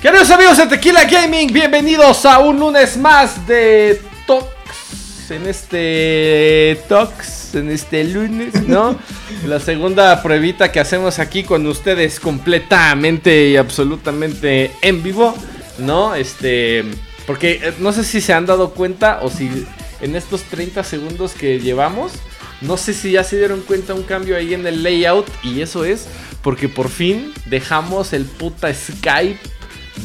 Queridos 0.00 0.30
amigos 0.30 0.56
de 0.56 0.66
Tequila 0.66 1.04
Gaming, 1.04 1.52
bienvenidos 1.52 2.24
a 2.24 2.38
un 2.38 2.58
lunes 2.58 2.96
más 2.96 3.46
de 3.46 4.09
En 5.30 5.46
este 5.46 6.82
Tox, 6.88 7.54
en 7.54 7.70
este 7.70 8.02
lunes, 8.04 8.66
¿no? 8.66 8.98
La 9.46 9.60
segunda 9.60 10.22
pruebita 10.22 10.72
que 10.72 10.80
hacemos 10.80 11.18
aquí 11.18 11.44
con 11.44 11.66
ustedes 11.66 12.18
completamente 12.18 13.48
y 13.48 13.56
absolutamente 13.56 14.72
en 14.82 15.02
vivo, 15.02 15.34
¿no? 15.78 16.14
Este, 16.14 16.84
porque 17.26 17.60
eh, 17.62 17.74
no 17.78 17.92
sé 17.92 18.02
si 18.02 18.20
se 18.20 18.32
han 18.32 18.44
dado 18.46 18.70
cuenta 18.70 19.20
o 19.22 19.30
si 19.30 19.66
en 20.00 20.16
estos 20.16 20.42
30 20.42 20.82
segundos 20.82 21.32
que 21.32 21.60
llevamos, 21.60 22.12
no 22.60 22.76
sé 22.76 22.92
si 22.92 23.12
ya 23.12 23.24
se 23.24 23.38
dieron 23.38 23.60
cuenta 23.60 23.94
un 23.94 24.02
cambio 24.02 24.36
ahí 24.36 24.52
en 24.52 24.66
el 24.66 24.82
layout 24.82 25.26
y 25.42 25.60
eso 25.60 25.84
es 25.84 26.08
porque 26.42 26.68
por 26.68 26.88
fin 26.88 27.32
dejamos 27.46 28.12
el 28.12 28.24
puta 28.24 28.72
Skype 28.74 29.38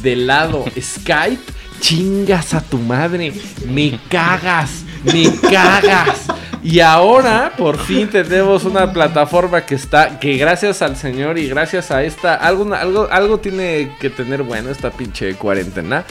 de 0.01 0.15
lado. 0.15 0.65
Skype, 0.79 1.41
chingas 1.79 2.53
a 2.53 2.62
tu 2.62 2.77
madre. 2.77 3.34
Me 3.67 3.99
cagas, 4.09 4.84
me 5.05 5.31
cagas. 5.49 6.27
Y 6.65 6.79
ahora 6.79 7.53
por 7.55 7.77
fin 7.77 8.09
tenemos 8.09 8.63
una 8.63 8.91
plataforma 8.91 9.65
que 9.65 9.75
está, 9.75 10.20
que 10.20 10.35
gracias 10.35 10.81
al 10.81 10.97
señor 10.97 11.37
y 11.37 11.47
gracias 11.47 11.91
a 11.91 12.03
esta, 12.03 12.34
algo, 12.34 12.73
algo, 12.73 13.07
algo 13.12 13.37
tiene 13.37 13.91
que 13.99 14.09
tener 14.09 14.41
bueno 14.41 14.71
esta 14.71 14.89
pinche 14.89 15.35
cuarentena. 15.35 16.05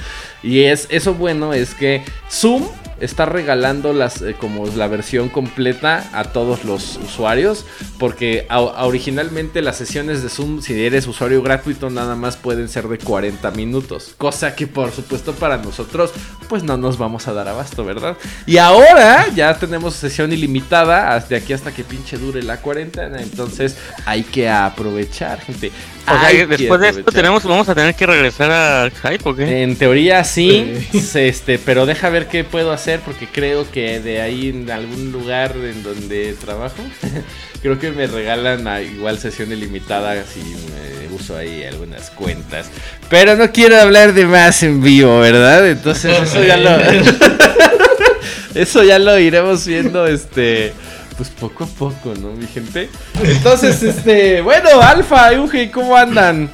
Y 0.45 0.62
es, 0.62 0.86
eso 0.91 1.14
bueno 1.14 1.53
es 1.53 1.75
que 1.75 2.05
Zoom 2.31 2.69
está 3.00 3.27
regalando 3.27 3.92
las 3.92 4.23
eh, 4.23 4.37
como 4.39 4.67
la 4.67 4.87
versión 4.89 5.28
completa 5.28 6.09
a 6.12 6.25
todos 6.25 6.64
los 6.64 6.97
usuarios 6.97 7.64
porque 7.98 8.47
originalmente 8.51 9.62
las 9.62 9.77
sesiones 9.77 10.23
de 10.23 10.28
Zoom 10.28 10.61
si 10.62 10.84
eres 10.84 11.06
usuario 11.06 11.42
gratuito 11.42 11.91
nada 11.91 12.14
más 12.14 12.36
pueden 12.36 12.69
ser 12.69 12.89
de 12.89 12.98
40 12.98 13.51
minutos 13.53 14.14
cosa 14.17 14.55
que 14.55 14.67
por 14.67 14.92
supuesto 14.92 15.33
para 15.34 15.59
nosotros 15.59 16.12
pues 16.48 16.62
no 16.62 16.77
nos 16.77 16.98
vamos 16.98 17.27
a 17.28 17.33
dar 17.33 17.48
abasto 17.48 17.84
verdad 17.84 18.17
y 18.47 18.59
ahora 18.59 19.27
ya 19.34 19.55
tenemos 19.58 19.95
sesión 19.95 20.33
ilimitada 20.33 21.14
hasta 21.14 21.36
aquí 21.36 21.53
hasta 21.53 21.73
que 21.73 21.84
pinche 21.84 22.19
dure 22.19 22.42
la 22.42 22.61
cuarentena 22.61 23.20
entonces 23.20 23.77
hay 24.06 24.23
que 24.23 24.48
aprovechar 24.48 25.41
gente 25.41 25.73
O 26.07 26.21
sea, 26.21 26.47
después 26.47 26.81
de 26.81 26.89
esto 26.89 27.13
tenemos, 27.13 27.45
vamos 27.45 27.69
a 27.69 27.75
tener 27.75 27.95
que 27.95 28.07
regresar 28.07 28.51
a 28.51 28.91
Skype, 28.91 29.29
¿o 29.29 29.35
qué? 29.35 29.63
En 29.63 29.77
teoría 29.77 30.23
sí, 30.25 30.87
este, 31.15 31.59
pero 31.59 31.87
deja 31.87 32.11
ver 32.11 32.29
qué 32.29 32.45
puedo 32.45 32.73
hacer 32.73 33.01
porque 33.01 33.27
creo 33.27 33.71
que 33.71 34.01
de 34.01 34.21
ahí 34.21 34.51
en 34.51 34.71
algún 34.71 35.13
lugar 35.13 35.53
en 35.57 35.83
donde 35.83 36.35
trabajo, 36.35 36.83
creo 37.63 37.79
que 37.79 37.91
me 37.91 38.07
regalan 38.07 38.69
a 38.69 38.83
igual 38.83 39.19
sesión 39.19 39.51
ilimitada 39.53 40.25
si 40.25 40.41
me 40.41 41.15
uso 41.15 41.37
ahí 41.37 41.65
algunas 41.65 42.11
cuentas. 42.11 42.71
Pero 43.09 43.37
no 43.37 43.51
quiero 43.51 43.81
hablar 43.81 44.13
de 44.13 44.27
más 44.27 44.63
en 44.63 44.83
vivo, 44.83 45.21
¿verdad? 45.21 45.69
Entonces 45.69 46.15
eso 46.23 46.43
ya 46.45 46.57
lo 46.57 46.71
eso 48.55 48.83
ya 48.83 48.99
lo 48.99 49.19
iremos 49.19 49.67
viendo 49.67 50.07
este 50.07 50.73
pues 51.17 51.31
poco 51.31 51.65
a 51.65 51.67
poco, 51.67 52.15
¿no, 52.20 52.33
mi 52.33 52.47
gente? 52.47 52.89
Entonces, 53.23 53.83
este, 53.83 54.41
bueno, 54.41 54.81
Alfa, 54.81 55.33
Euge, 55.33 55.70
¿cómo 55.70 55.97
andan? 55.97 56.51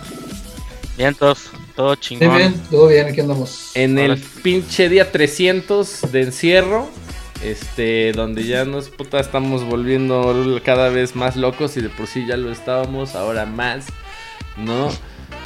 Bien, 0.97 1.15
todos, 1.15 1.50
todo 1.75 1.94
chingón. 1.97 2.37
bien, 2.37 2.54
todo 2.71 2.88
bien, 2.88 3.06
aquí 3.06 3.21
andamos. 3.21 3.71
En 3.75 3.98
el 3.98 4.19
pinche 4.19 4.88
día 4.88 5.10
300 5.10 6.12
de 6.12 6.22
encierro, 6.22 6.91
este, 7.43 8.12
donde 8.12 8.44
ya 8.44 8.65
nos 8.65 8.88
puta 8.88 9.19
estamos 9.19 9.65
volviendo 9.65 10.60
cada 10.65 10.91
vez 10.91 11.16
más 11.16 11.37
locos 11.37 11.77
y 11.77 11.81
de 11.81 11.88
por 11.88 12.06
sí 12.06 12.27
ya 12.27 12.37
lo 12.37 12.53
estábamos, 12.53 13.15
ahora 13.15 13.47
más, 13.47 13.87
¿no? 14.56 14.91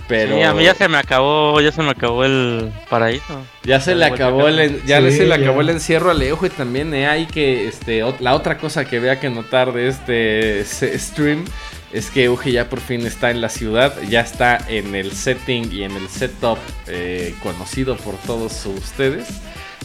Pero 0.06 0.37
Sí, 0.37 0.42
a 0.42 0.53
mí 0.53 0.65
ya 0.65 0.75
se 0.75 0.87
me 0.88 0.98
acabó, 0.98 1.60
ya 1.62 1.72
se 1.72 1.82
me 1.82 1.91
acabó 1.91 2.25
el 2.25 2.70
paraíso. 2.91 3.42
ya 3.62 3.81
se 3.81 3.94
le 3.94 4.04
acabó 4.04 4.48
el 4.48 4.82
ya 4.84 5.00
Sí, 5.00 5.10
se 5.12 5.22
le 5.25 5.28
ya. 5.31 5.34
acabó 5.37 5.62
el 5.62 5.70
encierro 5.70 6.10
a 6.10 6.15
Leo 6.15 6.38
y 6.42 6.50
también 6.50 6.92
eh, 6.92 7.06
hay 7.06 7.26
que 7.26 7.66
este 7.69 8.03
la 8.20 8.34
otra 8.34 8.59
cosa 8.59 8.84
que 8.84 8.98
vea 9.00 9.19
que 9.19 9.31
notar 9.31 9.72
de 9.72 9.88
este 9.88 10.62
stream 10.98 11.44
es 11.93 12.10
que 12.10 12.25
Euge 12.25 12.53
ya 12.53 12.69
por 12.69 12.81
fin 12.81 13.06
está 13.06 13.31
en 13.31 13.41
la 13.41 13.48
ciudad, 13.48 13.94
ya 14.10 14.20
está 14.20 14.59
en 14.69 14.94
el 14.94 15.12
setting 15.12 15.72
y 15.72 15.84
en 15.84 15.93
el 15.97 16.09
setup 16.09 16.59
eh, 16.87 17.34
conocido 17.43 17.97
por 17.97 18.16
todos 18.16 18.66
ustedes. 18.66 19.28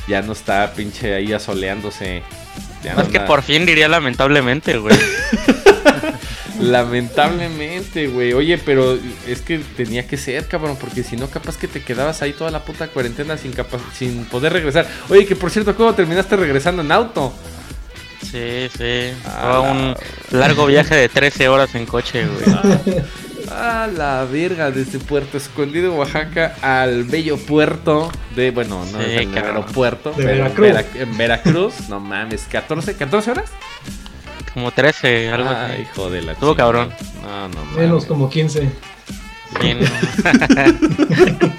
Ya 0.08 0.22
no 0.24 0.34
está 0.34 0.74
pinche 0.74 1.14
ahí 1.14 1.32
asoleándose. 1.34 2.24
Ya 2.84 2.96
no 2.96 3.08
que 3.10 3.20
por 3.20 3.44
fin 3.44 3.66
diría 3.66 3.88
lamentablemente, 3.88 4.78
güey. 4.80 4.98
Lamentablemente, 6.60 8.08
güey. 8.08 8.34
Oye, 8.34 8.58
pero 8.58 8.98
es 9.28 9.42
que 9.42 9.60
tenía 9.60 10.06
que 10.08 10.18
ser, 10.18 10.48
cabrón, 10.48 10.78
porque 10.80 11.04
si 11.04 11.16
no, 11.18 11.28
capaz 11.30 11.58
que 11.58 11.68
te 11.68 11.82
quedabas 11.84 12.22
ahí 12.22 12.34
toda 12.34 12.52
la 12.52 12.64
puta 12.64 12.88
cuarentena 12.88 13.38
sin, 13.38 13.54
capa- 13.54 13.80
sin 13.94 14.26
poder 14.26 14.54
regresar. 14.54 14.88
Oye, 15.10 15.26
que 15.26 15.36
por 15.36 15.52
cierto, 15.52 15.76
¿cómo 15.76 15.94
terminaste 15.96 16.36
regresando 16.36 16.82
en 16.82 16.92
auto? 16.92 17.34
Sí, 18.22 18.70
sí. 18.78 19.12
Ah, 19.26 19.62
Fue 19.62 19.72
un 19.72 20.40
largo 20.40 20.66
viaje 20.66 20.96
de 20.96 21.10
13 21.10 21.48
horas 21.48 21.74
en 21.76 21.86
coche, 21.86 22.26
güey. 22.26 22.56
A 23.52 23.88
la 23.88 24.26
verga, 24.32 24.70
desde 24.70 25.00
Puerto 25.00 25.38
Escondido, 25.38 25.96
Oaxaca, 25.96 26.56
al 26.62 27.06
bello 27.06 27.36
puerto 27.38 28.12
de, 28.36 28.52
bueno, 28.52 28.86
no 28.92 29.00
Sí, 29.00 29.06
es 29.08 29.22
el 29.22 29.36
aeropuerto, 29.38 30.12
De 30.12 30.24
pero 30.24 30.30
en 30.46 30.56
Veracruz. 30.56 30.68
Vera- 30.68 30.86
en 31.04 31.18
Veracruz, 31.18 31.74
no 31.90 32.00
mames, 32.00 32.44
14, 32.52 32.94
14 32.96 33.32
horas. 33.32 33.50
Como 34.54 34.72
13, 34.72 35.30
algo 35.30 35.50
Ah, 35.50 35.66
así. 35.68 35.82
hijo 35.84 36.10
de 36.10 36.22
la 36.22 36.32
Estuvo 36.34 36.56
cabrón. 36.56 36.90
No, 37.22 37.48
no. 37.50 37.66
Menos 37.78 38.06
como 38.06 38.30
15. 38.30 38.70
Sí, 39.62 39.74
no. 39.74 39.88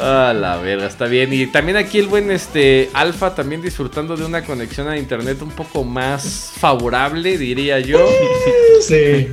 Ah, 0.00 0.32
la 0.32 0.58
verga, 0.58 0.86
está 0.86 1.06
bien. 1.06 1.32
Y 1.32 1.48
también 1.48 1.76
aquí 1.76 1.98
el 1.98 2.06
buen 2.06 2.30
este 2.30 2.88
Alfa 2.92 3.34
también 3.34 3.60
disfrutando 3.60 4.16
de 4.16 4.24
una 4.24 4.44
conexión 4.44 4.86
a 4.86 4.96
internet 4.96 5.42
un 5.42 5.50
poco 5.50 5.82
más 5.82 6.52
favorable, 6.56 7.36
diría 7.36 7.80
yo. 7.80 7.98
Sí. 8.80 9.28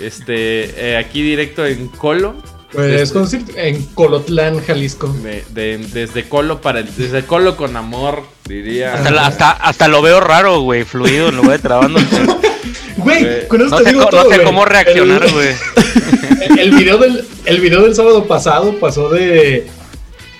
Este, 0.00 0.92
eh, 0.92 0.96
aquí 0.96 1.20
directo 1.22 1.66
en 1.66 1.88
Colo. 1.88 2.34
Pues 2.76 3.12
Desde- 3.12 3.68
en 3.68 3.82
Colotlán, 3.86 4.60
Jalisco. 4.64 5.08
de- 5.08 5.44
de- 5.50 5.78
desde 5.78 6.28
Colo 6.28 6.60
para 6.60 6.80
el, 6.80 6.94
desde 6.96 7.24
Colo 7.24 7.56
con 7.56 7.76
amor, 7.76 8.22
diría. 8.46 8.94
Hasta, 8.94 9.10
la- 9.10 9.26
hasta, 9.26 9.50
hasta 9.50 9.88
lo 9.88 10.02
veo 10.02 10.20
raro, 10.20 10.60
güey, 10.60 10.84
fluido 10.84 11.32
lugar 11.32 11.52
de 11.52 11.58
trabándose. 11.60 12.06
Güey, 12.98 13.46
con 13.48 13.60
eso 13.60 13.70
No 13.70 13.76
te 13.78 13.84
sé, 13.84 13.90
digo 13.90 14.02
co- 14.04 14.08
todo, 14.10 14.24
no 14.24 14.30
sé 14.30 14.34
güey. 14.36 14.46
cómo 14.46 14.64
reaccionar, 14.64 15.30
güey. 15.32 15.48
El, 16.58 16.70
video 16.74 16.98
del, 16.98 17.24
el 17.44 17.60
video 17.60 17.82
del 17.82 17.94
sábado 17.94 18.24
pasado 18.26 18.74
pasó 18.80 19.08
de. 19.10 19.66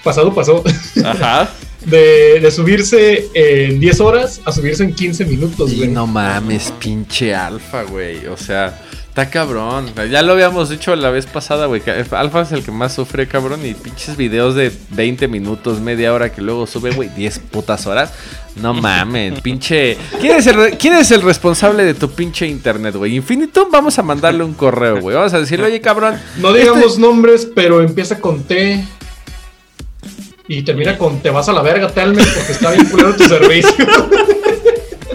Pasado 0.02 0.34
pasó. 0.34 0.62
Ajá. 1.04 1.50
De, 1.86 2.40
de 2.40 2.50
subirse 2.50 3.28
en 3.34 3.78
10 3.78 4.00
horas 4.00 4.40
a 4.44 4.50
subirse 4.50 4.82
en 4.82 4.92
15 4.92 5.24
minutos, 5.24 5.72
güey. 5.72 5.88
no 5.88 6.04
mames, 6.08 6.72
pinche 6.80 7.32
Alfa, 7.32 7.84
güey. 7.84 8.26
O 8.26 8.36
sea, 8.36 8.82
está 9.16 9.30
cabrón. 9.30 9.86
Ya 10.10 10.20
lo 10.20 10.32
habíamos 10.32 10.68
dicho 10.68 10.94
la 10.94 11.08
vez 11.10 11.24
pasada, 11.24 11.64
güey. 11.66 11.80
Alfa 12.10 12.42
es 12.42 12.52
el 12.52 12.62
que 12.62 12.70
más 12.70 12.94
sufre, 12.94 13.26
cabrón. 13.26 13.64
Y 13.64 13.72
pinches 13.72 14.14
videos 14.16 14.54
de 14.54 14.70
20 14.90 15.26
minutos, 15.28 15.80
media 15.80 16.12
hora 16.12 16.30
que 16.30 16.42
luego 16.42 16.66
sube, 16.66 16.90
güey, 16.90 17.08
10 17.08 17.38
putas 17.50 17.86
horas. 17.86 18.12
No 18.56 18.74
mames, 18.74 19.40
pinche. 19.42 19.96
¿Quién 20.20 20.36
es, 20.36 20.46
el, 20.46 20.54
re- 20.54 20.76
¿Quién 20.76 20.92
es 20.94 21.10
el 21.12 21.22
responsable 21.22 21.84
de 21.84 21.94
tu 21.94 22.10
pinche 22.10 22.46
internet, 22.46 22.94
güey? 22.94 23.16
Infinitum, 23.16 23.70
vamos 23.70 23.98
a 23.98 24.02
mandarle 24.02 24.44
un 24.44 24.52
correo, 24.52 25.00
güey. 25.00 25.16
Vamos 25.16 25.32
a 25.32 25.40
decirle, 25.40 25.64
oye, 25.66 25.80
cabrón. 25.80 26.20
No 26.36 26.52
digamos 26.52 26.98
nombres, 26.98 27.48
pero 27.54 27.80
empieza 27.80 28.20
con 28.20 28.42
T. 28.44 28.84
Y 30.48 30.62
termina 30.62 30.96
con 30.98 31.20
te 31.20 31.30
vas 31.30 31.48
a 31.48 31.52
la 31.54 31.62
verga, 31.62 31.88
Telmex, 31.88 32.28
porque 32.28 32.52
está 32.52 32.70
bien 32.70 32.84
culero 32.86 33.16
tu 33.16 33.24
servicio. 33.24 33.70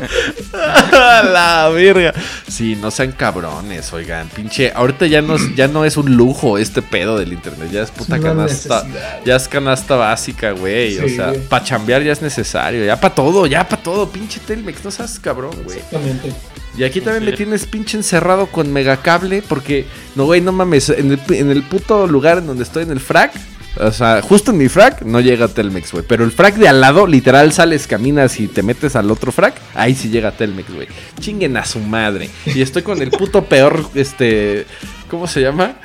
A 0.53 1.23
la 1.23 1.69
verga. 1.69 2.13
Sí, 2.47 2.75
no 2.75 2.91
sean 2.91 3.11
cabrones, 3.11 3.91
oigan. 3.93 4.27
Pinche, 4.29 4.71
ahorita 4.73 5.05
ya 5.07 5.21
no, 5.21 5.35
es- 5.35 5.55
ya 5.55 5.67
no 5.67 5.85
es 5.85 5.97
un 5.97 6.15
lujo 6.15 6.57
este 6.57 6.81
pedo 6.81 7.17
del 7.17 7.33
internet. 7.33 7.69
Ya 7.71 7.81
es 7.83 7.91
puta 7.91 8.15
Es 8.17 8.21
canasta. 8.21 8.83
necesidad. 8.83 9.19
Ya 9.25 9.35
es 9.35 9.47
canasta 9.47 9.95
básica, 9.95 10.51
güey. 10.51 10.97
O 10.99 11.07
sea, 11.09 11.33
para 11.49 11.63
chambear 11.63 12.03
ya 12.03 12.11
es 12.11 12.21
necesario. 12.21 12.85
Ya 12.85 12.99
para 12.99 13.13
todo, 13.15 13.45
ya 13.45 13.67
para 13.67 13.81
todo. 13.81 14.09
Pinche 14.09 14.39
Telmex, 14.39 14.83
no 14.83 14.91
seas 14.91 15.19
cabrón, 15.19 15.51
güey. 15.63 15.77
Exactamente. 15.77 16.31
Y 16.77 16.83
aquí 16.85 17.01
también 17.01 17.25
me 17.25 17.33
tienes 17.33 17.65
pinche 17.65 17.97
encerrado 17.97 18.47
con 18.47 18.71
megacable. 18.71 19.41
Porque, 19.41 19.85
no, 20.15 20.25
güey, 20.25 20.41
no 20.41 20.51
mames. 20.51 20.89
En 20.89 21.11
el, 21.11 21.19
en 21.35 21.51
el 21.51 21.63
puto 21.63 22.07
lugar 22.07 22.37
en 22.39 22.47
donde 22.47 22.63
estoy, 22.63 22.83
en 22.83 22.91
el 22.91 22.99
frac, 22.99 23.33
O 23.79 23.91
sea, 23.91 24.21
justo 24.21 24.51
en 24.51 24.57
mi 24.57 24.67
frac 24.67 25.01
no 25.03 25.21
llega 25.21 25.47
Telmex, 25.47 25.93
güey. 25.93 26.03
Pero 26.07 26.23
el 26.25 26.31
frac 26.31 26.55
de 26.55 26.67
al 26.67 26.81
lado, 26.81 27.07
literal, 27.07 27.53
sales, 27.53 27.87
caminas 27.87 28.39
y 28.39 28.47
te 28.47 28.63
metes 28.63 28.95
al 28.97 29.09
otro 29.09 29.31
frac. 29.31 29.55
Ahí 29.75 29.95
sí 29.95 30.09
llega 30.09 30.31
Telmex, 30.31 30.73
güey. 30.73 30.87
Chinguen 31.19 31.55
a 31.57 31.65
su 31.65 31.79
madre. 31.79 32.29
Y 32.45 32.61
estoy 32.61 32.81
con 32.83 33.01
el 33.01 33.11
puto 33.11 33.45
peor, 33.45 33.85
este. 33.95 34.65
¿Cómo 35.09 35.25
se 35.27 35.41
llama? 35.41 35.75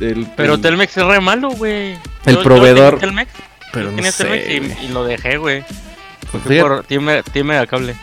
El, 0.00 0.26
Pero 0.36 0.54
el- 0.54 0.60
Telmex 0.60 0.96
es 0.96 1.04
re 1.04 1.20
malo, 1.20 1.50
güey. 1.50 1.98
El 2.24 2.36
Yo- 2.36 2.42
proveedor. 2.42 2.98
Telmex, 2.98 3.30
Pero 3.72 3.90
no 3.92 4.02
sé, 4.10 4.24
Telmex 4.24 4.82
y- 4.82 4.88
lo 4.88 5.04
dejé, 5.04 5.36
güey. 5.36 5.64
Pues 6.30 6.42
Fui 6.44 6.56
fíjate- 6.56 6.68
por 7.34 7.44
Megacable. 7.44 7.94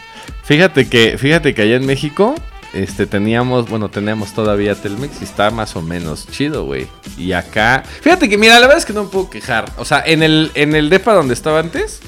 Fíjate 0.44 0.88
que, 0.88 1.18
fíjate 1.18 1.54
que 1.56 1.64
allá 1.64 1.76
en 1.78 1.86
México, 1.86 2.36
este, 2.76 3.08
teníamos, 3.08 3.70
bueno, 3.70 3.90
teníamos 3.90 4.34
todavía 4.34 4.76
Telmex 4.76 5.22
y 5.22 5.24
está 5.24 5.50
más 5.52 5.76
o 5.76 5.82
menos 5.82 6.28
chido, 6.30 6.66
güey. 6.66 6.88
Y 7.18 7.32
acá, 7.32 7.84
fíjate 8.02 8.30
que, 8.30 8.38
mira, 8.38 8.56
la 8.56 8.62
verdad 8.68 8.78
es 8.78 8.86
que 8.86 8.94
no 8.94 9.06
me 9.06 9.10
puedo 9.10 9.30
quejar. 9.30 9.72
O 9.78 9.86
sea, 9.86 10.04
en 10.06 10.22
el, 10.24 10.52
en 10.56 10.76
el 10.76 10.90
depa 10.90 11.14
donde 11.14 11.34
estaba 11.34 11.60
antes, 11.60 12.00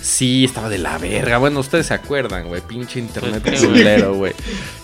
sí, 0.00 0.44
estaba 0.44 0.68
de 0.68 0.78
la 0.78 0.98
verga. 0.98 1.38
Bueno, 1.38 1.60
ustedes 1.60 1.86
se 1.86 1.94
acuerdan, 1.94 2.48
güey, 2.48 2.60
pinche 2.62 2.98
internet 2.98 3.42
culero, 3.60 4.14
güey. 4.14 4.32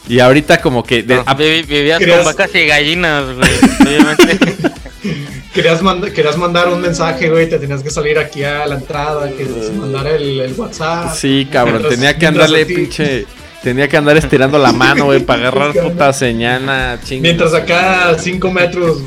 Y 0.09 0.21
ahorita 0.21 0.61
como 0.61 0.83
que, 0.85 1.03
de- 1.03 1.23
Ah, 1.27 1.35
vi- 1.35 1.63
vivías 1.63 1.99
¿Creas? 2.01 2.19
con 2.19 2.27
vacas 2.27 2.55
y 2.55 2.67
gallinas, 2.67 3.25
güey. 3.37 3.51
Obviamente. 3.81 4.57
Querías, 5.53 5.83
manda- 5.83 6.11
querías 6.11 6.39
mandar 6.39 6.69
un 6.71 6.81
mensaje, 6.81 7.29
güey, 7.29 7.47
te 7.47 7.59
tenías 7.59 7.83
que 7.83 7.91
salir 7.91 8.19
aquí 8.19 8.43
a 8.43 8.65
la 8.67 8.77
entrada, 8.77 9.31
que 9.31 9.45
se 9.45 9.73
mandara 9.73 10.11
el, 10.13 10.41
el 10.41 10.53
WhatsApp. 10.55 11.15
sí, 11.15 11.47
cabrón, 11.53 11.75
Mientras- 11.83 11.95
tenía 11.95 12.17
que 12.19 12.27
andarle 12.27 12.65
pinche, 12.65 13.27
tenía 13.63 13.89
que 13.89 13.97
andar 13.97 14.17
estirando 14.17 14.59
la 14.59 14.73
mano, 14.73 15.07
güey, 15.07 15.21
para 15.21 15.49
agarrar 15.49 15.73
puta 15.73 16.13
señal, 16.13 16.67
nah, 16.67 16.99
chingue. 17.03 17.23
Mientras 17.23 17.55
acá, 17.55 18.17
5 18.19 18.51
metros. 18.51 18.99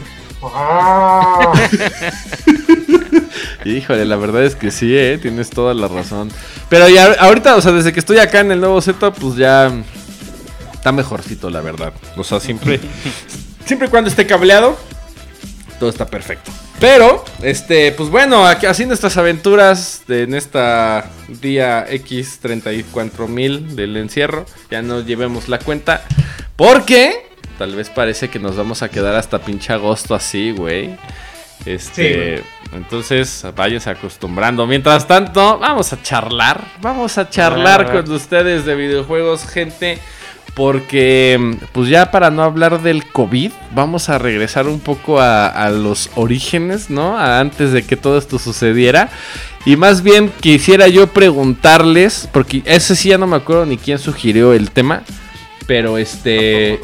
Híjole, 3.66 4.06
la 4.06 4.16
verdad 4.16 4.44
es 4.44 4.56
que 4.56 4.72
sí, 4.72 4.96
eh, 4.96 5.18
tienes 5.20 5.50
toda 5.50 5.74
la 5.74 5.88
razón. 5.88 6.30
Pero 6.70 6.88
ya 6.88 7.14
ahorita, 7.20 7.56
o 7.56 7.62
sea, 7.62 7.72
desde 7.72 7.94
que 7.94 8.00
estoy 8.00 8.20
acá 8.20 8.42
en 8.42 8.52
el 8.52 8.60
nuevo 8.60 8.80
setup, 8.82 9.16
pues 9.20 9.36
ya 9.36 9.72
está 10.74 10.92
mejorcito, 10.92 11.50
la 11.50 11.62
verdad. 11.62 11.94
O 12.16 12.24
sea, 12.24 12.40
siempre, 12.40 12.80
siempre 13.66 13.88
y 13.88 13.92
cuando 13.92 14.10
esté 14.10 14.28
cableado, 14.28 14.78
todo 15.80 15.90
está 15.90 16.06
perfecto. 16.06 16.52
Pero, 16.80 17.24
este, 17.42 17.92
pues 17.94 18.10
bueno, 18.10 18.46
aquí, 18.46 18.66
así 18.66 18.86
nuestras 18.86 19.18
aventuras 19.18 20.04
de, 20.08 20.24
en 20.24 20.36
esta 20.36 21.10
día 21.42 21.86
X 21.90 22.40
34.000 22.44 23.68
del 23.70 23.98
encierro, 23.98 24.46
ya 24.70 24.82
no 24.82 25.02
llevemos 25.02 25.48
la 25.48 25.60
cuenta. 25.60 26.04
Porque 26.56 27.26
tal 27.58 27.76
vez 27.76 27.90
parece 27.90 28.30
que 28.30 28.40
nos 28.40 28.56
vamos 28.56 28.82
a 28.82 28.90
quedar 28.90 29.16
hasta 29.16 29.40
pinche 29.40 29.74
agosto 29.74 30.16
así, 30.16 30.52
güey. 30.52 30.98
Este, 31.66 32.44
entonces 32.74 33.46
váyanse 33.56 33.90
acostumbrando. 33.90 34.68
Mientras 34.68 35.08
tanto, 35.08 35.58
vamos 35.58 35.92
a 35.94 36.02
charlar. 36.02 36.64
Vamos 36.82 37.18
a 37.18 37.30
charlar 37.30 37.92
con 37.92 38.12
ustedes 38.12 38.66
de 38.66 38.76
videojuegos, 38.76 39.48
gente. 39.48 40.00
Porque, 40.56 41.58
pues 41.74 41.90
ya 41.90 42.12
para 42.12 42.32
no 42.32 42.42
hablar 42.42 42.82
del 42.82 43.06
COVID, 43.06 43.52
vamos 43.74 44.08
a 44.08 44.18
regresar 44.18 44.68
un 44.68 44.80
poco 44.80 45.20
a, 45.20 45.48
a 45.48 45.70
los 45.70 46.10
orígenes, 46.16 46.90
¿no? 46.90 47.18
A 47.18 47.42
antes 47.42 47.74
de 47.74 47.84
que 47.84 47.98
todo 47.98 48.18
esto 48.18 48.40
sucediera. 48.40 49.10
Y 49.66 49.76
más 49.76 50.02
bien 50.02 50.32
quisiera 50.40 50.88
yo 50.88 51.08
preguntarles, 51.08 52.30
porque 52.32 52.62
ese 52.66 52.96
sí 52.96 53.10
ya 53.10 53.18
no 53.18 53.28
me 53.28 53.36
acuerdo 53.36 53.66
ni 53.66 53.78
quién 53.78 54.00
sugirió 54.00 54.54
el 54.54 54.72
tema. 54.72 55.04
Pero 55.68 55.98
este, 55.98 56.80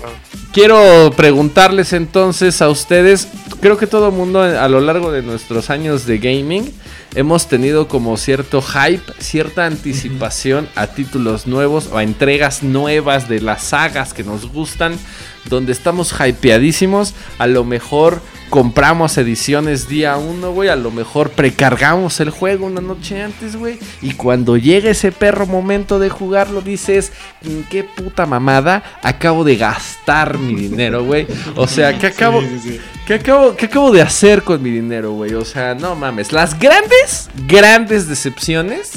quiero 0.52 1.12
preguntarles 1.16 1.94
entonces 1.94 2.62
a 2.62 2.70
ustedes, 2.70 3.28
creo 3.60 3.78
que 3.78 3.88
todo 3.88 4.10
el 4.10 4.14
mundo 4.14 4.42
a 4.42 4.68
lo 4.68 4.82
largo 4.82 5.12
de 5.12 5.22
nuestros 5.22 5.70
años 5.70 6.06
de 6.06 6.18
gaming 6.18 6.74
hemos 7.16 7.48
tenido 7.48 7.88
como 7.88 8.18
cierto 8.18 8.62
hype, 8.62 9.14
cierta 9.20 9.66
anticipación 9.66 10.68
a 10.76 10.88
títulos 10.88 11.48
nuevos 11.48 11.88
o 11.88 11.98
a 11.98 12.04
entregas 12.04 12.64
nuevas 12.64 13.28
de 13.28 13.42
las 13.42 13.64
sagas 13.64 14.14
que 14.14 14.24
nos 14.24 14.48
gustan, 14.52 14.98
donde 15.46 15.72
estamos 15.72 16.14
hypeadísimos, 16.14 17.14
a 17.38 17.48
lo 17.48 17.64
mejor 17.64 18.22
compramos 18.52 19.18
ediciones 19.18 19.88
día 19.88 20.18
uno, 20.18 20.52
güey, 20.52 20.68
a 20.68 20.76
lo 20.76 20.92
mejor 20.92 21.30
precargamos 21.30 22.20
el 22.20 22.30
juego 22.30 22.66
una 22.66 22.82
noche 22.82 23.24
antes, 23.24 23.56
güey, 23.56 23.80
y 24.02 24.12
cuando 24.12 24.58
llegue 24.58 24.90
ese 24.90 25.14
perro 25.14 25.48
momento 25.48 26.00
de 26.00 26.10
jugarlo 26.10 26.62
dices, 26.62 27.14
"Mm, 27.44 27.62
qué 27.70 27.86
puta 27.86 28.26
mamada, 28.26 28.84
acabo 29.02 29.46
de 29.46 29.56
gastar 29.56 30.38
mi 30.38 30.54
dinero, 30.54 31.06
güey. 31.06 31.26
O 31.56 31.66
sea, 31.66 31.98
¿qué 31.98 32.08
acabo, 32.08 32.42
Sí, 32.42 32.48
sí, 32.62 32.70
sí. 32.74 32.80
¿Qué 33.08 33.14
acabo, 33.16 33.56
qué 33.56 33.68
acabo 33.68 33.90
de 33.92 34.02
hacer 34.02 34.44
con 34.44 34.62
mi 34.62 34.70
dinero, 34.70 35.14
güey? 35.14 35.34
O 35.34 35.46
sea, 35.46 35.74
no 35.74 35.96
mames. 35.96 36.34
Las 36.34 36.60
grandes, 36.60 37.30
grandes 37.48 38.10
decepciones 38.10 38.92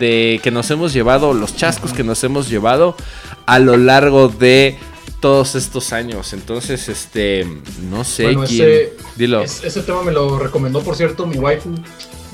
de 0.00 0.40
que 0.42 0.50
nos 0.50 0.68
hemos 0.72 0.92
llevado, 0.92 1.32
los 1.32 1.54
chascos 1.54 1.92
que 1.92 2.02
nos 2.02 2.24
hemos 2.24 2.48
llevado 2.48 2.96
a 3.46 3.60
lo 3.60 3.76
largo 3.76 4.28
de 4.28 4.76
todos 5.20 5.54
estos 5.54 5.92
años. 5.92 6.32
Entonces, 6.32 6.88
este, 6.88 7.46
no 7.90 8.04
sé 8.04 8.24
Bueno, 8.24 8.44
quién. 8.46 8.68
ese- 8.68 8.92
Dilo. 9.16 9.42
Es- 9.42 9.62
ese 9.64 9.82
tema 9.82 10.02
me 10.02 10.12
lo 10.12 10.38
recomendó, 10.38 10.82
por 10.82 10.96
cierto, 10.96 11.26
mi 11.26 11.36
waifu. 11.36 11.74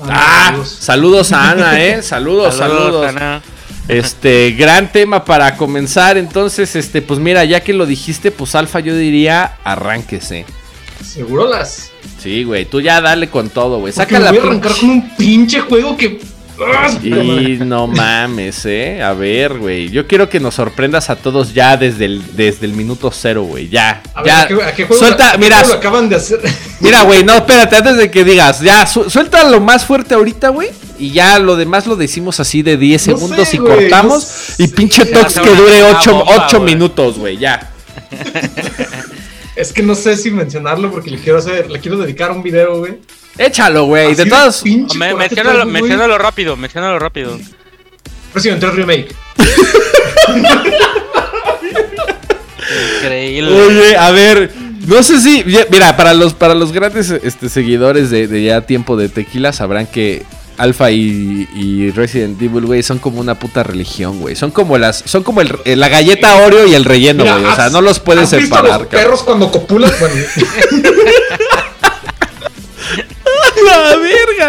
Ah, 0.01 0.47
saludos. 0.49 0.69
saludos 0.79 1.31
a 1.31 1.51
Ana, 1.51 1.83
eh. 1.83 2.01
Saludos, 2.03 2.55
saludos. 2.55 3.07
Ana. 3.07 3.41
Este, 3.87 4.51
gran 4.51 4.91
tema 4.91 5.23
para 5.25 5.55
comenzar. 5.57 6.17
Entonces, 6.17 6.75
este, 6.75 7.01
pues 7.01 7.19
mira, 7.19 7.43
ya 7.45 7.61
que 7.61 7.73
lo 7.73 7.85
dijiste, 7.85 8.31
pues 8.31 8.53
Alfa, 8.55 8.79
yo 8.79 8.95
diría, 8.95 9.57
arránquese. 9.63 10.45
Seguro 11.03 11.47
las. 11.47 11.91
Sí, 12.21 12.43
güey, 12.43 12.65
tú 12.65 12.81
ya 12.81 12.99
dale 13.01 13.29
con 13.29 13.49
todo, 13.49 13.79
güey. 13.79 13.93
Saca 13.93 14.19
la 14.19 14.31
voy 14.31 14.39
a 14.39 14.43
arrancar 14.43 14.73
con 14.75 14.89
un 14.89 15.15
pinche 15.15 15.59
juego 15.61 15.95
que. 15.95 16.19
Y 17.03 17.57
no 17.63 17.87
mames, 17.87 18.65
eh. 18.65 19.01
A 19.01 19.13
ver, 19.13 19.57
güey. 19.57 19.89
Yo 19.89 20.07
quiero 20.07 20.27
que 20.29 20.39
nos 20.39 20.55
sorprendas 20.55 21.09
a 21.09 21.15
todos 21.15 21.53
ya 21.53 21.77
desde 21.77 22.05
el, 22.05 22.35
desde 22.35 22.65
el 22.65 22.73
minuto 22.73 23.11
cero, 23.13 23.43
güey. 23.43 23.69
Ya. 23.69 24.01
A 24.13 24.23
ver. 24.23 24.33
¿a 24.33 24.47
qué, 24.47 24.53
a 24.63 24.73
qué 24.75 24.85
juego, 24.85 24.99
Suelta, 25.03 25.29
a 25.29 25.31
qué 25.33 25.37
mira, 25.37 25.57
juego 25.57 25.73
lo 25.73 25.79
acaban 25.79 26.09
de 26.09 26.15
hacer? 26.15 26.39
mira, 26.79 27.03
güey. 27.03 27.23
No, 27.23 27.35
espérate, 27.35 27.75
antes 27.75 27.97
de 27.97 28.09
que 28.11 28.23
digas. 28.23 28.61
Ya, 28.61 28.85
su- 28.87 29.09
suelta 29.09 29.47
lo 29.49 29.59
más 29.61 29.85
fuerte 29.85 30.15
ahorita, 30.15 30.49
güey. 30.49 30.69
Y 30.99 31.11
ya 31.11 31.37
lo 31.37 31.55
demás 31.55 31.85
lo 31.85 31.95
decimos 31.95 32.39
así 32.39 32.63
de 32.63 32.75
10 32.75 33.07
No 33.07 33.15
segundos 33.17 33.47
sé, 33.49 33.57
y 33.57 33.59
cortamos. 33.59 34.55
no 34.57 34.65
y 34.65 34.67
sé. 34.67 34.73
pinche 34.75 35.05
tox 35.05 35.35
que 35.39 35.49
dure 35.55 35.81
hacer 35.87 36.13
una 36.13 36.23
8, 36.23 36.25
bomba, 36.25 36.47
güey. 36.57 36.63
minutos, 36.73 37.17
güey. 37.19 37.37
Ya. 37.37 37.71
Es 39.55 39.73
que 39.73 39.81
no 39.83 39.95
sé 39.95 40.15
si 40.17 40.29
mencionarlo 40.31 40.91
porque 40.91 41.09
le 41.11 41.17
quiero 41.17 41.39
hacer, 41.39 41.69
le 41.69 41.79
quiero 41.79 41.97
dedicar 41.97 42.31
un 42.31 42.43
video, 42.43 42.79
güey. 42.79 42.97
Échalo, 43.37 43.85
güey. 43.85 44.15
De 44.15 44.25
todas. 44.25 44.63
Me, 44.65 45.13
menciónalo, 45.13 45.65
menciónalo 45.65 46.17
rápido, 46.17 46.55
menciónalo 46.55 46.99
rápido. 46.99 47.37
Resident 48.33 48.61
Evil 48.63 48.75
Remake. 48.75 49.15
Increíble. 53.01 53.51
Oye, 53.61 53.95
a 53.97 54.11
ver, 54.11 54.51
no 54.85 55.01
sé 55.03 55.19
si, 55.21 55.43
mira, 55.69 55.95
para 55.95 56.13
los 56.13 56.33
para 56.33 56.53
los 56.55 56.71
grandes 56.71 57.09
este, 57.11 57.49
seguidores 57.49 58.09
de, 58.09 58.27
de 58.27 58.43
ya 58.43 58.61
tiempo 58.61 58.97
de 58.97 59.09
tequila 59.09 59.53
sabrán 59.53 59.87
que 59.87 60.23
Alpha 60.57 60.89
y, 60.91 61.47
y 61.55 61.91
Resident 61.91 62.41
Evil, 62.41 62.65
güey, 62.65 62.81
son 62.83 62.97
como 62.97 63.19
una 63.21 63.35
puta 63.37 63.61
religión, 63.63 64.19
güey. 64.19 64.35
Son 64.35 64.49
como 64.49 64.77
las, 64.79 65.03
son 65.05 65.21
como 65.23 65.41
el, 65.41 65.55
eh, 65.65 65.75
la 65.75 65.87
galleta 65.87 66.35
Oreo 66.37 66.65
y 66.67 66.73
el 66.73 66.83
relleno, 66.83 67.23
güey. 67.23 67.45
O 67.45 67.55
sea, 67.55 67.65
¿has- 67.67 67.71
no 67.71 67.81
los 67.81 67.99
puedes 67.99 68.33
¿has 68.33 68.39
visto 68.39 68.55
separar, 68.55 68.79
los 68.81 68.87
cabrón. 68.89 69.03
perros 69.03 69.23
cuando 69.23 69.51
copulan? 69.51 69.91
Bueno, 69.99 70.15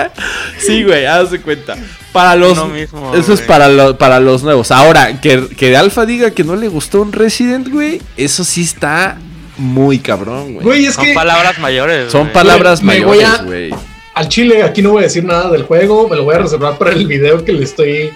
Sí, 0.59 0.83
güey, 0.85 1.07
haz 1.07 1.31
de 1.31 1.41
cuenta. 1.41 1.77
Para 2.13 2.35
los. 2.37 2.53
Uno 2.53 2.69
mismo, 2.69 3.15
eso 3.15 3.33
es 3.33 3.41
para, 3.43 3.69
lo- 3.69 3.97
para 3.99 4.19
los 4.21 4.43
nuevos. 4.43 4.71
Ahora, 4.71 5.21
que, 5.21 5.47
que 5.57 5.77
Alpha 5.77 6.05
diga 6.07 6.31
que 6.33 6.45
no 6.45 6.57
le 6.57 6.69
gustó 6.69 7.01
un 7.03 7.13
Resident, 7.13 7.69
güey. 7.69 8.01
Eso 8.17 8.45
sí 8.45 8.63
está 8.63 9.19
muy 9.57 9.99
cabrón, 9.99 10.55
güey. 10.55 10.65
güey, 10.65 10.87
es 10.87 10.95
Son 10.95 11.05
que 11.05 11.15
palabras 11.15 11.59
mayores. 11.59 12.11
Son 12.11 12.23
güey. 12.23 12.33
palabras 12.33 12.83
Me 12.83 13.01
voy 13.01 13.19
mayores, 13.19 13.41
a- 13.41 13.43
güey. 13.45 13.71
al 14.15 14.29
chile 14.29 14.63
aquí 14.63 14.83
no 14.83 14.91
voy 14.93 15.01
a 15.01 15.07
decir 15.07 15.25
nada 15.25 15.51
del 15.51 15.63
juego, 15.65 16.09
me 16.09 16.17
lo 16.17 16.25
voy 16.25 16.35
a 16.35 16.39
reservar 16.39 16.77
para 16.79 16.93
el 16.93 17.07
video 17.07 17.45
que 17.45 17.53
le 17.53 17.65
estoy 17.65 18.11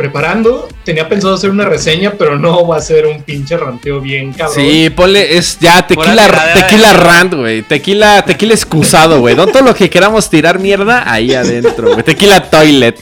preparando. 0.00 0.66
Tenía 0.82 1.10
pensado 1.10 1.34
hacer 1.34 1.50
una 1.50 1.66
reseña, 1.66 2.14
pero 2.16 2.38
no 2.38 2.66
va 2.66 2.78
a 2.78 2.80
ser 2.80 3.06
un 3.06 3.22
pinche 3.22 3.54
ranteo 3.58 4.00
bien 4.00 4.32
cabrón. 4.32 4.56
Sí, 4.56 4.88
ponle, 4.88 5.36
es 5.36 5.58
ya 5.60 5.86
tequila, 5.86 6.54
tequila 6.54 6.94
rant, 6.94 7.34
güey. 7.34 7.60
Tequila, 7.60 8.24
tequila 8.24 8.54
excusado, 8.54 9.20
güey. 9.20 9.36
No 9.36 9.46
todo 9.46 9.62
lo 9.62 9.74
que 9.74 9.90
queramos 9.90 10.30
tirar 10.30 10.58
mierda 10.58 11.04
ahí 11.12 11.34
adentro, 11.34 11.92
güey. 11.92 12.02
Tequila 12.02 12.48
toilet. 12.48 12.98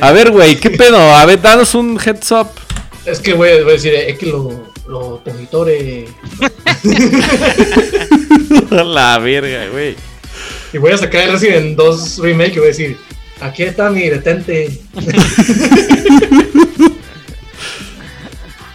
A 0.00 0.10
ver, 0.12 0.30
güey, 0.30 0.56
¿qué 0.56 0.70
pedo? 0.70 0.98
A 0.98 1.26
ver, 1.26 1.38
danos 1.42 1.74
un 1.74 2.00
heads 2.02 2.32
up. 2.32 2.48
Es 3.04 3.20
que 3.20 3.34
voy 3.34 3.50
a, 3.50 3.62
voy 3.62 3.72
a 3.72 3.72
decir, 3.74 3.92
es 3.92 4.18
que 4.18 4.24
lo, 4.24 4.72
lo 4.88 5.20
monitore. 5.26 6.06
La 8.70 9.18
verga, 9.18 9.66
güey. 9.70 9.96
Y 10.72 10.78
voy 10.78 10.92
a 10.92 10.96
sacar 10.96 11.24
el 11.24 11.32
Resident 11.32 11.76
2 11.76 12.20
Remake 12.20 12.54
y 12.54 12.58
voy 12.58 12.64
a 12.64 12.68
decir, 12.68 12.96
aquí 13.42 13.64
está 13.64 13.90
mi 13.90 14.08
detente. 14.08 14.80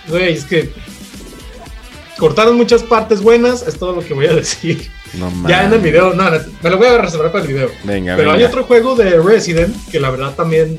Güey, 0.08 0.34
es 0.34 0.46
que 0.46 0.72
cortaron 2.18 2.56
muchas 2.56 2.82
partes 2.82 3.22
buenas, 3.22 3.62
es 3.68 3.78
todo 3.78 3.92
lo 3.94 4.02
que 4.02 4.14
voy 4.14 4.28
a 4.28 4.34
decir. 4.34 4.90
No 5.16 5.30
Ya 5.48 5.66
en 5.66 5.74
el 5.74 5.80
video, 5.82 6.14
no, 6.14 6.30
me 6.64 6.70
lo 6.70 6.78
voy 6.78 6.88
a 6.88 6.98
reservar 6.98 7.30
para 7.32 7.44
el 7.44 7.50
video. 7.52 7.70
Venga, 7.84 8.16
Pero 8.16 8.32
hay 8.32 8.44
otro 8.44 8.64
juego 8.64 8.96
de 8.96 9.20
Resident 9.22 9.76
que 9.90 10.00
la 10.00 10.10
verdad 10.10 10.34
también. 10.34 10.78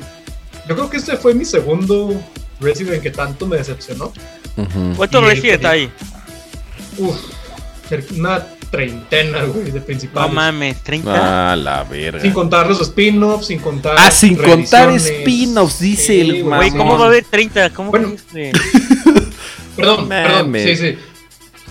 Yo 0.67 0.75
creo 0.75 0.89
que 0.89 0.97
este 0.97 1.15
fue 1.17 1.35
mi 1.35 1.45
segundo 1.45 2.19
Resident 2.59 3.03
que 3.03 3.11
tanto 3.11 3.45
me 3.45 3.57
decepcionó. 3.57 4.11
¿Cuántos 4.97 5.23
Y- 5.23 5.25
Resident 5.27 5.65
hay? 5.65 5.91
Uf, 6.97 7.17
una 8.17 8.45
treintena, 8.69 9.43
güey, 9.45 9.71
de 9.71 9.79
No 9.79 9.85
principales. 9.85 10.33
mames, 10.33 10.83
30. 10.83 11.51
Ah, 11.51 11.55
la 11.55 11.83
verga. 11.83 12.21
sin 12.21 12.31
contar 12.33 12.67
los 12.67 12.79
spin-offs, 12.81 13.47
sin 13.47 13.59
contar. 13.59 13.95
Ah, 13.97 14.11
sin 14.11 14.35
contar 14.35 14.89
spin-offs, 14.95 15.79
dice 15.79 16.03
Sí, 16.03 16.19
el 16.21 16.43
güey. 16.43 16.71
¿cómo 16.71 16.97
va 16.97 17.05
a 17.05 17.07
haber 17.09 17.25
30? 17.25 17.69
¿Cómo 17.71 17.91
Bueno. 17.91 18.13
Perdón, 19.75 20.09
perdón, 20.09 20.53
sí, 20.55 20.75
sí. 20.75 20.97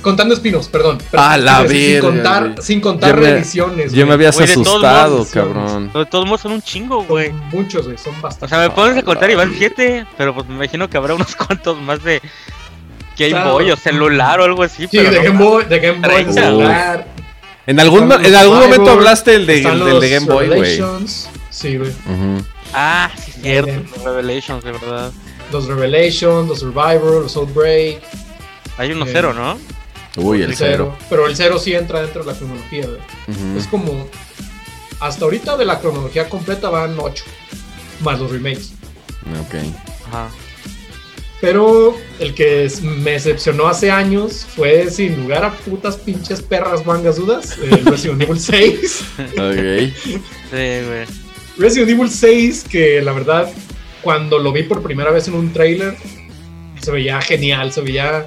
Contando 0.01 0.33
spin-offs, 0.35 0.69
perdón. 0.69 0.99
Ah, 1.13 1.37
la 1.37 1.63
verga, 1.63 1.75
Sin 1.75 2.01
contar, 2.01 2.43
güey. 2.53 2.63
sin 2.63 2.81
contar 2.81 3.15
me- 3.17 3.21
reediciones. 3.21 3.93
Ya 3.93 4.07
me 4.07 4.13
habías 4.15 4.37
todos 4.37 4.51
asustado, 4.51 5.13
modos, 5.17 5.29
cabrón. 5.31 5.91
De 5.93 6.07
todos 6.07 6.25
modos 6.25 6.41
son 6.43 6.53
un 6.53 6.63
chingo, 6.63 7.03
güey. 7.05 7.29
Son 7.31 7.49
muchos, 7.51 7.85
güey, 7.87 7.99
son 7.99 8.15
O 8.15 8.21
bastantes. 8.23 8.51
sea, 8.51 8.61
me 8.69 8.71
pones 8.75 8.97
a 8.97 9.03
contar 9.03 9.29
y 9.31 9.35
van 9.35 9.53
7, 9.59 10.07
pero 10.17 10.35
pues 10.35 10.47
me 10.49 10.55
imagino 10.55 10.89
que 10.89 10.97
habrá 10.97 11.15
unos 11.15 11.35
cuantos 11.47 11.81
más 11.83 12.03
de 12.05 12.23
Game 13.19 13.31
Claro. 13.33 13.53
Boy 13.53 13.71
o 13.71 13.77
celular 13.77 14.41
o 14.41 14.45
algo 14.45 14.63
así. 14.63 14.87
Sí, 14.89 14.99
pero 14.99 15.11
de 15.11 15.17
no 15.19 15.25
Game 15.25 15.39
Boy, 15.45 15.65
de 15.65 15.79
Game 15.81 16.09
Boy, 16.09 16.25
de 16.25 16.33
celular. 16.33 17.07
En 17.67 17.81
algún, 17.81 18.11
en 18.11 18.35
algún 18.35 18.59
momento 18.61 18.91
hablaste 18.91 19.35
el 19.35 19.47
de, 19.47 19.59
el 19.59 19.65
del 19.65 19.79
los 19.79 20.01
de 20.01 20.11
Game 20.11 20.27
Boy, 20.27 20.49
güey. 20.49 20.83
Sí, 21.51 21.77
güey. 21.77 21.93
Ah, 22.73 23.11
sí, 23.17 23.33
cierto. 23.33 23.67
Bien. 23.67 23.87
los 23.95 24.05
Revelations, 24.05 24.65
de 24.65 24.73
verdad. 24.73 25.13
Los 25.53 25.67
Revelations, 25.67 26.49
los 26.49 26.61
Survivor, 26.61 27.23
los 27.23 27.37
Outbreak. 27.37 28.01
Hay 28.77 28.93
uno 28.93 29.05
Bien. 29.05 29.17
cero, 29.17 29.35
¿no? 29.35 29.59
Uy, 30.17 30.43
el 30.43 30.55
cero. 30.57 30.97
Pero 31.11 31.27
el 31.27 31.37
cero 31.37 31.59
sí 31.59 31.75
entra 31.75 32.01
dentro 32.03 32.23
de 32.25 32.33
la 32.33 32.39
cronología, 32.39 32.87
güey. 32.87 33.57
Es 33.59 33.67
como. 33.67 34.07
Hasta 35.01 35.25
ahorita 35.25 35.57
de 35.57 35.65
la 35.65 35.79
cronología 35.79 36.29
completa 36.29 36.71
van 36.71 36.97
8. 36.99 37.25
Más 38.01 38.19
los 38.19 38.31
remakes. 38.31 38.73
Ok. 39.47 39.55
Ajá. 40.09 40.29
Pero 41.41 41.95
el 42.19 42.35
que 42.35 42.69
me 42.83 43.13
decepcionó 43.13 43.69
hace 43.69 43.91
años 43.93 44.45
fue 44.57 44.91
sin 44.91 45.21
lugar 45.23 45.45
a 45.45 45.53
putas 45.53 45.97
pinches 45.97 46.43
perras 46.43 46.85
mangas 46.85 47.17
dudas. 47.17 47.57
El 47.63 47.85
Resident 47.85 48.23
Evil 48.23 48.41
6. 48.41 49.05
Ok. 49.19 49.95
Sí, 50.51 50.51
güey. 50.51 51.07
Resident 51.57 51.91
Evil 51.91 52.11
6, 52.11 52.65
que 52.69 53.01
la 53.03 53.13
verdad, 53.13 53.49
cuando 54.03 54.39
lo 54.39 54.53
vi 54.53 54.65
por 54.65 54.83
primera 54.83 55.11
vez 55.13 55.29
en 55.29 55.35
un 55.35 55.53
trailer, 55.53 55.97
se 56.81 56.91
veía 56.91 57.21
genial, 57.21 57.73
se 57.73 57.83
veía 57.83 58.27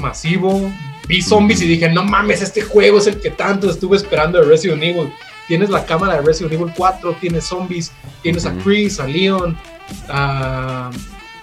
masivo. 0.00 0.72
Vi 1.08 1.22
zombies 1.22 1.62
y 1.62 1.66
dije, 1.66 1.88
no 1.88 2.04
mames, 2.04 2.42
este 2.42 2.62
juego 2.62 2.98
es 2.98 3.06
el 3.08 3.20
que 3.20 3.30
tanto 3.30 3.70
estuve 3.70 3.96
esperando 3.96 4.40
de 4.40 4.44
Resident 4.48 4.82
Evil. 4.82 5.12
Tienes 5.48 5.70
la 5.70 5.84
cámara 5.86 6.14
de 6.16 6.22
Resident 6.22 6.52
Evil 6.54 6.72
4, 6.76 7.16
tienes 7.20 7.44
zombies, 7.44 7.92
tienes 8.22 8.44
a. 8.46 8.52
Chris, 8.64 8.98
a 9.00 9.06
Leon, 9.06 9.56
a- 10.08 10.90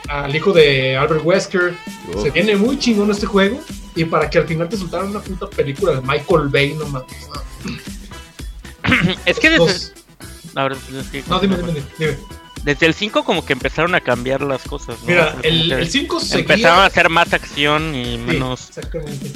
al 0.10 0.36
hijo 0.36 0.52
de 0.54 0.96
Albert 0.98 1.24
Wesker. 1.26 1.74
Se 2.22 2.30
viene 2.32 2.56
muy 2.56 2.78
chingón 2.80 3.10
este 3.12 3.26
juego. 3.26 3.60
Y 3.96 4.06
para 4.06 4.30
que 4.30 4.40
al 4.40 4.48
final 4.48 4.68
te 4.70 4.76
soltaran 4.78 5.10
una 5.10 5.20
puta 5.22 5.48
película 5.50 5.94
de 5.94 6.02
Michael 6.02 6.48
Bay, 6.50 6.74
no 6.74 6.86
mames. 6.88 7.08
Es 9.26 9.40
que 9.40 9.50
desde. 9.50 9.94
A 10.56 10.64
ver, 10.64 10.74
es 11.00 11.08
que- 11.08 11.24
No, 11.28 11.40
dime, 11.40 11.58
dime, 11.58 11.84
dime. 11.98 12.18
Desde 12.64 12.86
el 12.86 12.94
5 12.94 13.26
como 13.26 13.44
que 13.46 13.52
empezaron 13.54 13.94
a 13.94 14.00
cambiar 14.00 14.42
las 14.42 14.62
cosas, 14.64 14.96
¿no? 15.02 15.08
Mira, 15.08 15.36
el, 15.44 15.64
como 15.64 15.76
que 15.76 15.82
el 15.82 15.90
5 15.90 16.20
seguía... 16.22 16.40
Empezaron 16.40 16.80
a 16.80 16.86
hacer 16.86 17.10
más 17.10 17.34
acción 17.34 17.94
y 17.94 18.06
Sí, 18.14 18.18
menos. 18.20 18.70
exactamente. 18.70 19.32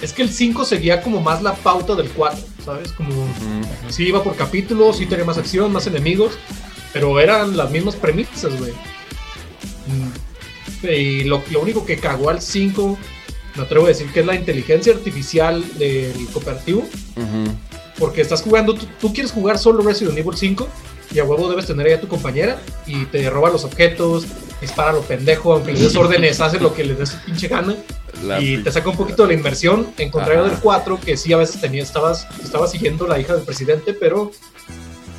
Es 0.00 0.14
que 0.14 0.22
el 0.22 0.30
5 0.30 0.64
seguía 0.64 1.02
como 1.02 1.20
más 1.20 1.42
la 1.42 1.54
pauta 1.54 1.94
del 1.94 2.08
4, 2.08 2.42
¿sabes? 2.64 2.92
Como 2.92 3.10
Ujú. 3.10 3.30
sí 3.90 4.04
iba 4.04 4.24
por 4.24 4.34
capítulos, 4.34 4.96
sí 4.96 5.04
tenía 5.04 5.26
más 5.26 5.36
acción, 5.36 5.70
más 5.72 5.86
enemigos, 5.88 6.38
pero 6.94 7.20
eran 7.20 7.54
las 7.54 7.70
mismas 7.70 7.96
premisas, 7.96 8.58
güey. 8.58 8.72
Mm. 9.88 10.86
Y 10.86 11.24
lo, 11.24 11.42
lo 11.50 11.60
único 11.60 11.84
que 11.84 11.98
cagó 11.98 12.30
al 12.30 12.40
5, 12.40 12.98
me 13.56 13.62
atrevo 13.62 13.86
a 13.86 13.88
decir 13.88 14.12
que 14.12 14.20
es 14.20 14.26
la 14.26 14.34
inteligencia 14.34 14.92
artificial 14.92 15.64
del 15.78 16.26
cooperativo, 16.32 16.86
porque 17.98 18.20
estás 18.20 18.42
jugando, 18.42 18.74
tú, 18.74 18.86
tú 19.00 19.12
quieres 19.12 19.32
jugar 19.32 19.58
solo 19.58 19.82
Resident 19.82 20.16
Evil 20.16 20.36
5 20.36 20.68
y 21.12 21.18
a 21.18 21.24
huevo 21.24 21.48
debes 21.48 21.66
tener 21.66 21.86
ahí 21.86 21.94
a 21.94 22.00
tu 22.00 22.06
compañera 22.06 22.60
y 22.86 23.06
te 23.06 23.28
roba 23.30 23.50
los 23.50 23.64
objetos, 23.64 24.26
dispara 24.60 24.90
a 24.90 24.92
lo 24.92 25.00
pendejo, 25.00 25.54
aunque 25.54 25.72
le 25.72 25.80
des 25.80 25.96
órdenes, 25.96 26.40
hace 26.40 26.60
lo 26.60 26.74
que 26.74 26.84
le 26.84 26.94
des 26.94 27.10
pinche 27.26 27.48
gana 27.48 27.74
La 28.22 28.40
y 28.40 28.62
te 28.62 28.70
saca 28.70 28.90
un 28.90 28.96
poquito 28.96 29.22
de 29.22 29.28
la 29.28 29.34
inversión, 29.34 29.88
en 29.96 30.10
contrario 30.10 30.42
Ajá. 30.42 30.50
del 30.50 30.60
4, 30.60 31.00
que 31.00 31.16
sí 31.16 31.32
a 31.32 31.38
veces 31.38 31.60
tenía, 31.60 31.82
estabas, 31.82 32.26
estabas 32.42 32.70
siguiendo 32.70 33.06
la 33.06 33.18
hija 33.18 33.34
del 33.34 33.42
presidente, 33.42 33.94
pero 33.94 34.30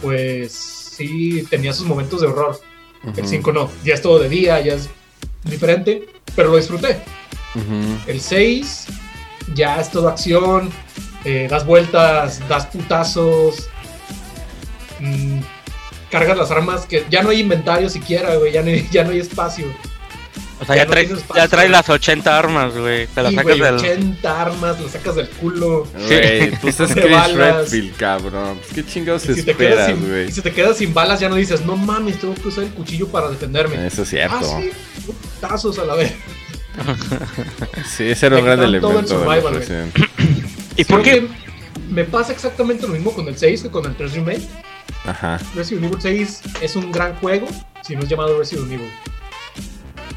pues 0.02 0.54
sí 0.54 1.46
tenía 1.50 1.74
sus 1.74 1.86
momentos 1.86 2.22
de 2.22 2.28
horror. 2.28 2.60
El 3.04 3.12
Ujú. 3.12 3.28
5 3.28 3.52
no, 3.52 3.72
ya 3.84 3.94
es 3.94 4.02
todo 4.02 4.20
de 4.20 4.30
día, 4.30 4.60
ya 4.60 4.74
es 4.74 4.90
diferente, 5.44 6.08
pero 6.36 6.50
lo 6.50 6.58
disfruté. 6.58 7.02
El 8.08 8.22
6 8.22 8.86
ya 9.56 9.80
es 9.80 9.90
todo 9.90 10.08
acción, 10.08 10.70
eh, 11.26 11.48
das 11.50 11.66
vueltas, 11.66 12.48
das 12.48 12.66
putazos, 12.68 13.70
mm, 15.00 15.40
cargas 16.12 16.38
las 16.38 16.52
armas, 16.52 16.86
que 16.86 17.06
ya 17.10 17.24
no 17.24 17.30
hay 17.30 17.40
inventario 17.40 17.90
siquiera, 17.90 18.36
güey, 18.36 18.52
ya 18.52 18.62
no, 18.62 18.70
ya 18.92 19.04
no 19.04 19.12
hay 19.12 19.20
espacio. 19.20 19.66
O 20.62 20.66
sea, 20.66 20.76
Ya 20.76 20.82
ya 20.82 20.86
no 20.86 20.92
traes, 20.92 21.10
ya 21.36 21.48
traes 21.48 21.72
las 21.72 21.90
80 21.90 22.38
armas, 22.38 22.76
güey. 22.76 23.08
Te 23.08 23.24
las 23.24 23.32
Y, 23.32 23.36
sacas 23.36 23.58
del. 23.60 23.76
80 23.76 24.42
armas, 24.42 24.82
las 24.82 24.92
sacas 24.92 25.16
del 25.16 25.30
culo. 25.30 25.88
Güey, 26.08 26.52
pues 26.60 26.80
es 26.80 26.92
Chris. 26.92 27.34
Redfield, 27.36 27.96
cabrón. 27.96 28.58
Pues, 28.60 28.74
¿Qué 28.74 28.86
chingados 28.86 29.26
Y 29.30 29.36
si, 29.36 29.44
te 29.44 29.56
quedas 29.56 29.72
esperas, 29.80 29.88
sin, 29.88 30.10
güey? 30.10 30.28
y 30.28 30.32
si 30.32 30.42
te 30.42 30.52
quedas 30.52 30.78
sin 30.78 30.94
balas, 30.94 31.20
ya 31.22 31.30
no 31.30 31.36
dices, 31.36 31.66
no 31.66 31.78
mames, 31.78 32.20
tengo 32.20 32.36
que 32.36 32.48
usar 32.50 32.66
el 32.66 32.72
cuchillo 32.72 33.08
para 33.08 33.30
defenderme. 33.30 33.88
Eso 33.88 34.04
es 34.04 34.10
cierto. 34.10 34.36
Ah, 34.38 34.60
sí, 34.62 34.72
putazos 35.06 35.80
a 35.80 35.86
la 35.86 35.96
vez. 35.96 36.14
Sí, 37.90 38.10
ese 38.10 38.28
era 38.28 38.38
un 38.38 38.46
gran 38.46 38.62
elemento. 38.62 39.08
survival. 39.08 39.62
¿Y 40.76 40.84
por 40.84 41.02
qué? 41.04 41.28
Me 41.90 42.04
pasa 42.06 42.32
exactamente 42.34 42.86
lo 42.86 42.94
mismo 42.94 43.12
con 43.12 43.28
el 43.28 43.38
6 43.38 43.64
que 43.64 43.70
con 43.70 43.86
el 43.86 43.96
3 43.96 44.14
Remake. 44.14 44.48
Ajá. 45.06 45.40
Resident 45.56 45.86
Evil 45.86 45.98
6 46.02 46.42
es 46.62 46.76
un 46.76 46.92
gran 46.92 47.16
juego 47.16 47.48
si 47.82 47.96
no 47.96 48.04
es 48.04 48.10
llamado 48.10 48.38
Resident 48.38 48.72
Evil. 48.72 48.92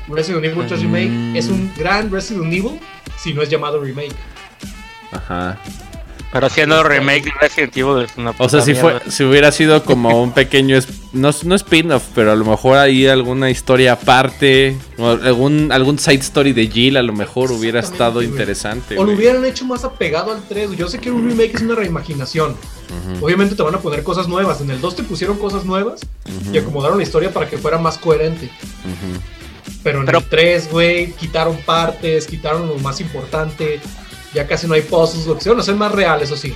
Resident 0.08 0.44
Evil 0.44 0.66
3 0.66 0.80
Remake 0.82 1.08
Mm. 1.10 1.36
es 1.36 1.48
un 1.48 1.72
gran 1.76 2.10
Resident 2.10 2.52
Evil 2.52 2.80
si 3.18 3.32
no 3.34 3.42
es 3.42 3.48
llamado 3.48 3.80
Remake. 3.80 4.14
Ajá. 5.12 5.58
Pero 6.32 6.46
haciendo 6.46 6.82
remake 6.82 7.24
de 7.24 7.30
Resident 7.42 7.76
Evil 7.76 8.04
es 8.04 8.16
una 8.16 8.30
O 8.30 8.48
sea, 8.48 8.60
puta 8.60 8.62
si, 8.62 8.74
fue, 8.74 8.98
si 9.10 9.22
hubiera 9.22 9.52
sido 9.52 9.84
como 9.84 10.22
un 10.22 10.32
pequeño, 10.34 10.78
es- 10.78 10.88
no, 11.12 11.30
no 11.44 11.54
spin-off, 11.54 12.04
pero 12.14 12.32
a 12.32 12.34
lo 12.36 12.46
mejor 12.46 12.78
ahí 12.78 13.06
alguna 13.06 13.50
historia 13.50 13.92
aparte, 13.92 14.78
o 14.96 15.10
algún, 15.10 15.70
algún 15.72 15.98
side 15.98 16.20
story 16.20 16.54
de 16.54 16.68
Jill 16.68 16.96
a 16.96 17.02
lo 17.02 17.12
mejor 17.12 17.52
hubiera 17.52 17.80
estado 17.80 18.14
güey. 18.14 18.28
interesante. 18.28 18.94
O 18.96 19.00
lo 19.00 19.04
güey. 19.12 19.16
hubieran 19.18 19.44
hecho 19.44 19.66
más 19.66 19.84
apegado 19.84 20.32
al 20.32 20.42
3. 20.48 20.70
Yo 20.74 20.88
sé 20.88 21.00
que 21.00 21.10
un 21.10 21.28
remake 21.28 21.54
es 21.56 21.60
una 21.60 21.74
reimaginación. 21.74 22.56
Obviamente 23.20 23.54
te 23.54 23.62
van 23.62 23.74
a 23.74 23.80
poner 23.80 24.02
cosas 24.02 24.26
nuevas. 24.26 24.62
En 24.62 24.70
el 24.70 24.80
2 24.80 24.96
te 24.96 25.02
pusieron 25.02 25.36
cosas 25.38 25.66
nuevas 25.66 26.00
y 26.50 26.56
acomodaron 26.56 26.96
la 26.96 27.02
historia 27.04 27.30
para 27.30 27.46
que 27.46 27.58
fuera 27.58 27.76
más 27.76 27.98
coherente. 27.98 28.46
ujú. 28.46 29.20
Pero 29.82 30.00
en 30.00 30.06
Pero- 30.06 30.18
el 30.18 30.24
3, 30.24 30.70
güey, 30.70 31.12
quitaron 31.12 31.56
partes, 31.58 32.26
quitaron 32.26 32.68
lo 32.68 32.76
más 32.78 33.00
importante. 33.00 33.80
Ya 34.34 34.46
casi 34.46 34.66
no 34.66 34.74
hay 34.74 34.82
puzzles, 34.82 35.26
lo 35.26 35.34
que 35.34 35.40
hicieron 35.40 35.60
hacer 35.60 35.74
más 35.74 35.92
real, 35.92 36.22
eso 36.22 36.36
sí. 36.36 36.54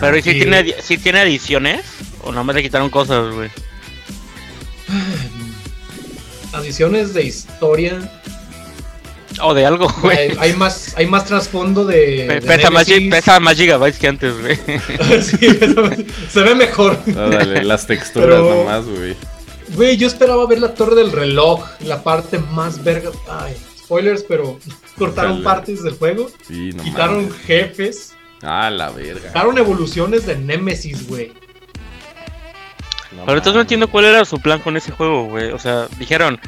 Pero 0.00 0.16
¿y 0.16 0.22
si 0.22 0.30
Y- 0.30 0.34
tiene, 0.40 0.74
si 0.80 0.98
tiene 0.98 1.20
adiciones? 1.20 1.82
¿O 2.22 2.30
nada 2.30 2.42
más 2.44 2.54
le 2.56 2.62
quitaron 2.62 2.90
cosas, 2.90 3.32
güey? 3.34 3.50
Adiciones 6.52 7.12
de 7.14 7.24
historia. 7.24 7.98
O 9.42 9.52
de 9.52 9.66
algo, 9.66 9.88
güey. 10.00 10.16
Hay, 10.16 10.36
hay 10.38 10.52
más, 10.54 10.94
hay 10.96 11.06
más 11.06 11.26
trasfondo 11.26 11.84
de. 11.84 12.24
Pe- 12.26 12.40
de 12.40 12.42
Pesa 12.42 12.70
más, 12.70 12.86
pesa 12.86 13.40
gigabytes 13.54 13.98
que 13.98 14.08
antes, 14.08 14.32
güey. 14.40 14.56
Sí, 15.22 15.36
se 16.32 16.40
ve 16.42 16.54
mejor. 16.54 16.98
Órale, 17.14 17.62
las 17.64 17.86
texturas 17.86 18.28
Pero- 18.28 18.54
nomás, 18.54 18.84
güey. 18.86 19.14
Güey, 19.74 19.96
yo 19.96 20.06
esperaba 20.06 20.46
ver 20.46 20.60
la 20.60 20.74
torre 20.74 20.94
del 20.94 21.12
reloj, 21.12 21.64
la 21.80 22.02
parte 22.02 22.38
más 22.38 22.82
verga. 22.84 23.10
Ay, 23.28 23.56
spoilers, 23.78 24.22
pero 24.22 24.58
cortaron 24.96 25.32
Ojalá. 25.32 25.44
partes 25.44 25.82
del 25.82 25.94
juego, 25.96 26.28
Sí, 26.46 26.70
no 26.74 26.82
quitaron 26.82 27.26
mames. 27.28 27.40
jefes, 27.42 28.14
Ah, 28.42 28.70
la 28.70 28.90
verga. 28.90 29.28
quitaron 29.28 29.58
evoluciones 29.58 30.26
de 30.26 30.36
Nemesis, 30.36 31.06
güey. 31.08 31.32
No 33.12 33.24
Pero 33.24 33.38
entonces 33.38 33.54
no 33.54 33.60
entiendo 33.62 33.88
cuál 33.88 34.04
era 34.04 34.24
su 34.24 34.38
plan 34.40 34.60
con 34.60 34.76
ese 34.76 34.92
juego, 34.92 35.24
güey. 35.24 35.50
O 35.52 35.58
sea, 35.58 35.88
dijeron, 35.98 36.38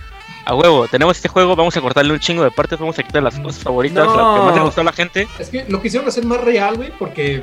a 0.45 0.55
huevo, 0.55 0.87
tenemos 0.89 1.17
este 1.17 1.29
juego, 1.29 1.57
vamos 1.57 1.77
a 1.77 1.81
cortarle 1.81 2.13
un 2.13 2.21
chingo 2.21 2.45
de 2.45 2.51
partes, 2.51 2.79
vamos 2.79 2.99
a 2.99 3.03
quitar 3.03 3.23
las 3.23 3.39
cosas 3.39 3.63
favoritas, 3.63 4.05
No. 4.07 4.17
las 4.17 4.39
que 4.41 4.47
más 4.47 4.55
le 4.55 4.61
gustó 4.63 4.81
a 4.83 4.85
la 4.85 4.93
gente. 4.93 5.27
Es 5.39 5.49
que 5.49 5.65
lo 5.69 5.81
quisieron 5.81 6.09
hacer 6.09 6.25
más 6.25 6.41
real, 6.41 6.77
güey, 6.77 6.93
porque 6.99 7.43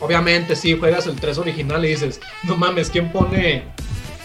obviamente 0.00 0.56
si 0.56 0.76
juegas 0.78 1.06
el 1.06 1.16
3 1.20 1.38
original 1.38 1.84
y 1.84 1.88
dices, 1.88 2.20
no 2.42 2.56
mames, 2.56 2.90
¿quién 2.90 3.12
pone 3.12 3.64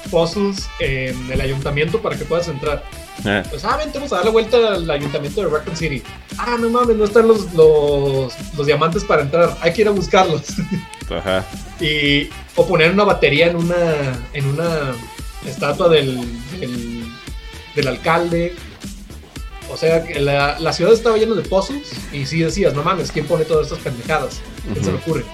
puzzles 0.10 0.68
en 0.80 1.32
el 1.32 1.42
ayuntamiento 1.42 2.02
para 2.02 2.18
que 2.18 2.26
puedas 2.26 2.48
entrar. 2.48 2.84
Eh, 3.26 3.44
Pues, 3.50 3.64
ah, 3.66 3.78
vente, 3.78 3.98
vamos 3.98 4.12
a 4.14 4.18
dar 4.18 4.26
la 4.26 4.32
vuelta 4.32 4.58
al 4.74 4.90
ayuntamiento 4.90 5.42
de 5.42 5.48
Raccoon 5.48 5.76
City. 5.78 6.02
Ah, 6.38 6.58
no 6.60 6.70
mames, 6.70 6.96
no 6.98 7.06
están 7.06 7.28
los, 7.28 7.54
los, 7.54 8.34
los 8.58 8.66
diamantes 8.68 9.04
para 9.04 9.22
entrar. 9.22 9.56
Hay 9.62 9.74
que 9.74 9.82
ir 9.82 9.88
a 9.88 9.92
buscarlos. 9.92 10.44
Ajá. 11.10 11.46
y 11.80 12.30
o 12.56 12.66
poner 12.68 12.92
una 12.92 13.04
batería 13.04 13.48
en 13.48 13.58
una 13.58 13.78
en 14.34 14.46
una 14.48 14.94
estatua 15.46 15.88
del, 15.90 16.18
del, 16.60 17.06
del 17.76 17.88
alcalde. 17.88 18.56
O 19.72 19.78
sea, 19.78 20.04
que 20.04 20.20
la, 20.20 20.60
la 20.60 20.74
ciudad 20.74 20.94
estaba 20.94 21.18
llena 21.18 21.36
de 21.36 21.42
puzzles 21.42 21.92
y 22.14 22.26
sí 22.26 22.40
decías, 22.40 22.74
no 22.74 22.84
mames, 22.84 23.12
¿quién 23.12 23.26
pone 23.26 23.46
todas 23.46 23.68
estas 23.68 23.80
pendejadas? 23.80 24.40
¿Qué 24.74 24.80
se 24.84 24.92
le 24.92 24.98
ocurre? 24.98 25.26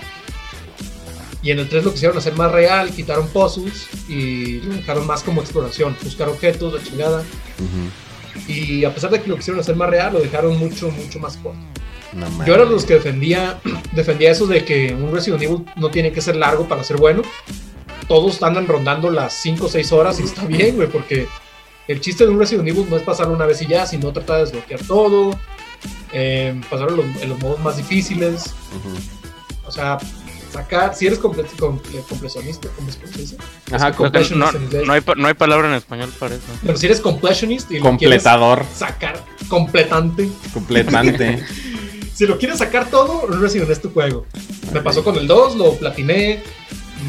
Y 1.43 1.51
en 1.51 1.60
el 1.60 1.67
3 1.69 1.83
lo 1.83 1.91
quisieron 1.91 2.17
hacer 2.17 2.36
más 2.36 2.51
real, 2.51 2.91
quitaron 2.91 3.27
puzzles 3.27 3.88
y 4.07 4.60
lo 4.62 4.75
dejaron 4.75 5.07
más 5.07 5.24
como 5.24 5.41
exploración, 5.41 5.95
buscar 6.03 6.29
objetos, 6.29 6.74
la 6.74 6.83
chingada. 6.83 7.19
Ujú. 7.21 8.51
Y 8.51 8.86
a 8.86 8.93
pesar 8.93 9.10
de 9.10 9.21
que 9.21 9.27
lo 9.27 9.36
quisieron 9.38 9.60
hacer 9.60 9.75
más 9.75 9.89
real, 9.89 10.13
lo 10.13 10.19
dejaron 10.19 10.57
mucho, 10.57 10.89
mucho 10.91 11.19
más 11.19 11.38
corto. 11.38 11.60
No. 12.13 12.45
Yo 12.45 12.53
era 12.55 12.65
de 12.65 12.71
los 12.71 12.86
que 12.86 12.95
defendía, 12.95 13.60
defendía 13.93 14.31
eso 14.31 14.45
de 14.45 14.63
que 14.65 14.93
un 14.93 15.12
Resident 15.12 15.41
Evil 15.41 15.65
no 15.77 15.89
tiene 15.89 16.12
que 16.12 16.21
ser 16.21 16.36
largo 16.36 16.67
para 16.67 16.83
ser 16.83 16.98
bueno. 16.98 17.24
Todos 18.07 18.41
andan 18.43 18.67
rondando 18.67 19.10
las 19.10 19.33
5 19.33 19.65
o 19.65 19.69
6 19.69 19.91
horas 19.93 20.19
y 20.19 20.24
está 20.24 20.45
bien, 20.45 20.75
güey, 20.75 20.89
porque 20.89 21.27
el 21.88 22.01
chiste 22.01 22.25
de 22.25 22.29
un 22.29 22.39
Resident 22.39 22.67
Evil 22.67 22.86
no 22.89 22.98
es 22.98 23.03
pasarlo 23.03 23.33
una 23.33 23.45
vez 23.45 23.62
y 23.62 23.67
ya, 23.67 23.86
sino 23.88 24.12
tratar 24.12 24.38
de 24.38 24.43
desbloquear 24.43 24.81
todo, 24.83 25.31
eh, 26.12 26.60
pasarlo 26.69 27.01
en 27.03 27.13
los, 27.13 27.21
en 27.24 27.29
los 27.29 27.39
modos 27.39 27.60
más 27.62 27.77
difíciles, 27.77 28.53
Ujú. 28.77 28.95
o 29.65 29.71
sea, 29.71 29.98
sacar, 30.51 30.96
si 30.96 31.08
eres 31.08 31.20
comple 31.20 31.43
comple 31.58 32.01
completionista, 32.08 32.70
¿cómo 32.75 32.91
se 32.91 33.20
dice? 33.20 33.38
Ajá, 33.72 33.89
no, 33.89 33.96
Completionist 33.96 34.55
en 34.55 34.63
inglés. 34.63 34.88
no 34.88 34.93
hay, 34.93 35.01
no 35.17 35.27
hay 35.27 35.34
palabra 35.34 35.70
en 35.70 35.75
español 35.75 36.12
para 36.20 36.36
eso. 36.36 36.43
Pero 36.63 36.77
si 36.77 36.86
eres 36.86 37.00
completionist 37.00 37.72
y 37.72 37.77
lo 37.77 37.84
completador, 37.84 38.60
quieres 38.60 38.77
sacar 38.77 39.24
completante, 39.48 40.29
completante. 40.53 41.43
si 42.13 42.25
lo 42.25 42.38
quieres 42.38 42.60
sacar 42.60 42.89
todo, 42.89 43.27
Resident 43.27 43.63
Evil 43.63 43.72
es 43.72 43.81
tu 43.81 43.89
juego. 43.91 44.25
Me 44.74 44.81
pasó 44.81 45.03
con 45.03 45.15
el 45.15 45.27
2, 45.27 45.55
lo 45.55 45.74
platiné. 45.75 46.43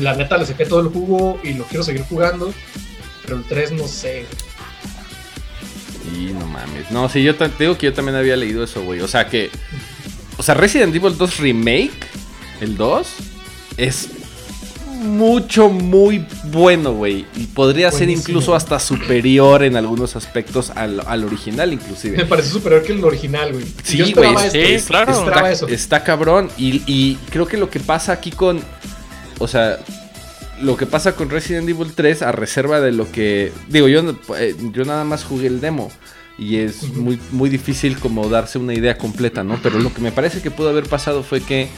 La 0.01 0.15
neta 0.15 0.39
le 0.39 0.47
saqué 0.47 0.65
todo 0.65 0.81
el 0.81 0.89
jugo 0.89 1.39
y 1.43 1.53
lo 1.55 1.65
quiero 1.65 1.83
seguir 1.85 2.05
jugando. 2.09 2.53
Pero 3.23 3.37
el 3.37 3.45
3 3.45 3.73
no 3.73 3.87
sé. 3.87 4.27
Y 6.17 6.33
no 6.33 6.47
mames. 6.47 6.91
No, 6.91 7.09
sí, 7.09 7.23
yo 7.23 7.37
te 7.37 7.49
digo 7.59 7.77
que 7.77 7.87
yo 7.87 7.93
también 7.93 8.17
había 8.17 8.37
leído 8.37 8.65
eso, 8.65 8.83
güey. 8.83 9.01
O 9.01 9.09
sea 9.09 9.29
que. 9.29 9.51
O 10.39 10.43
sea, 10.43 10.55
Resident 10.55 10.95
Evil 10.95 11.17
2 11.17 11.39
Remake, 11.39 11.93
el 12.61 12.77
2, 12.77 13.07
es 13.77 14.09
mucho, 15.03 15.69
muy 15.69 16.25
bueno, 16.45 16.93
güey. 16.93 17.27
Y 17.37 17.47
podría 17.49 17.91
ser 17.91 18.09
incluso 18.09 18.55
hasta 18.55 18.79
superior 18.79 19.65
en 19.65 19.77
algunos 19.77 20.15
aspectos 20.15 20.71
al, 20.71 21.03
al 21.07 21.25
original, 21.25 21.69
Me 21.71 21.75
inclusive. 21.75 22.25
parece 22.27 22.51
superior 22.51 22.83
que 22.85 22.93
el 22.93 23.05
original, 23.05 23.53
güey. 23.53 23.65
Sí, 23.83 24.13
güey, 24.13 24.31
sí, 24.51 24.85
claro. 24.87 25.13
Está, 25.13 25.51
eso. 25.51 25.69
está 25.69 26.05
cabrón. 26.05 26.51
Y, 26.57 26.83
y 26.87 27.17
creo 27.31 27.47
que 27.47 27.57
lo 27.57 27.69
que 27.69 27.81
pasa 27.81 28.13
aquí 28.13 28.31
con. 28.31 28.61
O 29.39 29.49
sea. 29.49 29.79
Lo 30.61 30.77
que 30.77 30.87
pasa 30.87 31.17
con 31.17 31.29
Resident 31.29 31.69
Evil 31.69 31.93
3, 31.93 32.23
a 32.23 32.31
reserva 32.31 32.81
de 32.81 32.93
lo 32.93 33.11
que. 33.11 33.53
Digo, 33.69 33.89
yo, 33.89 34.03
no- 34.05 34.17
eh, 34.39 34.55
yo 34.73 34.85
nada 34.85 35.03
más 35.03 35.25
jugué 35.25 35.49
el 35.49 35.61
demo. 35.61 35.91
Y 36.39 36.59
es 36.59 36.85
muy, 36.95 37.19
muy 37.33 37.51
difícil 37.51 37.99
como 37.99 38.29
darse 38.29 38.59
una 38.59 38.73
idea 38.73 38.97
completa, 38.97 39.43
¿no? 39.43 39.59
Pero 39.61 39.81
lo 39.81 39.93
que 39.93 40.01
me 40.01 40.13
parece 40.13 40.41
que 40.41 40.53
pudo 40.53 40.69
haber 40.69 40.85
pasado 40.89 41.25
fue 41.25 41.41
que. 41.41 41.69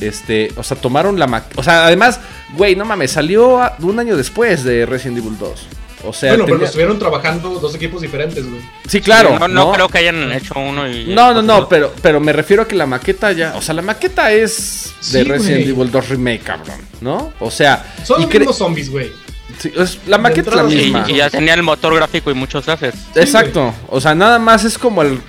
Este. 0.00 0.52
O 0.56 0.62
sea, 0.62 0.76
tomaron 0.76 1.18
la 1.18 1.26
maqueta. 1.26 1.60
O 1.60 1.64
sea, 1.64 1.86
además, 1.86 2.20
güey, 2.54 2.76
no 2.76 2.84
mames, 2.84 3.10
salió 3.12 3.60
un 3.80 3.98
año 3.98 4.16
después 4.16 4.64
de 4.64 4.86
Resident 4.86 5.18
Evil 5.18 5.36
2. 5.38 5.66
O 6.04 6.12
sea, 6.12 6.30
bueno, 6.30 6.44
pero 6.46 6.64
estuvieron 6.64 6.96
trabajando 6.96 7.50
dos 7.58 7.74
equipos 7.74 8.00
diferentes, 8.02 8.48
güey. 8.48 8.62
Sí, 8.86 9.00
claro. 9.00 9.36
no, 9.40 9.48
no 9.48 9.72
creo 9.72 9.88
que 9.88 9.98
hayan 9.98 10.30
hecho 10.30 10.54
uno 10.56 10.88
y. 10.88 11.06
No, 11.12 11.34
no, 11.34 11.42
no, 11.42 11.68
pero, 11.68 11.92
pero 12.00 12.20
me 12.20 12.32
refiero 12.32 12.62
a 12.62 12.68
que 12.68 12.76
la 12.76 12.86
maqueta 12.86 13.32
ya. 13.32 13.54
O 13.56 13.62
sea, 13.62 13.74
la 13.74 13.82
maqueta 13.82 14.30
es 14.32 14.92
de 15.12 15.22
Sí, 15.24 15.28
Resident. 15.28 15.66
Evil 15.68 15.90
2 15.90 16.08
Remake, 16.10 16.42
cabrón. 16.44 16.78
¿no? 17.00 17.32
O 17.40 17.50
sea, 17.50 17.84
Son 18.04 18.22
los 18.22 18.30
mismos 18.32 18.56
zombies, 18.56 18.90
güey. 18.90 19.10
sí, 19.58 19.72
es- 19.76 19.98
la 20.06 20.18
maqueta 20.18 20.50
es 20.50 20.56
la 20.56 20.68
sí, 20.68 20.74
Y, 20.78 20.82
misma. 20.84 21.04
y 21.08 21.14
ya 21.16 21.30
tenía 21.30 21.54
el 21.54 21.64
motor 21.64 21.92
gráfico 21.96 22.30
y 22.30 22.34
muchos 22.34 22.68
assets. 22.68 22.96
Exacto. 23.16 23.74
O 23.88 24.00
sea, 24.00 24.14
nada 24.14 24.38
más 24.38 24.64
es 24.64 24.78
como 24.78 25.02
el 25.02 25.20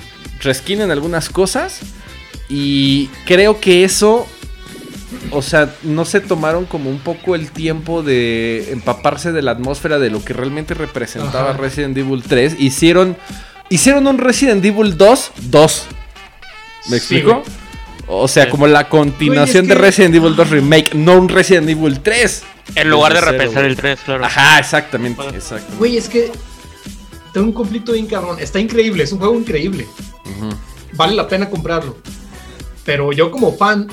reskin 0.43 0.81
en 0.81 0.91
algunas 0.91 1.29
cosas. 1.29 1.79
Y 2.47 3.07
creo 3.25 3.59
que 3.59 3.83
eso. 3.83 4.27
O 5.31 5.41
sea, 5.41 5.73
no 5.83 6.05
se 6.05 6.19
tomaron 6.21 6.65
como 6.65 6.89
un 6.89 6.99
poco 6.99 7.35
el 7.35 7.51
tiempo 7.51 8.01
de 8.03 8.71
empaparse 8.71 9.31
de 9.31 9.41
la 9.41 9.51
atmósfera 9.51 9.99
de 9.99 10.09
lo 10.09 10.23
que 10.23 10.33
realmente 10.33 10.73
representaba 10.73 11.51
Ajá. 11.51 11.57
Resident 11.59 11.97
Evil 11.97 12.23
3. 12.27 12.55
Hicieron. 12.59 13.15
Hicieron 13.69 14.07
un 14.07 14.17
Resident 14.17 14.63
Evil 14.65 14.97
2 14.97 15.31
2. 15.43 15.85
¿Me 16.89 16.97
explico? 16.97 17.43
o 18.07 18.27
sea, 18.27 18.45
Sí. 18.45 18.49
como 18.49 18.65
la 18.65 18.89
continuación 18.89 19.65
es 19.65 19.69
de 19.69 19.75
que- 19.75 19.81
Resident 19.81 20.15
Evil 20.15 20.35
2 20.35 20.49
Remake, 20.49 20.95
no 20.95 21.15
un 21.19 21.29
Resident 21.29 21.69
Evil 21.69 21.99
3. 21.99 22.43
En 22.75 22.89
lugar 22.89 23.13
de 23.13 23.21
repensar 23.21 23.65
el 23.65 23.75
3, 23.75 23.99
claro. 24.03 24.25
Ajá, 24.25 24.57
exactamente. 24.59 25.21
Exacto. 25.29 25.73
Güey, 25.77 25.97
es 25.97 26.09
que 26.09 26.31
tengo 27.33 27.45
un 27.47 27.53
conflicto 27.53 27.91
bien 27.93 28.07
cabrón. 28.07 28.37
Está 28.39 28.59
increíble, 28.59 29.03
es 29.03 29.11
un 29.11 29.19
juego 29.19 29.35
increíble. 29.35 29.85
Vale 30.93 31.15
la 31.15 31.27
pena 31.27 31.49
comprarlo. 31.49 31.97
Pero 32.85 33.11
yo 33.11 33.29
como 33.29 33.55
fan 33.55 33.87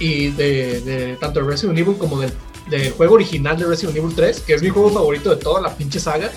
y 0.00 0.28
de, 0.28 0.80
de 0.80 1.16
tanto 1.16 1.40
de 1.40 1.46
Resident 1.46 1.78
Evil 1.78 1.96
como 1.96 2.18
del, 2.18 2.32
del 2.68 2.90
juego 2.92 3.14
original 3.14 3.56
de 3.56 3.66
Resident 3.66 3.96
Evil 3.96 4.14
3, 4.16 4.40
que 4.40 4.54
es 4.54 4.62
mi 4.62 4.70
juego 4.70 4.90
favorito 4.90 5.30
de 5.30 5.36
toda 5.36 5.60
la 5.60 5.76
pinche 5.76 6.00
saga, 6.00 6.30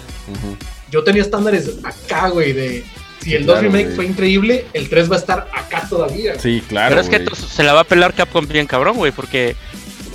yo 0.92 1.04
tenía 1.04 1.24
estándares 1.24 1.72
acá, 1.84 2.30
güey, 2.30 2.54
de... 2.54 2.86
Si 3.22 3.34
el 3.34 3.46
2 3.46 3.54
claro, 3.54 3.68
remake 3.68 3.86
güey. 3.86 3.96
fue 3.96 4.06
increíble, 4.06 4.66
el 4.74 4.90
3 4.90 5.10
va 5.10 5.16
a 5.16 5.20
estar 5.20 5.48
acá 5.54 5.88
todavía. 5.90 6.38
Sí, 6.38 6.62
claro. 6.68 6.94
Pero 6.94 7.02
es 7.02 7.08
que 7.08 7.36
se 7.36 7.64
la 7.64 7.72
va 7.72 7.80
a 7.80 7.84
pelar 7.86 8.14
Capcom 8.14 8.46
bien 8.46 8.68
cabrón, 8.68 8.98
güey, 8.98 9.14
porque 9.14 9.56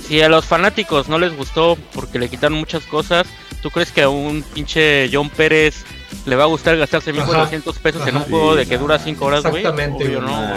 si 0.07 0.21
a 0.21 0.29
los 0.29 0.45
fanáticos 0.45 1.09
no 1.09 1.17
les 1.17 1.35
gustó 1.35 1.75
porque 1.93 2.19
le 2.19 2.29
quitaron 2.29 2.59
muchas 2.59 2.85
cosas, 2.85 3.25
¿tú 3.63 3.71
crees 3.71 3.91
que 3.91 4.03
a 4.03 4.09
un 4.09 4.43
pinche 4.43 5.09
John 5.11 5.31
Pérez 5.31 5.85
le 6.25 6.35
va 6.35 6.43
a 6.43 6.47
gustar 6.47 6.77
gastarse 6.77 7.11
1400 7.11 7.79
pesos 7.79 8.07
en 8.07 8.17
un 8.17 8.23
juego 8.23 8.55
de 8.55 8.67
que 8.67 8.77
dura 8.77 8.99
5 8.99 9.25
horas, 9.25 9.41
güey? 9.41 9.63
Exactamente, 9.63 10.05
Obvio 10.05 10.21
no. 10.21 10.47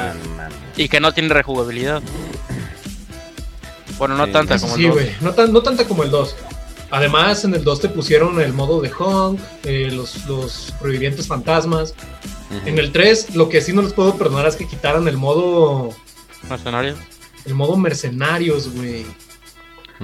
Y 0.76 0.90
que 0.90 1.00
no 1.00 1.12
tiene 1.12 1.32
rejugabilidad. 1.32 2.02
Bueno, 3.98 4.16
no 4.16 4.26
Sí. 4.26 4.32
tanta 4.32 4.58
como 4.58 4.76
sí, 4.76 4.82
el 4.84 4.88
2. 4.90 4.94
güey, 4.96 5.10
no, 5.20 5.32
tan, 5.32 5.52
no 5.52 5.62
tanta 5.62 5.84
como 5.86 6.02
el 6.02 6.10
2. 6.10 6.36
Además, 6.90 7.44
en 7.44 7.54
el 7.54 7.64
2 7.64 7.80
te 7.80 7.88
pusieron 7.88 8.40
el 8.40 8.52
modo 8.52 8.80
de 8.80 8.90
Hong, 8.90 9.38
eh, 9.64 9.90
los, 9.90 10.26
los 10.26 10.74
fantasmas. 11.26 11.94
En 12.66 12.78
el 12.78 12.92
3, 12.92 13.34
lo 13.34 13.48
que 13.48 13.62
sí 13.62 13.72
no 13.72 13.80
les 13.80 13.94
puedo 13.94 14.16
perdonar 14.18 14.46
es 14.46 14.56
que 14.56 14.66
quitaran 14.68 15.08
el 15.08 15.16
modo 15.16 15.88
Mercenarios. 16.48 16.98
el 17.46 17.54
modo 17.54 17.76
mercenarios, 17.76 18.74
güey. 18.74 19.06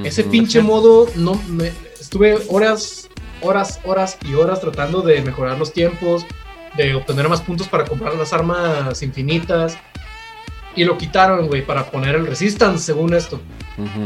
Ese 0.02 0.24
pinche 0.24 0.62
modo, 0.62 1.08
no 1.16 1.34
me, 1.48 1.72
estuve 2.00 2.38
horas, 2.48 3.08
horas, 3.42 3.80
horas 3.84 4.16
y 4.26 4.34
horas 4.34 4.60
tratando 4.60 5.02
de 5.02 5.20
mejorar 5.22 5.58
los 5.58 5.72
tiempos, 5.72 6.24
de 6.76 6.94
obtener 6.94 7.28
más 7.28 7.40
puntos 7.42 7.66
para 7.68 7.84
comprar 7.84 8.14
las 8.14 8.32
armas 8.32 9.02
infinitas. 9.02 9.76
Y 10.80 10.84
lo 10.84 10.96
quitaron, 10.96 11.46
güey, 11.48 11.64
para 11.66 11.90
poner 11.90 12.14
el 12.14 12.26
Resistance, 12.26 12.84
según 12.84 13.12
esto. 13.14 13.40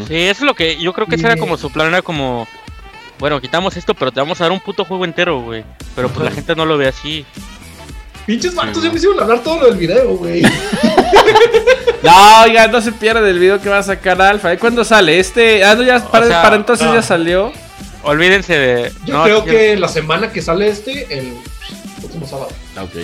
Sí, 0.08 0.14
eso 0.16 0.30
es 0.30 0.46
lo 0.46 0.54
que 0.54 0.78
yo 0.78 0.92
creo 0.92 1.06
que 1.06 1.16
ese 1.16 1.26
era 1.26 1.36
Y- 1.36 1.38
como 1.40 1.56
su 1.56 1.70
plan, 1.70 1.88
era 1.88 2.02
como, 2.02 2.46
bueno, 3.18 3.40
quitamos 3.40 3.76
esto, 3.76 3.94
pero 3.94 4.10
te 4.10 4.20
vamos 4.20 4.40
a 4.40 4.44
dar 4.44 4.52
un 4.52 4.60
puto 4.60 4.84
juego 4.84 5.04
entero, 5.04 5.40
güey. 5.42 5.64
Pero 5.94 6.08
pues 6.08 6.24
la 6.24 6.30
gente 6.30 6.54
no 6.56 6.64
lo 6.64 6.76
ve 6.78 6.88
así. 6.88 7.24
Pinches 8.26 8.54
vatos, 8.54 8.76
Sí, 8.78 8.84
ya 8.84 8.90
me 8.90 8.96
hicieron 8.96 9.20
hablar 9.20 9.40
todo 9.42 9.60
lo 9.60 9.66
del 9.66 9.76
video, 9.76 10.08
güey. 10.16 10.42
No, 12.02 12.42
oiga, 12.42 12.66
no 12.66 12.80
se 12.80 12.90
pierda 12.90 13.20
del 13.20 13.38
video 13.38 13.60
que 13.60 13.68
va 13.68 13.78
a 13.78 13.82
sacar 13.82 14.20
Alfa. 14.20 14.52
¿Eh? 14.52 14.58
¿Cuándo 14.58 14.84
sale? 14.84 15.20
Este. 15.20 15.62
Ah, 15.64 15.74
no, 15.76 15.82
ya, 15.84 16.00
para, 16.04 16.26
sea, 16.26 16.42
para 16.42 16.56
entonces 16.56 16.84
no. 16.86 16.94
ya 16.94 17.02
salió. 17.02 17.52
Olvídense 18.02 18.58
de... 18.58 18.92
Yo 19.06 19.14
no, 19.18 19.22
creo 19.22 19.38
yo- 19.38 19.44
que 19.44 19.76
la 19.76 19.86
semana 19.86 20.32
que 20.32 20.42
sale 20.42 20.68
este, 20.68 21.16
el 21.16 21.34
próximo 22.00 22.26
sábado. 22.26 22.48
Ok. 22.76 22.96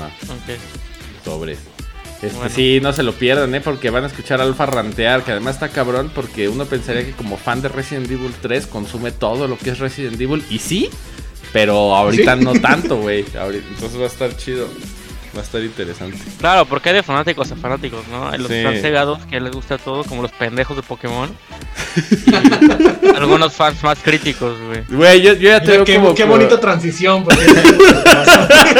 Va, 0.00 0.06
Ok. 0.06 0.58
sobre. 1.24 1.56
Este, 2.22 2.36
Bueno. 2.36 2.50
Sí, 2.54 2.80
no 2.82 2.92
se 2.92 3.02
lo 3.04 3.12
pierdan, 3.12 3.54
¿eh? 3.54 3.60
Porque 3.60 3.90
van 3.90 4.04
a 4.04 4.08
escuchar 4.08 4.40
a 4.40 4.44
Alfa 4.44 4.66
rantear, 4.66 5.22
que 5.22 5.30
además 5.32 5.54
está 5.54 5.68
cabrón, 5.68 6.10
porque 6.14 6.48
uno 6.48 6.64
pensaría 6.64 7.04
que 7.04 7.12
como 7.12 7.36
fan 7.36 7.62
de 7.62 7.68
Resident 7.68 8.10
Evil 8.10 8.34
3 8.42 8.66
consume 8.66 9.12
todo 9.12 9.46
lo 9.46 9.56
que 9.56 9.70
es 9.70 9.78
Resident 9.78 10.20
Evil. 10.20 10.44
Y 10.50 10.58
sí, 10.58 10.90
pero 11.52 11.94
ahorita 11.94 12.36
¿Sí? 12.36 12.44
no 12.44 12.52
tanto, 12.60 12.96
güey. 12.96 13.20
Entonces 13.20 13.98
va 14.00 14.04
a 14.04 14.08
estar 14.08 14.36
chido. 14.36 14.68
Va 15.36 15.40
a 15.42 15.44
estar 15.44 15.62
interesante. 15.62 16.16
Claro, 16.38 16.64
porque 16.64 16.88
hay 16.88 16.94
de 16.96 17.02
fanáticos 17.02 17.52
a 17.52 17.56
fanáticos, 17.56 18.00
¿no? 18.08 18.28
Hay 18.30 18.38
los 18.38 18.48
Sí. 18.48 18.54
que 18.54 18.58
están 18.64 18.80
cegados 18.80 19.18
que 19.26 19.38
les 19.38 19.52
gusta 19.52 19.76
todo, 19.76 20.02
como 20.02 20.22
los 20.22 20.32
pendejos 20.32 20.74
de 20.76 20.82
Pokémon. 20.82 21.30
Y 23.02 23.14
algunos 23.16 23.52
fans 23.52 23.82
más 23.82 23.98
críticos, 24.00 24.56
güey. 24.66 24.82
Güey, 24.88 25.20
yo, 25.22 25.32
yo 25.34 25.50
ya 25.50 25.60
te 25.60 25.66
Mira, 25.66 25.76
veo 25.78 25.84
qué, 25.84 25.94
como. 25.96 26.14
qué 26.14 26.24
bonita 26.24 26.58
transición. 26.60 27.24
porque- 27.24 27.44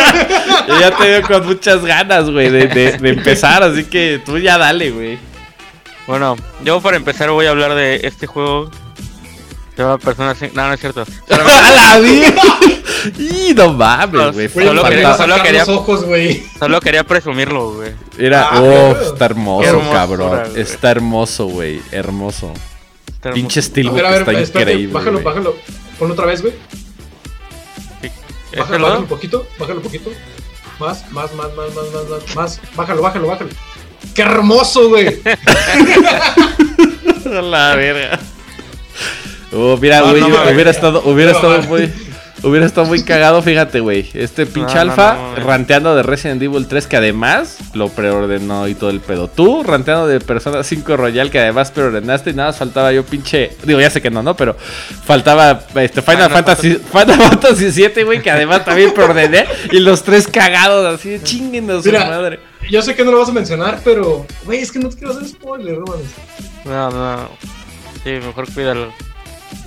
Yo 0.66 0.80
ya 0.80 0.90
te 0.96 1.04
veo 1.04 1.22
con 1.22 1.46
muchas 1.46 1.84
ganas, 1.84 2.28
güey, 2.30 2.50
de, 2.50 2.66
de- 2.68 2.98
de 2.98 3.08
empezar. 3.10 3.62
Así 3.62 3.84
que 3.84 4.20
tú 4.24 4.38
ya 4.38 4.58
dale, 4.58 4.90
güey. 4.90 5.18
Bueno, 6.06 6.36
yo 6.64 6.80
para 6.80 6.96
empezar 6.96 7.30
voy 7.30 7.46
a 7.46 7.50
hablar 7.50 7.74
de 7.74 8.00
este 8.04 8.26
juego 8.26 8.70
Se 9.76 9.82
llama 9.82 9.98
Persona 9.98 10.34
5. 10.34 10.52
No, 10.56 10.66
no 10.68 10.72
es 10.74 10.80
cierto. 10.80 11.04
¡A 11.30 11.70
la 11.70 11.98
vida! 12.00 12.34
¡Y 13.18 13.54
no 13.54 13.72
mames, 13.74 14.32
güey! 14.32 14.48
Solo 14.48 14.82
quería- 14.84 15.16
solo 15.16 15.42
quería- 15.42 15.60
los 15.60 15.68
ojos, 15.68 16.04
güey. 16.04 16.42
Solo 16.58 16.80
quería 16.80 17.04
presumirlo, 17.04 17.74
güey. 17.74 17.92
Era, 18.18 18.48
Ah, 18.50 18.60
oh, 18.60 18.96
está 19.12 19.26
hermoso, 19.26 19.68
hermosura, 19.68 19.92
cabrón. 19.94 20.42
Está 20.56 20.90
hermoso, 20.90 21.46
güey. 21.46 21.80
Hermoso. 21.92 22.52
Está 23.06 23.32
Pinche 23.32 23.60
ver, 24.10 24.20
está 24.20 24.32
espérate, 24.32 24.72
increíble. 24.72 24.94
bájalo, 24.94 25.20
bájalo. 25.22 25.56
Ponlo 25.98 26.14
otra 26.14 26.26
vez, 26.26 26.40
güey. 26.42 26.54
¿Este 28.02 28.60
Bájalo, 28.60 28.78
lo? 28.78 28.84
bájalo 28.84 29.00
un 29.02 29.08
poquito, 29.08 29.46
bájalo 29.58 29.76
un 29.78 29.82
poquito. 29.84 30.10
Más, 30.78 31.10
más, 31.12 31.32
más, 31.34 31.54
más, 31.54 31.74
más, 31.74 31.84
más, 31.92 32.08
más, 32.08 32.36
más. 32.36 32.60
Bájalo, 32.76 33.02
bájalo, 33.02 33.26
bájalo. 33.28 33.50
¡Qué 34.14 34.22
hermoso, 34.22 34.88
güey! 34.90 35.20
La 37.24 37.74
verga. 37.74 38.18
Oh, 39.52 39.76
mira, 39.76 40.00
No, 40.00 40.10
güey, 40.10 40.20
no 40.22 40.28
mames. 40.28 40.54
hubiera 40.54 40.70
estado, 40.70 41.02
hubiera 41.04 41.32
No 41.32 41.38
estado 41.38 41.62
muy, 41.62 41.92
Hubiera 42.42 42.66
estado 42.66 42.86
muy 42.86 43.02
cagado, 43.02 43.42
fíjate, 43.42 43.80
güey. 43.80 44.08
Este 44.14 44.46
pinche 44.46 44.78
alfa 44.78 45.34
ranteando 45.36 45.96
de 45.96 46.04
Resident 46.04 46.40
Evil 46.40 46.68
3, 46.68 46.86
que 46.86 46.96
además 46.96 47.58
lo 47.74 47.88
preordenó 47.88 48.68
y 48.68 48.74
todo 48.74 48.90
el 48.90 49.00
pedo. 49.00 49.28
Tú 49.28 49.64
ranteando 49.64 50.06
de 50.06 50.20
Persona 50.20 50.62
5 50.62 50.96
Royal, 50.96 51.30
que 51.30 51.40
además 51.40 51.72
preordenaste 51.72 52.30
y 52.30 52.34
nada 52.34 52.50
más 52.50 52.58
faltaba 52.58 52.92
yo 52.92 53.04
pinche. 53.04 53.56
Digo, 53.64 53.80
ya 53.80 53.90
sé 53.90 54.00
que 54.00 54.10
no, 54.10 54.22
¿no? 54.22 54.36
Pero 54.36 54.56
faltaba 55.04 55.62
este 55.74 56.00
Final, 56.00 56.30
Fantasy, 56.30 56.74
Final 56.76 57.18
Fantasy 57.18 57.72
7, 57.72 58.04
güey, 58.04 58.22
que 58.22 58.30
además 58.30 58.64
también 58.64 58.92
preordené. 58.94 59.44
y 59.72 59.80
los 59.80 60.04
tres 60.04 60.28
cagados, 60.28 60.94
así 60.94 61.10
de 61.10 61.22
chinguen 61.22 61.68
a 61.70 61.82
su 61.82 61.90
madre. 61.90 62.38
Yo 62.70 62.82
sé 62.82 62.94
que 62.94 63.04
no 63.04 63.10
lo 63.10 63.18
vas 63.18 63.30
a 63.30 63.32
mencionar, 63.32 63.80
pero, 63.82 64.26
güey, 64.44 64.60
es 64.60 64.70
que 64.70 64.78
no 64.78 64.90
te 64.90 64.96
quiero 64.96 65.12
hacer 65.12 65.26
spoiler, 65.26 65.74
hermano. 65.74 66.02
No, 66.64 66.90
no. 66.90 67.28
Sí, 68.04 68.10
mejor 68.10 68.52
cuídalo. 68.52 68.92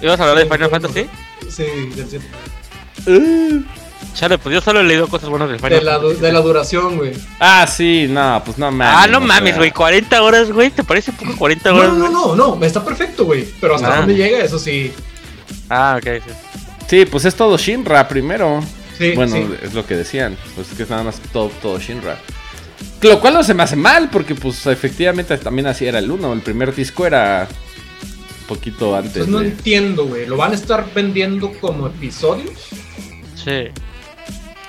¿Ibas 0.01 0.19
a 0.19 0.23
hablar 0.23 0.45
de 0.45 0.51
Final 0.51 0.69
Fantasy? 0.69 1.07
Sí, 1.49 1.63
del 1.95 2.07
7. 2.09 2.25
Chale, 4.13 4.37
pues 4.37 4.53
yo 4.53 4.61
solo 4.61 4.81
he 4.81 4.83
leído 4.83 5.07
cosas 5.07 5.29
buenas 5.29 5.47
del 5.49 5.57
Final 5.59 5.79
De 5.79 5.85
la, 5.85 5.99
Fantasy. 5.99 6.19
de 6.21 6.31
la 6.33 6.41
duración, 6.41 6.97
güey. 6.97 7.13
Ah, 7.39 7.65
sí, 7.65 8.07
no, 8.09 8.41
pues 8.43 8.57
no 8.57 8.69
mames. 8.71 8.95
Ah, 8.99 9.07
no 9.07 9.21
mames, 9.21 9.55
güey. 9.57 9.71
40 9.71 10.21
horas, 10.21 10.51
güey. 10.51 10.69
¿Te 10.69 10.83
parece 10.83 11.13
poco 11.13 11.33
40 11.37 11.71
No, 11.71 11.77
horas? 11.77 11.93
no, 11.93 12.09
no, 12.09 12.35
no, 12.35 12.55
no, 12.57 12.65
está 12.65 12.83
perfecto, 12.83 13.23
güey. 13.25 13.47
Pero 13.61 13.75
hasta 13.75 13.93
Ah. 13.93 13.97
dónde 13.99 14.15
llega, 14.15 14.39
eso 14.39 14.59
sí. 14.59 14.91
Ah, 15.69 15.97
ok, 15.97 16.21
sí. 16.27 16.33
Sí, 16.87 17.05
pues 17.05 17.23
es 17.23 17.35
todo 17.35 17.57
Shinra 17.57 18.05
primero. 18.09 18.61
Sí, 18.97 19.13
bueno, 19.15 19.33
sí. 19.33 19.47
es 19.63 19.73
lo 19.73 19.85
que 19.85 19.95
decían. 19.95 20.35
Pues 20.55 20.69
es 20.71 20.75
que 20.77 20.83
es 20.83 20.89
nada 20.89 21.03
más 21.03 21.19
todo, 21.31 21.49
todo 21.61 21.79
Shinra. 21.79 22.17
Lo 23.01 23.19
cual 23.21 23.33
no 23.35 23.43
se 23.43 23.53
me 23.53 23.63
hace 23.63 23.77
mal, 23.77 24.09
porque 24.11 24.35
pues 24.35 24.65
efectivamente 24.67 25.37
también 25.37 25.67
así 25.67 25.85
era 25.85 25.99
el 25.99 26.11
1. 26.11 26.33
El 26.33 26.41
primer 26.41 26.75
disco 26.75 27.05
era 27.07 27.47
un 28.41 28.47
poquito 28.47 28.93
antes. 28.93 29.11
Entonces 29.23 29.31
no 29.31 29.39
de- 29.39 29.47
entiendo, 29.47 30.05
güey. 30.05 30.25
¿Lo 30.25 30.35
van 30.35 30.51
a 30.51 30.55
estar 30.55 30.85
vendiendo 30.93 31.51
como 31.61 31.87
episodios? 31.87 32.51
Sí. 33.43 33.67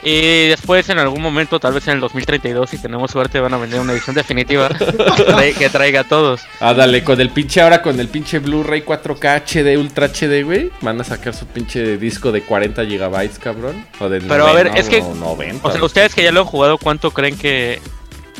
Y 0.04 0.48
después, 0.48 0.88
en 0.88 0.98
algún 0.98 1.22
momento, 1.22 1.60
tal 1.60 1.74
vez 1.74 1.86
en 1.86 1.94
el 1.94 2.00
2032, 2.00 2.68
si 2.70 2.78
tenemos 2.78 3.12
suerte, 3.12 3.38
van 3.38 3.54
a 3.54 3.56
vender 3.56 3.78
una 3.78 3.92
edición 3.92 4.16
definitiva 4.16 4.68
de- 5.38 5.54
que 5.56 5.68
traiga 5.70 6.00
a 6.00 6.04
todos. 6.04 6.40
Ah, 6.58 6.74
dale, 6.74 7.04
con 7.04 7.20
el 7.20 7.30
pinche 7.30 7.60
ahora, 7.60 7.82
con 7.82 8.00
el 8.00 8.08
pinche 8.08 8.40
Blu-ray 8.40 8.82
4K 8.82 9.42
HD, 9.46 9.78
Ultra 9.78 10.08
HD, 10.08 10.42
güey. 10.42 10.72
Van 10.80 11.00
a 11.00 11.04
sacar 11.04 11.34
su 11.34 11.46
pinche 11.46 11.98
disco 11.98 12.32
de 12.32 12.42
40 12.42 12.84
gigabytes, 12.84 13.38
cabrón. 13.38 13.86
O 14.00 14.08
de 14.08 14.20
Pero, 14.22 14.44
a 14.48 14.52
ver, 14.52 14.70
90, 14.70 14.80
es 14.80 14.88
que- 14.88 15.02
o 15.08 15.14
90. 15.14 15.68
O 15.68 15.70
sea, 15.70 15.84
ustedes 15.84 16.14
que 16.16 16.24
ya 16.24 16.32
lo 16.32 16.40
han 16.40 16.46
jugado, 16.46 16.78
¿cuánto 16.78 17.12
creen 17.12 17.38
que...? 17.38 17.80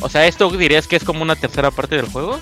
O 0.00 0.08
sea, 0.08 0.26
¿esto 0.26 0.50
dirías 0.50 0.88
que 0.88 0.96
es 0.96 1.04
como 1.04 1.22
una 1.22 1.36
tercera 1.36 1.70
parte 1.70 1.94
del 1.94 2.06
juego? 2.06 2.40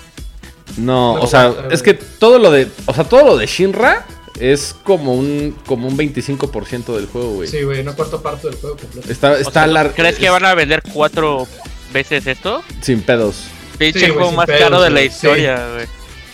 No, 0.77 1.17
No, 1.17 1.21
o 1.21 1.27
sea, 1.27 1.53
es 1.69 1.83
que 1.83 1.93
todo 1.93 2.39
lo 2.39 2.49
de. 2.49 2.69
O 2.85 2.93
sea, 2.93 3.03
todo 3.03 3.23
lo 3.25 3.37
de 3.37 3.45
Shinra 3.45 4.05
es 4.41 4.75
como 4.83 5.13
un, 5.13 5.55
como 5.67 5.87
un 5.87 5.95
25% 5.97 6.95
del 6.95 7.05
juego, 7.05 7.33
güey. 7.33 7.47
Sí, 7.47 7.61
güey, 7.61 7.81
una 7.81 7.93
cuarta 7.93 8.17
parte 8.17 8.47
del 8.49 8.57
juego 8.57 8.75
completo. 8.75 9.11
Está, 9.11 9.31
O 9.31 9.35
está 9.35 9.67
sea, 9.71 9.93
¿Crees 9.93 10.17
que 10.17 10.29
van 10.29 10.43
a 10.45 10.55
vender 10.55 10.81
cuatro 10.91 11.47
veces 11.93 12.25
esto? 12.25 12.63
Sin 12.81 13.01
pedos. 13.03 13.43
Pinche 13.77 13.99
Sí, 14.07 14.11
juego 14.11 14.31
más 14.31 14.47
pedos, 14.47 14.61
caro 14.61 14.81
de 14.81 14.89
la 14.89 15.03
historia, 15.03 15.67
güey. 15.73 15.85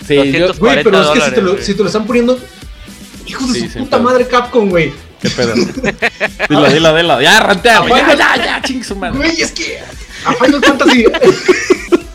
Sí, 0.07 0.15
yo, 0.15 0.47
200. 0.47 0.59
Güey, 0.59 0.83
pero 0.83 1.01
es 1.01 1.07
que 1.09 1.13
si 1.13 1.19
40 1.19 1.35
te, 1.35 1.41
lo, 1.41 1.47
dólares, 1.49 1.65
si 1.65 1.73
te 1.73 1.81
lo 1.81 1.87
están 1.87 2.05
poniendo. 2.07 2.39
Hijos 3.25 3.53
de 3.53 3.59
Sí, 3.59 3.69
su 3.69 3.79
puta 3.79 3.97
pedo. 3.97 4.03
madre, 4.09 4.27
Capcom, 4.27 4.69
güey. 4.69 4.93
¿Qué 5.21 5.29
pedo? 5.29 5.53
dilo, 6.49 6.69
dilo, 6.71 6.95
dilo. 6.95 7.21
Ya, 7.21 7.39
rantea, 7.41 7.79
güey. 7.79 7.91
Ya, 7.93 8.15
ya, 8.15 8.35
ya, 8.37 8.61
ching 8.61 8.83
su 8.83 8.95
madre. 8.95 9.17
Güey, 9.17 9.41
es 9.41 9.51
que. 9.51 9.79
A 10.23 10.33
Final 10.33 10.63
Fantasy. 10.63 11.05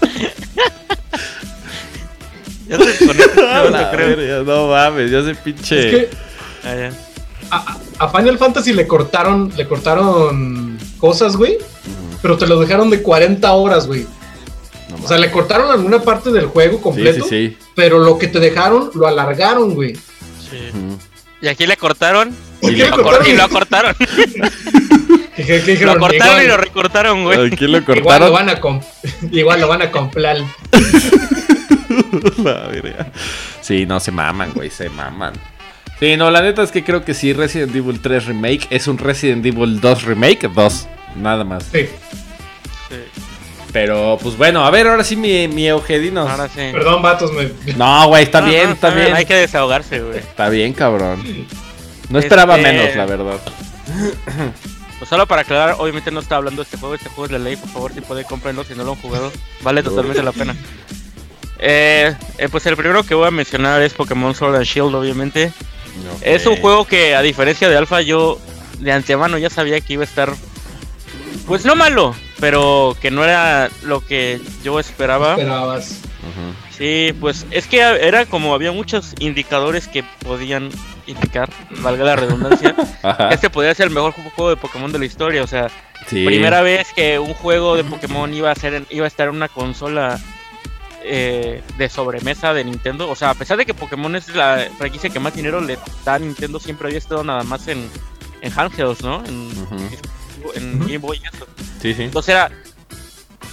Ya 2.79 2.93
se 2.95 3.07
no 3.07 3.91
creo. 3.91 4.17
verga, 4.17 4.43
No 4.53 4.69
mames, 4.69 5.11
ya 5.11 5.23
se 5.23 5.35
pinche. 5.35 5.79
es 5.89 5.95
que 5.95 6.11
Ah, 6.65 6.75
ya. 6.77 6.93
a, 7.51 7.77
a 7.99 8.09
Final 8.09 8.39
Fantasy 8.39 8.73
le 8.73 8.87
cortaron. 8.87 9.53
Le 9.57 9.67
cortaron 9.67 10.79
cosas, 10.99 11.37
güey. 11.37 11.59
Pero 12.23 12.37
te 12.39 12.47
lo 12.47 12.59
dejaron 12.61 12.89
de 12.91 13.03
40 13.03 13.53
horas, 13.53 13.87
güey. 13.87 14.07
No 14.89 15.05
O 15.05 15.09
sea, 15.09 15.19
le 15.19 15.31
cortaron 15.31 15.71
alguna 15.71 16.01
parte 16.01 16.31
del 16.31 16.47
juego 16.47 16.77
Sí, 16.77 16.83
completo. 16.83 17.25
sí, 17.25 17.49
sí. 17.51 17.57
Pero 17.75 17.99
lo 17.99 18.19
que 18.19 18.29
te 18.29 18.39
dejaron 18.41 18.91
lo 18.95 19.07
alargaron, 19.07 19.75
güey. 19.75 19.95
Sí. 19.97 20.71
Y 21.41 21.49
aquí 21.49 21.67
le 21.67 21.77
cortaron 21.77 22.33
¿Por 22.61 22.71
Y 22.73 22.77
le 22.77 22.89
lo 22.89 22.95
cor- 22.97 23.03
cortaron? 23.05 23.27
y 23.29 23.33
lo 23.37 23.49
cortaron. 23.49 23.97
¿Qué- 25.37 25.45
qué- 25.45 25.47
qué 25.47 25.59
Lo 25.59 25.65
dijeron? 25.67 25.99
cortaron 25.99 26.15
Igual- 26.29 26.45
y 26.45 26.47
lo 26.47 26.57
recortaron, 26.59 27.25
güey. 27.25 27.47
Aquí 27.53 27.67
lo 27.67 27.79
Igual 27.79 27.97
lo 27.97 28.03
cortaron. 28.05 28.33
van 28.33 28.49
a 28.51 28.61
comp- 28.61 28.85
igual 29.33 29.61
lo 29.61 29.67
van 29.69 29.83
a 29.83 29.91
comprar. 29.91 30.37
La 32.45 32.69
verga. 32.69 33.07
Sí, 33.61 33.87
no, 33.87 34.01
se 34.01 34.11
maman, 34.13 34.53
güey, 34.55 34.71
se 34.71 34.89
maman. 34.89 35.33
Sí, 36.01 36.17
no, 36.17 36.31
la 36.31 36.43
neta 36.43 36.63
es 36.63 36.73
que 36.73 36.83
creo 36.83 37.05
que 37.05 37.15
sí, 37.15 37.33
Resident 37.33 37.75
Evil 37.77 38.01
3 38.01 38.27
Remake 38.27 38.67
es 38.71 38.89
un 38.89 38.99
Resident 38.99 39.45
Evil 39.47 39.81
2 39.81 40.03
Remake, 40.03 40.49
2, 40.49 40.89
nada 41.17 41.45
más. 41.45 41.65
Sí. 41.73 41.87
Sí. 42.89 42.97
Pero, 43.73 44.19
pues 44.21 44.37
bueno, 44.37 44.65
a 44.67 44.71
ver, 44.71 44.87
ahora 44.89 45.03
sí 45.05 45.17
mi, 45.17 45.49
mi 45.49 45.67
Eugedinos. 45.67 46.29
Ahora 46.29 46.49
sí. 46.49 46.61
Perdón, 46.73 47.01
vatos, 47.03 47.33
me. 47.33 47.51
No, 47.77 48.09
güey, 48.09 48.25
está 48.25 48.41
No, 48.41 48.49
bien, 48.49 48.67
no, 48.67 48.73
está 48.75 48.91
bien. 48.91 49.15
Hay 49.15 49.25
que 49.25 49.35
desahogarse, 49.35 50.01
güey. 50.01 50.19
Está 50.19 50.49
bien, 50.51 50.73
cabrón. 50.75 51.23
No 52.11 52.19
esperaba 52.19 52.57
Este- 52.59 52.73
menos, 52.73 52.97
la 52.97 53.07
verdad. 53.07 53.41
Pues 54.99 55.09
solo 55.09 55.27
para 55.27 55.43
aclarar, 55.43 55.75
obviamente 55.81 56.13
no 56.13 56.21
está 56.21 56.37
hablando 56.37 56.63
de 56.63 56.65
este 56.65 56.77
juego, 56.77 56.95
este 56.95 57.09
juego 57.09 57.25
es 57.25 57.33
de 57.33 57.41
ley, 57.41 57.57
por 57.57 57.69
favor, 57.71 57.93
si 57.93 58.01
pueden 58.03 58.25
comprarlo 58.25 58.63
si 58.63 58.77
no 58.77 58.85
lo 58.85 58.93
han 58.93 58.99
jugado, 59.01 59.33
vale 59.61 59.83
totalmente 59.83 60.23
la 60.23 60.31
pena. 60.31 60.55
Eh, 61.65 62.13
eh, 62.39 62.49
pues 62.51 62.67
el 62.67 62.77
primero 62.77 63.05
que 63.05 63.15
voy 63.15 63.29
a 63.29 63.31
mencionar 63.31 63.81
es 63.83 63.95
Pokémon 63.95 64.35
Sword 64.35 64.57
and 64.57 64.65
Shield, 64.65 64.95
obviamente. 64.95 65.53
Es 66.23 66.45
un 66.47 66.57
juego 66.57 66.87
que, 66.87 67.15
a 67.15 67.23
diferencia 67.23 67.69
de 67.69 67.77
Alpha, 67.77 68.01
yo 68.03 68.41
de 68.81 68.91
antemano 68.93 69.39
ya 69.39 69.49
sabía 69.49 69.81
que 69.81 69.93
iba 69.93 70.03
a 70.03 70.07
estar, 70.07 70.33
pues 71.47 71.65
no 71.65 71.77
malo, 71.77 72.17
pero 72.41 72.97
que 73.01 73.11
no 73.13 73.23
era 73.23 73.71
lo 73.85 74.01
que 74.05 74.41
yo 74.65 74.81
esperaba. 74.81 75.33
Esperabas. 75.35 76.01
Sí, 76.77 77.15
pues 77.21 77.47
es 77.53 77.67
que 77.69 77.79
era 77.81 78.27
como 78.27 78.55
había 78.55 78.73
muchos 78.73 79.13
indicadores 79.21 79.87
que 79.87 80.03
podían 80.25 80.71
indicar, 81.07 81.49
valga 81.81 82.05
la 82.05 82.17
redundancia, 82.17 82.75
que 83.29 83.35
este 83.35 83.51
podría 83.51 83.75
ser 83.75 83.87
el 83.89 83.93
mejor 83.95 84.13
juego 84.13 84.51
de 84.51 84.57
Pokémon 84.57 84.91
de 84.91 84.99
la 84.99 85.05
historia. 85.05 85.43
O 85.45 85.47
sea, 85.47 85.69
Sí. 86.09 86.25
primera 86.27 86.63
vez 86.63 86.89
que 86.97 87.21
un 87.21 87.33
juego 87.35 87.77
de 87.77 87.85
Pokémon 87.85 88.33
iba 88.35 88.51
a 88.51 88.55
ser 88.57 88.75
en- 88.75 88.87
iba 88.91 89.05
a 89.05 89.09
estar 89.09 89.29
en 89.29 89.37
una 89.37 89.47
consola 89.47 90.19
eh, 91.05 91.63
de 91.79 91.89
sobremesa 91.89 92.53
de 92.55 92.65
Nintendo. 92.65 93.11
O 93.11 93.15
sea, 93.15 93.31
a 93.31 93.35
pesar 93.35 93.59
de 93.59 93.67
que 93.67 93.75
Pokémon 93.75 94.15
es 94.17 94.29
la 94.35 94.69
franquicia 94.79 95.11
que 95.11 95.21
más 95.21 95.35
dinero 95.35 95.61
le 95.61 95.79
da 96.05 96.15
a 96.15 96.19
Nintendo, 96.19 96.59
siempre 96.61 96.89
había 96.89 96.99
estado 96.99 97.25
nada 97.25 97.43
más 97.43 97.69
en, 97.69 97.89
en 98.41 98.53
handhelds, 98.59 99.03
¿no? 99.03 99.25
En, 99.25 99.51
en 100.55 100.75
Ujú. 100.77 100.85
Game 100.87 100.99
Boy 100.99 101.21
y 101.23 101.35
eso. 101.35 101.47
Sí, 101.81 101.95
sí. 101.95 102.03
Entonces 102.05 102.35
era, 102.35 102.51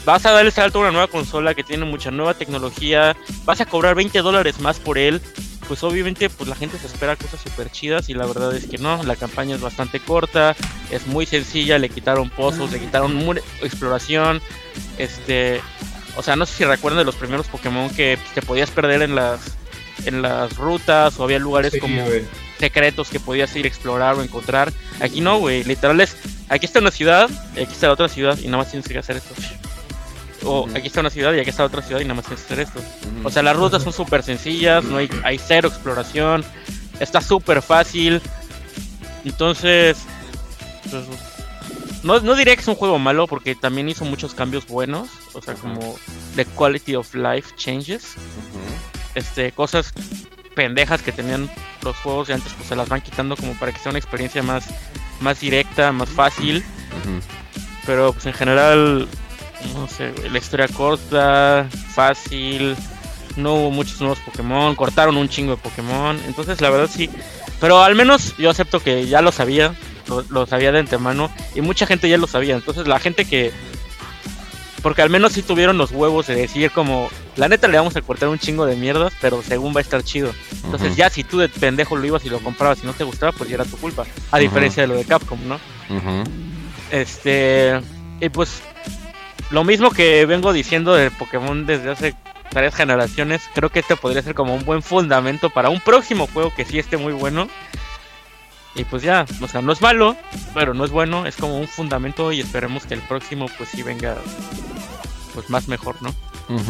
vas 0.05 0.25
a 0.25 0.31
dar 0.31 0.45
el 0.45 0.51
salto 0.51 0.79
a 0.79 0.81
una 0.81 0.91
nueva 0.91 1.07
consola 1.07 1.53
que 1.53 1.63
tiene 1.63 1.85
mucha 1.85 2.11
nueva 2.11 2.33
tecnología, 2.33 3.15
vas 3.45 3.61
a 3.61 3.65
cobrar 3.65 3.95
20 3.95 4.19
dólares 4.19 4.59
más 4.59 4.79
por 4.79 4.97
él, 4.97 5.21
pues 5.67 5.83
obviamente 5.83 6.29
pues 6.29 6.49
la 6.49 6.55
gente 6.55 6.79
se 6.79 6.87
espera 6.87 7.15
cosas 7.15 7.41
súper 7.41 7.69
chidas 7.69 8.09
y 8.09 8.15
la 8.15 8.25
verdad 8.25 8.55
es 8.55 8.65
que 8.65 8.79
no, 8.79 9.03
la 9.03 9.15
campaña 9.15 9.55
es 9.55 9.61
bastante 9.61 9.99
corta, 9.99 10.55
es 10.89 11.05
muy 11.05 11.25
sencilla, 11.25 11.77
le 11.77 11.89
quitaron 11.89 12.29
pozos, 12.29 12.71
le 12.71 12.79
quitaron 12.79 13.39
exploración, 13.61 14.41
este, 14.97 15.61
o 16.15 16.23
sea, 16.23 16.35
no 16.35 16.45
sé 16.45 16.53
si 16.55 16.65
recuerdan 16.65 16.99
de 16.99 17.05
los 17.05 17.15
primeros 17.15 17.47
Pokémon 17.47 17.89
que 17.89 18.17
pues, 18.21 18.33
te 18.33 18.41
podías 18.41 18.71
perder 18.71 19.01
en 19.01 19.15
las 19.15 19.57
en 20.05 20.21
las 20.21 20.55
rutas 20.55 21.19
o 21.19 21.23
había 21.23 21.39
lugares 21.39 21.73
Sí, 21.73 21.79
como 21.79 22.05
secretos 22.57 23.09
que 23.09 23.19
podías 23.19 23.55
ir 23.55 23.65
a 23.65 23.67
explorar 23.67 24.15
o 24.15 24.23
encontrar. 24.23 24.71
Aquí 24.99 25.21
no, 25.21 25.39
güey. 25.39 25.63
Literal 25.63 25.99
es, 26.01 26.15
aquí 26.49 26.65
está 26.65 26.79
una 26.79 26.91
ciudad, 26.91 27.29
y 27.55 27.61
aquí 27.61 27.73
está 27.73 27.87
la 27.87 27.93
otra 27.93 28.09
ciudad 28.09 28.37
y 28.37 28.45
nada 28.45 28.57
más 28.57 28.69
tienes 28.69 28.87
que 28.87 28.97
hacer 28.97 29.17
esto. 29.17 29.33
O 30.43 30.67
aquí 30.73 30.87
está 30.87 31.01
una 31.01 31.09
ciudad 31.09 31.33
y 31.33 31.39
aquí 31.39 31.49
está 31.49 31.65
otra 31.65 31.81
ciudad 31.81 32.01
y 32.01 32.03
nada 32.03 32.15
más 32.15 32.25
tienes 32.25 32.45
que 32.45 32.53
hacer 32.53 32.65
esto. 32.67 32.81
O 33.23 33.29
sea, 33.29 33.43
las 33.43 33.55
rutas 33.55 33.83
son 33.83 33.93
súper 33.93 34.23
sencillas, 34.23 34.83
no 34.83 34.97
hay, 34.97 35.09
hay 35.23 35.37
cero 35.37 35.69
exploración, 35.69 36.45
está 36.99 37.21
súper 37.21 37.61
fácil. 37.61 38.21
Entonces, 39.25 39.97
pues, 40.89 41.03
no, 42.03 42.19
no 42.19 42.35
diría 42.35 42.55
que 42.55 42.61
es 42.61 42.67
un 42.67 42.75
juego 42.75 42.99
malo 42.99 43.27
porque 43.27 43.55
también 43.55 43.89
hizo 43.89 44.05
muchos 44.05 44.33
cambios 44.33 44.67
buenos. 44.67 45.09
O 45.33 45.41
sea, 45.41 45.53
como 45.55 45.97
the 46.35 46.45
quality 46.45 46.95
of 46.95 47.13
life 47.13 47.53
changes. 47.55 48.15
Este, 49.15 49.51
cosas 49.51 49.93
pendejas 50.55 51.01
que 51.01 51.11
tenían 51.11 51.49
los 51.83 51.95
juegos 51.97 52.27
de 52.27 52.35
antes, 52.35 52.53
pues 52.53 52.67
se 52.67 52.75
las 52.75 52.89
van 52.89 53.01
quitando 53.01 53.35
como 53.35 53.53
para 53.53 53.71
que 53.71 53.79
sea 53.79 53.91
una 53.91 53.99
experiencia 53.99 54.43
más, 54.43 54.65
más 55.21 55.39
directa, 55.39 55.91
más 55.91 56.09
fácil. 56.09 56.63
Pero 57.85 58.13
pues 58.13 58.25
en 58.25 58.33
general, 58.33 59.07
no 59.73 59.87
sé, 59.87 60.13
la 60.29 60.37
historia 60.37 60.67
corta, 60.67 61.67
fácil, 61.93 62.75
no 63.35 63.55
hubo 63.55 63.71
muchos 63.71 63.99
nuevos 63.99 64.19
Pokémon, 64.19 64.75
cortaron 64.75 65.17
un 65.17 65.29
chingo 65.29 65.55
de 65.55 65.61
Pokémon, 65.61 66.19
entonces 66.27 66.61
la 66.61 66.69
verdad 66.69 66.89
sí, 66.93 67.09
pero 67.59 67.81
al 67.81 67.95
menos 67.95 68.35
yo 68.37 68.49
acepto 68.49 68.79
que 68.79 69.07
ya 69.07 69.21
lo 69.21 69.31
sabía, 69.31 69.73
lo, 70.09 70.23
lo 70.29 70.45
sabía 70.45 70.71
de 70.71 70.79
antemano 70.79 71.31
y 71.55 71.61
mucha 71.61 71.85
gente 71.85 72.09
ya 72.09 72.17
lo 72.17 72.27
sabía, 72.27 72.55
entonces 72.55 72.87
la 72.87 72.99
gente 72.99 73.25
que... 73.25 73.51
Porque 74.81 75.01
al 75.01 75.09
menos 75.09 75.33
sí 75.33 75.41
tuvieron 75.41 75.77
los 75.77 75.91
huevos 75.91 76.27
de 76.27 76.35
decir 76.35 76.71
como, 76.71 77.09
la 77.35 77.49
neta 77.49 77.67
le 77.67 77.77
vamos 77.77 77.97
a 77.97 78.01
cortar 78.01 78.29
un 78.29 78.39
chingo 78.39 78.65
de 78.65 78.77
mierdas, 78.77 79.11
pero 79.19 79.43
según 79.43 79.75
va 79.75 79.79
a 79.79 79.81
estar 79.81 80.03
chido. 80.03 80.33
Entonces 80.63 80.89
Ujú. 80.91 80.97
ya 80.97 81.09
si 81.09 81.25
tú 81.25 81.37
de 81.37 81.49
pendejo 81.49 81.97
lo 81.97 82.05
ibas 82.05 82.23
y 82.23 82.29
lo 82.29 82.39
comprabas 82.39 82.81
y 82.81 82.85
no 82.85 82.93
te 82.93 83.03
gustaba, 83.03 83.33
pues 83.33 83.49
ya 83.49 83.55
era 83.55 83.65
tu 83.65 83.75
culpa. 83.75 84.05
A 84.31 84.39
diferencia 84.39 84.83
de 84.83 84.87
lo 84.87 84.95
de 84.95 85.03
Capcom, 85.03 85.39
¿no? 85.47 85.59
Este. 86.91 87.79
Y 88.21 88.29
pues. 88.29 88.61
Lo 89.51 89.63
mismo 89.63 89.91
que 89.91 90.25
vengo 90.25 90.53
diciendo 90.53 90.93
de 90.93 91.11
Pokémon 91.11 91.65
desde 91.65 91.89
hace 91.89 92.15
varias 92.53 92.75
generaciones. 92.75 93.41
Creo 93.55 93.69
que 93.69 93.79
este 93.79 93.95
podría 93.95 94.21
ser 94.21 94.35
como 94.35 94.53
un 94.53 94.63
buen 94.63 94.81
fundamento 94.81 95.49
para 95.49 95.69
un 95.69 95.79
próximo 95.79 96.27
juego 96.27 96.53
que 96.55 96.65
sí 96.65 96.79
esté 96.79 96.97
muy 96.97 97.13
bueno. 97.13 97.49
Y 98.75 98.83
pues 98.85 99.01
ya, 99.03 99.25
o 99.41 99.47
sea, 99.47 99.61
no 99.61 99.71
es 99.73 99.81
malo, 99.81 100.15
pero 100.53 100.73
no 100.73 100.85
es 100.85 100.91
bueno, 100.91 101.25
es 101.25 101.35
como 101.35 101.59
un 101.59 101.67
fundamento 101.67 102.31
y 102.31 102.39
esperemos 102.39 102.85
que 102.85 102.93
el 102.93 103.01
próximo 103.01 103.47
pues 103.57 103.69
sí 103.69 103.81
venga 103.83 104.15
pues 105.33 105.49
más 105.49 105.67
mejor, 105.67 105.95
¿no? 106.01 106.13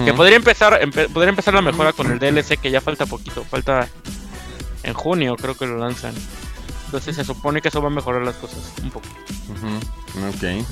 Que 0.05 0.13
podría 0.13 0.35
empezar, 0.37 0.79
empe- 0.81 1.07
podría 1.09 1.29
empezar 1.29 1.53
la 1.53 1.61
mejora 1.61 1.93
con 1.93 2.11
el 2.11 2.19
DLC 2.19 2.57
que 2.59 2.69
ya 2.71 2.81
falta 2.81 3.05
poquito, 3.05 3.43
falta 3.45 3.87
en 4.83 4.93
junio 4.93 5.35
creo 5.37 5.55
que 5.55 5.65
lo 5.67 5.77
lanzan. 5.77 6.13
Entonces 6.85 7.15
se 7.15 7.23
supone 7.23 7.61
que 7.61 7.67
eso 7.69 7.81
va 7.81 7.87
a 7.87 7.91
mejorar 7.91 8.23
las 8.23 8.35
cosas 8.35 8.59
un 8.83 8.91
poco. 8.91 9.07
Ujú, 9.49 10.27
Ok. 10.29 10.65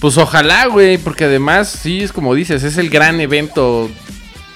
Pues 0.00 0.16
ojalá, 0.16 0.66
güey, 0.66 0.96
porque 0.96 1.24
además, 1.24 1.68
sí, 1.68 2.02
es 2.02 2.12
como 2.12 2.34
dices, 2.34 2.62
es 2.62 2.78
el 2.78 2.88
gran 2.88 3.20
evento 3.20 3.90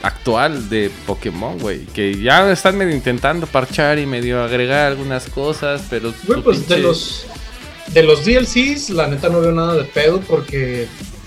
actual 0.03 0.69
de 0.69 0.91
Pokémon, 1.07 1.59
güey. 1.59 1.87
Que 1.87 2.21
ya 2.21 2.51
están 2.51 2.77
medio 2.77 2.95
intentando 2.95 3.47
parchar 3.47 3.99
y 3.99 4.07
medio 4.07 4.43
agregar 4.43 4.87
algunas 4.87 5.29
cosas, 5.29 5.83
pero... 5.89 6.13
Güey, 6.27 6.43
pues 6.43 6.69
de 6.69 6.79
los, 6.79 7.27
de 7.93 8.03
los 8.03 8.25
DLCs, 8.25 8.91
la 8.91 9.07
neta 9.07 9.29
no 9.29 9.41
veo 9.41 9.53
nada 9.53 9.75
de 9.75 9.85
pedo 9.85 10.21
porque 10.21 10.87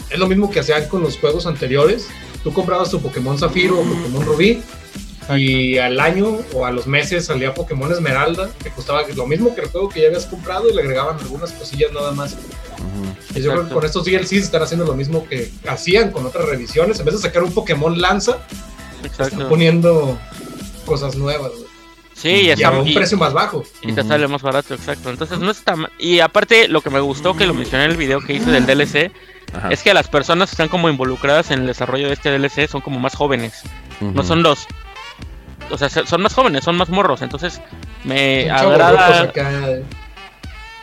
es 0.09 0.19
lo 0.19 0.27
mismo 0.27 0.49
que 0.49 0.59
hacían 0.59 0.87
con 0.87 1.01
los 1.01 1.17
juegos 1.17 1.45
anteriores. 1.45 2.07
Tú 2.43 2.53
comprabas 2.53 2.89
tu 2.89 3.01
Pokémon 3.01 3.37
Zafiro 3.37 3.79
o 3.79 3.83
Pokémon 3.83 4.25
Rubí 4.25 4.61
y 5.37 5.77
al 5.77 5.99
año 5.99 6.37
o 6.53 6.65
a 6.65 6.71
los 6.71 6.87
meses 6.87 7.25
salía 7.25 7.53
Pokémon 7.53 7.91
Esmeralda 7.91 8.49
que 8.63 8.69
costaba 8.71 9.03
lo 9.15 9.27
mismo 9.27 9.53
que 9.53 9.61
el 9.61 9.67
juego 9.67 9.89
que 9.89 10.01
ya 10.01 10.07
habías 10.07 10.25
comprado 10.25 10.69
y 10.69 10.73
le 10.73 10.81
agregaban 10.81 11.17
algunas 11.19 11.51
cosillas 11.51 11.91
nada 11.91 12.11
más. 12.13 12.35
Y 13.35 13.41
yo 13.41 13.51
creo 13.51 13.67
que 13.67 13.73
con 13.73 13.85
estos 13.85 14.05
DLCs 14.05 14.31
están 14.33 14.63
haciendo 14.63 14.85
lo 14.85 14.93
mismo 14.95 15.27
que 15.27 15.51
hacían 15.67 16.11
con 16.11 16.25
otras 16.25 16.45
revisiones. 16.45 16.99
En 16.99 17.05
vez 17.05 17.15
de 17.15 17.21
sacar 17.21 17.43
un 17.43 17.51
Pokémon 17.53 17.99
Lanza, 17.99 18.37
están 19.03 19.47
poniendo 19.49 20.17
cosas 20.85 21.15
nuevas. 21.15 21.51
Sí, 22.13 22.29
y, 22.29 22.41
y 22.47 22.49
a 22.49 22.53
está, 22.53 22.71
un 22.71 22.87
y- 22.87 22.93
precio 22.95 23.17
más 23.17 23.31
bajo. 23.33 23.63
y 23.81 23.93
te 23.93 24.03
sale 24.03 24.27
más 24.27 24.41
barato, 24.41 24.73
exacto. 24.73 25.09
Entonces 25.09 25.39
no 25.39 25.51
está 25.51 25.75
mal. 25.75 25.91
Y 25.99 26.19
aparte, 26.19 26.67
lo 26.67 26.81
que 26.81 26.89
me 26.89 26.99
gustó, 26.99 27.35
que 27.37 27.45
lo 27.45 27.53
mencioné 27.53 27.85
en 27.85 27.91
el 27.91 27.97
video 27.97 28.19
que 28.19 28.33
hice 28.33 28.51
del 28.51 28.65
DLC, 28.65 29.11
Ajá. 29.53 29.69
es 29.69 29.81
que 29.83 29.93
las 29.93 30.07
personas 30.09 30.49
que 30.49 30.53
están 30.55 30.67
como 30.67 30.89
involucradas 30.89 31.51
en 31.51 31.61
el 31.61 31.67
desarrollo 31.67 32.07
de 32.07 32.13
este 32.13 32.29
DLC 32.37 32.67
son 32.69 32.81
como 32.81 32.99
más 32.99 33.15
jóvenes. 33.15 33.61
No 34.01 34.23
son 34.23 34.43
los. 34.43 34.65
O 35.71 35.77
sea, 35.77 35.89
se- 35.89 36.05
son 36.05 36.21
más 36.21 36.33
jóvenes, 36.33 36.63
son 36.63 36.75
más 36.77 36.89
morros. 36.89 37.21
Entonces 37.21 37.61
me 38.03 38.49
agrada. 38.49 39.21
acá, 39.23 39.51
eh. 39.69 39.83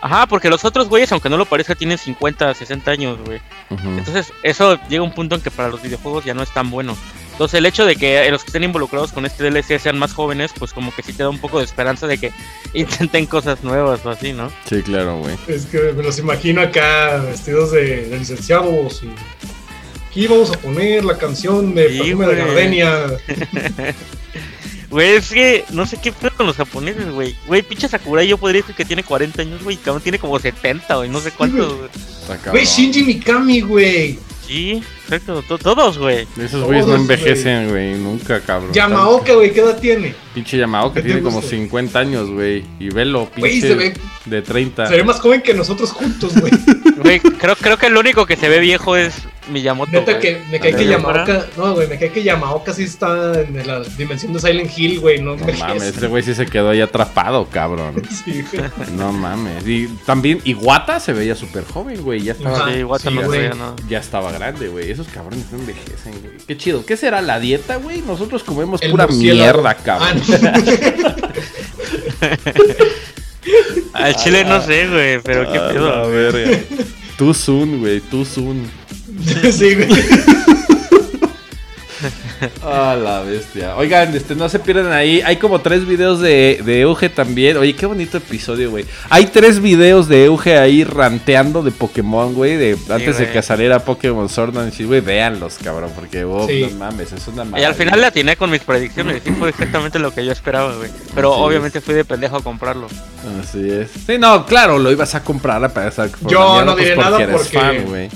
Ajá, 0.02 0.26
porque 0.26 0.50
los 0.50 0.64
otros 0.64 0.88
güeyes, 0.88 1.10
aunque 1.10 1.28
no 1.30 1.36
lo 1.36 1.46
parezca, 1.46 1.74
tienen 1.74 1.98
50, 1.98 2.54
60 2.54 2.90
años, 2.90 3.18
güey. 3.24 3.40
Ujú. 3.70 3.88
Entonces, 3.88 4.32
eso 4.42 4.78
llega 4.88 5.00
a 5.00 5.04
un 5.04 5.12
punto 5.12 5.34
en 5.34 5.40
que 5.40 5.50
para 5.50 5.68
los 5.68 5.82
videojuegos 5.82 6.24
ya 6.24 6.34
no 6.34 6.42
es 6.42 6.52
tan 6.52 6.70
bueno. 6.70 6.96
Entonces, 7.32 7.58
el 7.58 7.66
hecho 7.66 7.84
de 7.84 7.96
que 7.96 8.30
los 8.30 8.42
que 8.44 8.48
estén 8.48 8.62
involucrados 8.62 9.10
con 9.12 9.26
este 9.26 9.42
DLC 9.50 9.78
sean 9.80 9.98
más 9.98 10.12
jóvenes, 10.12 10.52
pues 10.56 10.72
como 10.72 10.94
que 10.94 11.02
sí 11.02 11.12
te 11.12 11.22
da 11.24 11.28
un 11.30 11.38
poco 11.38 11.58
de 11.58 11.64
esperanza 11.64 12.06
de 12.06 12.18
que 12.18 12.30
intenten 12.74 13.26
cosas 13.26 13.64
nuevas 13.64 14.04
o 14.06 14.10
así, 14.10 14.32
¿no? 14.32 14.50
Sí, 14.68 14.82
claro, 14.82 15.18
güey. 15.18 15.36
Es 15.48 15.66
que 15.66 15.92
me 15.96 16.02
los 16.02 16.18
imagino 16.18 16.60
acá 16.60 17.16
vestidos 17.16 17.72
de, 17.72 18.06
de 18.08 18.18
licenciados 18.18 19.02
y 19.02 19.10
aquí 20.10 20.26
vamos 20.28 20.52
a 20.52 20.58
poner 20.58 21.04
la 21.04 21.18
canción 21.18 21.74
de 21.74 21.88
Sí, 21.90 21.98
Perfume 21.98 22.26
de. 22.26 22.36
Gardenia. 22.36 23.06
Güey, 24.96 25.16
es 25.16 25.28
que 25.28 25.62
no 25.72 25.84
sé 25.84 25.98
qué 26.02 26.10
fue 26.10 26.30
con 26.30 26.46
los 26.46 26.56
japoneses, 26.56 27.12
güey. 27.12 27.36
Güey, 27.46 27.60
pinche 27.60 27.86
Sakurai 27.86 28.26
yo 28.26 28.38
podría 28.38 28.62
decir 28.62 28.74
que 28.74 28.86
tiene 28.86 29.04
40 29.04 29.42
años, 29.42 29.62
güey. 29.62 29.76
y 29.76 29.78
Cabrón 29.78 30.02
tiene 30.02 30.18
como 30.18 30.38
70, 30.38 30.96
güey. 30.96 31.10
No 31.10 31.20
sé 31.20 31.32
cuántos. 31.32 31.90
Güey, 32.50 32.64
Shinji 32.64 33.02
Mikami, 33.02 33.60
güey. 33.60 34.18
Sí, 34.46 34.82
exacto. 35.06 35.42
to- 35.42 35.58
Todos, 35.58 35.98
güey. 35.98 36.26
Esos 36.40 36.64
güeyes 36.64 36.86
no 36.86 36.94
envejecen, 36.96 37.70
güey, 37.70 37.94
nunca, 37.94 38.40
cabrón. 38.40 38.72
Yamaoka, 38.72 39.34
güey, 39.34 39.52
¿qué 39.52 39.60
edad 39.60 39.78
tiene? 39.78 40.14
Pinche 40.34 40.58
Yamaoka 40.58 40.96
¿Qué 40.96 41.00
te 41.02 41.06
tiene 41.06 41.22
como 41.22 41.36
gusta? 41.36 41.50
50 41.50 41.98
años, 41.98 42.30
güey. 42.30 42.64
Y 42.78 42.88
velo, 42.90 43.28
Güey, 43.36 43.52
pinche 43.52 43.68
se 43.68 43.74
ve, 43.74 43.94
de 44.26 44.42
30. 44.42 44.86
se 44.86 44.96
ve 44.96 45.04
más 45.04 45.20
joven 45.20 45.40
que 45.42 45.54
nosotros 45.54 45.90
juntos, 45.92 46.34
güey. 46.38 46.52
Güey, 46.96 47.20
creo, 47.20 47.54
creo 47.56 47.76
que 47.76 47.86
el 47.86 47.96
único 47.96 48.24
que 48.26 48.36
se 48.36 48.48
ve 48.48 48.58
viejo 48.58 48.96
es 48.96 49.14
Miyamoto. 49.50 49.92
Neta 49.92 50.18
que 50.18 50.40
me 50.50 50.58
cae 50.58 50.74
que 50.74 50.86
Yamaoka, 50.86 51.46
no, 51.56 51.74
güey, 51.74 51.86
me 51.88 51.98
cae 51.98 52.10
que 52.10 52.22
Yamaoka 52.22 52.72
sí 52.72 52.84
está 52.84 53.38
en 53.42 53.64
la 53.66 53.80
dimensión 53.98 54.32
de 54.32 54.40
Silent 54.40 54.70
Hill, 54.76 54.98
güey, 55.00 55.20
no 55.20 55.36
No 55.36 55.46
mames, 55.58 55.82
ese 55.82 56.06
güey 56.08 56.22
sí 56.22 56.34
se 56.34 56.46
quedó 56.46 56.70
ahí 56.70 56.80
atrapado, 56.80 57.46
cabrón. 57.50 58.02
Sí, 58.24 58.42
güey. 58.50 58.64
No 58.96 59.12
mames. 59.12 59.66
Y 59.68 59.86
también 60.06 60.40
Iguata 60.44 60.98
se 60.98 61.12
veía 61.12 61.34
súper 61.36 61.64
joven, 61.64 62.02
güey. 62.02 62.22
Ya 62.22 62.32
estaba. 62.32 62.72
Sí, 62.72 62.82
no 62.82 62.98
sabía 62.98 63.50
nada. 63.50 63.76
ya 63.88 63.98
estaba 63.98 64.32
grande, 64.32 64.68
güey. 64.68 64.90
Esos 64.96 65.08
cabrones 65.12 65.44
no 65.52 65.58
envejecen, 65.58 66.12
güey. 66.22 66.38
Qué 66.46 66.56
chido. 66.56 66.86
¿Qué 66.86 66.96
será 66.96 67.20
la 67.20 67.38
dieta, 67.38 67.76
güey? 67.76 68.00
Nosotros 68.00 68.42
comemos 68.42 68.80
El 68.80 68.92
pura 68.92 69.06
murciélago. 69.06 69.58
mierda, 69.62 69.74
cabrón. 69.74 70.22
Al 73.92 74.16
chile 74.16 74.44
no 74.44 74.60
sé, 74.62 74.88
güey, 74.88 75.20
pero 75.20 75.52
qué 75.52 75.58
A 75.58 75.68
pedo. 75.68 75.90
la 75.90 76.06
verga. 76.08 76.58
Too 77.18 77.34
soon, 77.34 77.80
güey. 77.80 78.00
Too 78.00 78.24
soon. 78.24 78.66
Ah, 79.44 79.48
sí, 79.52 79.74
güey. 79.74 79.88
A 82.62 82.94
la 83.02 83.20
bestia. 83.22 83.76
Oigan, 83.76 84.14
este, 84.14 84.34
no 84.34 84.48
se 84.48 84.58
pierdan 84.58 84.92
ahí. 84.92 85.20
Hay 85.24 85.36
como 85.36 85.60
tres 85.60 85.86
videos 85.86 86.20
de, 86.20 86.60
de 86.64 86.80
Euge 86.82 87.08
también. 87.08 87.56
Oye, 87.56 87.74
qué 87.74 87.86
bonito 87.86 88.18
episodio, 88.18 88.70
güey. 88.70 88.84
Hay 89.10 89.26
tres 89.26 89.60
videos 89.60 90.08
de 90.08 90.24
Euge 90.26 90.58
ahí 90.58 90.84
ranteando 90.84 91.62
de 91.62 91.70
Pokémon, 91.70 92.34
güey. 92.34 92.56
De, 92.56 92.76
antes 92.90 93.18
de 93.18 93.30
que 93.30 93.42
saliera 93.42 93.78
Pokémon 93.80 94.28
Sword 94.28 94.56
and 94.58 94.72
Shield, 94.72 94.88
güey. 94.88 95.00
Véanlos, 95.00 95.58
cabrón. 95.62 95.90
Porque, 95.94 96.24
oh, 96.24 96.46
Sí. 96.46 96.66
no 96.70 96.76
mames, 96.78 97.12
es 97.12 97.26
una 97.28 97.42
Y 97.42 97.46
maravilla. 97.46 97.68
al 97.68 97.74
final 97.74 98.00
le 98.00 98.06
atiné 98.06 98.36
con 98.36 98.50
mis 98.50 98.60
predicciones, 98.62 99.22
sí 99.24 99.30
fue 99.32 99.48
exactamente 99.50 99.98
lo 99.98 100.12
que 100.12 100.24
yo 100.24 100.32
esperaba, 100.32 100.74
güey. 100.76 100.90
Pero 101.14 101.32
obviamente 101.32 101.80
fui 101.80 101.94
de 101.94 102.04
pendejo 102.04 102.36
a 102.36 102.42
comprarlo. 102.42 102.86
Así 103.42 103.68
es. 103.70 103.90
Sí, 104.06 104.18
no, 104.18 104.46
claro, 104.46 104.78
lo 104.78 104.90
ibas 104.92 105.14
a 105.14 105.24
comprar 105.24 105.64
a 105.64 105.68
pesar 105.68 106.10
que 106.10 106.16
Yo 106.28 106.64
no 106.64 106.76
diré 106.76 106.94
pues, 106.94 107.04
nada 107.06 107.20
eres 107.22 107.36
porque- 107.36 107.58
fan, 107.58 107.84
güey. 107.86 108.08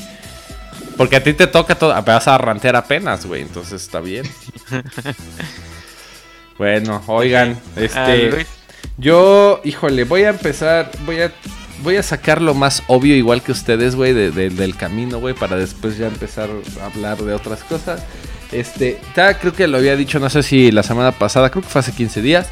Porque 1.01 1.17
a 1.17 1.23
ti 1.23 1.33
te 1.33 1.47
toca 1.47 1.77
todo, 1.77 1.95
vas 2.03 2.29
a 2.29 2.37
rantear 2.37 2.77
apenas, 2.77 3.25
güey, 3.25 3.41
entonces 3.41 3.81
está 3.81 4.01
bien. 4.01 4.27
bueno, 6.59 7.03
oigan, 7.07 7.59
Ah, 7.75 7.81
este, 7.81 8.47
yo, 8.99 9.63
híjole, 9.65 10.05
voy 10.05 10.25
a 10.25 10.29
empezar, 10.29 10.91
voy 11.07 11.23
a, 11.23 11.33
voy 11.83 11.97
a 11.97 12.03
sacar 12.03 12.43
lo 12.43 12.53
más 12.53 12.83
obvio 12.87 13.17
igual 13.17 13.43
que 13.43 13.51
ustedes, 13.53 13.95
güey, 13.97 14.13
de- 14.13 14.31
de- 14.31 14.51
del 14.51 14.77
camino, 14.77 15.19
güey, 15.21 15.35
para 15.35 15.57
después 15.57 15.97
ya 15.97 16.07
empezar 16.07 16.51
a 16.83 16.85
hablar 16.85 17.17
de 17.17 17.33
otras 17.33 17.65
cosas. 17.65 18.03
Este, 18.53 19.01
ya 19.17 19.39
creo 19.39 19.55
que 19.55 19.69
lo 19.69 19.79
había 19.79 19.97
dicho, 19.97 20.19
no 20.21 20.29
sé 20.29 20.43
si 20.43 20.71
la 20.71 20.83
semana 20.83 21.13
pasada, 21.13 21.49
creo 21.49 21.63
que 21.63 21.71
fue 21.71 21.79
hace 21.81 21.93
15 21.93 22.21
días. 22.21 22.47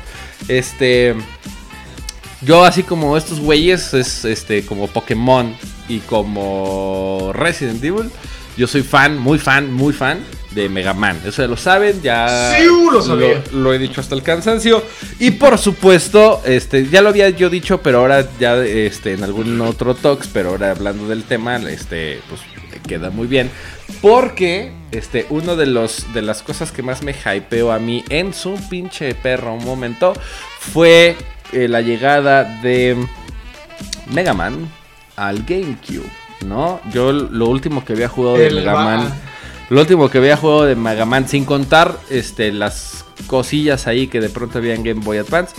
Este, 0.49 1.15
yo 2.41 2.65
así 2.65 2.83
como 2.83 3.15
estos 3.19 3.41
güeyes, 3.41 3.93
es 3.93 4.25
este, 4.25 4.65
como 4.65 4.87
Pokémon 4.87 5.55
y 5.87 5.99
como 5.99 7.33
Resident 7.35 7.85
Evil, 7.85 8.11
yo 8.59 8.67
soy 8.67 8.83
fan, 8.83 9.17
muy 9.17 9.39
fan, 9.39 9.73
muy 9.73 9.95
fan 9.95 10.19
de 10.51 10.69
Mega 10.69 10.93
Man. 10.93 11.19
Eso 11.25 11.43
ya 11.43 11.49
lo 11.49 11.57
saben, 11.57 12.03
ya 12.03 12.55
Sí, 12.57 12.67
lo 12.91 13.01
sabía. 13.01 13.43
lo, 13.53 13.61
lo 13.61 13.73
he 13.73 13.79
dicho 13.79 14.01
hasta 14.01 14.15
el 14.15 14.23
cansancio. 14.23 14.83
Y 15.19 15.31
por 15.31 15.57
supuesto, 15.59 16.43
este, 16.45 16.87
ya 16.89 17.01
lo 17.01 17.09
había 17.11 17.31
yo 17.31 17.49
dicho, 17.49 17.81
pero 17.81 18.01
ahora 18.01 18.29
ya 18.39 18.57
este, 18.57 19.13
en 19.13 19.23
algún 19.25 19.61
otro 19.61 19.95
talks, 19.95 20.29
pero 20.33 20.51
ahora 20.51 20.73
hablando 20.73 21.09
del 21.09 21.23
tema, 21.23 21.57
este, 21.57 22.21
pues 22.29 22.41
queda 22.87 23.11
muy 23.11 23.27
bien. 23.27 23.51
Porque 24.01 24.73
este, 24.91 25.27
uno 25.31 25.55
de 25.57 25.67
los 25.67 26.13
de 26.13 26.23
las 26.23 26.43
cosas 26.43 26.73
que 26.73 26.83
más 26.83 27.03
me 27.03 27.13
hypeó 27.13 27.71
a 27.73 27.79
mí 27.79 28.05
en 28.09 28.35
su 28.35 28.59
pinche 28.69 29.15
perro 29.15 29.55
un 29.55 29.65
momento 29.65 30.15
fue 30.59 31.17
eh, 31.53 31.69
la 31.69 31.81
llegada 31.81 32.45
de 32.63 32.97
Mega 34.13 34.35
Man 34.35 34.69
al 35.17 35.45
GameCube. 35.45 36.11
¿No? 36.45 36.81
Yo 36.93 37.13
lo 37.13 37.47
último 37.47 37.85
que 37.85 37.95
había 37.95 38.09
jugado 38.09 38.37
de 38.37 38.47
El 38.47 38.57
Mega 38.57 38.75
Man. 38.75 39.13
Lo 39.71 39.81
último 39.81 40.09
que 40.09 40.19
había 40.19 40.37
jugado 40.37 40.65
de 40.65 40.77
Mega 40.77 41.05
Man, 41.05 41.29
sin 41.29 41.45
contar 41.45 41.99
este, 42.09 42.53
las 42.53 43.05
cosillas 43.27 43.87
ahí 43.87 44.07
que 44.07 44.21
de 44.21 44.31
pronto 44.31 44.59
había 44.59 44.75
en 44.75 44.83
Game 44.83 45.03
Boy 45.03 45.19
Advance. 45.19 45.55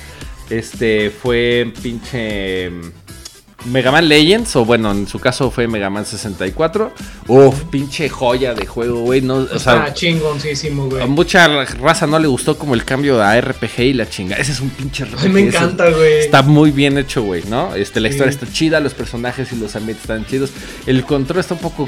Este 0.50 1.12
fue 1.12 1.72
pinche 1.82 2.72
Mega 3.66 3.92
Man 3.92 4.08
Legends, 4.08 4.56
o 4.56 4.66
bueno, 4.66 4.92
en 4.92 5.08
su 5.08 5.20
caso 5.20 5.52
fue 5.52 5.68
Mega 5.68 5.90
Man 5.90 6.06
64. 6.06 6.92
Uf, 7.28 7.64
pinche 7.66 8.10
joya 8.10 8.54
de 8.54 8.66
juego, 8.66 9.02
güey. 9.02 9.22
No, 9.22 9.36
o 9.52 9.60
sea, 9.60 9.94
chingoncísimo, 9.94 10.86
güey. 10.90 11.04
a 11.04 11.08
mucha 11.08 11.48
raza 11.66 12.08
no 12.08 12.18
le 12.20 12.28
gustó 12.28 12.58
como 12.58 12.74
el 12.74 12.86
cambio 12.86 13.22
a 13.22 13.40
RPG 13.40 13.80
y 13.80 13.94
la 13.94 14.10
chinga. 14.10 14.36
Ese 14.38 14.54
es 14.54 14.60
un 14.62 14.70
pinche 14.70 15.06
RPG. 15.06 15.20
Ay, 15.24 15.30
me 15.30 15.42
encanta, 15.42 15.90
güey. 15.90 16.20
Está 16.20 16.42
muy 16.42 16.72
bien 16.72 16.98
hecho, 16.98 17.24
güey, 17.24 17.44
¿no? 17.48 17.76
Este, 17.76 18.00
la 18.00 18.10
Sí. 18.10 18.14
historia 18.16 18.32
está 18.32 18.48
chida, 18.52 18.80
los 18.80 18.94
personajes 18.94 19.52
y 19.52 19.56
los 19.58 19.76
ambientes 19.76 20.04
están 20.04 20.26
chidos. 20.26 20.52
El 20.88 21.04
control 21.04 21.40
está 21.40 21.54
un 21.56 21.60
poco 21.60 21.88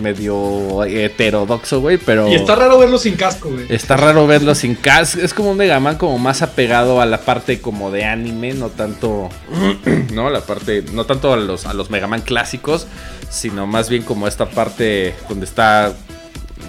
medio 0.00 0.84
heterodoxo, 0.84 1.80
güey, 1.80 1.98
pero... 1.98 2.28
Y 2.28 2.34
está 2.34 2.56
raro 2.56 2.78
verlo 2.78 2.98
sin 2.98 3.14
casco, 3.16 3.50
güey. 3.50 3.66
Está 3.68 3.96
raro 3.96 4.26
verlo 4.26 4.54
sin 4.54 4.74
cas. 4.74 5.14
Es 5.14 5.34
como 5.34 5.50
un 5.52 5.56
Mega 5.56 5.78
Man 5.80 5.96
como 5.96 6.18
más 6.18 6.42
apegado 6.42 7.00
a 7.00 7.06
la 7.06 7.20
parte 7.20 7.60
como 7.60 7.90
de 7.90 8.04
anime, 8.04 8.54
no 8.54 8.68
tanto, 8.68 9.28
no, 10.12 10.30
la 10.30 10.40
parte, 10.40 10.84
no 10.92 11.01
tanto 11.06 11.32
a 11.32 11.36
los 11.36 11.66
a 11.66 11.74
los 11.74 11.90
Mega 11.90 12.06
Man 12.06 12.22
clásicos, 12.22 12.86
sino 13.30 13.66
más 13.66 13.88
bien 13.88 14.02
como 14.02 14.28
esta 14.28 14.48
parte 14.48 15.14
donde 15.28 15.46
está 15.46 15.94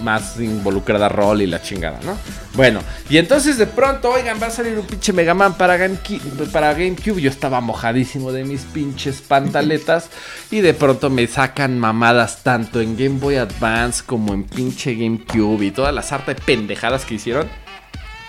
más 0.02 0.38
involucrada 0.40 1.08
rol 1.08 1.42
y 1.42 1.46
la 1.46 1.62
chingada, 1.62 2.00
¿no? 2.04 2.16
Bueno, 2.54 2.80
y 3.08 3.18
entonces 3.18 3.58
de 3.58 3.66
pronto, 3.66 4.10
oigan, 4.10 4.38
va 4.40 4.46
a 4.48 4.50
salir 4.50 4.78
un 4.78 4.86
pinche 4.86 5.12
Mega 5.12 5.34
Man 5.34 5.54
para, 5.54 5.76
GameCube, 5.76 6.46
para 6.52 6.72
GameCube. 6.72 7.20
Yo 7.20 7.30
estaba 7.30 7.60
mojadísimo 7.60 8.32
de 8.32 8.44
mis 8.44 8.62
pinches 8.62 9.20
pantaletas. 9.20 10.10
Y 10.50 10.60
de 10.60 10.74
pronto 10.74 11.10
me 11.10 11.26
sacan 11.26 11.78
mamadas 11.78 12.42
tanto 12.42 12.80
en 12.80 12.96
Game 12.96 13.18
Boy 13.18 13.36
Advance 13.36 14.02
como 14.04 14.34
en 14.34 14.44
pinche 14.44 14.94
GameCube 14.94 15.64
y 15.64 15.70
todas 15.70 15.94
las 15.94 16.12
harta 16.12 16.34
de 16.34 16.40
pendejadas 16.40 17.04
que 17.04 17.14
hicieron 17.14 17.48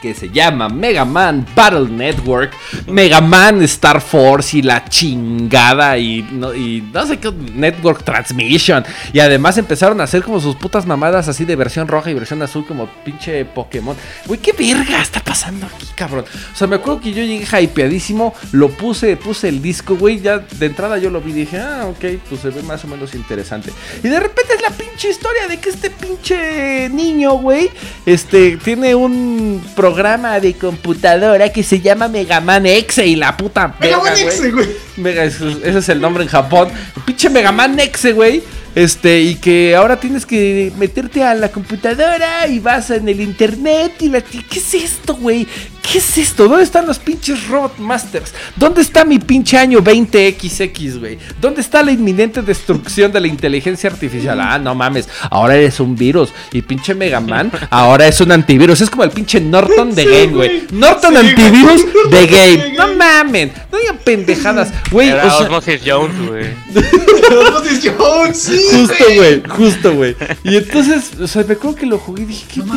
que 0.05 0.13
se 0.13 0.29
llama 0.29 0.69
Mega 0.69 1.03
Man 1.03 1.47
Battle 1.55 1.89
Network, 1.89 2.53
Mega 2.85 3.21
Man 3.21 3.63
Star 3.63 3.99
Force 3.99 4.55
y 4.55 4.61
la 4.61 4.85
chingada 4.85 5.97
y 5.97 6.21
no, 6.31 6.53
y 6.53 6.87
no 6.93 7.07
sé 7.07 7.17
qué 7.17 7.31
Network 7.31 8.03
Transmission. 8.03 8.85
Y 9.13 9.19
además 9.19 9.57
empezaron 9.57 9.99
a 10.01 10.03
hacer 10.03 10.21
como 10.21 10.39
sus 10.39 10.55
putas 10.57 10.85
mamadas 10.85 11.27
así 11.27 11.43
de 11.43 11.55
versión 11.55 11.87
roja 11.87 12.11
y 12.11 12.13
versión 12.13 12.39
azul 12.43 12.67
como 12.67 12.87
pinche 13.03 13.45
Pokémon. 13.45 13.97
Güey, 14.27 14.39
qué 14.39 14.51
verga 14.51 15.01
está 15.01 15.21
pasando 15.21 15.65
aquí, 15.65 15.87
cabrón. 15.95 16.25
O 16.53 16.55
sea, 16.55 16.67
me 16.67 16.75
acuerdo 16.75 17.01
que 17.01 17.11
yo 17.11 17.23
llegué 17.23 17.63
hypeadísimo, 17.63 18.35
lo 18.51 18.69
puse, 18.69 19.17
puse 19.17 19.49
el 19.49 19.59
disco, 19.59 19.95
güey, 19.95 20.21
ya 20.21 20.37
de 20.37 20.67
entrada 20.67 20.99
yo 20.99 21.09
lo 21.09 21.19
vi 21.19 21.31
y 21.31 21.33
dije, 21.33 21.57
ah, 21.57 21.87
ok, 21.89 22.21
pues 22.29 22.41
se 22.41 22.51
ve 22.51 22.61
más 22.61 22.83
o 22.85 22.87
menos 22.87 23.15
interesante. 23.15 23.71
Y 24.03 24.07
de 24.07 24.19
repente 24.19 24.53
es 24.53 24.61
la 24.61 24.69
pinche 24.69 25.09
historia 25.09 25.47
de 25.47 25.59
que 25.59 25.69
este 25.69 25.89
pinche 25.89 26.89
niño, 26.89 27.39
güey, 27.39 27.71
este, 28.05 28.57
tiene 28.57 28.93
un 28.93 29.63
programa 29.75 29.94
de 29.95 30.53
computadora 30.53 31.49
que 31.49 31.63
se 31.63 31.79
llama 31.79 32.10
Mega 32.10 32.41
Man 32.41 32.65
X 32.65 32.97
y 32.97 33.15
la 33.15 33.38
puta 33.38 33.75
Mega 33.79 33.97
Man. 33.97 34.17
X, 34.17 34.51
güey. 34.51 34.67
Mega, 34.97 35.23
ese 35.23 35.55
es 35.63 35.89
el 35.89 36.01
nombre 36.01 36.23
en 36.23 36.29
Japón. 36.29 36.67
Pinche 37.05 37.29
Mega 37.29 37.51
Man 37.51 37.79
X, 37.79 38.13
güey. 38.13 38.43
Este, 38.75 39.21
y 39.21 39.36
que 39.36 39.73
ahora 39.73 40.01
tienes 40.01 40.25
que 40.25 40.73
meterte 40.77 41.23
a 41.23 41.34
la 41.34 41.49
computadora 41.49 42.45
y 42.47 42.60
vas 42.60 42.91
en 42.91 43.08
el 43.08 43.21
internet 43.21 43.93
y 44.01 44.10
la... 44.10 44.19
¿Qué 44.19 44.43
es 44.51 44.73
esto, 44.73 45.15
güey? 45.15 45.47
¿Qué 45.91 45.99
es 45.99 46.17
esto? 46.17 46.47
¿Dónde 46.47 46.63
están 46.63 46.87
los 46.87 46.97
pinches 46.97 47.47
Robot 47.47 47.77
Masters? 47.77 48.33
¿Dónde 48.55 48.81
está 48.81 49.05
mi 49.05 49.19
pinche 49.19 49.57
año 49.57 49.81
20XX, 49.81 50.99
güey? 50.99 51.19
¿Dónde 51.39 51.61
está 51.61 51.83
la 51.83 51.91
inminente 51.91 52.41
destrucción 52.41 53.11
de 53.11 53.21
la 53.21 53.27
inteligencia 53.27 53.89
artificial? 53.89 54.39
Ah, 54.41 54.57
no 54.57 54.73
mames, 54.73 55.07
ahora 55.29 55.55
eres 55.55 55.79
un 55.79 55.95
virus. 55.95 56.33
Y 56.51 56.63
pinche 56.63 56.95
Mega 56.95 57.19
Man 57.19 57.51
ahora 57.69 58.07
es 58.07 58.19
un 58.19 58.31
antivirus. 58.31 58.81
Es 58.81 58.89
como 58.89 59.03
el 59.03 59.11
pinche 59.11 59.39
Norton 59.39 59.93
de 59.93 60.03
Sí, 60.03 60.09
Game, 60.09 60.33
güey. 60.33 60.63
Norton 60.71 61.13
Sí, 61.13 61.17
antivirus 61.17 61.85
de 62.09 62.27
Game. 62.27 62.73
No 62.77 62.95
mamen, 62.95 63.53
no 63.71 63.77
digan 63.77 63.99
pendejadas, 64.03 64.73
güey. 64.91 65.09
Era 65.09 65.27
o 65.27 65.29
sea, 65.29 65.45
Osmosis 65.45 65.81
Jones, 65.85 66.27
güey. 66.27 66.45
Osmosis 67.45 67.91
Jones, 67.95 68.37
sí, 68.37 68.59
Justo, 68.71 69.05
güey, 69.15 69.43
justo, 69.47 69.95
güey. 69.95 70.15
Y 70.43 70.55
entonces, 70.57 71.11
o 71.19 71.27
sea, 71.27 71.43
me 71.43 71.53
acuerdo 71.53 71.77
que 71.77 71.85
lo 71.85 71.99
jugué 71.99 72.23
y 72.23 72.25
dije, 72.25 72.45
¿qué 72.53 72.59
No 72.61 72.73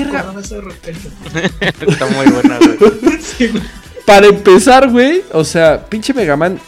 repente. 0.60 1.08
Está 1.86 2.06
muy 2.06 2.26
buena, 2.26 2.58
güey. 2.58 2.97
Para 4.06 4.26
empezar, 4.26 4.88
güey, 4.90 5.22
o 5.32 5.44
sea, 5.44 5.84
pinche 5.87 6.14
Mega 6.14 6.37
Man, 6.37 6.58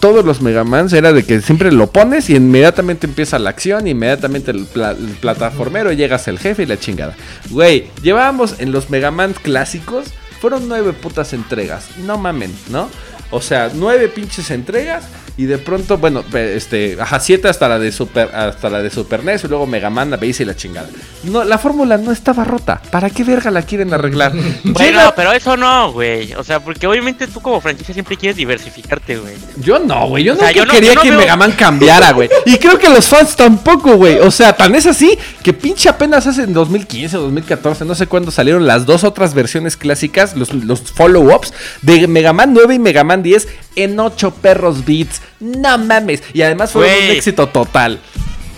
todos 0.00 0.24
los 0.24 0.40
Mega 0.42 0.64
Mans 0.64 0.92
era 0.92 1.12
de 1.12 1.24
que 1.24 1.40
siempre 1.40 1.72
lo 1.72 1.90
pones 1.90 2.28
y 2.30 2.36
inmediatamente 2.36 3.06
empieza 3.06 3.38
la 3.38 3.50
acción, 3.50 3.86
inmediatamente 3.86 4.50
el, 4.50 4.66
pla- 4.66 4.92
el 4.92 5.16
plataformero, 5.20 5.92
llegas 5.92 6.28
al 6.28 6.38
jefe 6.38 6.62
y 6.64 6.66
la 6.66 6.78
chingada. 6.78 7.14
Güey, 7.50 7.88
llevábamos 8.02 8.56
en 8.60 8.72
los 8.72 8.90
Mega 8.90 9.10
Man 9.10 9.34
clásicos, 9.42 10.08
fueron 10.40 10.68
nueve 10.68 10.92
putas 10.92 11.32
entregas, 11.32 11.86
no 11.98 12.18
mamen, 12.18 12.54
¿no? 12.70 12.88
O 13.30 13.40
sea, 13.40 13.70
nueve 13.74 14.08
pinches 14.08 14.50
entregas 14.50 15.04
y 15.40 15.46
de 15.46 15.56
pronto, 15.58 15.96
bueno, 15.96 16.22
este, 16.34 16.98
ajá, 17.00 17.18
siete 17.20 17.48
hasta 17.48 17.66
la 17.68 17.78
de 17.78 17.92
Super, 17.92 18.28
hasta 18.34 18.68
la 18.68 18.82
de 18.82 18.90
Super 18.90 19.24
NES 19.24 19.44
y 19.44 19.48
luego 19.48 19.66
Mega 19.66 19.88
Man, 19.88 20.10
la 20.10 20.16
base 20.18 20.42
y 20.42 20.46
la 20.46 20.54
chingada. 20.54 20.88
No, 21.24 21.44
la 21.44 21.56
fórmula 21.56 21.96
no 21.96 22.12
estaba 22.12 22.44
rota. 22.44 22.82
¿Para 22.90 23.08
qué 23.08 23.24
verga 23.24 23.50
la 23.50 23.62
quieren 23.62 23.94
arreglar? 23.94 24.32
Bueno, 24.64 24.78
Llega- 25.00 25.14
pero 25.14 25.32
eso 25.32 25.56
no, 25.56 25.92
güey. 25.92 26.32
O 26.34 26.44
sea, 26.44 26.60
porque 26.60 26.86
obviamente 26.86 27.26
tú 27.26 27.40
como 27.40 27.60
franquicia 27.60 27.92
siempre 27.94 28.16
quieres 28.16 28.36
diversificarte, 28.36 29.18
güey. 29.18 29.34
Yo 29.56 29.78
no, 29.78 30.08
güey. 30.08 30.24
Yo 30.24 30.34
O 30.34 30.36
sea, 30.36 30.48
nunca 30.48 30.58
yo 30.58 30.64
no- 30.66 30.72
quería 30.72 30.90
yo 30.90 30.94
no 30.96 31.02
que 31.02 31.10
veo- 31.10 31.18
Mega 31.18 31.36
Man 31.36 31.52
cambiara, 31.52 32.12
güey. 32.12 32.28
Y 32.46 32.56
creo 32.58 32.78
que 32.78 32.88
los 32.90 33.06
fans 33.08 33.34
tampoco, 33.36 33.96
güey. 33.96 34.18
O 34.18 34.30
sea, 34.30 34.52
tan 34.54 34.74
es 34.74 34.84
así 34.86 35.18
que 35.42 35.52
pinche 35.52 35.88
apenas 35.88 36.26
hace 36.26 36.42
en 36.42 36.52
2015 36.52 37.16
o 37.16 37.20
2014, 37.22 37.84
no 37.84 37.94
sé 37.94 38.06
cuándo 38.06 38.30
salieron 38.30 38.66
las 38.66 38.84
dos 38.86 39.04
otras 39.04 39.32
versiones 39.34 39.76
clásicas, 39.76 40.36
los, 40.36 40.52
los 40.52 40.82
follow-ups 40.92 41.52
de 41.82 42.06
Mega 42.06 42.32
Man 42.34 42.52
9 42.52 42.74
y 42.74 42.78
Mega 42.78 43.04
Man 43.04 43.22
10 43.22 43.48
en 43.76 43.98
8 43.98 44.32
perros 44.42 44.84
bits. 44.84 45.22
No 45.40 45.78
mames. 45.78 46.22
Y 46.32 46.42
además 46.42 46.70
fue 46.72 46.86
un 46.86 47.10
éxito 47.16 47.46
total. 47.48 47.98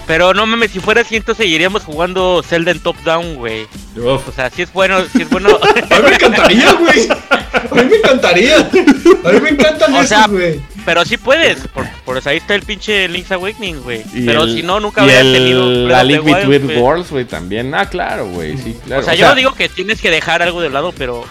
Pero 0.06 0.34
no 0.34 0.44
mames, 0.46 0.72
si 0.72 0.80
fuera 0.80 1.02
así, 1.02 1.14
entonces 1.16 1.44
seguiríamos 1.44 1.84
jugando 1.84 2.42
Zelda 2.42 2.72
en 2.72 2.80
top 2.80 2.96
down, 3.04 3.36
güey. 3.36 3.66
O 3.96 4.20
sea, 4.34 4.50
si 4.50 4.62
es 4.62 4.72
bueno, 4.72 4.98
si 5.06 5.22
es 5.22 5.30
bueno. 5.30 5.48
A 5.90 5.96
mí 6.00 6.02
me 6.08 6.14
encantaría, 6.16 6.72
güey. 6.72 7.08
A 7.08 7.74
mí 7.74 7.84
me 7.88 7.96
encantaría. 7.96 8.56
A 8.58 9.32
mí 9.32 9.40
me 9.40 9.50
encantan 9.50 9.94
O 9.94 10.02
sea, 10.04 10.26
güey. 10.26 10.60
pero 10.84 11.04
sí 11.04 11.16
puedes, 11.16 11.68
por, 11.68 11.86
por 12.04 12.18
eso 12.18 12.30
ahí 12.30 12.38
está 12.38 12.56
el 12.56 12.62
pinche 12.62 13.06
Link's 13.08 13.30
Awakening, 13.30 13.80
güey. 13.82 14.02
Pero 14.26 14.42
el- 14.42 14.54
si 14.56 14.62
no, 14.64 14.80
nunca 14.80 15.02
habría 15.02 15.20
el- 15.20 15.32
tenido 15.32 15.70
La 15.88 16.02
Link 16.02 16.24
Between 16.24 16.64
güey. 16.66 16.78
Worlds, 16.78 17.10
güey, 17.10 17.24
también. 17.24 17.72
Ah, 17.72 17.88
claro, 17.88 18.26
güey. 18.26 18.58
Sí, 18.58 18.76
claro. 18.84 19.02
O 19.02 19.04
sea, 19.04 19.14
yo 19.14 19.28
no 19.28 19.36
digo 19.36 19.54
que 19.54 19.68
tienes 19.68 20.00
que 20.00 20.10
dejar 20.10 20.42
algo 20.42 20.60
de 20.60 20.68
lado, 20.70 20.92
pero 20.98 21.24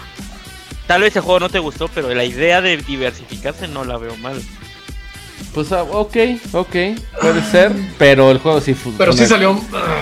tal 0.86 1.02
vez 1.02 1.14
el 1.14 1.22
juego 1.22 1.40
no 1.40 1.50
te 1.50 1.58
gustó, 1.58 1.88
pero 1.88 2.12
la 2.14 2.24
idea 2.24 2.62
de 2.62 2.78
diversificarse 2.78 3.68
no 3.68 3.84
la 3.84 3.98
veo 3.98 4.16
mal. 4.16 4.40
Pues, 5.54 5.70
ah, 5.72 5.82
ok, 5.82 6.16
ok. 6.52 6.76
Puede 7.20 7.42
ser. 7.50 7.72
Pero 7.98 8.30
el 8.30 8.38
juego 8.38 8.60
sí 8.60 8.72
fue. 8.74 8.92
Pero 8.96 9.12
sí 9.12 9.26
salió. 9.26 9.52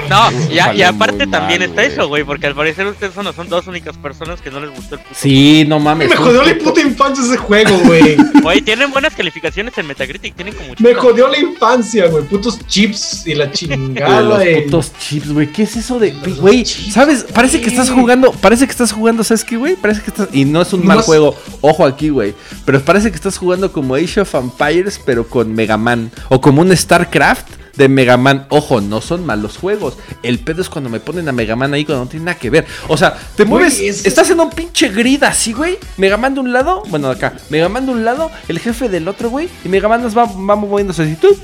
No, 0.08 0.30
y, 0.50 0.58
a- 0.58 0.74
y 0.74 0.82
aparte 0.82 1.26
también 1.26 1.60
mal, 1.60 1.68
está 1.70 1.82
eso, 1.84 2.06
güey, 2.08 2.22
porque 2.24 2.46
al 2.46 2.54
parecer 2.54 2.86
ustedes 2.86 3.12
son, 3.14 3.32
son 3.34 3.48
dos 3.48 3.66
únicas 3.66 3.96
personas 3.96 4.40
que 4.40 4.50
no 4.50 4.60
les 4.60 4.70
gustó 4.70 4.94
el 4.94 5.00
puto. 5.00 5.14
Sí, 5.18 5.64
no 5.66 5.80
mames. 5.80 6.08
Me 6.08 6.16
jodió 6.16 6.42
la 6.42 6.56
puta 6.58 6.80
infancia 6.80 7.24
ese 7.24 7.36
juego, 7.36 7.76
güey. 7.84 8.16
Güey, 8.40 8.62
tienen 8.62 8.90
buenas 8.90 9.14
calificaciones 9.14 9.76
en 9.76 9.86
Metacritic, 9.86 10.34
tienen 10.34 10.54
como 10.54 10.70
Me 10.78 10.94
jodió 10.94 11.28
la 11.28 11.38
infancia, 11.38 12.06
güey. 12.06 12.24
Putos 12.24 12.58
chips 12.66 13.26
y 13.26 13.34
la 13.34 13.46
de 13.46 13.52
chingada, 13.52 14.22
los 14.22 14.42
putos 14.64 14.92
chips, 14.98 15.30
güey. 15.32 15.52
¿Qué 15.52 15.64
es 15.64 15.76
eso 15.76 15.98
de, 15.98 16.12
güey? 16.38 16.64
¿Sabes? 16.64 17.26
Parece 17.34 17.60
que 17.60 17.68
estás 17.68 17.90
jugando, 17.90 18.32
parece 18.32 18.64
que 18.64 18.70
estás 18.72 18.92
jugando, 18.92 19.22
¿sabes 19.24 19.44
qué, 19.44 19.56
güey? 19.58 19.76
Parece 19.76 20.00
que 20.00 20.08
estás 20.10 20.28
y 20.32 20.46
no 20.46 20.62
es 20.62 20.72
un 20.72 20.86
mal 20.86 21.02
juego. 21.02 21.36
Ojo 21.60 21.84
aquí, 21.84 22.08
güey. 22.08 22.34
Pero 22.64 22.80
parece 22.80 23.10
que 23.10 23.16
estás 23.16 23.36
jugando 23.36 23.70
como 23.72 23.94
Age 23.94 24.20
of 24.22 24.34
Empires, 24.34 24.98
pero 25.04 25.26
con 25.28 25.39
Mega 25.48 25.76
Man 25.76 26.10
o 26.28 26.40
como 26.40 26.62
un 26.62 26.76
StarCraft 26.76 27.46
de 27.76 27.88
Mega 27.88 28.16
Man. 28.16 28.46
Ojo, 28.50 28.80
no 28.80 29.00
son 29.00 29.24
malos 29.24 29.56
juegos. 29.56 29.96
El 30.22 30.38
pedo 30.40 30.60
es 30.60 30.68
cuando 30.68 30.90
me 30.90 31.00
ponen 31.00 31.28
a 31.28 31.32
Mega 31.32 31.56
Man 31.56 31.72
ahí 31.72 31.84
cuando 31.84 32.04
no 32.04 32.10
tiene 32.10 32.26
nada 32.26 32.38
que 32.38 32.50
ver. 32.50 32.66
O 32.88 32.96
sea, 32.96 33.14
te 33.36 33.44
Güey, 33.44 33.48
mueves, 33.64 33.80
es- 33.80 34.06
estás 34.06 34.28
en 34.30 34.40
un 34.40 34.50
pinche 34.50 34.88
grid 34.88 35.22
así, 35.22 35.52
güey. 35.52 35.78
Mega 35.96 36.16
Man 36.16 36.34
de 36.34 36.40
un 36.40 36.52
lado, 36.52 36.82
bueno, 36.88 37.08
acá. 37.08 37.34
Mega 37.48 37.68
Man 37.68 37.86
de 37.86 37.92
un 37.92 38.04
lado, 38.04 38.30
el 38.48 38.58
jefe 38.58 38.88
del 38.88 39.08
otro, 39.08 39.30
güey. 39.30 39.48
Y 39.64 39.68
Mega 39.68 39.88
Man 39.88 40.02
nos 40.02 40.16
va, 40.16 40.24
va 40.24 40.56
moviéndose 40.56 41.02
así. 41.04 41.16
tut, 41.16 41.38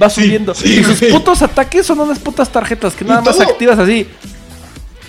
va 0.00 0.10
subiendo. 0.10 0.54
sí, 0.54 0.78
y 0.80 0.84
sus 0.84 1.00
güey. 1.00 1.12
putos 1.12 1.42
ataques 1.42 1.86
son 1.86 2.00
unas 2.00 2.18
putas 2.18 2.50
tarjetas 2.50 2.94
que 2.94 3.04
nada 3.04 3.20
más 3.20 3.36
todo- 3.36 3.48
activas 3.48 3.78
así. 3.78 4.06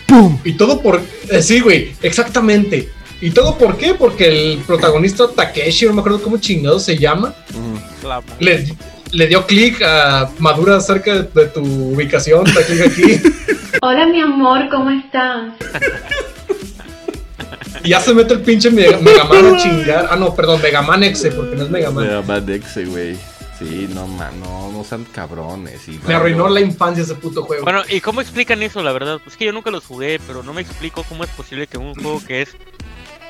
¡Pum! 0.08 0.40
Y 0.44 0.54
todo 0.54 0.82
por. 0.82 1.02
eh, 1.30 1.42
sí, 1.42 1.60
güey, 1.60 1.94
exactamente. 2.02 2.90
¿Y 3.22 3.32
todo 3.32 3.58
por 3.58 3.78
qué? 3.78 3.94
Porque 3.94 4.28
el 4.54 4.60
protagonista 4.60 5.28
Takeshi, 5.30 5.86
no 5.88 5.94
me 5.94 6.00
acuerdo 6.00 6.22
cómo 6.22 6.38
chingado 6.38 6.80
se 6.80 6.98
llama, 6.98 7.34
La- 8.04 8.22
le, 8.40 8.66
le 9.12 9.28
dio 9.28 9.46
clic 9.46 9.82
a 9.82 10.30
Madura 10.40 10.80
cerca 10.80 11.14
de, 11.16 11.24
de 11.24 11.48
tu 11.48 11.62
ubicación, 11.62 12.46
clic 12.46 12.82
aquí, 12.82 13.22
Hola 13.82 14.08
mi 14.08 14.22
amor, 14.22 14.70
¿cómo 14.70 14.90
estás? 14.90 15.54
y 17.84 17.90
ya 17.90 18.02
se 18.02 18.14
mete 18.14 18.34
el 18.34 18.42
pinche 18.42 18.70
Mega, 18.70 18.98
Mega 19.00 19.24
Man 19.24 19.54
a 19.54 19.58
chingar. 19.58 20.08
Ah, 20.10 20.16
no, 20.16 20.34
perdón, 20.36 20.62
Mega 20.62 20.82
Man 20.82 21.04
X, 21.04 21.30
porque 21.36 21.56
no 21.56 21.64
es 21.64 21.70
Mega 21.70 21.92
Man. 21.92 22.06
Mega 22.06 22.22
Man 22.22 22.50
X, 22.50 22.90
güey. 22.90 23.18
Sí, 23.58 23.90
no, 23.94 24.08
man, 24.08 24.40
no, 24.40 24.72
no 24.72 24.84
sean 24.86 25.06
cabrones. 25.14 25.86
Y, 25.90 26.00
Me 26.08 26.14
arruinó 26.14 26.48
la 26.48 26.62
infancia 26.62 27.04
ese 27.04 27.16
puto 27.16 27.44
juego. 27.44 27.64
Bueno, 27.64 27.84
¿y 27.90 28.00
cómo 28.00 28.22
explican 28.22 28.62
eso, 28.64 28.82
la 28.82 28.94
verdad? 28.94 29.20
Es 29.28 29.36
que 29.36 29.46
yo 29.46 29.52
nunca 29.52 29.70
los 29.70 29.86
jugué, 29.86 30.20
pero 30.26 30.44
no 30.44 30.54
me 30.54 30.62
explico 30.62 31.04
cómo 31.04 31.26
es 31.26 31.30
posible 31.32 31.68
que 31.68 31.78
un 31.78 31.94
juego 31.94 32.24
que 32.26 32.42
es 32.44 32.56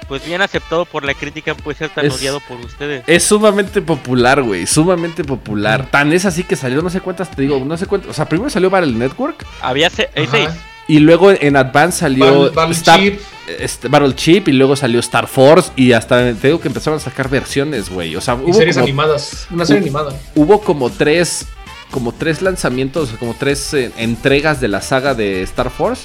pues 0.10 0.26
bien 0.26 0.42
aceptado 0.42 0.84
por 0.86 1.06
la 1.06 1.14
crítica 1.14 1.56
puede 1.56 1.78
ser 1.78 1.90
tan 1.92 2.06
Es- 2.06 2.14
odiado 2.16 2.42
por 2.42 2.60
ustedes. 2.60 3.04
Es 3.08 3.24
sumamente 3.24 3.82
popular, 3.82 4.42
güey, 4.44 4.68
sumamente 4.68 5.24
popular. 5.24 5.88
Tan 5.90 6.12
es 6.12 6.26
así 6.26 6.44
que 6.44 6.58
salió 6.58 6.82
no 6.82 6.90
sé 6.90 7.00
cuántas, 7.00 7.32
te 7.32 7.42
digo, 7.44 7.64
no 7.66 7.78
sé 7.78 7.86
cuántas. 7.86 8.10
O 8.12 8.14
sea, 8.14 8.28
primero 8.28 8.50
salió 8.50 8.70
Battle 8.70 8.92
Network 8.92 9.46
Había 9.62 9.90
se- 9.90 10.10
hay 10.16 10.24
Ajá. 10.26 10.32
seis. 10.38 10.50
y 10.90 11.00
luego 11.00 11.32
en 11.32 11.56
Advance 11.56 12.00
salió 12.00 12.26
Battle- 12.26 12.50
Battle 12.56 12.76
Star- 12.76 13.00
Chip. 13.00 13.20
este, 13.60 13.88
Battle 13.88 14.16
Chip 14.16 14.48
y 14.48 14.52
luego 14.54 14.76
salió 14.76 15.00
Star 15.00 15.28
Force 15.28 15.72
y 15.76 15.92
hasta 15.94 16.34
te 16.34 16.48
digo 16.48 16.60
que 16.60 16.68
empezaron 16.68 16.98
a 16.98 17.02
sacar 17.02 17.30
versiones, 17.30 17.90
güey. 17.90 18.16
O 18.16 18.22
sea, 18.22 18.34
y 18.36 18.44
hubo 18.50 18.54
series 18.54 18.76
como, 18.76 18.84
animadas. 18.86 19.48
Una 19.52 19.66
serie 19.66 19.82
Uh. 19.82 19.86
animada. 19.86 20.14
hubo 20.36 20.62
como 20.62 20.90
tres 20.90 21.46
como 21.92 22.12
tres 22.12 22.44
lanzamientos, 22.44 23.10
como 23.20 23.34
tres 23.34 23.74
eh, 23.74 23.92
entregas 23.98 24.62
de 24.62 24.68
la 24.68 24.80
saga 24.80 25.16
de 25.16 25.42
Star 25.42 25.72
Force, 25.72 26.04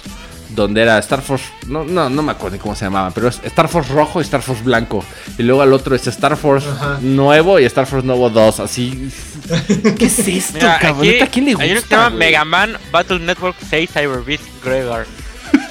donde 0.55 0.83
era 0.83 0.99
Star 0.99 1.21
Force, 1.23 1.45
no, 1.67 1.85
no, 1.85 2.09
no 2.09 2.23
me 2.23 2.33
acuerdo 2.33 2.59
cómo 2.59 2.75
se 2.75 2.85
llamaban, 2.85 3.13
pero 3.13 3.29
es 3.29 3.41
Star 3.45 3.69
Force 3.69 3.93
rojo 3.93 4.21
y 4.21 4.25
Star 4.25 4.43
Force 4.43 4.63
blanco. 4.63 5.05
Y 5.39 5.43
luego 5.43 5.63
al 5.63 5.73
otro 5.73 5.95
es 5.95 6.07
Star 6.07 6.37
Force 6.37 6.69
Ajá. 6.69 6.99
nuevo 7.01 7.59
y 7.59 7.65
Star 7.65 7.87
Force 7.87 8.07
nuevo 8.07 8.31
2, 8.31 8.61
así. 8.61 9.11
¿Qué 9.99 10.07
es 10.07 10.19
esto, 10.21 10.55
Mira, 10.55 10.79
cabrón? 10.79 11.01
aquí 11.01 11.13
¿Neta, 11.13 11.25
¿A 11.25 11.29
quién 11.29 11.45
le 11.47 11.53
gusta? 11.55 11.65
hay 11.65 11.71
uno 11.73 11.81
que 11.83 11.89
se 11.89 11.95
llama? 11.95 12.11
Mega 12.11 12.45
Man 12.45 12.77
Battle 12.93 13.19
Network 13.21 13.57
6 13.69 13.91
Cyber 13.93 14.23
Beast 14.25 14.45
Gregor. 14.65 15.07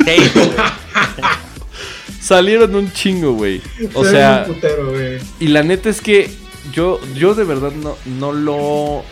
6, 0.06 0.34
güey. 0.34 0.50
Salieron 2.22 2.74
un 2.76 2.92
chingo, 2.92 3.34
güey. 3.34 3.62
O 3.94 4.06
sea, 4.06 4.46
putero, 4.46 4.94
y 5.40 5.48
la 5.48 5.62
neta 5.64 5.90
es 5.90 6.00
que 6.00 6.30
yo, 6.72 7.00
yo 7.16 7.36
de 7.36 7.44
verdad 7.44 7.72
no, 7.74 7.98
no 8.06 8.32
lo, 8.32 9.04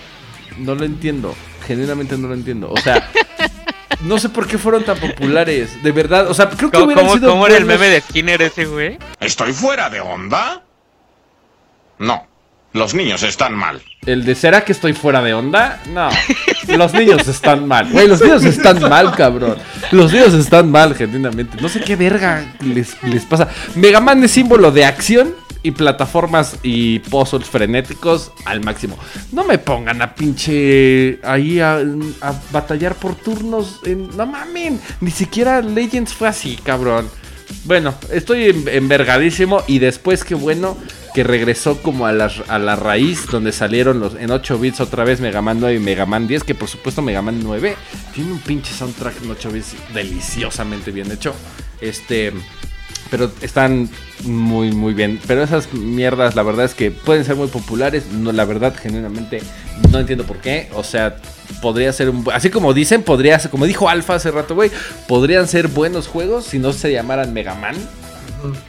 no 0.57 0.75
lo 0.75 0.85
entiendo. 0.85 1.35
Genuinamente 1.67 2.17
no 2.17 2.29
lo 2.29 2.33
entiendo. 2.33 2.71
O 2.71 2.77
sea, 2.77 3.11
no 4.01 4.17
sé 4.19 4.29
por 4.29 4.47
qué 4.47 4.57
fueron 4.57 4.83
tan 4.83 4.97
populares. 4.99 5.81
De 5.83 5.91
verdad, 5.91 6.29
o 6.29 6.33
sea, 6.33 6.49
creo 6.49 6.71
que 6.71 6.77
¿Cómo, 6.77 6.85
hubieran 6.87 7.05
cómo- 7.05 7.17
sido 7.17 7.31
cómo 7.31 7.47
era 7.47 7.57
el 7.57 7.65
buenos- 7.65 7.81
meme 7.81 7.93
de 7.93 8.01
Skinner 8.01 8.41
ese, 8.41 8.65
güey? 8.65 8.97
¿Estoy 9.19 9.53
fuera 9.53 9.89
de 9.89 9.99
onda? 10.01 10.63
No, 11.99 12.27
los 12.73 12.93
niños 12.93 13.21
están 13.23 13.53
mal. 13.53 13.81
El 14.05 14.25
de 14.25 14.33
¿será 14.33 14.63
que 14.65 14.71
estoy 14.71 14.93
fuera 14.93 15.21
de 15.21 15.33
onda? 15.33 15.79
No. 15.89 16.09
Los 16.67 16.93
niños 16.93 17.27
están 17.27 17.67
mal. 17.67 17.87
Güey, 17.91 18.07
los 18.07 18.21
niños 18.21 18.43
están 18.45 18.79
mal, 18.81 19.13
cabrón. 19.15 19.57
Los 19.91 20.11
niños 20.11 20.33
están 20.33 20.71
mal, 20.71 20.95
genuinamente. 20.95 21.57
No 21.61 21.69
sé 21.69 21.81
qué 21.81 21.95
verga 21.95 22.45
les, 22.61 23.01
les 23.03 23.25
pasa. 23.25 23.49
Mega 23.75 23.99
Man 23.99 24.23
es 24.23 24.31
símbolo 24.31 24.71
de 24.71 24.85
acción 24.85 25.35
y 25.63 25.71
plataformas 25.71 26.57
y 26.63 26.99
puzzles 26.99 27.47
frenéticos 27.47 28.31
al 28.45 28.61
máximo. 28.61 28.97
No 29.31 29.43
me 29.43 29.57
pongan 29.57 30.01
a 30.01 30.15
pinche 30.15 31.19
ahí 31.23 31.59
a, 31.59 31.83
batallar 32.51 32.95
por 32.95 33.15
turnos. 33.15 33.79
En, 33.85 34.15
no 34.15 34.25
mamen. 34.25 34.79
Ni 35.01 35.11
siquiera 35.11 35.61
Legends 35.61 36.13
fue 36.13 36.27
así, 36.27 36.57
cabrón. 36.63 37.09
Bueno, 37.65 37.93
estoy 38.11 38.45
en- 38.49 38.67
envergadísimo 38.67 39.63
y 39.67 39.79
después 39.79 40.23
qué 40.23 40.35
bueno 40.35 40.77
que 41.13 41.23
regresó 41.23 41.81
como 41.81 42.05
a 42.07 42.13
la, 42.13 42.31
a 42.47 42.57
la 42.57 42.77
raíz 42.77 43.27
donde 43.27 43.51
salieron 43.51 43.99
los 43.99 44.15
en 44.15 44.31
8 44.31 44.57
bits 44.57 44.79
otra 44.79 45.03
vez 45.03 45.19
Mega 45.19 45.41
Man 45.41 45.59
9 45.59 45.75
y 45.75 45.79
Mega 45.79 46.05
Man 46.05 46.25
10, 46.27 46.45
que 46.45 46.55
por 46.55 46.69
supuesto 46.69 47.01
Mega 47.01 47.21
Man 47.21 47.41
9 47.43 47.75
tiene 48.15 48.31
un 48.31 48.39
pinche 48.39 48.73
soundtrack 48.73 49.21
en 49.21 49.31
8 49.31 49.51
bits 49.51 49.75
deliciosamente 49.93 50.91
bien 50.91 51.11
hecho. 51.11 51.35
Este, 51.81 52.31
pero 53.11 53.29
están 53.41 53.87
muy 54.23 54.71
muy 54.71 54.93
bien, 54.95 55.19
pero 55.27 55.43
esas 55.43 55.71
mierdas 55.73 56.35
la 56.35 56.41
verdad 56.41 56.65
es 56.65 56.73
que 56.73 56.89
pueden 56.89 57.23
ser 57.25 57.35
muy 57.35 57.47
populares, 57.47 58.05
no 58.11 58.31
la 58.31 58.45
verdad 58.45 58.73
genuinamente 58.81 59.41
no 59.91 59.99
entiendo 59.99 60.23
por 60.25 60.37
qué, 60.37 60.69
o 60.73 60.83
sea, 60.83 61.17
podría 61.61 61.91
ser 61.93 62.09
un 62.09 62.25
así 62.33 62.49
como 62.49 62.73
dicen, 62.73 63.03
podría 63.03 63.37
ser 63.37 63.51
como 63.51 63.65
dijo 63.67 63.87
Alfa 63.89 64.15
hace 64.15 64.31
rato, 64.31 64.55
güey, 64.55 64.71
podrían 65.07 65.47
ser 65.47 65.67
buenos 65.67 66.07
juegos 66.07 66.45
si 66.45 66.57
no 66.57 66.73
se 66.73 66.91
llamaran 66.91 67.31
Mega 67.33 67.53
Man. 67.53 67.75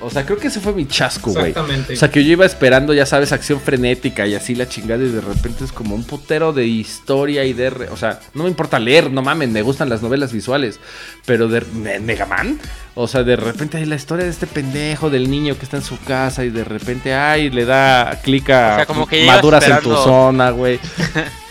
O 0.02 0.10
sea, 0.10 0.26
creo 0.26 0.36
que 0.38 0.48
ese 0.48 0.60
fue 0.60 0.74
mi 0.74 0.86
chasco, 0.86 1.32
güey. 1.32 1.48
Exactamente. 1.48 1.94
O 1.94 1.96
sea, 1.96 2.10
que 2.10 2.22
yo 2.22 2.32
iba 2.32 2.44
esperando, 2.44 2.92
ya 2.92 3.06
sabes, 3.06 3.32
acción 3.32 3.58
frenética 3.58 4.26
y 4.26 4.34
así 4.34 4.54
la 4.54 4.68
chingada 4.68 5.02
y 5.02 5.08
de 5.08 5.22
repente 5.22 5.64
es 5.64 5.72
como 5.72 5.94
un 5.94 6.04
putero 6.04 6.52
de 6.52 6.66
historia 6.66 7.42
y 7.46 7.54
de... 7.54 7.70
re- 7.70 7.88
O 7.88 7.96
sea, 7.96 8.20
no 8.34 8.42
me 8.42 8.50
importa 8.50 8.78
leer, 8.78 9.10
no 9.10 9.22
mamen, 9.22 9.50
me 9.50 9.62
gustan 9.62 9.88
las 9.88 10.02
novelas 10.02 10.30
visuales, 10.30 10.78
pero 11.24 11.48
de 11.48 11.62
Me- 11.74 12.00
Mega 12.00 12.26
Man, 12.26 12.58
o 12.94 13.08
sea, 13.08 13.22
de 13.22 13.36
repente 13.36 13.78
hay 13.78 13.86
la 13.86 13.94
historia 13.94 14.26
de 14.26 14.30
este 14.30 14.46
pendejo 14.46 15.08
del 15.08 15.30
niño 15.30 15.56
que 15.56 15.64
está 15.64 15.78
en 15.78 15.82
su 15.82 15.98
casa 15.98 16.44
y 16.44 16.50
de 16.50 16.62
repente, 16.62 17.14
ay, 17.14 17.48
le 17.48 17.64
da 17.64 18.20
clic 18.22 18.50
a 18.50 18.72
O 18.72 18.76
sea, 18.76 18.86
como 18.86 19.06
que 19.06 19.22
llevas 19.22 19.36
maduras 19.36 19.66
en 19.66 19.80
tu 19.80 19.94
zona, 19.94 20.50
güey. 20.50 20.78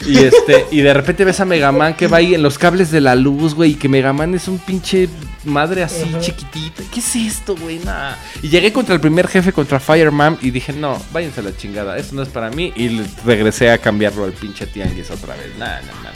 Y 0.06 0.18
este, 0.20 0.68
y 0.72 0.82
de 0.82 0.94
repente 0.94 1.26
ves 1.26 1.40
a 1.40 1.46
Mega 1.46 1.72
Man 1.72 1.94
que 1.98 2.08
va 2.08 2.18
ahí 2.18 2.36
en 2.36 2.44
los 2.44 2.58
cables 2.58 2.92
de 2.92 3.02
la 3.02 3.16
luz, 3.16 3.56
güey, 3.56 3.72
y 3.72 3.76
que 3.76 3.90
Mega 3.90 4.14
Man 4.14 4.36
es 4.36 4.48
un 4.48 4.60
pinche 4.60 5.10
madre 5.44 5.84
así 5.84 6.04
Ajá. 6.10 6.20
chiquitita. 6.20 6.84
¿Qué 6.92 7.00
es 7.00 7.16
esto, 7.16 7.56
güey? 7.56 7.80
Nah. 7.80 8.14
Y 8.44 8.50
llegué 8.50 8.72
contra 8.72 8.94
el 8.94 9.02
primer 9.02 9.28
jefe, 9.28 9.52
contra 9.52 9.80
Fireman, 9.80 10.38
y 10.42 10.52
dije, 10.52 10.74
no, 10.74 11.02
váyanse 11.12 11.40
a 11.40 11.44
la 11.44 11.58
chingada, 11.58 11.98
esto 11.98 12.16
no 12.16 12.22
es 12.22 12.30
para 12.30 12.52
mí. 12.52 12.72
Y 12.76 13.02
regresé 13.26 13.72
a 13.72 13.80
cambiarlo 13.80 14.26
al 14.26 14.34
pinche 14.34 14.68
tianguis 14.68 15.10
otra 15.10 15.36
vez. 15.36 15.58
Nah, 15.58 15.82
nah, 15.82 16.04
nah. 16.04 16.12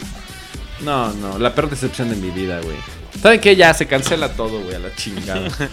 No, 0.81 1.13
no, 1.13 1.39
la 1.39 1.55
peor 1.55 1.69
decepción 1.69 2.09
de 2.09 2.15
mi 2.15 2.29
vida, 2.29 2.59
güey. 2.61 2.77
¿Saben 3.21 3.39
qué? 3.39 3.55
Ya 3.55 3.73
se 3.73 3.87
cancela 3.87 4.33
todo, 4.33 4.61
güey, 4.61 4.75
a 4.75 4.79
la 4.79 4.95
chingada. 4.95 5.47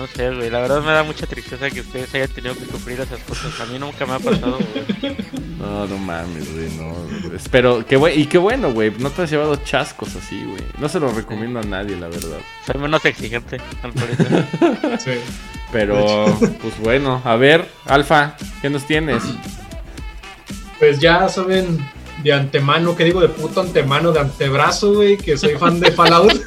No 0.00 0.06
sé, 0.06 0.34
güey. 0.34 0.48
La 0.48 0.60
verdad 0.60 0.80
me 0.80 0.92
da 0.92 1.02
mucha 1.02 1.26
tristeza 1.26 1.68
que 1.68 1.80
ustedes 1.82 2.14
hayan 2.14 2.28
tenido 2.28 2.54
que 2.54 2.64
sufrir 2.64 2.98
esas 3.00 3.20
cosas. 3.20 3.60
A 3.60 3.66
mí 3.66 3.78
nunca 3.78 4.06
me 4.06 4.14
ha 4.14 4.18
pasado, 4.18 4.58
güey. 4.58 5.16
No, 5.58 5.86
no 5.86 5.98
mames, 5.98 6.54
güey, 6.54 6.70
no. 6.70 7.36
Espero, 7.36 7.84
qué 7.84 7.96
bueno, 7.96 8.18
y 8.18 8.24
qué 8.24 8.38
bueno, 8.38 8.72
güey. 8.72 8.92
No 8.98 9.10
te 9.10 9.22
has 9.22 9.30
llevado 9.30 9.56
chascos 9.56 10.16
así, 10.16 10.42
güey. 10.42 10.62
No 10.78 10.88
se 10.88 10.98
lo 10.98 11.12
recomiendo 11.12 11.60
a 11.60 11.62
nadie, 11.62 11.96
la 11.96 12.08
verdad. 12.08 12.38
Soy 12.64 12.80
menos 12.80 13.04
exigente, 13.04 13.60
al 13.82 13.92
parecer. 13.92 14.46
Sí. 15.00 15.10
Pero, 15.70 16.34
pues 16.62 16.78
bueno, 16.78 17.20
a 17.26 17.36
ver, 17.36 17.68
Alfa, 17.84 18.36
¿qué 18.62 18.70
nos 18.70 18.86
tienes? 18.86 19.22
Pues 20.78 20.98
ya 20.98 21.28
saben 21.28 21.78
de 22.22 22.32
antemano, 22.32 22.96
¿qué 22.96 23.04
digo? 23.04 23.20
De 23.20 23.28
puto 23.28 23.60
antemano, 23.60 24.12
de 24.12 24.20
antebrazo, 24.20 24.92
güey, 24.94 25.16
que 25.16 25.36
soy 25.36 25.56
fan 25.56 25.80
de 25.80 25.90
Fallout. 25.92 26.32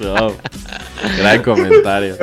Oh, 0.00 0.32
gran 1.18 1.42
comentario. 1.42 2.16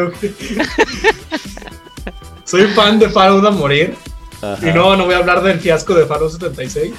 soy 2.43 2.67
fan 2.67 2.99
de 2.99 3.09
Fallout 3.09 3.45
a 3.45 3.51
morir. 3.51 3.95
Ajá, 4.41 4.69
Y 4.69 4.73
no, 4.73 4.95
no 4.95 5.05
voy 5.05 5.13
a 5.13 5.17
hablar 5.19 5.41
del 5.41 5.59
fiasco 5.59 5.93
de 5.95 6.05
Fallout 6.05 6.31
76, 6.31 6.93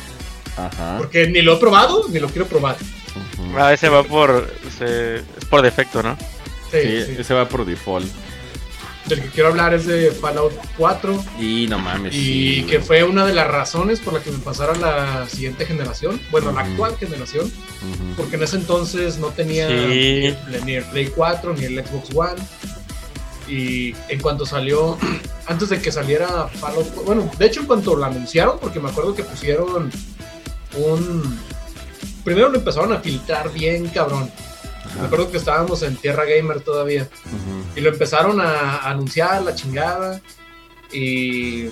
Ajá. 0.57 0.97
porque 0.99 1.27
ni 1.29 1.43
lo 1.43 1.55
he 1.55 1.57
probado, 1.59 2.05
ni 2.09 2.19
lo 2.19 2.29
quiero 2.29 2.47
probar. 2.47 2.77
A 3.59 3.69
veces 3.69 3.93
va 3.93 4.03
por. 4.03 4.51
se- 4.79 5.17
es 5.17 5.45
por 5.51 5.61
defecto, 5.63 6.03
¿no? 6.03 6.17
Sí, 6.71 6.79
Sí, 6.83 7.05
sí. 7.07 7.17
ese 7.19 7.35
va 7.35 7.47
por 7.49 7.65
default. 7.65 8.07
Del 9.07 9.21
que 9.21 9.29
quiero 9.29 9.51
hablar 9.51 9.75
es 9.75 9.87
de 9.87 10.11
Fallout 10.13 10.55
4 10.79 11.23
Y 11.39 11.67
no 11.69 11.79
mames. 11.79 12.15
y 12.15 12.61
sí, 12.63 12.67
que 12.69 12.81
fue 12.81 13.05
una 13.05 13.27
de 13.27 13.35
las 13.35 13.47
razones 13.49 14.01
por 14.01 14.15
la 14.15 14.21
que 14.21 14.31
me 14.31 14.39
pasara 14.39 14.73
a 14.73 14.77
la 14.77 15.29
siguiente 15.29 15.67
generación, 15.67 16.19
bueno, 16.31 16.53
la 16.53 16.63
Ujú. 16.63 16.71
actual 16.71 16.97
generación, 16.97 17.53
porque 18.17 18.37
en 18.37 18.45
ese 18.45 18.57
entonces 18.57 19.19
no 19.19 19.27
tenía 19.29 19.69
Sí. 19.69 20.35
ni 20.65 20.75
el 20.77 20.85
Play 20.85 21.09
4 21.15 21.53
ni 21.55 21.65
el 21.65 21.85
Xbox 21.85 22.09
One. 22.15 22.41
Y 23.47 23.95
en 24.09 24.21
cuanto 24.23 24.47
salió, 24.47 24.97
antes 25.47 25.69
de 25.69 25.83
que 25.83 25.93
saliera 25.93 26.49
Fallout, 26.49 27.05
bueno, 27.05 27.31
de 27.39 27.45
hecho 27.47 27.61
en 27.61 27.67
cuanto 27.67 27.95
lo 27.95 28.05
anunciaron, 28.07 28.59
porque 28.59 28.81
me 28.81 28.89
acuerdo 28.89 29.15
que 29.15 29.23
pusieron 29.23 29.91
un... 30.79 31.39
Primero 32.25 32.49
lo 32.49 32.57
empezaron 32.57 32.91
a 32.95 33.01
filtrar 33.01 33.53
bien, 33.53 33.87
cabrón. 33.89 34.31
Me 34.99 35.07
acuerdo 35.07 35.31
que 35.31 35.37
estábamos 35.37 35.83
en 35.83 35.97
Tierra 35.97 36.25
Gamer 36.25 36.61
todavía. 36.61 37.03
Ujú. 37.27 37.64
Y 37.77 37.81
lo 37.81 37.91
empezaron 37.91 38.41
a 38.41 38.89
anunciar, 38.89 39.43
la 39.43 39.55
chingada. 39.55 40.21
Y. 40.93 41.67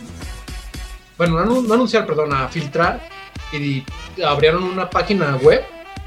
Bueno, 1.16 1.44
no, 1.44 1.62
no 1.62 1.74
anunciar, 1.74 2.06
perdón, 2.06 2.32
a 2.32 2.48
filtrar. 2.48 3.00
Y 3.52 3.84
abrieron 4.24 4.64
una 4.64 4.88
página 4.90 5.36
web 5.36 5.62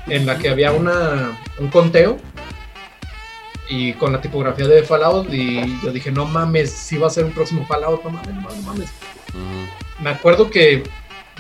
en 0.08 0.26
la 0.26 0.38
que 0.38 0.50
había 0.50 0.72
una, 0.72 1.40
un 1.60 1.70
conteo. 1.70 2.18
Y 3.70 3.94
con 3.94 4.12
la 4.12 4.22
tipografía 4.22 4.68
de 4.68 4.84
Fallout. 4.84 5.32
Y 5.32 5.80
yo 5.82 5.92
dije, 5.92 6.12
no 6.12 6.26
mames, 6.26 6.72
si 6.72 6.98
va 6.98 7.08
a 7.08 7.12
ser 7.12 7.26
un 7.26 7.32
próximo 7.32 7.66
Fallout, 7.66 8.04
no 8.04 8.10
mames, 8.10 8.36
no 8.36 8.62
mames. 8.64 8.90
Ujú. 9.30 10.04
Me 10.04 10.10
acuerdo 10.10 10.50
que 10.50 10.84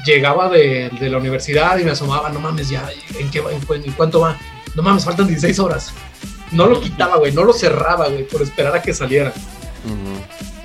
llegaba 0.05 0.49
de, 0.49 0.89
de 0.99 1.09
la 1.09 1.17
universidad 1.17 1.77
y 1.77 1.83
me 1.83 1.91
asomaba, 1.91 2.29
no 2.29 2.39
mames, 2.39 2.69
ya, 2.69 2.89
¿en, 3.19 3.29
qué? 3.31 3.39
¿En, 3.39 3.83
en 3.83 3.91
cuánto 3.93 4.21
va? 4.21 4.37
No 4.75 4.81
mames, 4.81 5.03
faltan 5.03 5.27
16 5.27 5.59
horas. 5.59 5.93
No 6.55 6.67
lo 6.67 6.79
quitaba, 6.81 7.17
güey, 7.17 7.31
no 7.33 7.43
lo 7.43 7.53
cerraba, 7.53 8.07
güey, 8.07 8.27
por 8.27 8.41
esperar 8.41 8.75
a 8.75 8.81
que 8.81 8.93
saliera. 8.93 9.33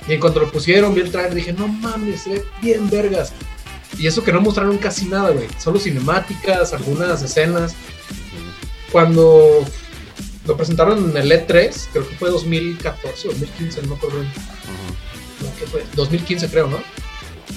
Y 0.08 0.12
en 0.14 0.20
cuanto 0.20 0.40
lo 0.40 0.50
pusieron, 0.50 0.94
vi 0.94 1.02
el 1.02 1.10
trailer, 1.10 1.34
dije, 1.34 1.52
no 1.52 1.68
mames, 1.68 2.22
se 2.22 2.30
ve 2.30 2.44
bien 2.62 2.88
vergas. 2.88 3.32
Y 3.98 4.06
eso 4.06 4.22
que 4.24 4.32
no 4.32 4.40
mostraron 4.40 4.78
casi 4.78 5.06
nada, 5.06 5.30
güey. 5.30 5.46
Solo 5.58 5.78
cinemáticas, 5.78 6.72
algunas 6.72 7.22
escenas. 7.22 7.74
Cuando 8.92 9.64
lo 10.46 10.56
presentaron 10.56 11.10
en 11.10 11.16
el 11.16 11.30
E3, 11.30 11.88
creo 11.92 12.08
que 12.08 12.14
fue 12.16 12.30
2014 12.30 13.28
o 13.28 13.30
2015, 13.32 13.82
no 13.82 13.88
me 13.88 13.94
acuerdo. 13.96 14.20
bien. 14.20 14.32
Ujú. 14.32 15.44
No, 15.46 15.56
¿qué 15.58 15.66
fue? 15.66 15.84
2015 15.94 16.48
creo, 16.48 16.66
¿no? 16.68 16.78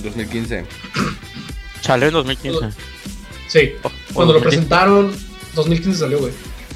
2015. 0.03 0.65
Salió 1.81 2.07
en 2.07 2.13
2015. 2.13 2.69
Sí. 3.47 3.71
O- 3.83 3.87
o 3.87 3.91
Cuando 4.13 4.33
lo 4.33 4.39
2010. 4.39 4.41
presentaron, 4.43 5.15
2015 5.55 5.99
salió, 5.99 6.19
güey. 6.19 6.33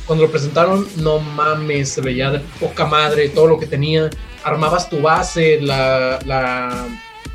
Cuando 0.07 0.25
lo 0.25 0.31
presentaron, 0.31 0.87
no 0.95 1.19
mames, 1.19 1.89
se 1.89 2.01
veía 2.01 2.31
de 2.31 2.39
poca 2.59 2.85
madre 2.85 3.29
todo 3.29 3.45
lo 3.47 3.59
que 3.59 3.65
tenía. 3.67 4.09
Armabas 4.43 4.89
tu 4.89 5.01
base, 5.01 5.59
la, 5.61 6.17
la 6.25 6.87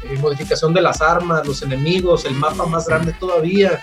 eh, 0.05 0.17
modificación 0.19 0.73
de 0.73 0.81
las 0.81 1.01
armas, 1.03 1.47
los 1.47 1.63
enemigos, 1.63 2.25
el 2.25 2.35
mapa 2.35 2.65
más 2.67 2.87
grande 2.89 3.13
todavía. 3.13 3.81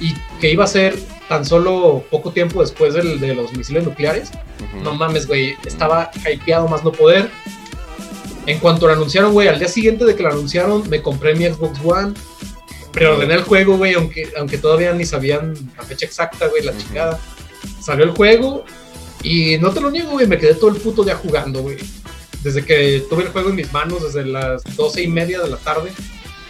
Y 0.00 0.14
que 0.40 0.50
iba 0.50 0.64
a 0.64 0.66
ser 0.66 0.98
tan 1.28 1.44
solo 1.44 2.04
poco 2.10 2.32
tiempo 2.32 2.60
después 2.60 2.94
del- 2.94 3.20
de 3.20 3.34
los 3.34 3.52
misiles 3.52 3.84
nucleares. 3.84 4.30
Ujú. 4.58 4.82
No 4.82 4.94
mames, 4.94 5.26
güey. 5.28 5.54
Estaba 5.64 6.10
hypeado 6.30 6.66
más 6.66 6.82
no 6.82 6.90
poder. 6.92 7.30
En 8.46 8.58
cuanto 8.58 8.88
lo 8.88 8.94
anunciaron, 8.94 9.32
güey, 9.32 9.46
al 9.46 9.60
día 9.60 9.68
siguiente 9.68 10.04
de 10.04 10.16
que 10.16 10.22
lo 10.24 10.30
anunciaron, 10.30 10.88
me 10.90 11.00
compré 11.00 11.36
mi 11.36 11.44
Xbox 11.46 11.78
One. 11.84 12.14
Preordené 12.92 13.34
el 13.34 13.42
juego, 13.44 13.76
güey, 13.78 13.94
aunque, 13.94 14.28
aunque 14.36 14.58
todavía 14.58 14.92
ni 14.92 15.04
sabían 15.06 15.54
la 15.76 15.84
fecha 15.84 16.04
exacta, 16.04 16.48
güey, 16.48 16.62
la 16.64 16.72
Ujú. 16.72 16.80
chingada. 16.80 17.20
Salió 17.80 18.04
el 18.04 18.10
juego 18.10 18.64
y 19.22 19.58
no 19.58 19.70
te 19.70 19.80
lo 19.80 19.90
niego, 19.90 20.12
güey, 20.12 20.26
me 20.26 20.38
quedé 20.38 20.54
todo 20.54 20.70
el 20.70 20.76
puto 20.76 21.04
día 21.04 21.16
jugando, 21.16 21.62
güey. 21.62 21.78
Desde 22.42 22.64
que 22.64 23.04
tuve 23.08 23.24
el 23.24 23.28
juego 23.28 23.50
en 23.50 23.56
mis 23.56 23.72
manos, 23.72 24.02
desde 24.02 24.24
las 24.24 24.62
doce 24.76 25.02
y 25.02 25.08
media 25.08 25.40
de 25.40 25.48
la 25.48 25.56
tarde 25.58 25.92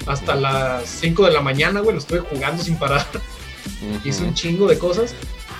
hasta 0.06 0.34
las 0.34 0.88
5 0.88 1.26
de 1.26 1.32
la 1.32 1.42
mañana, 1.42 1.80
güey, 1.80 1.94
lo 1.94 2.00
estuve 2.00 2.20
jugando 2.20 2.62
sin 2.62 2.78
parar. 2.78 3.06
Hice 4.04 4.24
un 4.24 4.34
chingo 4.34 4.66
de 4.66 4.78
cosas, 4.78 5.14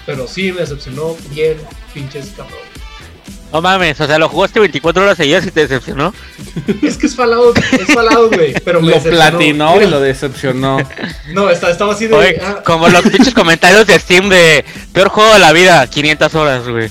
pero 0.07 0.27
sí 0.27 0.53
me 0.53 0.61
decepcionó 0.61 1.17
bien, 1.31 1.59
pinches 1.95 2.31
cabrón. 2.37 2.59
No 3.53 3.61
mames, 3.61 4.01
o 4.01 4.07
sea, 4.07 4.19
lo 4.19 4.29
jugaste 4.31 4.59
24 4.61 5.03
horas 5.03 5.17
seguidas 5.19 5.45
y 5.47 5.51
te 5.51 5.61
decepcionó. 5.61 6.15
Es 6.83 6.97
que 6.97 7.07
es 7.07 7.15
Fallout, 7.17 7.57
es 7.59 7.93
Fallout, 7.95 8.35
güey. 8.35 8.55
Pero 8.65 8.81
me 8.81 8.89
Lo 8.89 8.95
decepcionó. 8.97 9.31
platinó 9.39 9.81
y 9.83 9.87
lo 9.87 10.01
decepcionó. 10.01 10.79
No, 11.33 11.49
estaba, 11.51 11.73
estaba 11.73 11.93
así 11.93 12.07
de. 12.07 12.15
Oye, 12.15 12.41
ah, 12.43 12.63
como 12.65 12.89
los 12.89 13.03
pinches 13.11 13.35
comentarios 13.35 13.87
de 13.87 13.99
Steam 13.99 14.29
de 14.29 14.65
peor 14.93 15.09
juego 15.09 15.33
de 15.35 15.39
la 15.39 15.53
vida, 15.53 15.87
500 15.87 16.35
horas, 16.35 16.69
güey. 16.69 16.89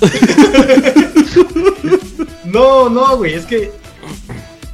no, 2.45 2.89
no, 2.89 3.17
güey. 3.17 3.33
Es 3.35 3.45
que 3.45 3.71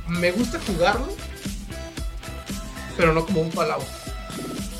me 0.07 0.31
gusta 0.31 0.59
jugarlo, 0.65 1.07
pero 2.97 3.13
no 3.13 3.25
como 3.25 3.41
un 3.41 3.51
Fallout. 3.51 3.83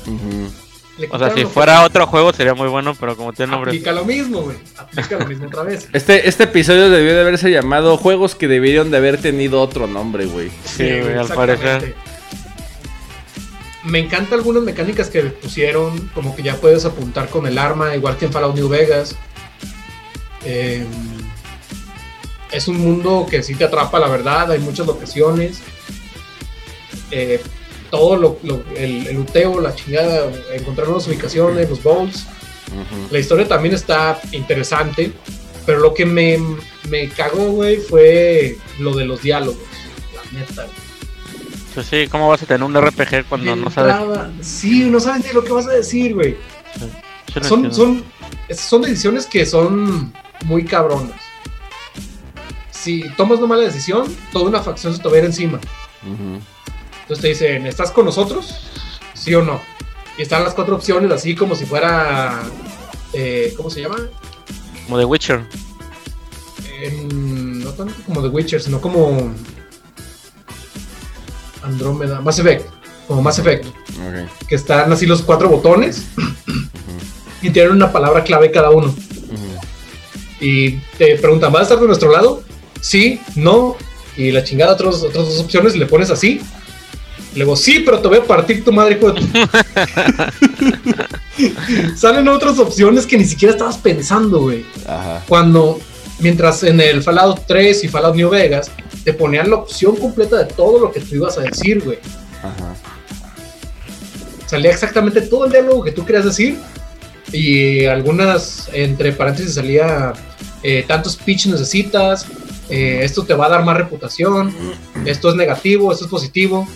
Le 0.06 0.67
O 1.10 1.18
sea, 1.18 1.32
si 1.34 1.44
fuera 1.44 1.78
que- 1.80 1.86
otro 1.86 2.06
juego 2.06 2.32
sería 2.32 2.54
muy 2.54 2.68
bueno, 2.68 2.94
pero 2.98 3.16
como 3.16 3.32
tiene 3.32 3.52
nombre. 3.52 3.70
Aplica 3.70 3.92
lo 3.92 4.04
mismo, 4.04 4.42
güey. 4.42 4.56
Aplica 4.76 5.18
lo 5.18 5.26
mismo 5.26 5.46
otra 5.46 5.62
vez. 5.62 5.88
Este, 5.92 6.28
este 6.28 6.44
episodio 6.44 6.90
debió 6.90 7.14
de 7.14 7.20
haberse 7.20 7.50
llamado 7.50 7.96
Juegos 7.96 8.34
que 8.34 8.48
debieron 8.48 8.90
de 8.90 8.96
haber 8.96 9.20
tenido 9.20 9.60
otro 9.60 9.86
nombre, 9.86 10.26
güey. 10.26 10.50
Sí, 10.64 10.84
güey, 11.00 11.14
al 11.16 11.28
parecer. 11.28 11.94
Me 13.84 14.00
encantan 14.00 14.40
algunas 14.40 14.62
mecánicas 14.64 15.08
que 15.08 15.22
pusieron, 15.22 16.08
como 16.14 16.34
que 16.36 16.42
ya 16.42 16.56
puedes 16.56 16.84
apuntar 16.84 17.28
con 17.28 17.46
el 17.46 17.56
arma, 17.58 17.94
igual 17.94 18.16
que 18.16 18.26
en 18.26 18.32
Fallout 18.32 18.54
New 18.56 18.68
Vegas. 18.68 19.14
Eh, 20.44 20.84
es 22.50 22.68
un 22.68 22.78
mundo 22.78 23.26
que 23.30 23.42
sí 23.42 23.54
te 23.54 23.64
atrapa, 23.64 23.98
la 23.98 24.08
verdad, 24.08 24.50
hay 24.50 24.58
muchas 24.58 24.86
locaciones. 24.86 25.60
Eh, 27.10 27.40
todo 27.90 28.16
lo, 28.16 28.38
lo- 28.42 28.62
el, 28.76 29.06
el 29.06 29.16
luteo, 29.16 29.60
la 29.60 29.74
chingada, 29.74 30.30
encontrar 30.52 30.86
nuevas 30.88 31.06
ubicaciones, 31.08 31.68
los 31.70 31.82
bowls. 31.82 32.26
Ujú. 32.68 33.08
La 33.12 33.18
historia 33.18 33.48
también 33.48 33.74
está 33.74 34.20
interesante, 34.32 35.12
pero 35.64 35.78
lo 35.80 35.94
que 35.94 36.04
me, 36.06 36.38
me 36.90 37.08
cagó, 37.08 37.50
güey, 37.52 37.76
fue 37.78 38.58
lo 38.78 38.94
de 38.94 39.04
los 39.06 39.22
diálogos. 39.22 39.56
La 40.14 40.38
neta, 40.38 40.62
güey. 40.64 40.88
Pues 41.74 41.86
sí, 41.86 42.08
¿cómo 42.08 42.28
vas 42.28 42.42
a 42.42 42.46
tener 42.46 42.62
un 42.64 42.74
RPG 42.74 43.26
cuando 43.28 43.54
no 43.54 43.70
sabes? 43.70 43.94
Sí, 44.40 44.84
no 44.90 44.98
sabes 44.98 45.24
ni 45.26 45.32
lo 45.32 45.44
que 45.44 45.52
vas 45.52 45.66
a 45.66 45.70
decir, 45.72 46.14
güey. 46.14 46.36
Son, 47.42 47.64
entiendo. 47.64 47.74
son, 47.74 48.04
son 48.56 48.82
decisiones 48.82 49.26
que 49.26 49.46
son 49.46 50.12
muy 50.44 50.64
cabronas. 50.64 51.20
Si 52.70 53.04
tomas 53.16 53.38
una 53.38 53.48
mala 53.48 53.62
decisión, 53.64 54.04
toda 54.32 54.46
una 54.48 54.60
facción 54.62 54.94
se 54.94 55.02
te 55.02 55.08
va 55.08 55.14
a 55.16 55.18
ir 55.18 55.24
encima. 55.26 55.58
Ujú. 56.02 56.40
Entonces 57.08 57.22
te 57.22 57.28
dicen, 57.28 57.66
¿estás 57.66 57.90
con 57.90 58.04
nosotros? 58.04 58.54
¿Sí 59.14 59.34
o 59.34 59.42
no? 59.42 59.62
Y 60.18 60.22
están 60.22 60.44
las 60.44 60.52
cuatro 60.52 60.76
opciones, 60.76 61.10
así 61.10 61.34
como 61.34 61.54
si 61.56 61.64
fuera. 61.64 62.42
eh, 63.14 63.54
¿Cómo 63.56 63.70
se 63.70 63.80
llama? 63.80 63.96
Como 64.84 64.98
The 64.98 65.06
Witcher. 65.06 65.42
No 67.10 67.70
tanto 67.70 67.94
como 68.04 68.20
The 68.20 68.28
Witcher, 68.28 68.60
sino 68.60 68.78
como. 68.78 69.32
Andrómeda. 71.62 72.20
Mass 72.20 72.40
Effect. 72.40 72.66
Como 73.06 73.22
Mass 73.22 73.38
Effect. 73.38 73.64
Ok. 73.66 74.46
Que 74.46 74.54
están 74.56 74.92
así 74.92 75.06
los 75.06 75.22
cuatro 75.22 75.48
botones. 75.48 76.04
y 77.42 77.48
tienen 77.48 77.72
una 77.72 77.90
palabra 77.90 78.22
clave 78.22 78.50
cada 78.50 78.68
uno. 78.70 78.94
Y 80.40 80.72
te 80.98 81.16
preguntan, 81.16 81.52
¿vas 81.52 81.60
a 81.60 81.64
estar 81.64 81.80
de 81.80 81.86
nuestro 81.86 82.12
lado? 82.12 82.42
Sí, 82.82 83.18
no. 83.34 83.76
Y 84.14 84.30
la 84.30 84.44
chingada, 84.44 84.74
otros, 84.74 85.02
otras 85.02 85.24
dos 85.26 85.40
opciones, 85.40 85.74
y 85.74 85.78
le 85.78 85.86
pones 85.86 86.10
así. 86.10 86.40
Luego, 87.38 87.56
sí, 87.56 87.80
pero 87.80 88.00
te 88.00 88.08
voy 88.08 88.18
a 88.18 88.24
partir 88.24 88.64
tu 88.64 88.72
madre, 88.72 88.96
hijo 88.96 89.12
de 89.12 89.20
tu-". 89.20 89.28
Salen 91.96 92.28
otras 92.28 92.58
opciones 92.58 93.06
que 93.06 93.16
ni 93.16 93.24
siquiera 93.24 93.52
estabas 93.52 93.78
pensando, 93.78 94.40
güey. 94.40 94.66
Ajá. 94.86 95.22
Cuando, 95.28 95.78
mientras 96.18 96.62
en 96.64 96.80
el 96.80 97.02
Fallout 97.02 97.42
3 97.46 97.84
y 97.84 97.88
Fallout 97.88 98.16
New 98.16 98.28
Vegas, 98.28 98.70
te 99.04 99.14
ponían 99.14 99.48
la 99.50 99.56
opción 99.56 99.96
completa 99.96 100.36
de 100.36 100.46
todo 100.52 100.80
lo 100.80 100.90
que 100.92 101.00
tú 101.00 101.14
ibas 101.14 101.38
a 101.38 101.42
decir, 101.42 101.82
güey. 101.84 101.98
Ajá. 102.42 102.74
Salía 104.46 104.70
exactamente 104.72 105.20
todo 105.22 105.44
el 105.44 105.52
diálogo 105.52 105.84
que 105.84 105.92
tú 105.92 106.04
querías 106.04 106.24
decir. 106.24 106.58
Y 107.32 107.84
algunas, 107.84 108.68
entre 108.72 109.12
paréntesis, 109.12 109.54
salía 109.54 110.12
eh, 110.62 110.84
tantos 110.88 111.16
pitch 111.16 111.46
necesitas. 111.46 112.26
eh, 112.70 113.00
esto 113.02 113.24
te 113.24 113.34
va 113.34 113.46
a 113.46 113.50
dar 113.50 113.64
más 113.64 113.76
reputación. 113.76 114.52
Esto 115.04 115.28
es 115.28 115.36
negativo, 115.36 115.92
esto 115.92 116.06
es 116.06 116.10
positivo. 116.10 116.66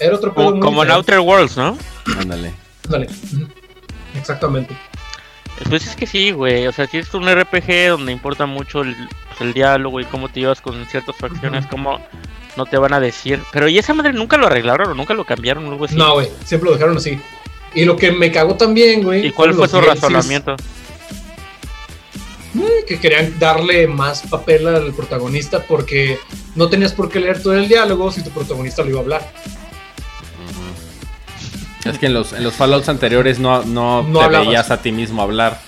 Era 0.00 0.16
otro 0.16 0.32
pedo 0.34 0.46
Como, 0.50 0.60
como 0.60 0.82
en. 0.84 0.90
Outer 0.90 1.20
Worlds, 1.20 1.56
¿no? 1.56 1.76
Ándale. 2.18 2.52
Ándale. 2.86 3.08
Exactamente. 4.18 4.76
Pues 5.68 5.86
es 5.86 5.94
que 5.94 6.06
sí, 6.06 6.30
güey. 6.32 6.66
O 6.66 6.72
sea, 6.72 6.86
si 6.86 6.98
es 6.98 7.12
un 7.14 7.28
RPG 7.30 7.88
donde 7.90 8.12
importa 8.12 8.46
mucho 8.46 8.80
el, 8.80 8.94
pues, 9.28 9.40
el 9.42 9.52
diálogo 9.52 10.00
y 10.00 10.04
cómo 10.06 10.28
te 10.28 10.40
llevas 10.40 10.60
con 10.60 10.84
ciertas 10.86 11.14
facciones, 11.16 11.60
Ujú. 11.66 11.70
cómo 11.72 12.00
no 12.56 12.64
te 12.66 12.78
van 12.78 12.94
a 12.94 13.00
decir. 13.00 13.40
Pero 13.52 13.68
¿y 13.68 13.78
esa 13.78 13.92
madre 13.94 14.12
nunca 14.14 14.36
lo 14.38 14.46
arreglaron 14.46 14.90
o 14.90 14.94
nunca 14.94 15.12
lo 15.14 15.24
cambiaron 15.24 15.66
o 15.66 15.70
algo 15.72 15.84
así? 15.84 15.96
No, 15.96 16.14
güey, 16.14 16.28
siempre 16.44 16.70
lo 16.70 16.74
dejaron 16.76 16.96
así. 16.96 17.20
Y 17.74 17.84
lo 17.84 17.96
que 17.96 18.10
me 18.10 18.32
cagó 18.32 18.56
también, 18.56 19.02
güey. 19.02 19.26
¿Y 19.26 19.32
cuál 19.32 19.52
fue 19.54 19.68
su 19.68 19.76
DLCs, 19.76 19.86
razonamiento? 20.00 20.56
eh, 22.56 22.84
Que 22.88 22.98
querían 22.98 23.38
darle 23.38 23.86
más 23.86 24.22
papel 24.22 24.66
al 24.66 24.92
protagonista 24.94 25.62
porque 25.66 26.18
no 26.56 26.68
tenías 26.68 26.92
por 26.92 27.08
qué 27.10 27.20
leer 27.20 27.42
todo 27.42 27.54
el 27.54 27.68
diálogo 27.68 28.10
si 28.10 28.22
tu 28.24 28.30
protagonista 28.30 28.82
lo 28.82 28.88
iba 28.90 28.98
a 28.98 29.02
hablar. 29.02 29.32
Es 31.84 31.98
que 31.98 32.06
en 32.06 32.14
los, 32.14 32.32
en 32.32 32.44
los 32.44 32.54
Fallouts 32.54 32.88
anteriores 32.88 33.38
no, 33.38 33.62
no, 33.64 34.02
No 34.02 34.18
te 34.18 34.24
hablabas. 34.26 34.46
veías 34.48 34.70
a 34.70 34.82
ti 34.82 34.92
mismo 34.92 35.22
hablar. 35.22 35.60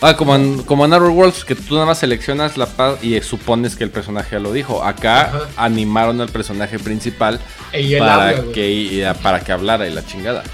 Ah, 0.00 0.16
como 0.16 0.36
en, 0.36 0.62
como 0.62 0.84
en 0.84 0.92
Outer 0.92 1.10
Worlds, 1.10 1.44
que 1.44 1.56
tú 1.56 1.74
nada 1.74 1.84
más 1.86 1.98
seleccionas 1.98 2.56
la 2.56 2.66
paz 2.66 3.02
y 3.02 3.20
supones 3.20 3.74
que 3.74 3.82
el 3.82 3.90
personaje 3.90 4.36
ya 4.36 4.38
lo 4.38 4.52
dijo. 4.52 4.84
Acá 4.84 5.22
Ajá. 5.22 5.40
animaron 5.56 6.20
al 6.20 6.28
personaje 6.28 6.78
principal 6.78 7.40
Y 7.72 7.96
para, 7.98 8.28
habla, 8.28 8.52
que, 8.52 8.70
y- 8.70 9.02
para 9.22 9.40
que 9.40 9.50
hablara 9.50 9.88
y 9.88 9.92
la 9.92 10.06
chingada. 10.06 10.44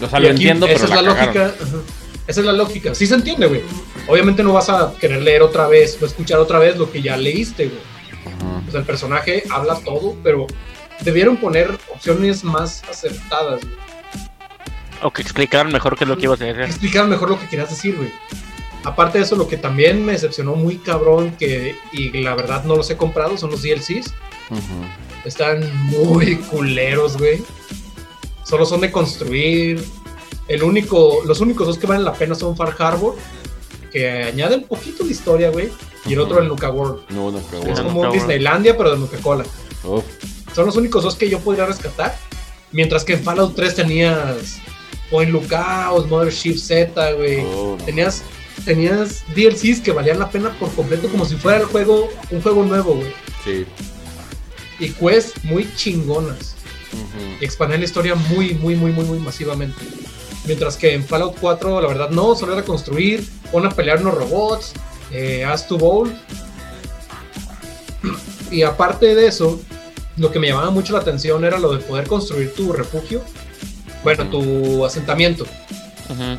O 0.00 0.08
sea, 0.08 0.20
lo 0.20 0.26
aquí 0.28 0.36
entiendo, 0.36 0.66
pero 0.66 0.76
esa 0.76 0.84
es 0.84 0.90
la, 0.90 1.02
la, 1.02 1.02
lógica. 1.14 1.44
ajá. 1.46 1.76
Esa 2.28 2.40
es 2.40 2.46
la 2.46 2.52
lógica. 2.52 2.94
Sí 2.94 3.06
se 3.08 3.14
entiende, 3.14 3.46
güey. 3.48 3.62
Obviamente 4.06 4.42
no 4.44 4.52
vas 4.52 4.68
a 4.70 4.92
querer 5.00 5.20
leer 5.22 5.42
otra 5.42 5.66
vez 5.66 5.98
o 6.00 6.06
escuchar 6.06 6.38
otra 6.38 6.58
vez 6.60 6.76
lo 6.78 6.90
que 6.92 7.02
ya 7.02 7.16
leíste, 7.16 7.66
güey. 7.66 7.80
O 8.68 8.70
sea, 8.70 8.80
el 8.80 8.86
personaje 8.86 9.42
habla 9.50 9.74
todo, 9.84 10.16
pero 10.22 10.46
debieron 11.00 11.36
poner 11.36 11.76
opciones 11.92 12.44
más 12.44 12.82
acertadas, 12.88 13.60
güey. 13.62 13.83
O 15.04 15.10
que 15.10 15.20
explicaran 15.20 15.70
mejor 15.70 15.96
qué 15.98 16.04
es 16.04 16.08
lo 16.08 16.16
que 16.16 16.24
ibas 16.24 16.40
a 16.40 16.46
decir. 16.46 16.62
Explicar 16.62 17.06
mejor 17.06 17.28
lo 17.28 17.38
que 17.38 17.46
querías 17.46 17.68
decir, 17.68 17.94
güey. 17.94 18.10
Aparte 18.84 19.18
de 19.18 19.24
eso, 19.24 19.36
lo 19.36 19.46
que 19.46 19.58
también 19.58 20.02
me 20.02 20.12
decepcionó 20.12 20.54
muy 20.54 20.78
cabrón, 20.78 21.36
que 21.38 21.76
y 21.92 22.10
la 22.22 22.34
verdad 22.34 22.64
no 22.64 22.74
los 22.74 22.88
he 22.88 22.96
comprado, 22.96 23.36
son 23.36 23.50
los 23.50 23.62
DLCs. 23.62 24.14
Están 25.26 25.70
muy 25.86 26.36
culeros, 26.36 27.18
güey. 27.18 27.42
Solo 28.44 28.64
son 28.64 28.80
de 28.80 28.90
construir. 28.90 29.84
El 30.48 30.62
único, 30.62 31.22
los 31.26 31.40
únicos 31.40 31.66
dos 31.66 31.78
que 31.78 31.86
valen 31.86 32.04
la 32.04 32.14
pena 32.14 32.34
son 32.34 32.56
Far 32.56 32.74
Harbor, 32.78 33.14
que 33.92 34.24
añade 34.24 34.56
un 34.56 34.64
poquito 34.64 35.04
de 35.04 35.10
historia, 35.10 35.50
güey. 35.50 35.70
Y 36.06 36.14
el 36.14 36.20
otro 36.20 36.38
el 36.40 36.48
Nuka 36.48 36.70
World. 36.70 37.02
No, 37.10 37.30
no, 37.30 37.40
qué 37.50 37.56
Es 37.56 37.80
como 37.80 37.82
Nuka 37.82 37.82
un 37.82 37.96
World. 37.96 38.12
Disneylandia, 38.14 38.76
pero 38.76 38.92
de 38.92 38.98
Nuka 38.98 39.18
Cola. 39.18 39.44
Son 40.54 40.64
los 40.64 40.76
únicos 40.76 41.02
dos 41.02 41.14
que 41.14 41.28
yo 41.28 41.40
podría 41.40 41.66
rescatar. 41.66 42.16
Mientras 42.72 43.04
que 43.04 43.12
en 43.14 43.22
Fallout 43.22 43.54
3 43.54 43.74
tenías 43.74 44.58
Point 45.10 45.30
Lookout, 45.30 46.08
Mothership 46.08 46.56
Z, 46.56 47.12
güey. 47.12 47.44
Oh. 47.44 47.76
Tenías, 47.84 48.22
tenías 48.64 49.24
DLCs 49.34 49.80
que 49.80 49.92
valían 49.92 50.18
la 50.18 50.30
pena 50.30 50.50
por 50.58 50.72
completo, 50.74 51.08
como 51.08 51.24
si 51.24 51.36
fuera 51.36 51.58
el 51.58 51.66
juego, 51.66 52.08
un 52.30 52.42
juego 52.42 52.64
nuevo, 52.64 52.94
güey. 52.94 53.12
Sí. 53.44 53.66
Y 54.80 54.88
quests 54.90 55.44
muy 55.44 55.68
chingonas. 55.76 56.56
y 57.40 57.44
expandían 57.44 57.80
la 57.80 57.86
historia 57.86 58.14
muy, 58.14 58.54
muy, 58.54 58.76
muy, 58.76 58.92
muy, 58.92 59.04
muy 59.04 59.18
masivamente. 59.18 59.84
Mientras 60.46 60.76
que 60.76 60.92
en 60.92 61.04
Fallout 61.04 61.36
4, 61.40 61.80
la 61.80 61.88
verdad, 61.88 62.10
no, 62.10 62.34
solo 62.34 62.52
era 62.52 62.62
construir, 62.64 63.26
pon 63.50 63.64
a 63.64 63.70
pelear 63.70 64.00
unos 64.00 64.14
robots, 64.14 64.72
eh, 65.10 65.44
haz 65.44 65.66
tu 65.66 65.78
bowl. 65.78 66.14
Y 68.50 68.62
aparte 68.62 69.14
de 69.14 69.26
eso, 69.26 69.60
lo 70.16 70.30
que 70.30 70.38
me 70.38 70.48
llamaba 70.48 70.70
mucho 70.70 70.92
la 70.92 71.00
atención 71.00 71.44
era 71.44 71.58
lo 71.58 71.72
de 71.72 71.78
poder 71.78 72.06
construir 72.06 72.54
tu 72.54 72.72
refugio, 72.72 73.22
bueno, 74.04 74.24
tu 74.26 74.84
asentamiento, 74.84 75.44
Ujú. 76.08 76.36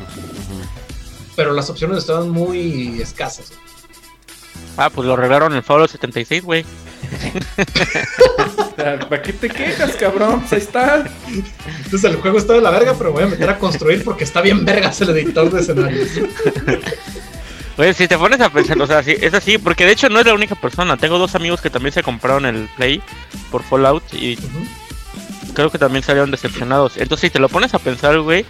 pero 1.34 1.52
las 1.52 1.68
opciones 1.68 1.98
estaban 1.98 2.30
muy 2.30 3.00
escasas. 3.02 3.52
Ah, 4.78 4.88
pues 4.90 5.06
lo 5.06 5.14
arreglaron 5.14 5.54
en 5.54 5.62
Fallout 5.62 5.90
76, 5.90 6.42
güey. 6.44 6.64
¿Para 8.76 9.22
qué 9.22 9.32
te 9.32 9.48
quejas, 9.48 9.92
cabrón? 9.96 10.40
Pues 10.40 10.52
ahí 10.52 10.58
está. 10.58 11.04
Entonces 11.84 12.04
el 12.04 12.16
juego 12.16 12.38
está 12.38 12.52
de 12.54 12.60
la 12.60 12.70
verga, 12.70 12.94
pero 12.96 13.12
voy 13.12 13.24
a 13.24 13.26
meter 13.26 13.48
a 13.48 13.58
construir 13.58 14.04
porque 14.04 14.24
está 14.24 14.40
bien 14.40 14.64
vergas 14.64 15.00
el 15.00 15.10
editor 15.10 15.50
de 15.50 15.60
escenarios. 15.60 16.08
Oye, 17.78 17.92
si 17.94 18.08
te 18.08 18.16
pones 18.16 18.40
a 18.40 18.50
pensar, 18.50 18.80
o 18.80 18.86
sea, 18.86 19.02
sí, 19.02 19.14
es 19.20 19.34
así, 19.34 19.58
porque 19.58 19.84
de 19.84 19.92
hecho 19.92 20.08
no 20.08 20.18
es 20.20 20.26
la 20.26 20.34
única 20.34 20.54
persona. 20.54 20.96
Tengo 20.96 21.18
dos 21.18 21.34
amigos 21.34 21.60
que 21.60 21.70
también 21.70 21.92
se 21.92 22.02
compraron 22.02 22.46
el 22.46 22.68
Play 22.76 23.02
por 23.50 23.62
Fallout 23.62 24.02
y 24.14 24.34
Ujú. 24.38 24.66
Creo 25.56 25.70
que 25.70 25.78
también 25.78 26.04
salieron 26.04 26.30
decepcionados. 26.30 26.96
Entonces, 26.98 27.28
si 27.28 27.30
te 27.32 27.38
lo 27.40 27.48
pones 27.48 27.74
a 27.74 27.78
pensar, 27.80 28.20
güey, 28.20 28.44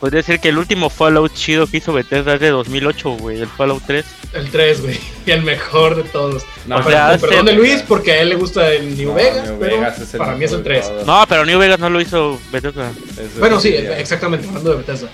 podría 0.00 0.18
decir 0.18 0.38
que 0.40 0.48
el 0.50 0.56
último 0.58 0.88
Fallout 0.88 1.34
chido 1.34 1.66
que 1.66 1.78
hizo 1.78 1.92
Bethesda 1.92 2.34
es 2.34 2.40
de 2.40 2.50
2008, 2.50 3.10
güey, 3.18 3.40
el 3.40 3.48
Fallout 3.48 3.82
3. 3.86 4.04
El 4.34 4.50
3, 4.50 4.82
güey, 4.82 5.00
y 5.26 5.30
el 5.32 5.42
mejor 5.42 5.96
de 5.96 6.04
todos. 6.04 6.44
No, 6.66 6.76
Pero- 6.78 6.90
ya 6.90 7.18
perdón 7.18 7.46
sé. 7.46 7.52
de 7.52 7.52
Luis, 7.58 7.82
porque 7.86 8.12
a 8.12 8.22
él 8.22 8.28
le 8.30 8.36
gusta 8.36 8.72
el 8.72 8.96
New 8.96 9.08
No, 9.10 9.14
Vegas, 9.14 9.48
New 9.48 9.58
pero 9.58 9.76
Vegas 9.78 9.98
es 10.00 10.14
el 10.14 10.18
para 10.18 10.34
mí 10.36 10.44
es 10.44 10.52
el 10.52 10.58
mejor 10.58 10.72
de 10.72 10.80
3. 10.80 10.88
todos. 10.88 11.06
No, 11.06 11.24
pero 11.28 11.44
New 11.44 11.58
Vegas 11.58 11.78
no 11.80 11.90
lo 11.90 12.00
hizo 12.00 12.40
Bethesda. 12.52 12.90
Eso 12.90 13.40
Bueno, 13.40 13.60
sí, 13.60 13.68
exactamente, 13.68 14.46
hablando 14.48 14.70
de 14.70 14.76
Bethesda. 14.76 15.08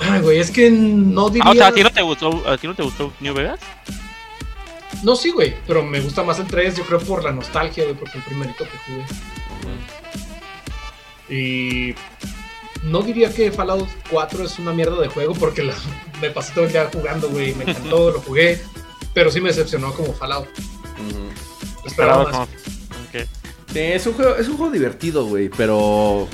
Ay, 0.00 0.20
güey, 0.20 0.40
es 0.40 0.50
que 0.50 0.68
no 0.70 1.28
diría... 1.30 1.44
Ah, 1.46 1.50
o 1.50 1.54
sea, 1.54 1.66
¿a 1.68 1.72
ti 1.72 1.82
no 1.84 1.90
te 1.90 2.02
gustó, 2.02 2.42
a 2.48 2.56
ti 2.58 2.66
no 2.66 2.74
te 2.74 2.82
gustó 2.82 3.12
New 3.20 3.34
Vegas? 3.34 3.60
No, 5.04 5.14
sí, 5.16 5.30
güey, 5.30 5.54
pero 5.66 5.82
me 5.84 6.00
gusta 6.00 6.22
más 6.22 6.38
el 6.38 6.46
3, 6.46 6.76
yo 6.76 6.84
creo 6.84 6.98
por 7.00 7.22
la 7.24 7.32
nostalgia, 7.32 7.84
güey, 7.84 7.96
porque 7.96 8.18
el 8.18 8.24
primerito 8.24 8.64
que 8.64 8.78
jugué. 8.86 9.04
Y 11.28 11.94
no 12.84 13.02
diría 13.02 13.32
que 13.32 13.50
Fallout 13.52 13.88
4 14.10 14.44
es 14.44 14.58
una 14.58 14.72
mierda 14.72 15.00
de 15.00 15.08
juego 15.08 15.34
porque 15.34 15.62
la- 15.62 15.74
me 16.20 16.30
pasé 16.30 16.52
todo 16.52 16.64
el 16.64 16.72
día 16.72 16.90
jugando, 16.92 17.28
güey, 17.30 17.54
me 17.54 17.64
encantó, 17.64 18.10
lo 18.10 18.20
jugué, 18.20 18.60
pero 19.14 19.30
sí 19.30 19.40
me 19.40 19.48
decepcionó 19.48 19.92
como 19.92 20.12
Fallout. 20.12 20.48
Ujú. 20.48 21.86
Esperaba 21.86 22.22
Esperaba 22.22 22.24
más. 22.24 22.32
como... 22.32 22.42
ok. 22.42 23.26
Sí, 23.72 23.78
es 23.78 24.06
un 24.06 24.12
juego, 24.14 24.36
es 24.36 24.48
un 24.48 24.56
juego 24.56 24.72
divertido, 24.72 25.24
güey, 25.26 25.48
pero. 25.48 26.28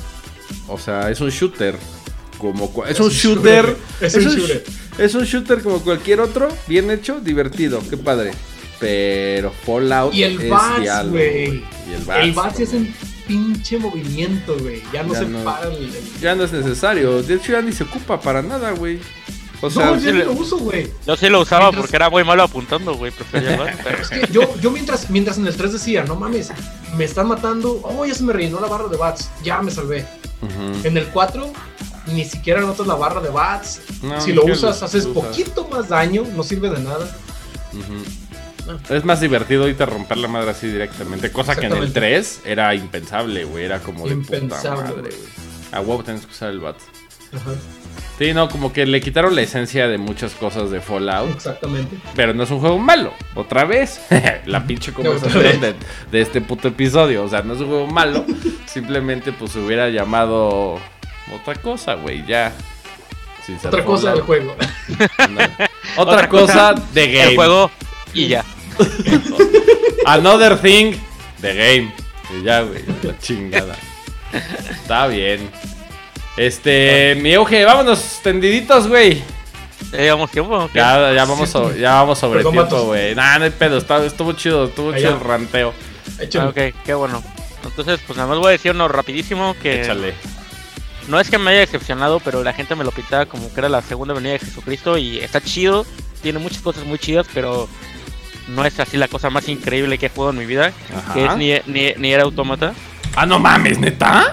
O 0.67 0.79
sea, 0.79 1.09
es 1.11 1.21
un 1.21 1.31
shooter. 1.31 1.77
Como, 2.37 2.73
cua- 2.73 2.89
es, 2.89 2.99
un 3.01 3.09
shooter. 3.11 3.77
Es 4.01 4.15
un 4.15 4.23
sh- 4.25 4.37
shooter. 4.37 4.65
Es 4.99 5.15
un 5.15 5.25
shooter 5.25 5.63
como 5.63 5.81
cualquier 5.81 6.21
otro, 6.21 6.49
bien 6.67 6.91
hecho, 6.91 7.21
divertido, 7.21 7.81
qué 7.89 7.97
padre. 7.97 8.33
Pero 8.81 9.51
Fallout 9.65 10.15
Y 10.15 10.23
el 10.25 10.41
es 10.41 10.51
Bats, 10.51 11.09
güey. 11.11 11.65
Y 11.89 11.93
el 11.95 12.05
Bats. 12.05 12.25
El 12.25 12.33
Bats 12.33 12.61
es 12.61 12.73
en 12.75 12.95
pinche 13.29 13.79
movimiento, 13.79 14.57
güey. 14.59 14.83
Ya 14.93 15.05
no 15.05 15.13
Ya 15.13 15.21
se 15.21 15.27
no. 15.27 15.45
para 15.45 15.69
el. 15.69 15.77
el- 15.85 16.21
Ya 16.21 16.35
no 16.35 16.43
es 16.43 16.53
necesario. 16.53 17.23
De 17.23 17.35
hecho, 17.35 17.53
ya 17.53 17.63
ni 17.63 17.71
se 17.73 17.85
ocupa 17.85 18.21
para 18.21 18.43
nada, 18.43 18.73
güey. 18.73 18.99
O 19.61 19.69
sea, 19.71 19.87
no, 19.87 19.95
yo 19.95 20.01
sí 20.01 20.07
ni 20.07 20.13
le- 20.19 20.25
lo 20.25 20.33
uso, 20.33 20.57
güey. 20.59 20.89
Yo 21.07 21.17
sí 21.17 21.29
lo 21.29 21.41
usaba 21.41 21.65
Mientras- 21.67 21.83
porque 21.83 21.97
era 21.97 22.11
muy 22.11 22.25
malo 22.25 22.43
apuntando, 22.45 22.95
güey, 22.95 23.13
Es 24.01 24.09
que 24.09 24.29
yo, 24.33 24.43
yo 24.61 24.71
mientras, 24.71 25.11
mientras 25.11 25.37
en 25.39 25.47
el 25.47 25.57
3 25.57 25.73
decía, 25.73 26.05
no 26.05 26.15
mames, 26.17 26.51
me 26.97 27.05
están 27.05 27.29
matando. 27.29 27.81
Oh, 27.83 28.05
ya 28.07 28.15
se 28.15 28.23
me 28.23 28.33
rellenó 28.33 28.61
la 28.61 28.69
barra 28.69 28.89
de 28.89 28.97
bats. 28.97 29.29
Ya 29.45 29.61
me 29.63 29.71
salvé. 29.71 30.07
En 30.85 30.97
el 30.97 31.07
4 31.09 31.53
ni 32.07 32.25
siquiera 32.25 32.61
notas 32.61 32.87
la 32.87 32.95
barra 32.95 33.21
de 33.21 33.29
bats. 33.31 33.81
No, 34.03 34.21
si 34.21 34.33
lo 34.33 34.45
usas, 34.45 34.81
lo 34.81 34.87
haces 34.87 35.07
poquito 35.07 35.67
más 35.69 35.89
daño. 35.89 36.25
No 36.37 36.43
sirve 36.45 36.71
de 36.71 36.79
nada. 36.81 37.05
Ujú. 37.73 38.05
Es 38.91 39.05
más 39.05 39.21
divertido 39.21 39.63
ahorita 39.63 39.87
romper 39.87 40.19
la 40.19 40.29
madre 40.29 40.51
así 40.51 40.67
directamente. 40.67 41.31
Cosa 41.33 41.55
que 41.55 41.67
en 41.67 41.73
el 41.73 41.85
Exactamente. 41.85 42.01
3 42.19 42.43
era 42.47 42.75
impensable, 42.75 43.45
güey. 43.45 43.65
Era 43.65 43.79
como 43.81 44.09
de 44.09 44.17
puta 44.17 44.37
Impensable, 44.37 44.83
madre, 44.83 45.03
güey. 45.03 45.29
A 45.73 45.81
huevo 45.81 46.03
tenés 46.03 46.25
que 46.27 46.33
usar 46.33 46.51
el 46.51 46.61
bat. 46.61 46.77
Ajá, 47.35 47.51
Sí, 48.19 48.35
no, 48.35 48.49
como 48.49 48.73
que 48.73 48.85
le 48.85 49.01
quitaron 49.01 49.37
la 49.37 49.43
esencia 49.43 49.87
de 49.87 49.97
muchas 49.97 50.33
cosas 50.35 50.73
de 50.73 50.81
Fallout. 50.81 51.31
exactamente. 51.37 51.97
Pero 52.17 52.35
no 52.35 52.43
es 52.43 52.51
un 52.51 52.59
juego 52.59 52.77
malo. 52.79 53.13
Otra 53.37 53.65
vez. 53.65 54.01
la 54.47 54.67
pinche 54.67 54.93
conversación 54.93 55.61
de, 55.61 55.75
de 56.11 56.21
este 56.21 56.41
puto 56.41 56.67
episodio. 56.67 57.23
O 57.23 57.29
sea, 57.29 57.43
no 57.43 57.55
es 57.55 57.61
un 57.61 57.69
juego 57.69 57.87
malo. 57.87 58.25
Simplemente 58.67 59.31
pues 59.33 59.53
se 59.53 59.61
hubiera 59.61 59.89
llamado 59.89 60.81
otra 61.33 61.55
cosa, 61.63 61.95
güey. 61.95 62.27
Ya. 62.27 62.53
Sin 63.47 63.57
Otra 63.65 63.85
cosa 63.85 64.13
del 64.13 64.23
juego. 64.23 64.57
Otra, 65.97 66.29
cosa, 66.29 66.75
de 66.93 67.07
game. 67.13 67.31
el 67.31 67.35
juego 67.37 67.71
y 68.13 68.29
ya. 68.29 68.45
Another 70.07 70.57
thing, 70.61 70.95
the 71.41 71.55
game. 71.55 71.93
Y 72.39 72.43
ya, 72.45 72.63
güey. 72.63 72.83
La 73.03 73.19
chingada. 73.19 73.77
Está 74.71 75.07
bien. 75.07 75.51
Este, 76.37 77.17
mi 77.21 77.35
auge, 77.35 77.65
vámonos 77.65 78.21
tendiditos, 78.23 78.87
güey. 78.87 79.23
Ya 79.93 79.99
llevamos 79.99 80.31
tiempo. 80.31 80.69
Ya, 80.75 81.13
ya 81.13 81.25
vamos, 81.25 81.49
so- 81.49 81.75
ya 81.75 81.95
vamos 81.95 82.19
sobre 82.19 82.43
tiempo, 82.45 82.83
güey. 82.85 83.15
Nah, 83.15 83.39
no 83.39 83.45
hay 83.45 83.51
pedo, 83.51 83.79
está- 83.79 84.05
estuvo 84.05 84.33
chido, 84.35 84.67
estuvo 84.67 84.91
Allá. 84.91 84.99
chido 84.99 85.15
el 85.15 85.21
ranteo. 85.21 85.73
Échale. 86.21 86.45
Ah, 86.47 86.49
ok, 86.51 86.75
qué 86.85 86.95
bueno. 86.95 87.23
Entonces, 87.65 88.01
pues 88.07 88.17
nada 88.17 88.29
más 88.29 88.39
voy 88.39 88.49
a 88.49 88.51
decir 88.51 88.71
uno 88.73 88.87
rapidísimo 88.89 89.55
que 89.61 89.83
Échale. 89.83 90.15
no 91.09 91.19
es 91.21 91.29
que 91.31 91.39
me 91.39 91.51
haya 91.51 91.61
decepcionado, 91.61 92.21
pero 92.21 92.43
la 92.45 92.53
gente 92.53 92.75
me 92.77 92.85
lo 92.85 92.93
pintaba 92.93 93.27
como 93.27 93.53
que 93.53 93.61
era 93.61 93.69
la 93.69 93.83
segunda 93.83 94.15
venida 94.15 94.33
de 94.33 94.39
Jesucristo 94.41 94.97
y 94.99 95.19
está 95.19 95.41
chido, 95.41 95.85
tiene 96.23 96.39
muchas 96.39 96.61
cosas 96.63 96.85
muy 96.85 96.99
chidas, 96.99 97.27
pero 97.35 97.69
no 98.49 98.65
es 98.65 98.79
así 98.81 98.97
la 98.97 99.09
cosa 99.09 99.31
más 99.31 99.49
increíble 99.49 99.99
que 99.99 100.07
he 100.07 100.09
jugado 100.09 100.33
en 100.33 100.39
mi 100.39 100.47
vida, 100.47 100.73
Ajá. 100.97 101.15
que 101.15 101.25
es 101.27 101.37
ni, 101.37 101.53
ni, 101.73 101.93
ni 101.97 102.13
era 102.13 102.23
autómata. 102.25 102.75
Ah, 103.17 103.27
no 103.27 103.39
mames, 103.39 103.79
neta. 103.79 104.33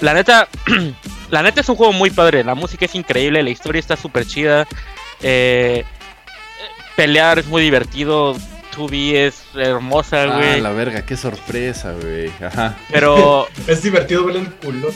La 0.00 0.12
neta, 0.14 0.48
la 1.30 1.42
neta 1.42 1.60
es 1.60 1.68
un 1.68 1.76
juego 1.76 1.92
muy 1.92 2.10
padre, 2.10 2.44
la 2.44 2.54
música 2.54 2.84
es 2.84 2.94
increíble, 2.94 3.42
la 3.42 3.50
historia 3.50 3.80
está 3.80 3.96
súper 3.96 4.26
chida, 4.26 4.66
eh, 5.22 5.84
pelear 6.96 7.38
es 7.38 7.46
muy 7.46 7.62
divertido, 7.62 8.34
2B 8.76 9.14
es 9.14 9.42
hermosa, 9.54 10.22
Ah, 10.24 10.36
güey, 10.36 10.60
la 10.60 10.70
verga, 10.70 11.06
qué 11.06 11.16
sorpresa, 11.16 11.92
güey. 11.92 12.30
Ajá. 12.44 12.76
pero 12.90 13.46
Es 13.68 13.82
divertido 13.82 14.24
verle 14.24 14.40
el 14.40 14.50
culo. 14.52 14.88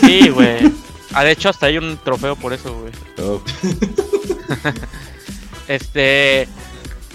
sí, 0.00 0.28
güey. 0.30 0.72
Ah, 1.12 1.22
de 1.22 1.30
hecho, 1.30 1.48
hasta 1.48 1.66
hay 1.66 1.78
un 1.78 1.96
trofeo 2.02 2.34
por 2.34 2.52
eso, 2.52 2.74
güey. 2.76 2.92
Oh. 3.24 3.40
Este. 5.68 6.48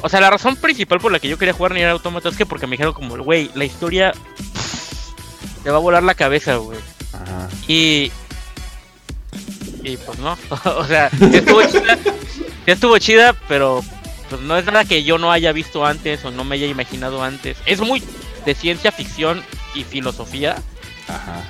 O 0.01 0.09
sea, 0.09 0.21
la 0.21 0.29
razón 0.29 0.55
principal 0.55 0.99
por 0.99 1.11
la 1.11 1.19
que 1.19 1.27
yo 1.27 1.37
quería 1.37 1.53
jugar 1.53 1.73
Nier 1.73 1.89
Automata 1.89 2.29
es 2.29 2.37
que 2.37 2.45
porque 2.45 2.67
me 2.67 2.71
dijeron 2.71 2.93
como, 2.93 3.17
güey, 3.17 3.51
la 3.53 3.65
historia 3.65 4.13
te 5.63 5.69
va 5.69 5.77
a 5.77 5.81
volar 5.81 6.03
la 6.03 6.15
cabeza, 6.15 6.55
güey. 6.55 6.79
Ajá. 7.13 7.49
Y. 7.67 8.11
Y 9.83 9.97
pues 9.97 10.19
no. 10.19 10.37
o 10.77 10.85
sea, 10.85 11.09
sí 11.09 11.29
estuvo 11.33 11.63
chida. 11.63 11.97
sí 12.03 12.71
estuvo 12.71 12.97
chida, 12.97 13.35
pero 13.47 13.83
pues 14.29 14.41
no 14.41 14.57
es 14.57 14.65
nada 14.65 14.85
que 14.85 15.03
yo 15.03 15.17
no 15.17 15.31
haya 15.31 15.51
visto 15.51 15.85
antes 15.85 16.23
o 16.23 16.31
no 16.31 16.43
me 16.43 16.55
haya 16.55 16.67
imaginado 16.67 17.23
antes. 17.23 17.57
Es 17.65 17.81
muy 17.81 18.01
de 18.45 18.55
ciencia 18.55 18.91
ficción 18.91 19.43
y 19.75 19.83
filosofía. 19.83 20.55
Ajá. 21.07 21.43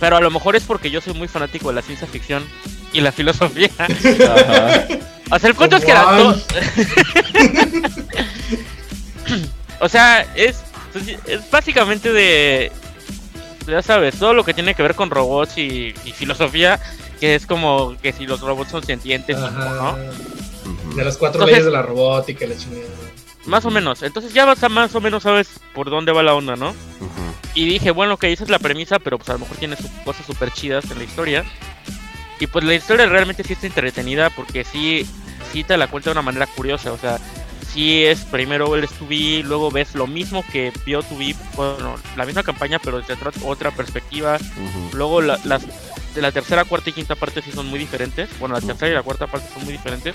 Pero 0.00 0.16
a 0.16 0.20
lo 0.20 0.30
mejor 0.30 0.56
es 0.56 0.64
porque 0.64 0.90
yo 0.90 1.00
soy 1.00 1.14
muy 1.14 1.28
fanático 1.28 1.68
de 1.68 1.74
la 1.74 1.82
ciencia 1.82 2.06
ficción 2.06 2.44
y 2.92 3.00
la 3.00 3.12
filosofía. 3.12 3.70
Ajá. 3.78 4.86
O 5.30 5.38
sea, 5.38 5.48
el 5.50 5.54
punto 5.56 5.76
es 5.76 5.84
que 5.84 5.92
to- 5.92 5.98
Al. 6.08 6.42
O 9.80 9.88
sea, 9.88 10.22
es, 10.34 10.62
pues, 10.92 11.08
es 11.26 11.50
básicamente 11.50 12.12
de. 12.12 12.72
Ya 13.66 13.82
sabes, 13.82 14.18
todo 14.18 14.32
lo 14.34 14.44
que 14.44 14.54
tiene 14.54 14.74
que 14.74 14.82
ver 14.82 14.94
con 14.94 15.10
robots 15.10 15.58
y, 15.58 15.94
y 16.04 16.12
filosofía, 16.12 16.80
que 17.20 17.34
es 17.34 17.46
como 17.46 17.94
que 18.02 18.12
si 18.12 18.26
los 18.26 18.40
robots 18.40 18.70
son 18.70 18.82
sentientes 18.82 19.36
o 19.36 19.46
Ajá. 19.46 19.96
no. 19.96 20.96
De 20.96 21.04
las 21.04 21.16
cuatro 21.18 21.40
Entonces- 21.42 21.58
leyes 21.58 21.64
de 21.66 21.70
la 21.72 21.82
robótica 21.82 22.44
y 22.44 22.48
la 22.48 22.56
chingada. 22.56 22.84
Más 23.46 23.64
o 23.66 23.70
menos. 23.70 24.02
Entonces 24.02 24.32
ya 24.32 24.44
vas 24.46 24.62
a 24.64 24.68
más 24.68 24.94
o 24.94 25.00
menos 25.00 25.22
sabes 25.22 25.48
por 25.74 25.90
dónde 25.90 26.12
va 26.12 26.22
la 26.22 26.34
onda, 26.34 26.56
¿no? 26.56 26.74
Y 27.54 27.66
dije, 27.66 27.90
bueno, 27.92 28.14
ok, 28.14 28.24
esa 28.24 28.44
es 28.44 28.50
la 28.50 28.58
premisa, 28.58 28.98
pero 28.98 29.16
pues 29.18 29.28
a 29.30 29.34
lo 29.34 29.38
mejor 29.40 29.56
tiene 29.58 29.76
sus 29.76 29.90
cosas 30.04 30.26
súper 30.26 30.50
chidas 30.52 30.90
en 30.90 30.98
la 30.98 31.04
historia. 31.04 31.44
Y 32.40 32.46
pues 32.46 32.64
la 32.64 32.74
historia 32.74 33.06
realmente 33.06 33.42
sí 33.44 33.54
está 33.54 33.66
entretenida 33.66 34.30
porque 34.30 34.64
sí, 34.64 35.06
sí 35.52 35.64
te 35.64 35.76
la 35.76 35.88
cuenta 35.88 36.10
de 36.10 36.12
una 36.12 36.22
manera 36.22 36.46
curiosa. 36.46 36.92
O 36.92 36.98
sea, 36.98 37.18
sí 37.72 38.04
es 38.04 38.20
primero 38.20 38.74
el 38.76 38.86
2B, 38.88 39.42
luego 39.42 39.70
ves 39.70 39.94
lo 39.94 40.06
mismo 40.06 40.44
que 40.52 40.72
vio 40.86 41.02
2B, 41.02 41.34
bueno, 41.56 41.96
la 42.16 42.24
misma 42.26 42.42
campaña, 42.42 42.78
pero 42.78 42.98
desde 43.00 43.14
otra, 43.14 43.32
otra 43.44 43.70
perspectiva. 43.72 44.36
Ujú. 44.36 44.96
Luego 44.96 45.20
la- 45.20 45.38
las 45.44 45.62
de 46.14 46.22
la 46.22 46.32
tercera, 46.32 46.64
cuarta 46.64 46.90
y 46.90 46.92
quinta 46.92 47.14
parte 47.16 47.42
sí 47.42 47.50
son 47.52 47.66
muy 47.66 47.78
diferentes. 47.78 48.28
Bueno, 48.38 48.54
la 48.54 48.60
tercera 48.60 48.90
y 48.90 48.94
la 48.94 49.02
cuarta 49.02 49.26
parte 49.26 49.48
son 49.52 49.64
muy 49.64 49.72
diferentes. 49.72 50.14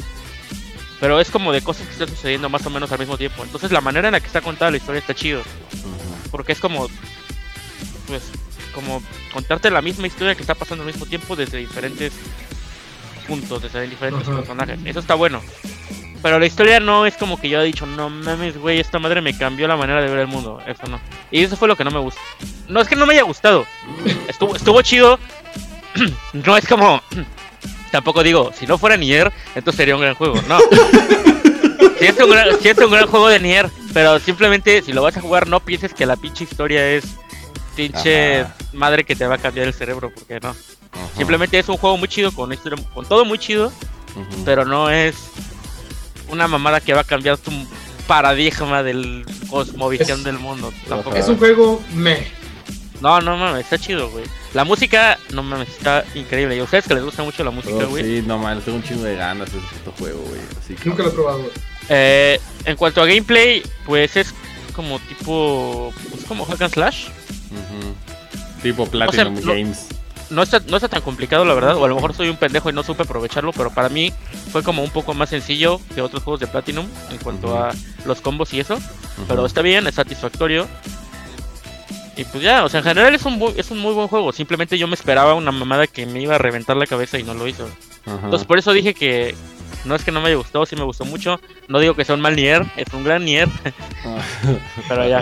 Pero 1.00 1.20
es 1.20 1.30
como 1.30 1.52
de 1.52 1.62
cosas 1.62 1.86
que 1.86 1.92
están 1.94 2.08
sucediendo 2.08 2.48
más 2.50 2.66
o 2.66 2.70
menos 2.70 2.90
al 2.94 3.00
mismo 3.00 3.18
tiempo. 3.18 3.44
Entonces 3.44 3.72
la 3.72 3.82
manera 3.82 4.08
en 4.08 4.14
la 4.14 4.22
que 4.22 4.28
está 4.28 4.40
contada 4.40 4.72
la 4.72 4.78
historia 4.78 5.00
está 5.00 5.14
chido. 5.14 5.42
Ujú. 5.42 6.30
Porque 6.32 6.54
es 6.54 6.60
como. 6.60 6.88
pues, 8.08 8.24
como 8.74 9.02
contarte 9.32 9.72
la 9.72 9.82
misma 9.82 10.08
historia 10.08 10.36
que 10.36 10.42
está 10.42 10.56
pasando 10.56 10.84
al 10.84 10.88
mismo 10.88 11.06
tiempo 11.06 11.36
desde 11.36 11.60
diferentes 11.60 12.14
puntos, 13.28 13.62
desde 13.62 13.88
diferentes 13.88 14.28
Ajá. 14.28 14.38
personajes. 14.38 14.80
Eso 14.86 15.00
está 15.00 15.16
bueno. 15.16 15.42
Pero 16.22 16.40
la 16.40 16.46
historia 16.46 16.80
no 16.80 17.06
es 17.06 17.16
como 17.16 17.40
que 17.40 17.50
yo 17.50 17.60
he 17.60 17.66
dicho, 17.66 17.86
no 17.86 18.10
mames, 18.10 18.58
güey, 18.58 18.80
esta 18.80 18.98
madre 18.98 19.22
me 19.22 19.38
cambió 19.38 19.68
la 19.68 19.76
manera 19.76 20.02
de 20.02 20.08
ver 20.10 20.20
el 20.20 20.28
mundo. 20.28 20.62
Eso 20.66 20.88
no. 20.88 21.00
Y 21.32 21.44
eso 21.44 21.58
fue 21.58 21.68
lo 21.68 21.76
que 21.76 21.84
no 21.84 21.92
me 21.92 22.00
gustó. 22.00 22.22
No 22.70 22.80
es 22.80 22.88
que 22.88 22.96
no 22.96 23.06
me 23.06 23.14
haya 23.14 23.24
gustado. 23.24 23.66
Estuvo, 24.28 24.56
estuvo 24.56 24.82
chido. 24.82 25.20
no 26.34 26.58
es 26.58 26.66
como. 26.66 27.02
Tampoco 27.92 28.24
digo, 28.24 28.52
si 28.58 28.66
no 28.66 28.78
fuera 28.78 28.96
Nier, 28.96 29.32
entonces 29.54 29.78
sería 29.78 29.96
un 29.96 30.02
gran 30.02 30.16
juego. 30.16 30.36
No. 30.48 30.60
sí, 32.00 32.06
es 32.06 32.18
un 32.18 32.32
gran, 32.32 32.48
sí 32.60 32.70
es 32.70 32.78
un 32.78 32.92
gran 32.92 33.06
juego 33.06 33.28
de 33.28 33.40
Nier, 33.40 33.70
pero 33.94 34.18
simplemente 34.20 34.82
si 34.82 34.94
lo 34.94 35.04
vas 35.04 35.18
a 35.18 35.22
jugar, 35.22 35.48
no 35.48 35.60
pienses 35.60 35.94
que 35.94 36.06
la 36.06 36.16
pinche 36.16 36.46
historia 36.46 36.90
es 36.90 37.04
pinche 37.76 38.42
Ajá. 38.42 38.56
madre 38.74 39.04
que 39.04 39.16
te 39.16 39.26
va 39.28 39.36
a 39.36 39.38
cambiar 39.38 39.68
el 39.68 39.74
cerebro, 39.74 40.12
porque 40.14 40.40
no. 40.40 40.50
Ajá. 40.50 40.58
Simplemente 41.18 41.58
es 41.60 41.68
un 41.70 41.78
juego 41.78 41.98
muy 41.98 42.08
chido, 42.08 42.32
con 42.32 42.56
con 42.94 43.06
todo 43.08 43.26
muy 43.26 43.38
chido, 43.40 43.72
pero 44.46 44.66
no 44.66 44.90
es 44.90 45.16
una 46.30 46.48
mamada 46.48 46.80
que 46.82 46.94
va 46.94 47.02
a 47.02 47.06
cambiar 47.06 47.38
tu 47.38 47.52
paradigma 48.08 48.84
del 48.84 49.26
cosmovisión 49.50 50.20
Es- 50.20 50.24
del 50.26 50.40
mundo. 50.40 50.72
Tampoco. 50.88 51.16
Es 51.16 51.28
un 51.28 51.38
juego 51.38 51.82
meh. 51.94 52.28
No, 53.02 53.20
no 53.20 53.36
mames, 53.36 53.64
está 53.66 53.78
chido, 53.78 54.10
güey. 54.12 54.24
La 54.54 54.64
música, 54.64 55.18
no 55.34 55.44
mames, 55.44 55.68
está 55.70 56.06
increíble. 56.16 56.56
Y 56.56 56.60
a 56.60 56.64
ustedes 56.64 56.88
que 56.88 56.94
les 56.94 57.04
gusta 57.04 57.22
mucho 57.24 57.44
la 57.44 57.52
música, 57.52 57.76
Oh, 57.84 57.88
güey. 57.90 58.04
sí, 58.04 58.24
no 58.26 58.38
mames, 58.38 58.64
tengo 58.64 58.78
un 58.78 58.84
chingo 58.84 59.04
de 59.04 59.16
ganas 59.16 59.52
de 59.52 59.60
puto 59.60 59.94
juego, 60.00 60.20
güey. 60.28 60.40
Así 60.60 60.76
que- 60.76 60.88
Nunca 60.90 61.04
lo 61.04 61.10
he 61.10 61.12
probado, 61.12 61.40
güey. 61.40 61.52
Eh, 61.90 62.40
en 62.66 62.78
cuanto 62.78 63.02
a 63.02 63.06
gameplay, 63.06 63.62
pues 63.86 64.16
es 64.16 64.34
como 64.74 65.00
tipo. 65.00 65.94
Pues 66.12 66.24
como 66.26 66.46
hack 66.46 66.62
and 66.62 66.74
slash. 66.74 67.08
Tipo 68.62 68.86
Platinum 68.88 69.34
Games. 69.54 69.88
No 70.30 70.42
está, 70.42 70.60
no 70.68 70.78
está 70.78 70.88
tan 70.88 71.02
complicado, 71.02 71.46
la 71.46 71.54
verdad. 71.54 71.76
O 71.78 71.86
a 71.86 71.88
lo 71.88 71.96
mejor 71.96 72.14
soy 72.14 72.30
un 72.30 72.38
pendejo 72.38 72.70
y 72.70 72.74
no 72.74 72.82
supe 72.84 73.04
aprovecharlo. 73.04 73.52
Pero 73.52 73.72
para 73.72 73.90
mí 73.90 74.12
fue 74.52 74.64
como 74.64 74.82
un 74.84 74.90
poco 74.90 75.14
más 75.14 75.30
sencillo 75.30 75.80
que 75.94 76.02
otros 76.02 76.24
juegos 76.24 76.40
de 76.40 76.48
Platinum 76.48 76.86
en 77.12 77.18
cuanto 77.18 77.58
a 77.58 77.74
los 78.06 78.22
combos 78.22 78.54
y 78.54 78.60
eso. 78.62 78.78
Pero 79.28 79.46
está 79.46 79.62
bien, 79.62 79.86
es 79.86 79.96
satisfactorio. 79.96 80.68
Y 82.16 82.24
pues 82.26 82.44
ya, 82.44 82.64
o 82.64 82.70
sea, 82.70 82.80
en 82.80 82.86
general 82.86 83.14
es 83.16 83.26
un, 83.26 83.40
bu- 83.40 83.54
es 83.58 83.72
un 83.72 83.80
muy 83.80 83.94
buen 83.94 84.08
juego. 84.08 84.32
Simplemente 84.32 84.78
yo 84.78 84.88
me 84.88 84.94
esperaba 84.94 85.34
una 85.34 85.52
mamada 85.52 85.88
que 85.88 86.06
me 86.06 86.22
iba 86.22 86.36
a 86.36 86.38
reventar 86.38 86.78
la 86.78 86.86
cabeza 86.88 87.18
y 87.20 87.24
no 87.24 87.34
lo 87.34 87.48
hizo. 87.48 87.68
Entonces 88.06 88.46
por 88.48 88.58
eso 88.60 88.72
dije 88.72 88.94
que 88.94 89.34
no 89.86 89.96
es 89.96 90.04
que 90.04 90.12
no 90.12 90.22
me 90.22 90.28
haya 90.28 90.38
gustado, 90.38 90.66
sí 90.66 90.76
me 90.76 90.84
gustó 90.84 91.06
mucho. 91.06 91.40
No 91.68 91.80
digo 91.80 91.96
que 91.96 92.06
sea 92.06 92.16
un 92.16 92.22
mal 92.22 92.36
Nier, 92.36 92.66
es 92.78 92.86
un 92.94 93.04
gran 93.04 93.24
Nier, 93.26 93.48
pero 94.90 95.08
ya. 95.08 95.22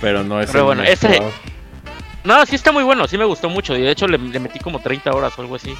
Pero 0.00 0.22
no 0.24 0.40
es 0.40 0.50
Pero 0.50 0.64
bueno, 0.64 0.82
ese- 0.84 1.20
No, 2.24 2.44
sí 2.46 2.54
está 2.54 2.72
muy 2.72 2.82
bueno, 2.84 3.06
sí 3.08 3.18
me 3.18 3.24
gustó 3.24 3.48
mucho. 3.48 3.76
Y 3.76 3.82
de 3.82 3.90
hecho 3.90 4.06
le, 4.08 4.16
le 4.18 4.38
metí 4.40 4.58
como 4.58 4.78
30 4.80 5.10
horas 5.12 5.32
o 5.38 5.42
algo 5.42 5.56
así. 5.56 5.74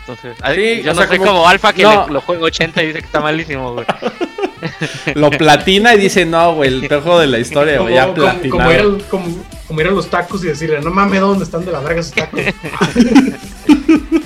Entonces, 0.00 0.36
Sí, 0.36 0.42
ay, 0.42 0.82
yo 0.82 0.92
no 0.94 1.00
sea, 1.00 1.08
soy 1.08 1.18
como- 1.18 1.30
como, 1.32 1.48
Alfa 1.48 1.72
que 1.72 1.82
no. 1.84 2.06
le- 2.06 2.12
lo 2.14 2.20
juega 2.20 2.42
80 2.44 2.82
y 2.82 2.86
dice 2.88 2.98
que 3.00 3.06
está 3.06 3.20
malísimo, 3.20 3.72
güey. 3.74 3.86
Lo 5.14 5.28
platina 5.30 5.92
y 5.94 5.98
dice, 5.98 6.24
no, 6.24 6.54
güey, 6.54 6.68
el 6.72 6.86
peor 6.86 7.02
juego 7.02 7.18
de 7.18 7.26
la 7.26 7.38
historia, 7.40 7.80
güey, 7.80 7.94
ya 7.94 8.14
platinado. 8.14 8.50
como 8.50 8.70
ir 8.72 8.78
al- 8.80 9.04
como- 9.10 9.44
como 9.66 9.80
ir 9.80 9.86
a 9.88 9.90
los 9.90 10.08
tacos 10.08 10.44
y 10.44 10.48
decirle, 10.48 10.80
no 10.80 10.90
mames, 10.90 11.20
¿dónde 11.20 11.44
están 11.44 11.64
de 11.64 11.72
la 11.72 11.80
verga 11.80 12.00
esos 12.00 12.12
tacos? 12.14 12.40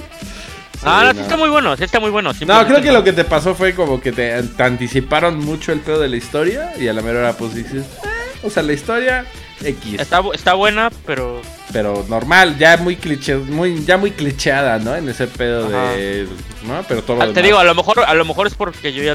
ah, 0.86 1.02
no, 1.04 1.12
sí 1.14 1.20
está 1.20 1.36
muy 1.36 1.48
bueno, 1.50 1.76
sí 1.76 1.84
está 1.84 2.00
muy 2.00 2.10
bueno. 2.10 2.32
No, 2.46 2.66
creo 2.66 2.82
que 2.82 2.92
lo 2.92 3.04
que 3.04 3.12
te 3.12 3.24
pasó 3.24 3.54
fue 3.54 3.74
como 3.74 4.00
que 4.00 4.12
te, 4.12 4.42
te 4.42 4.62
anticiparon 4.62 5.38
mucho 5.38 5.72
el 5.72 5.80
pedo 5.80 6.00
de 6.00 6.08
la 6.08 6.16
historia 6.16 6.72
y 6.78 6.88
a 6.88 6.92
la 6.92 7.02
mera 7.02 7.18
hora 7.20 7.32
pues 7.34 7.54
dices, 7.54 7.84
"Eh", 7.84 8.08
o 8.42 8.50
sea, 8.50 8.62
la 8.62 8.72
historia 8.72 9.24
X, 9.62 10.00
Está, 10.00 10.22
está 10.34 10.54
buena, 10.54 10.90
pero 11.06 11.40
pero 11.72 12.04
normal, 12.08 12.56
ya 12.58 12.76
muy 12.76 12.96
cliché, 12.96 13.36
muy 13.36 13.84
ya 13.84 13.96
muy 13.96 14.10
clicheada, 14.12 14.78
¿no? 14.78 14.94
En 14.94 15.08
ese 15.08 15.26
pedo 15.26 15.66
Ajá. 15.68 15.92
de, 15.94 16.28
¿no? 16.66 16.82
Pero 16.88 17.02
todo 17.02 17.16
lo 17.16 17.22
Ah, 17.22 17.26
te 17.26 17.32
demás. 17.34 17.44
digo, 17.44 17.58
a 17.58 17.64
lo 17.64 17.74
mejor 17.74 18.00
a 18.00 18.14
lo 18.14 18.24
mejor 18.24 18.46
es 18.46 18.54
porque 18.54 18.92
yo 18.92 19.02
ya 19.02 19.14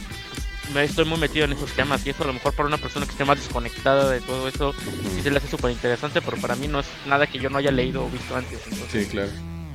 me 0.73 0.83
estoy 0.83 1.05
muy 1.05 1.19
metido 1.19 1.45
en 1.45 1.51
esos 1.53 1.71
temas 1.71 2.05
y 2.05 2.09
eso 2.11 2.23
a 2.23 2.27
lo 2.27 2.33
mejor 2.33 2.53
para 2.53 2.67
una 2.67 2.77
persona 2.77 3.05
que 3.05 3.11
esté 3.11 3.25
más 3.25 3.37
desconectada 3.37 4.09
de 4.09 4.19
todo 4.21 4.47
eso 4.47 4.73
sí 5.15 5.21
se 5.21 5.29
le 5.29 5.37
hace 5.37 5.47
súper 5.49 5.69
interesante, 5.71 6.21
pero 6.21 6.37
para 6.37 6.55
mí 6.55 6.67
no 6.67 6.79
es 6.79 6.85
nada 7.05 7.27
que 7.27 7.39
yo 7.39 7.49
no 7.49 7.57
haya 7.57 7.71
leído 7.71 8.05
o 8.05 8.09
visto 8.09 8.35
antes. 8.35 8.59
Entonces, 8.71 9.03
Sí, 9.05 9.09
claro. 9.09 9.29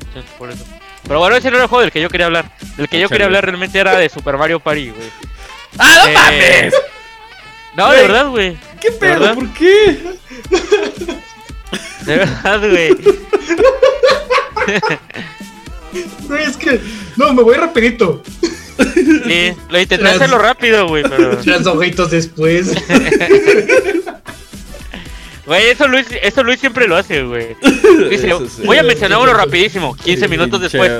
entonces, 0.06 0.30
por 0.38 0.50
eso. 0.50 0.64
Pero 1.06 1.18
bueno, 1.20 1.36
ese 1.36 1.50
no 1.50 1.56
era 1.56 1.64
el 1.64 1.68
juego 1.68 1.82
del 1.82 1.92
que 1.92 2.00
yo 2.00 2.08
quería 2.08 2.26
hablar. 2.26 2.50
Del 2.76 2.88
que 2.88 2.98
yo 3.00 3.08
quería 3.08 3.26
hablar 3.26 3.44
realmente 3.44 3.78
era 3.78 3.96
de 3.98 4.08
Super 4.08 4.36
Mario 4.36 4.60
Party, 4.60 4.90
güey. 4.90 5.08
¡Ah, 5.78 5.98
no 6.02 6.08
Eh, 6.08 6.14
mames! 6.14 6.74
No, 7.76 7.90
de 7.92 8.02
verdad, 8.02 8.28
güey. 8.28 8.56
¿Qué 8.80 8.90
pedo? 8.92 9.34
¿Por 9.34 9.52
qué? 9.52 10.00
De 12.06 12.16
verdad, 12.16 12.60
güey. 12.60 12.96
Güey, 16.28 16.42
es 16.44 16.56
que, 16.58 16.78
no, 17.16 17.32
me 17.32 17.42
voy 17.42 17.56
rapidito. 17.56 18.22
Sí, 18.94 19.52
lo 19.70 19.80
intenté 19.80 20.04
Tras- 20.04 20.16
hacerlo 20.16 20.36
rápido, 20.38 20.86
güey, 20.88 21.02
pero... 21.08 21.38
Tres 21.38 21.66
ojitos 21.66 22.10
después. 22.10 22.72
Güey, 25.46 25.68
eso 25.68 25.86
Luis, 25.86 26.06
eso 26.22 26.42
Luis 26.42 26.58
siempre 26.58 26.88
lo 26.88 26.96
hace, 26.96 27.22
güey. 27.22 27.56
Dice, 28.10 28.26
Eso 28.28 28.48
sí. 28.48 28.62
voy 28.64 28.78
a 28.78 28.82
mencionar 28.82 29.18
uno 29.20 29.32
rapidísimo, 29.32 29.94
15 29.96 30.28
minutos 30.28 30.60
Pinche- 30.60 30.62
después. 30.62 30.90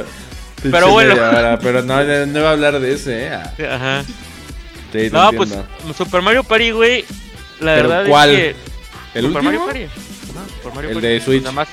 pinche 0.62 0.70
Pero 0.70 0.90
bueno. 0.92 1.14
pero 1.60 1.82
no, 1.82 2.04
no, 2.04 2.26
no 2.26 2.38
iba 2.38 2.48
a 2.48 2.52
hablar 2.52 2.78
de 2.78 2.92
ese, 2.94 3.26
¿eh? 3.26 3.34
Ajá. 3.34 4.04
sí, 4.04 4.12
te 4.92 5.10
No, 5.10 5.32
pues. 5.32 5.50
Super 5.96 6.22
Mario 6.22 6.44
Party, 6.44 6.70
güey. 6.70 7.04
La 7.60 7.74
¿Pero 7.74 7.88
verdad 7.88 8.06
cuál? 8.08 8.30
es 8.30 8.36
que. 8.36 8.48
¿El 9.18 9.24
Super 9.26 9.26
último? 9.26 9.42
Mario 9.42 9.64
Party. 9.66 9.84
Ajá, 9.84 10.46
Super 10.62 10.74
Mario 10.74 10.90
El 10.90 10.94
Party. 10.94 11.08
de 11.08 11.20
Switch. 11.20 11.42
Los 11.42 11.44
demás, 11.52 11.68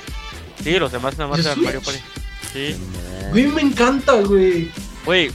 sí, 0.64 0.78
los 0.78 0.92
demás 0.92 1.18
nada 1.18 1.30
más 1.30 1.44
¿De 1.44 1.50
eran 1.50 1.62
Mario? 1.62 1.80
Party. 1.82 2.00
Sí. 2.52 2.76
Güey, 3.30 3.46
me 3.48 3.60
encanta, 3.62 4.12
güey. 4.14 4.70
Güey, 5.04 5.30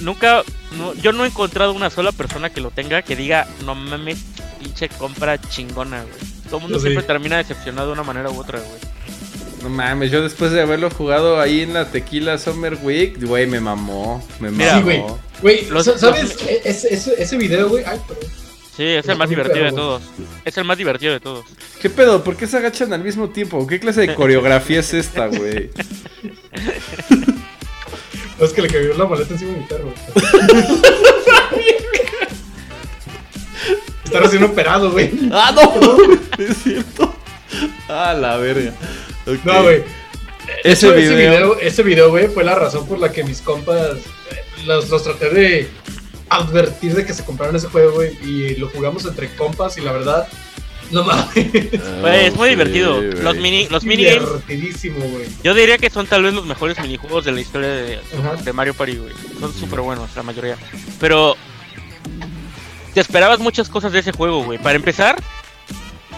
nunca. 0.00 0.42
no- 0.78 0.94
yo 0.94 1.12
no 1.12 1.24
he 1.24 1.28
encontrado 1.28 1.72
una 1.72 1.90
sola 1.90 2.12
persona 2.12 2.48
que 2.50 2.60
lo 2.62 2.70
tenga 2.70 3.02
que 3.02 3.14
diga, 3.16 3.46
no 3.66 3.74
mames, 3.74 4.18
pinche 4.58 4.88
compra 4.88 5.38
chingona, 5.38 6.02
güey. 6.02 6.37
Todo 6.48 6.56
el 6.56 6.62
mundo 6.64 6.78
Sí. 6.78 6.84
siempre 6.86 7.04
termina 7.04 7.36
decepcionado 7.38 7.86
de 7.88 7.92
una 7.94 8.02
manera 8.02 8.30
u 8.30 8.38
otra, 8.40 8.58
güey. 8.58 8.80
No 9.62 9.68
mames, 9.70 10.10
yo 10.10 10.22
después 10.22 10.52
de 10.52 10.60
haberlo 10.60 10.88
jugado 10.90 11.40
ahí 11.40 11.62
en 11.62 11.74
la 11.74 11.90
Tequila 11.90 12.38
Summer 12.38 12.78
Week, 12.82 13.20
güey, 13.24 13.46
me 13.46 13.60
mamó. 13.60 14.24
Me 14.40 14.50
Mira, 14.50 14.76
sí, 14.76 14.82
güey. 14.82 14.98
mamó. 15.00 15.18
Güey, 15.42 15.66
Los- 15.70 15.84
sa- 15.86 15.98
¿sabes? 15.98 16.36
E- 16.46 16.62
Ese, 16.64 17.36
video, 17.36 17.68
güey. 17.68 17.84
Ay, 17.84 17.98
perdón. 18.06 18.24
Sí, 18.76 18.84
es 18.84 19.08
el 19.08 19.16
más 19.18 19.28
divertido 19.28 19.64
de 19.64 19.72
todos. 19.72 20.02
Es 20.44 20.56
el 20.56 20.64
más 20.64 20.78
divertido 20.78 21.12
de 21.12 21.18
todos. 21.18 21.44
¿Qué 21.82 21.90
pedo? 21.90 22.22
¿Por 22.22 22.36
qué 22.36 22.46
se 22.46 22.56
agachan 22.58 22.92
al 22.92 23.02
mismo 23.02 23.28
tiempo? 23.30 23.66
¿Qué 23.66 23.80
clase 23.80 24.02
de 24.02 24.14
coreografía 24.14 24.78
es 24.80 24.94
esta, 24.94 25.26
güey? 25.26 25.70
Es 28.40 28.52
que 28.52 28.62
le 28.62 28.68
cayó 28.68 28.96
la 28.96 29.04
maleta 29.04 29.32
encima 29.32 29.50
de 29.52 29.58
mi 29.58 29.64
perro. 29.66 29.92
Está 34.08 34.20
recién 34.20 34.42
operado, 34.42 34.90
güey. 34.90 35.10
¡Ah, 35.32 35.52
no! 35.54 35.98
Es 36.42 36.56
cierto. 36.62 37.14
Ah, 37.88 38.14
la 38.18 38.36
verga. 38.38 38.72
No, 39.44 39.62
güey. 39.62 39.82
Ese 40.64 40.88
Ese 40.88 40.92
video. 40.92 41.16
video, 41.16 41.58
ese 41.60 41.82
video, 41.82 42.08
güey, 42.10 42.28
fue 42.28 42.42
la 42.42 42.54
razón 42.54 42.86
por 42.86 42.98
la 42.98 43.12
que 43.12 43.22
mis 43.22 43.42
compas 43.42 43.96
eh, 44.30 44.44
los, 44.64 44.88
los 44.88 45.02
traté 45.04 45.28
de 45.30 45.68
advertir 46.30 46.94
de 46.94 47.04
que 47.04 47.12
se 47.12 47.24
compraron 47.24 47.54
ese 47.56 47.68
juego, 47.68 47.92
güey, 47.92 48.16
y 48.22 48.54
lo 48.56 48.68
jugamos 48.68 49.04
entre 49.04 49.28
compas 49.34 49.76
y 49.76 49.82
la 49.82 49.92
verdad, 49.92 50.26
no 50.90 51.04
mames. 51.04 51.28
Ah, 52.02 52.16
es 52.16 52.34
muy 52.34 52.48
sí, 52.48 52.54
divertido. 52.54 53.02
Los 53.02 53.36
mini, 53.36 53.68
los 53.68 53.84
minigames, 53.84 54.22
Divertidísimo, 54.26 55.00
güey. 55.04 55.26
yo 55.44 55.52
diría 55.52 55.76
que 55.76 55.90
son 55.90 56.06
tal 56.06 56.22
vez 56.22 56.32
los 56.32 56.46
mejores 56.46 56.78
minijuegos 56.80 57.26
de 57.26 57.32
la 57.32 57.40
historia 57.42 57.68
de, 57.68 57.98
de 58.42 58.52
Mario 58.54 58.72
Party, 58.72 58.96
güey. 58.96 59.12
Son 59.40 59.52
súper 59.52 59.80
buenos, 59.80 60.08
la 60.16 60.22
mayoría. 60.22 60.56
Pero 60.98 61.36
te 62.98 63.02
esperabas 63.02 63.38
muchas 63.38 63.68
cosas 63.68 63.92
de 63.92 64.00
ese 64.00 64.10
juego, 64.10 64.42
güey. 64.42 64.58
Para 64.58 64.74
empezar, 64.74 65.22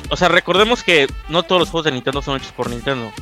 o 0.08 0.16
sea, 0.16 0.28
recordemos 0.28 0.82
que 0.82 1.06
no 1.28 1.42
todos 1.42 1.60
los 1.60 1.68
juegos 1.68 1.84
de 1.84 1.92
Nintendo 1.92 2.22
son 2.22 2.38
hechos 2.38 2.52
por 2.52 2.70
Nintendo. 2.70 3.12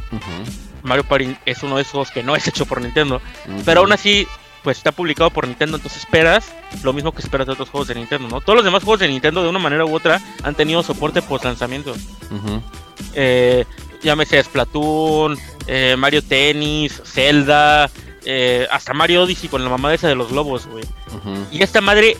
Mario 0.85 1.03
Party 1.03 1.37
es 1.45 1.65
uno 1.65 1.75
de 1.75 1.83
esos 1.83 1.91
juegos 1.91 2.11
que 2.13 2.23
no 2.23 2.37
es 2.37 2.47
hecho 2.47 2.67
por 2.67 2.81
Nintendo. 2.81 3.21
Pero 3.65 3.81
aún 3.81 3.91
así, 3.91 4.29
pues 4.63 4.77
está 4.77 4.93
publicado 4.93 5.31
por 5.31 5.49
Nintendo, 5.49 5.77
entonces 5.77 6.03
esperas 6.03 6.53
lo 6.85 6.93
mismo 6.93 7.11
que 7.11 7.21
esperas 7.21 7.49
de 7.49 7.55
otros 7.55 7.69
juegos 7.69 7.89
de 7.89 7.97
Nintendo, 7.97 8.29
¿no? 8.29 8.41
Todos 8.41 8.59
los 8.59 8.65
demás 8.65 8.85
juegos 8.85 9.01
de 9.01 9.09
Nintendo, 9.09 9.43
de 9.43 9.49
una 9.49 9.59
manera 9.59 9.85
u 9.85 9.93
otra, 9.93 10.21
han 10.45 10.55
tenido 10.55 10.85
soporte 10.85 11.21
post 11.21 11.45
lanzamiento. 11.45 11.97
Ujú. 12.31 12.63
Eh, 13.15 13.65
llámese 14.05 14.41
Splatoon, 14.41 15.37
eh, 15.67 15.97
Mario 15.99 16.23
Tennis, 16.23 17.03
Zelda, 17.05 17.91
eh, 18.25 18.69
hasta 18.71 18.95
Mario 18.95 19.25
Odyssey 19.25 19.49
con 19.49 19.65
la 19.65 19.71
mamá 19.71 19.93
esa 19.93 20.07
de 20.07 20.15
los 20.15 20.31
globos, 20.31 20.69
güey. 20.69 20.85
Y 21.51 21.61
esta 21.61 21.81
madre 21.81 22.17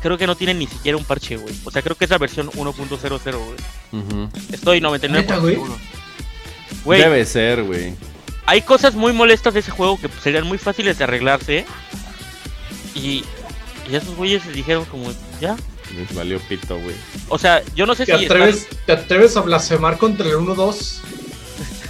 creo 0.00 0.18
que 0.18 0.26
no 0.26 0.36
tiene 0.36 0.54
ni 0.54 0.66
siquiera 0.66 0.96
un 0.98 1.04
parche, 1.04 1.36
güey. 1.36 1.54
O 1.64 1.70
sea, 1.70 1.82
creo 1.82 1.96
que 1.96 2.04
es 2.04 2.10
la 2.10 2.18
versión 2.18 2.48
1.00, 2.50 3.20
güey. 3.20 4.02
Ujú. 4.02 4.28
Estoy 4.52 4.80
99% 4.80 5.10
¿Neta, 5.10 5.36
güey? 5.38 5.54
seguro. 5.54 5.76
Güey, 6.84 7.00
Debe 7.02 7.24
ser, 7.26 7.62
güey. 7.64 7.94
hay 8.46 8.62
cosas 8.62 8.94
muy 8.94 9.12
molestas 9.12 9.52
de 9.54 9.60
ese 9.60 9.70
juego 9.70 10.00
que 10.00 10.08
serían 10.22 10.46
muy 10.46 10.58
fáciles 10.58 10.98
de 10.98 11.04
arreglarse. 11.04 11.64
Y, 12.94 13.24
y 13.90 13.94
esos 13.94 14.14
güeyes 14.16 14.50
dijeron 14.52 14.84
como, 14.86 15.12
ya, 15.40 15.56
Les 15.96 16.14
valió 16.14 16.38
pito, 16.40 16.78
güey. 16.78 16.94
O 17.28 17.38
sea, 17.38 17.62
yo 17.74 17.86
no 17.86 17.94
sé 17.94 18.06
¿Te 18.06 18.16
si 18.18 18.24
atreves, 18.24 18.66
¿Te 18.86 18.92
atreves 18.92 19.36
a 19.36 19.40
blasfemar 19.42 19.98
contra 19.98 20.26
el 20.28 20.34
1-2? 20.36 20.98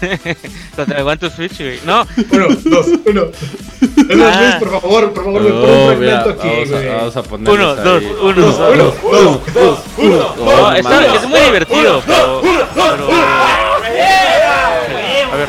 Están... 0.02 0.86
te 0.86 0.94
aguanto 0.94 1.30
Switch, 1.30 1.58
güey. 1.58 1.80
No, 1.84 2.06
1, 2.30 2.46
2, 2.64 2.86
1. 3.06 3.22
Es 4.10 4.16
más, 4.16 4.36
Ah. 4.36 4.56
Por 4.58 4.70
favor, 4.80 5.12
por 5.12 5.24
favor, 5.24 5.42
me 5.42 5.50
pon 5.50 5.58
un 5.60 5.68
Oh, 5.70 5.86
fragmento 5.86 6.30
aquí, 6.30 6.48
vamos, 6.48 6.68
a, 6.70 6.72
güey. 6.76 6.88
vamos 6.88 7.16
a 7.16 7.22
poner. 7.22 7.50
uno, 7.50 7.74
dos, 7.76 8.02
uno, 8.02 8.20
Uno, 8.22 8.40
dos. 8.46 8.58
uno, 8.58 8.94
uno, 9.02 9.40
dos, 9.54 9.78
uno, 9.98 10.34
No, 10.36 10.44
dos. 10.44 11.14
es 11.22 11.28
muy 11.28 11.40
divertido, 11.40 12.02
pero, 12.06 12.40
A 15.32 15.36
ver, 15.36 15.48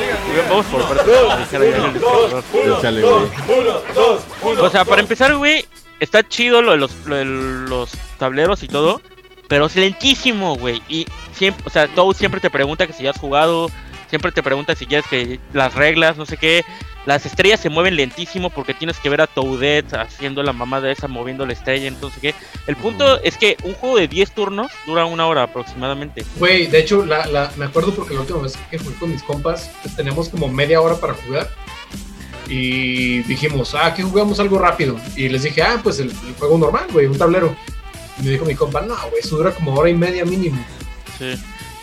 vamos 0.50 0.66
por 0.68 0.82
partes. 0.84 1.08
Échale, 1.48 3.02
güey. 3.02 4.58
O 4.60 4.70
sea, 4.70 4.86
para 4.86 5.02
empezar, 5.02 5.36
güey, 5.36 5.66
está 6.00 6.28
chido 6.28 6.62
lo 6.62 6.72
de 6.72 6.78
los, 6.78 6.92
lo 7.06 7.16
de 7.16 7.26
los 7.26 7.92
tableros 8.18 8.64
y 8.64 8.68
todo, 8.68 9.02
pero 9.48 9.66
es 9.66 9.76
lentísimo, 9.76 10.56
güey. 10.56 10.82
Y 10.88 11.06
siempre, 11.34 11.64
o 11.66 11.70
sea, 11.70 11.88
Toad 11.88 12.16
siempre 12.16 12.40
te 12.42 12.50
pregunta 12.50 12.88
que 12.88 12.94
si 12.94 13.04
ya 13.04 13.12
has 13.12 13.20
jugado, 13.20 13.70
siempre 14.12 14.34
te 14.34 14.44
pregunta 14.44 14.76
si 14.76 14.86
quieres 14.86 15.08
que 15.08 15.40
las 15.54 15.74
reglas, 15.74 16.18
no 16.18 16.26
sé 16.26 16.36
qué. 16.36 16.64
Las 17.06 17.26
estrellas 17.26 17.62
se 17.62 17.70
mueven 17.70 17.96
lentísimo 17.96 18.50
porque 18.50 18.74
tienes 18.76 19.00
que 19.00 19.10
ver 19.10 19.22
a 19.22 19.28
Toadette 19.28 19.94
haciendo 19.94 20.44
la 20.44 20.52
mamada 20.54 20.92
esa, 20.92 21.08
moviendo 21.08 21.46
la 21.46 21.54
estrella, 21.54 21.88
entonces 21.88 22.20
qué. 22.22 22.36
El 22.68 22.76
punto 22.76 23.20
es 23.24 23.38
que 23.38 23.58
un 23.64 23.74
juego 23.74 23.98
de 23.98 24.10
10 24.10 24.32
turnos 24.34 24.70
dura 24.86 25.06
una 25.06 25.26
hora 25.28 25.44
aproximadamente. 25.44 26.26
Güey, 26.36 26.68
de 26.68 26.80
hecho, 26.80 27.06
la, 27.06 27.26
la, 27.26 27.52
me 27.56 27.66
acuerdo 27.66 27.96
porque 27.96 28.14
la 28.14 28.20
última 28.20 28.40
vez 28.40 28.56
que 28.70 28.78
jugué 28.78 28.96
con 28.96 29.12
mis 29.12 29.24
compas, 29.24 29.72
pues 29.82 29.96
teníamos 29.96 30.28
como 30.28 30.50
media 30.50 30.82
hora 30.82 30.96
para 30.98 31.14
jugar. 31.14 31.50
Y 32.50 33.20
dijimos, 33.24 33.74
ah, 33.76 33.94
que 33.94 34.04
jugamos 34.04 34.42
algo 34.42 34.60
rápido. 34.60 35.00
Y 35.16 35.30
les 35.30 35.44
dije, 35.44 35.64
ah, 35.64 35.80
pues 35.82 36.00
el, 36.00 36.10
el 36.10 36.36
juego 36.38 36.58
normal, 36.58 36.86
güey, 36.92 37.06
un 37.06 37.18
tablero. 37.18 37.56
Y 38.20 38.24
me 38.24 38.32
dijo 38.32 38.44
mi 38.44 38.56
compa, 38.56 38.82
no, 38.82 38.96
güey, 39.10 39.22
eso 39.24 39.38
dura 39.38 39.52
como 39.52 39.74
hora 39.74 39.90
y 39.90 39.96
media 39.96 40.26
mínimo. 40.26 40.64
Sí. 41.18 41.34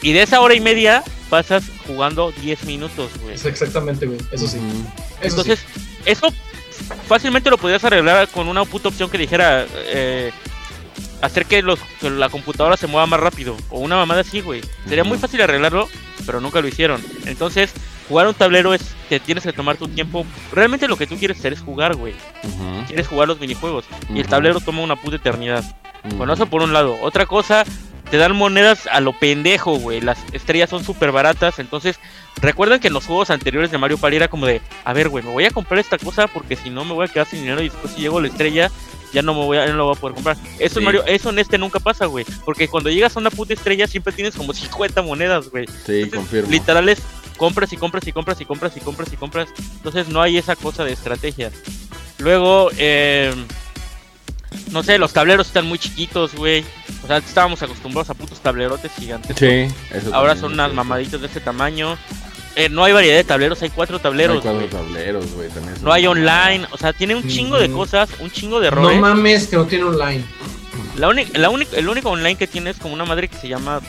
Y 0.03 0.13
de 0.13 0.23
esa 0.23 0.41
hora 0.43 0.55
y 0.55 0.61
media 0.61 1.03
pasas 1.29 1.65
jugando 1.87 2.33
10 2.33 2.65
minutos, 2.65 3.11
güey. 3.23 3.35
Es 3.35 3.45
exactamente, 3.45 4.07
güey, 4.07 4.19
eso 4.33 4.47
sí. 4.47 4.59
Eso 5.21 5.41
Entonces, 5.41 5.61
eso 6.05 6.33
fácilmente 7.07 7.51
lo 7.51 7.59
podrías 7.59 7.85
arreglar 7.85 8.29
con 8.29 8.49
una 8.49 8.65
puta 8.65 8.89
opción 8.89 9.11
que 9.11 9.19
dijera 9.19 9.67
eh, 9.75 10.33
hacer 11.21 11.47
que, 11.47 11.63
los, 11.63 11.79
que 12.01 12.11
la 12.11 12.29
computadora 12.29 12.77
se 12.77 12.87
mueva 12.87 13.07
más 13.07 13.21
rápido. 13.21 13.57
O 13.71 13.81
una 13.81 13.97
mamada 13.97 14.21
así, 14.21 14.41
güey. 14.41 14.63
Sería 14.89 15.05
muy 15.05 15.19
fácil 15.19 15.41
arreglarlo, 15.43 15.89
pero 16.27 16.41
nunca 16.41 16.61
lo 16.61 16.69
hicieron. 16.69 17.03
Entonces, 17.27 17.73
jugar 18.09 18.27
un 18.27 18.35
tablero 18.35 18.75
es 18.75 18.95
que 19.09 19.21
tienes 19.21 19.45
que 19.45 19.53
tomar 19.53 19.77
tu 19.77 19.89
tiempo. 19.89 20.25
Realmente 20.53 20.89
lo 20.89 20.97
que 20.97 21.07
tú 21.07 21.17
quieres 21.17 21.39
hacer 21.39 21.53
es 21.53 21.61
jugar, 21.61 21.97
güey. 21.97 22.15
Quieres 22.87 23.09
jugar 23.09 23.29
los 23.29 23.41
minijuegos. 23.41 23.85
Y 24.15 24.21
el 24.21 24.27
tablero 24.27 24.61
toma 24.61 24.83
una 24.83 24.97
puta 24.97 25.17
eternidad. 25.17 25.65
Bueno, 26.17 26.33
eso 26.33 26.47
por 26.47 26.63
un 26.63 26.73
lado. 26.73 26.97
Otra 27.03 27.27
cosa, 27.27 27.65
te 28.11 28.17
dan 28.17 28.35
monedas 28.37 28.87
a 28.91 29.01
lo 29.01 29.13
pendejo, 29.13 29.77
güey. 29.79 30.01
Las 30.01 30.19
estrellas 30.33 30.71
son 30.71 30.85
súper 30.85 31.13
baratas. 31.13 31.59
Entonces, 31.59 31.99
recuerden 32.41 32.81
que 32.81 32.89
en 32.89 32.95
los 32.95 33.07
juegos 33.07 33.31
anteriores 33.31 33.71
de 33.71 33.79
Mario 33.79 33.99
Party 33.99 34.17
era 34.17 34.29
como 34.29 34.47
de, 34.47 34.61
a 34.85 34.93
ver, 34.93 35.09
güey, 35.09 35.25
me 35.25 35.31
voy 35.31 35.45
a 35.45 35.51
comprar 35.51 35.79
esta 35.79 35.99
cosa 35.99 36.27
porque 36.27 36.57
si 36.57 36.71
no 36.71 36.85
me 36.85 36.95
voy 36.95 37.07
a 37.07 37.13
quedar 37.13 37.27
sin 37.27 37.41
dinero 37.41 37.61
y 37.63 37.69
después 37.69 37.93
si 37.95 38.01
llego 38.03 38.19
a 38.19 38.23
la 38.23 38.29
estrella 38.29 38.71
ya 39.13 39.23
no 39.23 39.33
me 39.33 39.41
voy 39.45 39.57
a, 39.57 39.67
no 39.67 39.73
lo 39.75 39.87
voy 39.87 39.97
a 39.97 40.01
poder 40.01 40.15
comprar. 40.15 40.37
Eso 40.59 40.75
Sí. 40.75 40.79
en 40.81 40.85
Mario, 40.85 41.05
eso 41.07 41.31
en 41.31 41.39
este 41.39 41.57
nunca 41.57 41.81
pasa, 41.81 42.05
güey. 42.07 42.27
Porque 42.45 42.69
cuando 42.69 42.91
llegas 42.91 43.17
a 43.17 43.21
una 43.21 43.31
puta 43.31 43.55
estrella 43.55 43.87
siempre 43.87 44.13
tienes 44.13 44.35
como 44.37 44.53
50 44.55 45.01
monedas, 45.03 45.49
güey. 45.51 45.67
Sí, 45.67 46.03
Entonces, 46.03 46.11
confirmo. 46.19 46.51
Literal 46.51 46.89
es 46.91 47.01
compras 47.39 47.73
y 47.73 47.77
compras 47.77 48.07
y 48.07 48.13
compras 48.13 48.41
y 48.41 48.45
compras 48.45 48.77
y 48.77 48.81
compras 48.81 49.13
y 49.13 49.17
compras. 49.17 49.49
Entonces 49.77 50.09
no 50.09 50.21
hay 50.21 50.37
esa 50.39 50.57
cosa 50.57 50.85
de 50.85 50.93
estrategia. 50.93 51.51
Luego, 52.19 52.71
eh, 52.79 53.33
no 54.71 54.83
sé, 54.83 54.99
los 54.99 55.13
tableros 55.13 55.47
están 55.47 55.67
muy 55.67 55.79
chiquitos, 55.79 56.35
güey. 56.35 56.65
O 57.03 57.07
sea, 57.07 57.17
antes 57.17 57.31
estábamos 57.31 57.63
acostumbrados 57.63 58.11
a 58.11 58.15
putos 58.15 58.41
tablerotes 58.41 58.93
gigantes. 58.99 59.37
Sí, 59.39 59.73
eso 59.91 60.15
Ahora 60.15 60.37
son 60.37 60.53
unas 60.53 60.73
mamaditas 60.73 61.21
de 61.21 61.27
este 61.27 61.41
tamaño. 61.41 61.97
Eh, 62.57 62.69
no 62.69 62.83
hay 62.83 62.93
variedad 62.93 63.17
de 63.17 63.25
tableros, 63.25 63.63
hay 63.63 63.71
cuatro 63.71 63.97
Hay 63.97 64.03
tableros, 64.03 64.43
cuatro 64.43 64.55
güey. 64.59 64.69
tableros, 64.69 65.33
güey. 65.33 65.49
No 65.83 65.93
hay 65.93 66.07
online, 66.07 66.67
o 66.73 66.77
sea, 66.77 66.93
tiene 66.93 67.15
un 67.15 67.27
chingo 67.29 67.57
de 67.57 67.71
cosas, 67.71 68.09
un 68.21 68.31
chingo 68.31 68.59
de 68.61 68.67
errores. 68.69 68.97
No 68.97 69.01
mames 69.01 69.47
que 69.47 69.57
no 69.57 69.65
tiene 69.67 69.85
online. 69.85 70.25
La 70.97 71.09
única, 71.09 71.39
la 71.39 71.51
única, 71.51 71.77
el 71.77 71.89
único 71.89 72.11
online 72.11 72.37
que 72.37 72.49
tiene 72.49 72.71
es 72.71 72.79
como 72.79 72.95
una 72.95 73.05
madre 73.05 73.29
que 73.29 73.37
se 73.37 73.47
llama 73.47 73.81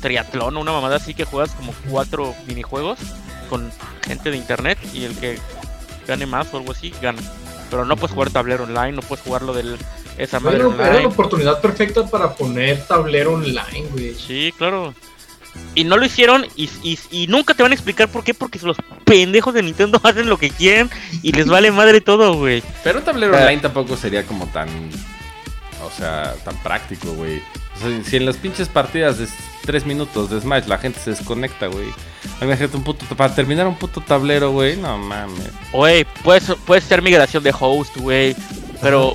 triatlón 0.00 0.56
o 0.56 0.60
una 0.60 0.72
mamada 0.72 0.96
así 0.96 1.14
que 1.14 1.24
juegas 1.24 1.50
como 1.52 1.74
cuatro 1.90 2.34
minijuegos 2.46 2.98
con 3.48 3.70
gente 4.06 4.30
de 4.30 4.36
internet 4.36 4.78
y 4.94 5.04
el 5.04 5.14
que 5.18 5.38
gane 6.06 6.26
más 6.26 6.52
o 6.52 6.58
algo 6.58 6.72
así 6.72 6.92
gana. 7.02 7.20
Pero 7.74 7.84
no 7.84 7.96
puedes 7.96 8.14
jugar 8.14 8.30
tablero 8.30 8.62
online, 8.64 8.92
no 8.92 9.02
puedes 9.02 9.24
jugarlo 9.24 9.52
de 9.52 9.76
esa 10.16 10.38
madre 10.38 10.62
Bueno, 10.62 10.80
era 10.80 11.00
la 11.00 11.08
oportunidad 11.08 11.60
perfecta 11.60 12.06
para 12.06 12.32
poner 12.32 12.86
tablero 12.86 13.32
online, 13.34 13.88
güey. 13.90 14.14
Sí, 14.14 14.54
claro. 14.56 14.94
Y 15.74 15.82
no 15.82 15.96
lo 15.96 16.04
hicieron 16.06 16.46
y, 16.54 16.70
y- 16.84 16.98
y 17.10 17.26
nunca 17.26 17.52
te 17.52 17.64
van 17.64 17.72
a 17.72 17.74
explicar 17.74 18.08
por 18.08 18.22
qué, 18.22 18.32
porque 18.32 18.60
los 18.62 18.76
pendejos 19.04 19.52
de 19.54 19.62
Nintendo 19.64 20.00
hacen 20.04 20.28
lo 20.28 20.38
que 20.38 20.50
quieren 20.50 20.88
y 21.20 21.32
les 21.32 21.46
vale 21.48 21.72
madre 21.72 22.00
todo, 22.00 22.34
güey. 22.34 22.62
Pero 22.84 23.00
un 23.00 23.04
tablero 23.04 23.36
Ah. 23.36 23.40
online 23.40 23.60
tampoco 23.62 23.96
sería 23.96 24.24
como 24.24 24.46
tan. 24.46 24.68
O 25.86 25.90
sea, 25.90 26.34
tan 26.44 26.56
práctico, 26.62 27.12
güey. 27.12 27.42
O 27.76 27.80
sea, 27.80 28.04
si 28.04 28.16
en 28.16 28.26
las 28.26 28.36
pinches 28.36 28.68
partidas 28.68 29.18
de 29.18 29.26
3 29.66 29.86
minutos 29.86 30.30
de 30.30 30.40
Smash 30.40 30.66
la 30.66 30.78
gente 30.78 31.00
se 31.00 31.10
desconecta, 31.10 31.66
güey. 31.66 31.86
Imagínate 32.40 32.76
un 32.76 32.84
puto. 32.84 33.04
Para 33.16 33.34
terminar 33.34 33.66
un 33.66 33.76
puto 33.76 34.00
tablero, 34.00 34.50
güey. 34.52 34.76
No 34.76 34.96
mames. 34.98 35.50
Güey, 35.72 36.04
puedes, 36.22 36.44
puede 36.66 36.80
ser 36.80 37.02
migración 37.02 37.42
de 37.42 37.54
host, 37.58 37.96
güey. 37.96 38.34
Pero 38.80 39.14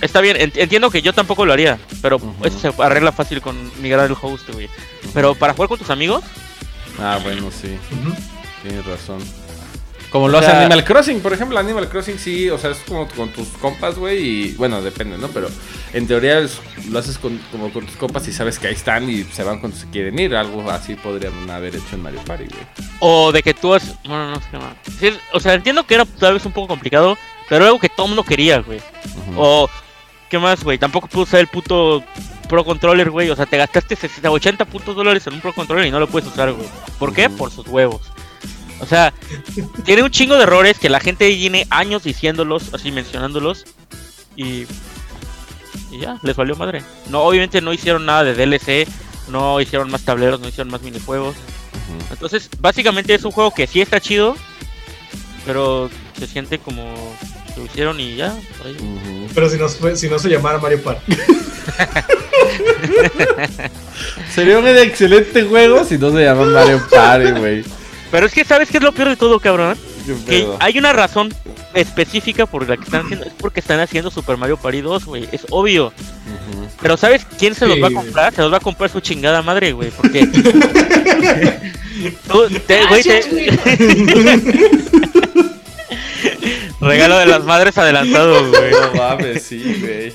está 0.00 0.20
bien, 0.20 0.36
ent- 0.36 0.56
entiendo 0.56 0.90
que 0.90 1.02
yo 1.02 1.12
tampoco 1.12 1.44
lo 1.46 1.52
haría. 1.52 1.78
Pero 2.00 2.20
eso 2.44 2.58
se 2.58 2.82
arregla 2.82 3.12
fácil 3.12 3.40
con 3.40 3.56
migrar 3.82 4.06
el 4.10 4.16
host, 4.20 4.48
güey. 4.50 4.68
Pero 5.14 5.34
para 5.34 5.52
jugar 5.54 5.68
con 5.68 5.78
tus 5.78 5.90
amigos, 5.90 6.22
Ah, 6.98 7.18
bueno, 7.22 7.50
sí. 7.50 7.76
Ujú. 7.90 8.14
Tienes 8.62 8.84
razón. 8.84 9.18
Como 10.10 10.28
lo 10.28 10.36
hace 10.38 10.50
Animal 10.50 10.84
Crossing, 10.84 11.20
por 11.20 11.32
ejemplo, 11.32 11.58
Animal 11.58 11.88
Crossing 11.88 12.18
sí, 12.18 12.50
o 12.50 12.58
sea, 12.58 12.70
es 12.70 12.76
como 12.86 13.08
con 13.08 13.30
tus 13.30 13.48
compas, 13.62 13.96
güey, 13.96 14.18
y 14.22 14.52
bueno, 14.52 14.82
depende, 14.82 15.16
¿no? 15.16 15.28
Pero 15.28 15.48
en 15.92 16.06
teoría 16.06 16.40
lo 16.88 16.98
haces 16.98 17.18
con, 17.18 17.38
como 17.50 17.72
con 17.72 17.86
tus 17.86 17.96
compas 17.96 18.26
y 18.28 18.32
sabes 18.32 18.58
que 18.58 18.68
ahí 18.68 18.74
están 18.74 19.08
y 19.08 19.24
se 19.24 19.44
van 19.44 19.60
cuando 19.60 19.76
se 19.76 19.88
quieren 19.90 20.18
ir, 20.18 20.34
algo 20.34 20.70
así 20.70 20.94
podrían 20.94 21.50
haber 21.50 21.76
hecho 21.76 21.94
en 21.94 22.02
Mario 22.02 22.20
Party, 22.24 22.44
güey. 22.44 22.64
o 23.00 23.32
de 23.32 23.42
que 23.42 23.54
tú 23.54 23.74
has. 23.74 23.94
Bueno, 24.04 24.30
no 24.30 24.36
sé 24.36 24.46
qué 24.50 24.58
más. 24.58 24.76
Sí, 24.98 25.10
o 25.32 25.40
sea, 25.40 25.54
entiendo 25.54 25.84
que 25.86 25.94
era 25.94 26.04
tal 26.04 26.34
vez 26.34 26.46
un 26.46 26.52
poco 26.52 26.68
complicado, 26.68 27.18
pero 27.48 27.66
algo 27.66 27.78
que 27.78 27.88
todo 27.88 28.06
mundo 28.06 28.22
quería, 28.22 28.60
güey. 28.60 28.80
O, 29.36 29.68
¿qué 30.30 30.38
más, 30.38 30.64
güey? 30.64 30.78
Tampoco 30.78 31.08
puedo 31.08 31.24
usar 31.24 31.40
el 31.40 31.48
puto 31.48 32.02
Pro 32.48 32.64
Controller, 32.64 33.10
güey. 33.10 33.30
O 33.30 33.36
sea, 33.36 33.46
te 33.46 33.58
gastaste 33.58 33.96
60, 33.96 34.30
80 34.30 34.64
putos 34.64 34.96
dólares 34.96 35.26
en 35.26 35.34
un 35.34 35.40
Pro 35.40 35.52
Controller 35.52 35.86
y 35.86 35.90
no 35.90 36.00
lo 36.00 36.08
puedes 36.08 36.28
usar, 36.28 36.52
güey. 36.52 36.68
¿Por 36.98 37.12
qué? 37.12 37.28
Por 37.28 37.50
sus 37.50 37.68
huevos. 37.68 38.02
O 38.80 38.86
sea, 38.86 39.12
tiene 39.84 40.02
un 40.02 40.10
chingo 40.10 40.36
de 40.36 40.42
errores 40.42 40.78
que 40.78 40.88
la 40.88 40.98
gente 40.98 41.28
tiene 41.28 41.66
años 41.70 42.02
diciéndolos, 42.02 42.74
así 42.74 42.90
mencionándolos. 42.90 43.64
Y. 44.36 44.66
Y 45.90 45.98
ya, 45.98 46.18
les 46.22 46.36
valió 46.36 46.56
madre. 46.56 46.82
No, 47.10 47.20
obviamente 47.22 47.60
no 47.60 47.72
hicieron 47.72 48.06
nada 48.06 48.24
de 48.24 48.34
DLC, 48.34 48.86
no 49.28 49.60
hicieron 49.60 49.90
más 49.90 50.02
tableros, 50.02 50.40
no 50.40 50.48
hicieron 50.48 50.70
más 50.72 50.82
minijuegos. 50.82 51.34
Ujú. 51.36 52.12
Entonces, 52.12 52.48
básicamente 52.60 53.14
es 53.14 53.24
un 53.24 53.32
juego 53.32 53.52
que 53.52 53.66
sí 53.66 53.80
está 53.80 54.00
chido, 54.00 54.36
pero 55.46 55.90
se 56.18 56.26
siente 56.26 56.58
como 56.58 56.94
lo 57.56 57.64
hicieron 57.66 58.00
y 58.00 58.16
ya. 58.16 58.34
por 58.58 58.66
ahí. 58.68 58.74
Ujú. 58.76 59.26
Pero 59.34 59.48
si 59.50 59.56
no, 59.58 59.68
fue- 59.68 59.96
si 59.96 60.08
no 60.08 60.18
se 60.18 60.28
llamara 60.30 60.58
Mario 60.58 60.82
Party. 60.82 61.12
Sería 64.34 64.58
un 64.58 64.66
excelente 64.66 65.42
juego 65.44 65.84
si 65.84 65.98
no 65.98 66.10
se 66.10 66.22
llama 66.24 66.44
Mario 66.46 66.82
Party, 66.90 67.30
güey. 67.32 67.64
Pero 68.10 68.26
es 68.26 68.32
que, 68.32 68.44
¿sabes 68.44 68.68
qué 68.70 68.78
es 68.78 68.82
lo 68.82 68.92
peor 68.92 69.08
de 69.10 69.16
todo, 69.16 69.38
cabrón? 69.40 69.76
Que 70.26 70.48
hay 70.60 70.78
una 70.78 70.92
razón 70.92 71.32
específica 71.74 72.46
por 72.46 72.68
la 72.68 72.76
que 72.76 72.84
están 72.84 73.04
haciendo. 73.04 73.26
Es 73.26 73.32
porque 73.38 73.60
están 73.60 73.80
haciendo 73.80 74.10
Super 74.10 74.36
Mario 74.36 74.56
Party 74.56 74.80
2, 74.80 75.04
güey. 75.04 75.28
Es 75.32 75.46
obvio. 75.50 75.92
Pero 76.80 76.96
¿sabes 76.96 77.24
quién 77.38 77.54
se 77.54 77.66
los 77.66 77.76
Sí, 77.76 77.80
va 77.80 77.88
a 77.88 77.92
comprar? 77.92 78.34
Se 78.34 78.42
los 78.42 78.52
va 78.52 78.56
a 78.56 78.60
comprar 78.60 78.90
su 78.90 79.00
chingada 79.00 79.42
madre, 79.42 79.72
güey. 79.72 79.90
Porque. 79.90 80.26
Tú, 82.26 82.48
te- 82.66 82.86
güey, 82.86 83.02
te- 83.02 83.22
Regalo 86.80 87.18
de 87.18 87.26
las 87.26 87.44
madres 87.44 87.78
adelantado, 87.78 88.48
güey. 88.50 88.72
No 88.72 88.94
mames, 88.94 89.42
sí, 89.42 89.76
güey. 89.80 90.12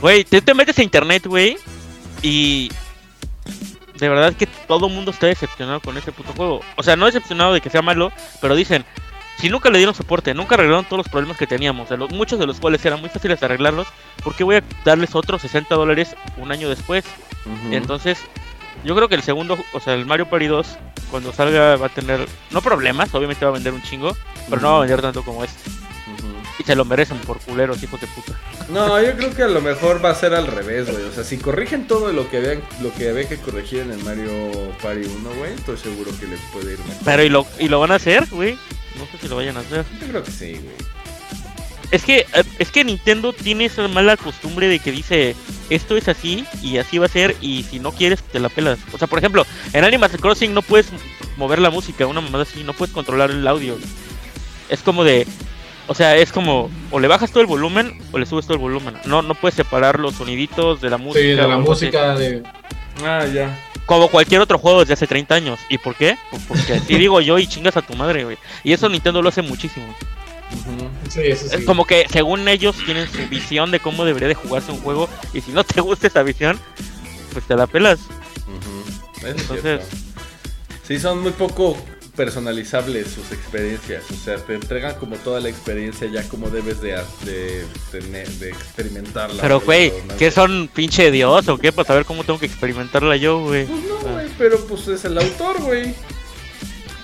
Güey, 0.00 0.24
tú 0.24 0.40
te 0.40 0.54
metes 0.54 0.78
a 0.78 0.82
internet, 0.82 1.26
güey. 1.26 1.56
Y. 2.22 2.70
De 3.98 4.08
verdad 4.08 4.34
que 4.34 4.46
todo 4.46 4.86
el 4.86 4.94
mundo 4.94 5.10
está 5.10 5.26
decepcionado 5.26 5.80
con 5.80 5.96
ese 5.96 6.12
puto 6.12 6.32
juego. 6.32 6.60
O 6.76 6.82
sea, 6.82 6.96
no 6.96 7.06
decepcionado 7.06 7.52
de 7.52 7.60
que 7.60 7.70
sea 7.70 7.82
malo, 7.82 8.12
pero 8.40 8.56
dicen. 8.56 8.84
Si 9.38 9.48
nunca 9.48 9.70
le 9.70 9.78
dieron 9.78 9.94
soporte, 9.94 10.34
nunca 10.34 10.56
arreglaron 10.56 10.84
todos 10.84 10.98
los 10.98 11.08
problemas 11.08 11.36
que 11.36 11.46
teníamos, 11.46 11.88
de 11.88 11.96
los, 11.96 12.10
muchos 12.10 12.40
de 12.40 12.46
los 12.46 12.58
cuales 12.58 12.84
eran 12.84 12.98
muy 12.98 13.08
fáciles 13.08 13.38
de 13.38 13.46
arreglarlos, 13.46 13.86
¿por 14.24 14.34
qué 14.34 14.42
voy 14.42 14.56
a 14.56 14.64
darles 14.84 15.14
otros 15.14 15.42
60 15.42 15.76
dólares 15.76 16.16
un 16.38 16.50
año 16.50 16.68
después? 16.68 17.04
Entonces, 17.70 18.18
yo 18.84 18.96
creo 18.96 19.08
que 19.08 19.14
el 19.14 19.22
segundo, 19.22 19.56
o 19.72 19.80
sea, 19.80 19.94
el 19.94 20.06
Mario 20.06 20.28
Party 20.28 20.46
2, 20.46 20.78
cuando 21.10 21.32
salga 21.32 21.76
va 21.76 21.86
a 21.86 21.88
tener, 21.88 22.26
no 22.50 22.62
problemas, 22.62 23.14
obviamente 23.14 23.44
va 23.44 23.52
a 23.52 23.54
vender 23.54 23.72
un 23.72 23.82
chingo, 23.82 24.16
pero 24.48 24.60
no 24.60 24.70
va 24.72 24.76
a 24.78 24.80
vender 24.80 25.02
tanto 25.02 25.22
como 25.22 25.44
este. 25.44 25.70
Y 26.58 26.64
se 26.64 26.74
lo 26.74 26.84
merecen 26.84 27.18
por 27.18 27.38
culeros, 27.38 27.82
hijos 27.82 28.00
de 28.00 28.06
puta. 28.08 28.32
No, 28.68 29.00
yo 29.00 29.16
creo 29.16 29.34
que 29.34 29.42
a 29.44 29.48
lo 29.48 29.60
mejor 29.60 30.04
va 30.04 30.10
a 30.10 30.14
ser 30.14 30.34
al 30.34 30.46
revés, 30.46 30.90
güey. 30.90 31.04
O 31.04 31.12
sea, 31.12 31.24
si 31.24 31.38
corrigen 31.38 31.86
todo 31.86 32.12
lo 32.12 32.28
que 32.28 32.38
habían, 32.38 32.62
lo 32.82 32.92
que 32.92 33.08
había 33.08 33.28
que 33.28 33.36
corregir 33.36 33.80
en 33.80 33.92
el 33.92 34.02
Mario 34.02 34.50
Party 34.82 35.06
1, 35.06 35.30
güey, 35.38 35.54
estoy 35.54 35.76
seguro 35.76 36.10
que 36.18 36.26
les 36.26 36.40
puede 36.52 36.72
ir 36.72 36.78
mejor. 36.80 37.04
Pero 37.04 37.22
¿y 37.22 37.28
lo, 37.28 37.46
y 37.58 37.68
lo 37.68 37.80
van 37.80 37.92
a 37.92 37.96
hacer, 37.96 38.26
güey? 38.30 38.58
No 38.98 39.06
sé 39.06 39.18
si 39.20 39.28
lo 39.28 39.36
vayan 39.36 39.56
a 39.56 39.60
hacer. 39.60 39.84
Yo 40.00 40.08
creo 40.08 40.22
que 40.22 40.30
sí, 40.32 40.52
güey. 40.52 40.98
Es 41.90 42.04
que, 42.04 42.26
eh, 42.34 42.44
es 42.58 42.70
que 42.70 42.84
Nintendo 42.84 43.32
tiene 43.32 43.64
esa 43.64 43.88
mala 43.88 44.16
costumbre 44.16 44.68
de 44.68 44.78
que 44.78 44.92
dice, 44.92 45.34
esto 45.70 45.96
es 45.96 46.08
así 46.08 46.44
y 46.62 46.76
así 46.76 46.98
va 46.98 47.06
a 47.06 47.10
ser 47.10 47.36
y 47.40 47.62
si 47.62 47.78
no 47.78 47.92
quieres 47.92 48.22
te 48.22 48.40
la 48.40 48.48
pelas. 48.48 48.78
O 48.92 48.98
sea, 48.98 49.08
por 49.08 49.18
ejemplo, 49.18 49.46
en 49.72 49.84
Animal 49.84 50.10
Crossing 50.10 50.52
no 50.52 50.62
puedes 50.62 50.88
mover 51.36 51.60
la 51.60 51.70
música, 51.70 52.06
una 52.06 52.20
mamada 52.20 52.42
así, 52.42 52.62
no 52.62 52.74
puedes 52.74 52.94
controlar 52.94 53.30
el 53.30 53.46
audio. 53.46 53.78
Es 54.68 54.80
como 54.80 55.02
de, 55.02 55.26
o 55.88 55.94
sea, 55.94 56.16
es 56.16 56.30
como 56.32 56.70
o 56.90 57.00
le 57.00 57.08
bajas 57.08 57.30
todo 57.30 57.40
el 57.40 57.46
volumen 57.46 57.98
o 58.12 58.18
le 58.18 58.26
subes 58.26 58.44
todo 58.46 58.54
el 58.54 58.60
volumen. 58.60 58.94
No, 59.06 59.22
no 59.22 59.34
puedes 59.34 59.54
separar 59.56 59.98
los 59.98 60.14
soniditos 60.14 60.80
de 60.80 60.90
la 60.90 60.98
música. 60.98 61.20
Sí, 61.20 61.26
de 61.30 61.36
la 61.36 61.54
así. 61.56 61.62
música 61.68 62.14
de. 62.14 62.42
Ah, 63.04 63.24
ya. 63.26 63.58
Como 63.86 64.08
cualquier 64.08 64.40
otro 64.40 64.58
juego 64.58 64.80
desde 64.80 64.92
hace 64.94 65.06
30 65.06 65.34
años. 65.34 65.58
¿Y 65.70 65.78
por 65.78 65.94
qué? 65.94 66.16
Pues 66.30 66.42
porque 66.46 66.74
así 66.74 66.94
digo 66.98 67.20
yo 67.20 67.38
y 67.38 67.46
chingas 67.46 67.76
a 67.76 67.82
tu 67.82 67.94
madre, 67.94 68.24
güey. 68.24 68.36
Y 68.62 68.72
eso 68.72 68.88
Nintendo 68.88 69.22
lo 69.22 69.30
hace 69.30 69.42
muchísimo. 69.42 69.86
Sí, 71.08 71.20
eso 71.24 71.48
sí. 71.48 71.56
Es 71.56 71.64
como 71.64 71.84
que 71.86 72.06
según 72.10 72.48
ellos 72.48 72.76
tienen 72.84 73.06
su 73.10 73.26
visión 73.28 73.70
de 73.70 73.80
cómo 73.80 74.04
debería 74.04 74.28
de 74.28 74.34
jugarse 74.34 74.72
un 74.72 74.80
juego 74.80 75.08
y 75.34 75.40
si 75.42 75.52
no 75.52 75.62
te 75.64 75.80
gusta 75.80 76.06
esa 76.06 76.22
visión, 76.22 76.58
pues 77.32 77.44
te 77.46 77.54
la 77.56 77.66
pelas. 77.66 77.98
Es 79.18 79.24
Entonces- 79.24 79.60
cierto. 79.62 79.86
Sí, 80.86 80.98
son 80.98 81.20
muy 81.22 81.32
poco 81.32 81.76
personalizables 82.18 83.06
sus 83.12 83.30
experiencias. 83.30 84.02
O 84.10 84.16
sea, 84.16 84.38
te 84.38 84.56
entregan 84.56 84.96
como 84.96 85.14
toda 85.18 85.38
la 85.38 85.48
experiencia 85.48 86.08
ya 86.08 86.28
como 86.28 86.50
debes 86.50 86.80
de, 86.80 87.00
de, 87.24 87.64
tener, 87.92 88.28
de 88.28 88.48
experimentarla. 88.50 89.40
Pero 89.40 89.60
güey. 89.60 89.92
¿qué 90.18 90.32
son 90.32 90.68
pinche 90.74 91.12
dios 91.12 91.46
o 91.48 91.56
qué? 91.58 91.70
Para 91.70 91.86
saber 91.86 92.04
cómo 92.04 92.24
tengo 92.24 92.40
que 92.40 92.46
experimentarla 92.46 93.16
yo, 93.16 93.38
güey. 93.44 93.66
Pues 93.66 93.84
no, 93.84 94.12
güey, 94.12 94.26
pero 94.36 94.58
pues 94.66 94.88
es 94.88 95.04
el 95.04 95.16
autor, 95.16 95.62
güey. 95.62 95.94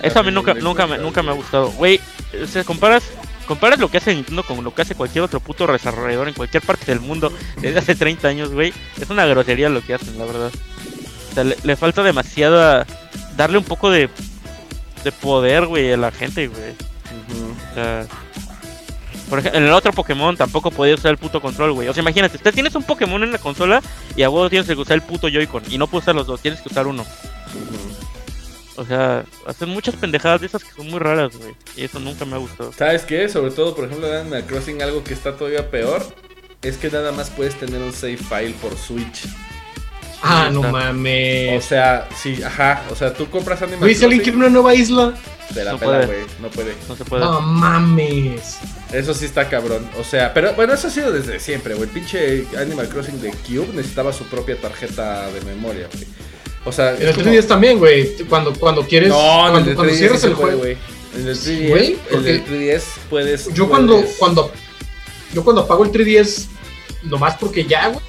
Eso 0.02 0.18
a 0.18 0.24
mí 0.24 0.32
nunca, 0.32 0.52
de 0.52 0.60
nunca, 0.60 0.88
me, 0.88 0.98
nunca 0.98 1.22
me 1.22 1.30
ha 1.30 1.34
gustado. 1.34 1.70
Güey, 1.70 2.00
o 2.42 2.46
sea, 2.48 2.64
comparas, 2.64 3.04
comparas 3.46 3.78
lo 3.78 3.88
que 3.88 3.98
hace 3.98 4.12
Nintendo 4.12 4.42
con 4.42 4.64
lo 4.64 4.74
que 4.74 4.82
hace 4.82 4.96
cualquier 4.96 5.22
otro 5.22 5.38
puto 5.38 5.64
desarrollador 5.68 6.26
en 6.26 6.34
cualquier 6.34 6.64
parte 6.64 6.86
del 6.86 6.98
mundo 6.98 7.32
desde 7.60 7.78
hace 7.78 7.94
30 7.94 8.26
años, 8.26 8.50
güey. 8.52 8.72
Es 9.00 9.08
una 9.08 9.26
grosería 9.26 9.68
lo 9.68 9.80
que 9.80 9.94
hacen, 9.94 10.18
la 10.18 10.24
verdad. 10.24 10.50
O 11.30 11.34
sea, 11.34 11.44
le, 11.44 11.56
le 11.62 11.76
falta 11.76 12.02
demasiada... 12.02 12.84
Darle 13.36 13.58
un 13.58 13.64
poco 13.64 13.90
de, 13.90 14.08
de 15.04 15.12
poder, 15.12 15.66
güey, 15.66 15.92
a 15.92 15.96
la 15.96 16.10
gente, 16.10 16.48
güey. 16.48 16.70
Ujú. 16.70 17.54
O 17.70 17.74
sea, 17.74 18.06
por 19.28 19.38
ejemplo, 19.38 19.58
en 19.58 19.66
el 19.66 19.72
otro 19.72 19.92
Pokémon 19.92 20.36
tampoco 20.36 20.70
podías 20.70 20.98
usar 20.98 21.12
el 21.12 21.18
puto 21.18 21.40
control, 21.40 21.72
güey. 21.72 21.88
O 21.88 21.94
sea, 21.94 22.02
imagínate, 22.02 22.36
usted 22.36 22.52
tienes 22.52 22.74
un 22.74 22.82
Pokémon 22.82 23.22
en 23.22 23.32
la 23.32 23.38
consola 23.38 23.82
y 24.16 24.22
a 24.22 24.30
huevo 24.30 24.50
tienes 24.50 24.66
que 24.66 24.74
usar 24.74 24.94
el 24.94 25.02
puto 25.02 25.28
Joy-Con. 25.28 25.62
Y 25.70 25.78
no 25.78 25.86
puedes 25.86 26.04
usar 26.04 26.14
los 26.14 26.26
dos, 26.26 26.40
tienes 26.40 26.60
que 26.60 26.68
usar 26.68 26.86
uno. 26.86 27.04
O 28.76 28.84
sea, 28.84 29.24
hacen 29.46 29.68
muchas 29.68 29.94
pendejadas 29.94 30.40
de 30.40 30.48
esas 30.48 30.64
que 30.64 30.72
son 30.72 30.90
muy 30.90 30.98
raras, 30.98 31.36
güey. 31.36 31.54
Y 31.76 31.84
eso 31.84 32.00
nunca 32.00 32.24
me 32.24 32.34
ha 32.34 32.38
gustado. 32.38 32.72
¿Sabes 32.72 33.02
qué? 33.02 33.28
Sobre 33.28 33.52
todo, 33.52 33.74
por 33.74 33.84
ejemplo, 33.84 34.08
en 34.08 34.14
Animal 34.14 34.44
Crossing, 34.46 34.82
algo 34.82 35.04
que 35.04 35.14
está 35.14 35.36
todavía 35.36 35.70
peor 35.70 36.04
es 36.62 36.76
que 36.76 36.90
nada 36.90 37.12
más 37.12 37.30
puedes 37.30 37.54
tener 37.54 37.80
un 37.80 37.92
save 37.92 38.16
file 38.16 38.54
por 38.60 38.76
Switch. 38.76 39.26
Ah, 40.26 40.48
no 40.50 40.60
Está. 40.64 40.68
O 40.68 40.72
mames. 40.72 41.64
sea, 41.64 42.08
sí, 42.20 42.42
ajá. 42.42 42.82
O 42.90 42.94
sea, 42.96 43.12
tú 43.12 43.28
compras 43.28 43.60
Animal 43.62 43.80
Güey, 43.80 43.94
si 43.94 44.04
alguien 44.04 44.22
quiere 44.22 44.38
Crossing, 44.38 44.52
una 44.52 44.60
nueva 44.62 44.74
isla. 44.74 45.14
te 45.52 45.62
la 45.64 45.72
No 45.72 45.78
pela, 45.78 46.06
güey. 46.06 46.18
No 46.40 46.48
puede. 46.48 46.74
No 46.88 46.96
se 46.96 47.04
puede. 47.04 47.24
No 47.24 47.40
mames. 47.40 48.58
Eso 48.92 49.12
sí 49.14 49.24
está 49.26 49.48
cabrón. 49.48 49.86
O 49.98 50.04
sea, 50.04 50.32
pero 50.32 50.54
bueno, 50.54 50.72
eso 50.74 50.88
ha 50.88 50.90
sido 50.90 51.12
desde 51.12 51.38
siempre, 51.40 51.74
güey. 51.74 51.88
El 51.88 51.94
pinche 51.94 52.46
Animal 52.58 52.88
Crossing 52.88 53.20
de 53.20 53.30
Cube 53.30 53.68
necesitaba 53.74 54.12
su 54.12 54.24
propia 54.24 54.56
tarjeta 54.60 55.30
de 55.30 55.40
memoria, 55.42 55.88
güey. 55.92 56.06
O 56.64 56.72
sea, 56.72 56.94
En 56.94 57.02
el 57.02 57.08
es 57.08 57.14
como- 57.16 57.26
3DS 57.30 57.46
también, 57.46 57.78
güey. 57.78 58.16
Cuando, 58.28 58.54
cuando 58.54 58.82
quieres. 58.86 59.10
No, 59.10 59.16
en 59.18 59.50
cuando, 59.52 59.58
el 59.58 59.64
de 59.66 59.74
cuando 59.74 59.92
3DS 59.92 59.98
cierras 59.98 60.24
el 60.24 60.34
juego. 60.34 60.58
güey. 60.58 60.76
En 61.14 61.28
el 61.28 61.36
3DS, 61.38 61.68
Güey, 61.68 61.86
el 61.92 61.98
porque- 62.10 62.24
del 62.32 62.44
3DS 62.44 62.84
puedes. 63.10 63.52
Yo 63.54 63.68
cuando, 63.68 63.96
puedes- 64.00 64.16
cuando. 64.16 64.50
Yo 65.34 65.44
cuando 65.44 65.62
apago 65.62 65.84
el 65.84 65.90
3DS. 65.92 66.48
Nomás 67.02 67.36
porque 67.38 67.66
ya, 67.66 67.88
güey. 67.88 68.02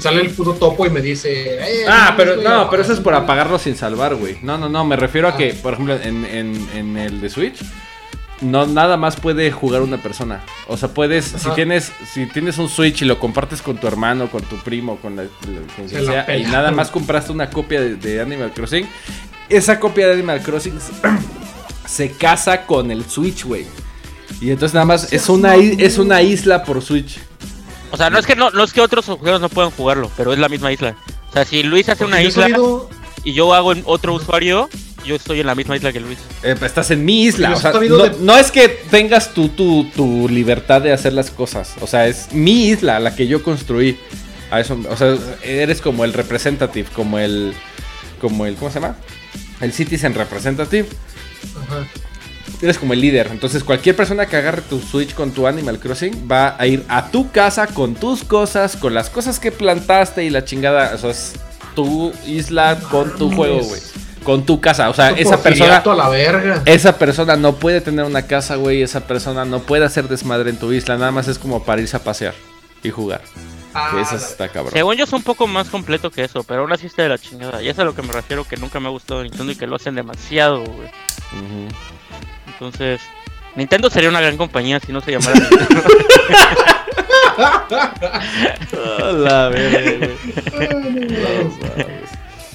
Sale 0.00 0.20
el 0.22 0.30
puto 0.30 0.52
topo 0.54 0.86
y 0.86 0.90
me 0.90 1.00
dice. 1.00 1.56
"Eh, 1.56 1.84
Ah, 1.88 2.14
pero 2.16 2.34
güey, 2.34 2.46
no, 2.46 2.68
pero 2.70 2.82
eso 2.82 2.92
es 2.92 3.00
por 3.00 3.12
apaga". 3.14 3.24
apagarlo 3.24 3.58
sin 3.58 3.76
salvar, 3.76 4.14
güey. 4.14 4.38
No, 4.42 4.56
no, 4.58 4.68
no, 4.68 4.84
me 4.84 4.96
refiero 4.96 5.28
a 5.28 5.32
Ah. 5.32 5.36
que, 5.36 5.54
por 5.54 5.74
ejemplo, 5.74 5.94
en, 6.00 6.24
en, 6.24 6.68
en 6.74 6.96
el 6.96 7.20
de 7.20 7.28
Switch, 7.30 7.56
no 8.40 8.66
nada 8.66 8.96
más 8.96 9.16
puede 9.16 9.50
jugar 9.50 9.82
una 9.82 9.98
persona. 10.02 10.42
O 10.68 10.76
sea, 10.76 10.88
puedes, 10.90 11.24
si 11.24 11.48
tienes, 11.50 11.92
si 12.12 12.26
tienes 12.26 12.58
un 12.58 12.68
Switch 12.68 13.02
y 13.02 13.04
lo 13.04 13.18
compartes 13.18 13.62
con 13.62 13.76
tu 13.78 13.86
hermano, 13.86 14.28
con 14.30 14.42
tu 14.42 14.56
primo, 14.58 14.96
con, 14.98 15.16
la, 15.16 15.24
con 15.24 15.88
Se 15.88 15.94
quien 15.96 16.06
la 16.06 16.24
sea, 16.26 16.36
y 16.36 16.42
nada 16.44 16.70
más 16.70 16.90
compraste 16.90 17.32
una 17.32 17.48
copia 17.50 17.80
de, 17.80 17.96
de 17.96 18.20
Animal 18.20 18.52
Crossing, 18.52 18.86
esa 19.48 19.80
copia 19.80 20.06
de 20.08 20.14
Animal 20.14 20.42
Crossing 20.42 20.74
se 21.86 22.10
casa 22.12 22.64
con 22.66 22.90
el 22.90 23.04
Switch, 23.04 23.44
güey. 23.44 23.66
Y 24.40 24.50
entonces 24.50 24.74
nada 24.74 24.86
más 24.86 25.12
es 25.12 25.28
una, 25.28 25.54
es 25.56 25.98
una 25.98 26.20
isla 26.22 26.64
por 26.64 26.82
Switch. 26.82 27.18
O 27.90 27.96
sea, 27.96 28.10
no 28.10 28.18
es 28.18 28.26
que 28.26 28.34
no, 28.36 28.50
no 28.50 28.64
es 28.64 28.72
que 28.72 28.80
otros 28.80 29.04
juegos 29.06 29.40
no 29.40 29.48
puedan 29.48 29.70
jugarlo, 29.70 30.10
pero 30.16 30.32
es 30.32 30.38
la 30.38 30.48
misma 30.48 30.72
isla. 30.72 30.96
O 31.30 31.32
sea, 31.32 31.44
si 31.44 31.62
Luis 31.62 31.88
hace 31.88 32.04
una 32.04 32.22
isla 32.22 32.44
sabido- 32.44 32.88
y 33.24 33.32
yo 33.32 33.54
hago 33.54 33.72
en 33.72 33.82
otro 33.86 34.14
usuario, 34.14 34.68
yo 35.04 35.14
estoy 35.16 35.40
en 35.40 35.46
la 35.46 35.54
misma 35.54 35.76
isla 35.76 35.92
que 35.92 36.00
Luis. 36.00 36.18
Eh, 36.42 36.54
pues, 36.58 36.70
estás 36.70 36.90
en 36.90 37.04
mi 37.04 37.24
isla. 37.24 37.52
O 37.52 37.56
sea, 37.60 37.72
de- 37.72 38.16
no 38.20 38.36
es 38.36 38.50
que 38.50 38.68
tengas 38.68 39.32
tú 39.34 39.48
tu, 39.48 39.84
tu 39.94 40.28
libertad 40.28 40.80
de 40.82 40.92
hacer 40.92 41.12
las 41.12 41.30
cosas. 41.30 41.74
O 41.80 41.86
sea, 41.86 42.06
es 42.06 42.32
mi 42.32 42.68
isla, 42.68 42.98
la 43.00 43.14
que 43.14 43.26
yo 43.26 43.42
construí. 43.42 43.98
A 44.50 44.60
eso, 44.60 44.78
o 44.88 44.96
sea, 44.96 45.16
eres 45.42 45.80
como 45.80 46.04
el 46.04 46.12
representative, 46.12 46.88
como 46.94 47.18
el. 47.18 47.54
Como 48.20 48.46
el. 48.46 48.54
¿Cómo 48.56 48.70
se 48.70 48.80
llama? 48.80 48.96
El 49.60 49.72
citizen 49.72 50.14
representative. 50.14 50.86
Ajá. 51.66 51.86
Eres 52.62 52.78
como 52.78 52.92
el 52.92 53.00
líder. 53.00 53.28
Entonces, 53.30 53.62
cualquier 53.64 53.94
persona 53.96 54.26
que 54.26 54.36
agarre 54.36 54.62
tu 54.62 54.80
Switch 54.80 55.14
con 55.14 55.32
tu 55.32 55.46
Animal 55.46 55.78
Crossing 55.78 56.28
va 56.30 56.56
a 56.58 56.66
ir 56.66 56.84
a 56.88 57.10
tu 57.10 57.30
casa 57.30 57.66
con 57.66 57.94
tus 57.94 58.24
cosas, 58.24 58.76
con 58.76 58.94
las 58.94 59.10
cosas 59.10 59.38
que 59.40 59.52
plantaste 59.52 60.24
y 60.24 60.30
la 60.30 60.44
chingada. 60.44 60.92
O 60.94 60.98
sea, 60.98 61.10
es 61.10 61.32
tu 61.74 62.12
isla 62.26 62.78
con 62.90 63.14
tu 63.16 63.30
juego, 63.34 63.60
güey. 63.60 63.80
Con 64.22 64.46
tu 64.46 64.60
casa. 64.60 64.88
O 64.88 64.94
sea, 64.94 65.10
esa 65.10 65.42
persona. 65.42 65.76
a 65.78 65.94
la 65.94 66.08
verga. 66.08 66.62
Esa 66.64 66.96
persona 66.96 67.36
no 67.36 67.56
puede 67.56 67.80
tener 67.82 68.04
una 68.06 68.22
casa, 68.22 68.56
güey. 68.56 68.80
Esa 68.82 69.00
persona 69.06 69.44
no 69.44 69.58
puede 69.60 69.84
hacer 69.84 70.08
desmadre 70.08 70.48
en 70.50 70.56
tu 70.56 70.72
isla. 70.72 70.96
Nada 70.96 71.10
más 71.10 71.28
es 71.28 71.38
como 71.38 71.62
para 71.64 71.82
irse 71.82 71.96
a 71.96 72.02
pasear 72.02 72.32
y 72.82 72.88
jugar. 72.90 73.20
Ah, 73.74 73.90
Que 73.92 74.00
eso 74.02 74.14
la- 74.14 74.20
está 74.22 74.48
cabrón. 74.48 74.72
Según 74.72 74.94
yo 74.94 75.04
es 75.04 75.12
un 75.12 75.22
poco 75.24 75.46
más 75.48 75.68
completo 75.68 76.10
que 76.10 76.22
eso, 76.24 76.44
pero 76.44 76.62
aún 76.62 76.72
así 76.72 76.86
está 76.86 77.02
de 77.02 77.08
la 77.10 77.18
chingada. 77.18 77.60
Y 77.60 77.66
eso 77.68 77.72
es 77.72 77.78
a 77.80 77.84
lo 77.84 77.94
que 77.94 78.02
me 78.02 78.12
refiero 78.12 78.44
que 78.44 78.56
nunca 78.56 78.78
me 78.80 78.86
ha 78.86 78.90
gustado 78.92 79.22
Nintendo 79.22 79.52
y 79.52 79.56
que 79.56 79.66
lo 79.66 79.76
hacen 79.76 79.94
demasiado, 79.96 80.60
güey. 80.64 80.88
Ujú. 80.88 81.68
Entonces, 82.54 83.00
Nintendo 83.56 83.90
sería 83.90 84.08
una 84.08 84.20
gran 84.20 84.36
compañía 84.36 84.80
si 84.80 84.92
no 84.92 85.00
se 85.00 85.12
llamara 85.12 85.34
Nintendo. 85.38 85.82
la 89.12 89.48
verga, 89.48 90.08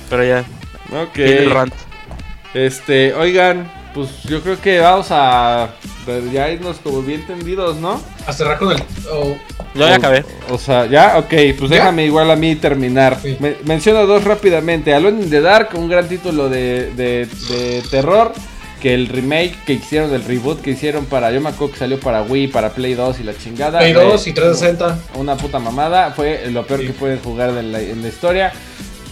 pero 0.10 0.24
ya, 0.24 0.44
Ok. 0.92 1.20
rant. 1.54 1.74
Este, 2.54 3.14
oigan, 3.14 3.70
pues 3.94 4.24
yo 4.24 4.42
creo 4.42 4.60
que 4.60 4.80
vamos 4.80 5.08
a 5.12 5.70
ya 6.34 6.50
irnos 6.50 6.78
como 6.78 7.04
bien 7.04 7.26
tendidos, 7.28 7.76
¿no? 7.78 8.02
A 8.26 8.34
cerrar 8.34 8.58
con 8.58 8.72
el. 8.72 8.82
oh, 9.12 9.38
Yo 9.76 9.88
ya 9.88 9.96
acabé. 9.96 10.26
O 10.50 10.58
sea, 10.58 10.88
ya, 10.88 11.18
ok, 11.20 11.30
pues 11.60 11.70
¿Ya? 11.70 11.78
déjame 11.78 12.06
igual 12.06 12.32
a 12.32 12.36
mí 12.36 12.56
terminar. 12.56 13.20
Sí. 13.22 13.38
Me- 13.40 13.58
menciono 13.66 14.08
dos 14.08 14.24
rápidamente. 14.24 14.94
Alone 14.96 15.22
in 15.24 15.30
the 15.30 15.42
Dark, 15.42 15.70
un 15.76 15.88
gran 15.88 16.08
título 16.08 16.50
de, 16.50 16.92
de- 16.96 17.28
de 17.50 17.84
terror. 17.92 18.34
Que 18.82 18.94
el 18.94 19.08
remake 19.10 19.56
que 19.66 19.74
hicieron, 19.74 20.14
el 20.14 20.24
reboot 20.24 20.62
que 20.62 20.72
hicieron 20.72 21.06
para. 21.06 21.32
Yo 21.32 21.42
me 21.42 21.50
acuerdo 21.50 21.74
que 21.74 21.80
salió 21.80 22.00
para 22.00 22.22
Wii, 22.24 22.48
para 22.48 22.70
Play 22.74 22.94
2 22.94 23.20
y 23.20 23.24
la 23.24 23.38
chingada. 23.38 23.80
Play 23.80 23.94
Fue 23.94 24.04
2 24.06 24.28
y 24.28 24.34
360. 24.34 25.00
Una 25.16 25.36
puta 25.36 25.60
mamada. 25.60 26.12
Fue 26.12 26.50
lo 26.52 26.66
peor 26.66 26.80
Sí. 26.82 26.88
que 26.88 26.94
pueden 26.94 27.20
jugar 27.20 27.54
de 27.54 27.64
la- 27.64 27.82
en 27.82 28.02
la 28.02 28.08
historia. 28.08 28.54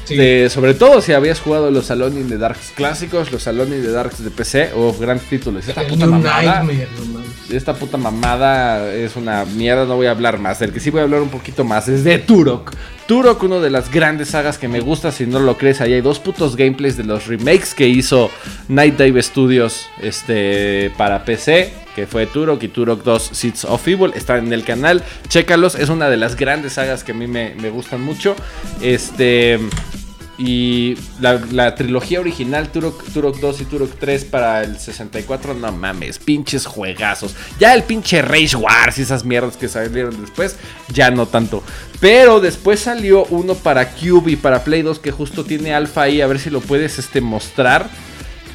Sí. 0.05 0.15
De- 0.15 0.49
sobre 0.49 0.73
todo 0.73 1.01
si 1.01 1.11
habías 1.11 1.41
jugado 1.41 1.69
los 1.69 1.91
Alone 1.91 2.21
in 2.21 2.29
the 2.29 2.37
Darks 2.37 2.71
clásicos, 2.73 3.29
los 3.33 3.45
Alone 3.45 3.75
in 3.75 3.81
the 3.83 3.91
Darks 3.91 4.23
de 4.23 4.29
PC. 4.31 4.69
Oh, 4.73 4.95
gran 4.97 5.19
título. 5.19 5.59
Esta 5.59 5.85
puta 5.85 6.05
mamada. 6.05 6.63
Nightmare, 6.63 6.87
no. 7.11 7.26
Esta 7.51 7.73
puta 7.73 7.97
mamada 7.97 8.93
es 8.93 9.15
una 9.15 9.45
mierda, 9.45 9.85
no 9.85 9.95
voy 9.95 10.07
a 10.07 10.11
hablar 10.11 10.37
más. 10.37 10.59
Del 10.59 10.73
que 10.73 10.79
sí 10.79 10.89
voy 10.89 10.99
a 10.99 11.03
hablar 11.03 11.21
un 11.21 11.29
poquito 11.29 11.63
más 11.63 11.87
es 11.87 12.03
de 12.03 12.17
Turok. 12.17 12.73
Turok, 13.07 13.41
una 13.43 13.59
de 13.59 13.69
las 13.69 13.89
grandes 13.89 14.29
sagas 14.29 14.57
que 14.57 14.67
me 14.67 14.81
gusta, 14.81 15.11
si 15.11 15.25
no 15.25 15.39
lo 15.39 15.57
crees, 15.57 15.79
ahí 15.79 15.93
hay 15.93 16.01
dos 16.01 16.19
putos 16.19 16.57
gameplays 16.57 16.97
de 16.97 17.05
los 17.05 17.27
remakes 17.27 17.73
que 17.73 17.87
hizo 17.87 18.29
Night 18.67 18.97
Dive 18.97 19.23
Studios 19.23 19.87
este, 20.01 20.91
para 20.97 21.23
PC, 21.23 21.73
que 21.95 22.05
fue 22.05 22.25
Turok 22.27 22.61
y 22.63 22.67
Turok 22.67 23.03
2 23.03 23.29
Seeds 23.31 23.65
of 23.65 23.87
Evil. 23.87 24.11
Están 24.13 24.47
en 24.47 24.53
el 24.53 24.65
canal, 24.65 25.03
chécalos, 25.29 25.75
es 25.75 25.87
una 25.89 26.09
de 26.09 26.17
las 26.17 26.35
grandes 26.35 26.73
sagas 26.73 27.05
que 27.05 27.13
a 27.13 27.15
mí 27.15 27.27
me, 27.27 27.55
me 27.55 27.69
gustan 27.69 28.01
mucho. 28.01 28.35
Este... 28.81 29.57
Y 30.37 30.95
la, 31.19 31.41
la 31.51 31.73
trilogía 31.73 32.19
original, 32.19 32.69
Turok, 32.71 33.03
Turok 33.11 33.39
2 33.39 33.61
y 33.61 33.65
Turok 33.65 33.97
3 33.99 34.25
para 34.25 34.63
el 34.63 34.77
64, 34.77 35.55
no 35.55 35.71
mames, 35.71 36.19
pinches 36.19 36.65
juegazos. 36.67 37.35
Ya 37.59 37.73
el 37.73 37.83
pinche 37.83 38.21
Rage 38.21 38.55
Wars 38.55 38.99
y 38.99 39.01
esas 39.01 39.25
mierdas 39.25 39.57
que 39.57 39.67
salieron 39.67 40.21
después, 40.21 40.55
ya 40.93 41.09
no 41.09 41.25
tanto. 41.25 41.63
Pero 41.99 42.39
después 42.39 42.81
salió 42.81 43.25
uno 43.25 43.55
para 43.55 43.89
Cube 43.89 44.31
y 44.31 44.35
para 44.35 44.63
Play 44.63 44.83
2 44.83 44.99
que 44.99 45.11
justo 45.11 45.43
tiene 45.43 45.73
alfa 45.73 46.03
ahí, 46.03 46.21
a 46.21 46.27
ver 46.27 46.37
si 46.39 46.51
lo 46.51 46.61
puedes 46.61 46.99
este, 46.99 47.19
mostrar. 47.19 47.89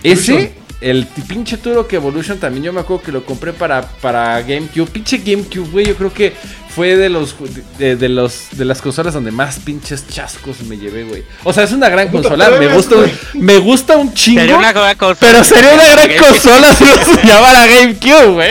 Ese, 0.04 0.52
el 0.82 1.06
pinche 1.06 1.56
Turok 1.56 1.92
Evolution 1.92 2.38
también, 2.38 2.64
yo 2.64 2.72
me 2.72 2.80
acuerdo 2.80 3.04
que 3.04 3.12
lo 3.12 3.24
compré 3.24 3.52
para, 3.52 3.82
para 3.82 4.40
GameCube. 4.42 4.90
Pinche 4.90 5.18
GameCube, 5.18 5.68
güey, 5.70 5.86
yo 5.86 5.96
creo 5.96 6.12
que 6.12 6.32
fue 6.74 6.96
de 6.96 7.08
los, 7.08 7.36
de, 7.78 7.96
de 7.96 8.08
los 8.08 8.48
de 8.52 8.64
las 8.64 8.80
consolas 8.80 9.12
donde 9.12 9.30
más 9.30 9.58
pinches 9.58 10.06
chascos 10.08 10.62
me 10.62 10.78
llevé, 10.78 11.04
güey. 11.04 11.22
O 11.44 11.52
sea, 11.52 11.64
es 11.64 11.72
una 11.72 11.88
gran 11.88 12.10
Puta, 12.10 12.30
consola, 12.30 12.58
me 12.58 12.68
gusta, 12.68 12.96
me 13.34 13.58
gusta 13.58 13.96
un 13.96 14.12
chingo. 14.14 14.40
Sería 14.40 14.56
una 14.56 14.72
gran 14.72 14.96
consola. 14.96 15.18
Pero 15.20 15.44
sería 15.44 15.74
una 15.74 15.88
gran 15.90 16.18
consola 16.18 16.74
si 16.74 16.84
no 16.84 16.96
se 16.96 17.26
llamara 17.26 17.66
GameCube, 17.66 18.26
güey. 18.32 18.50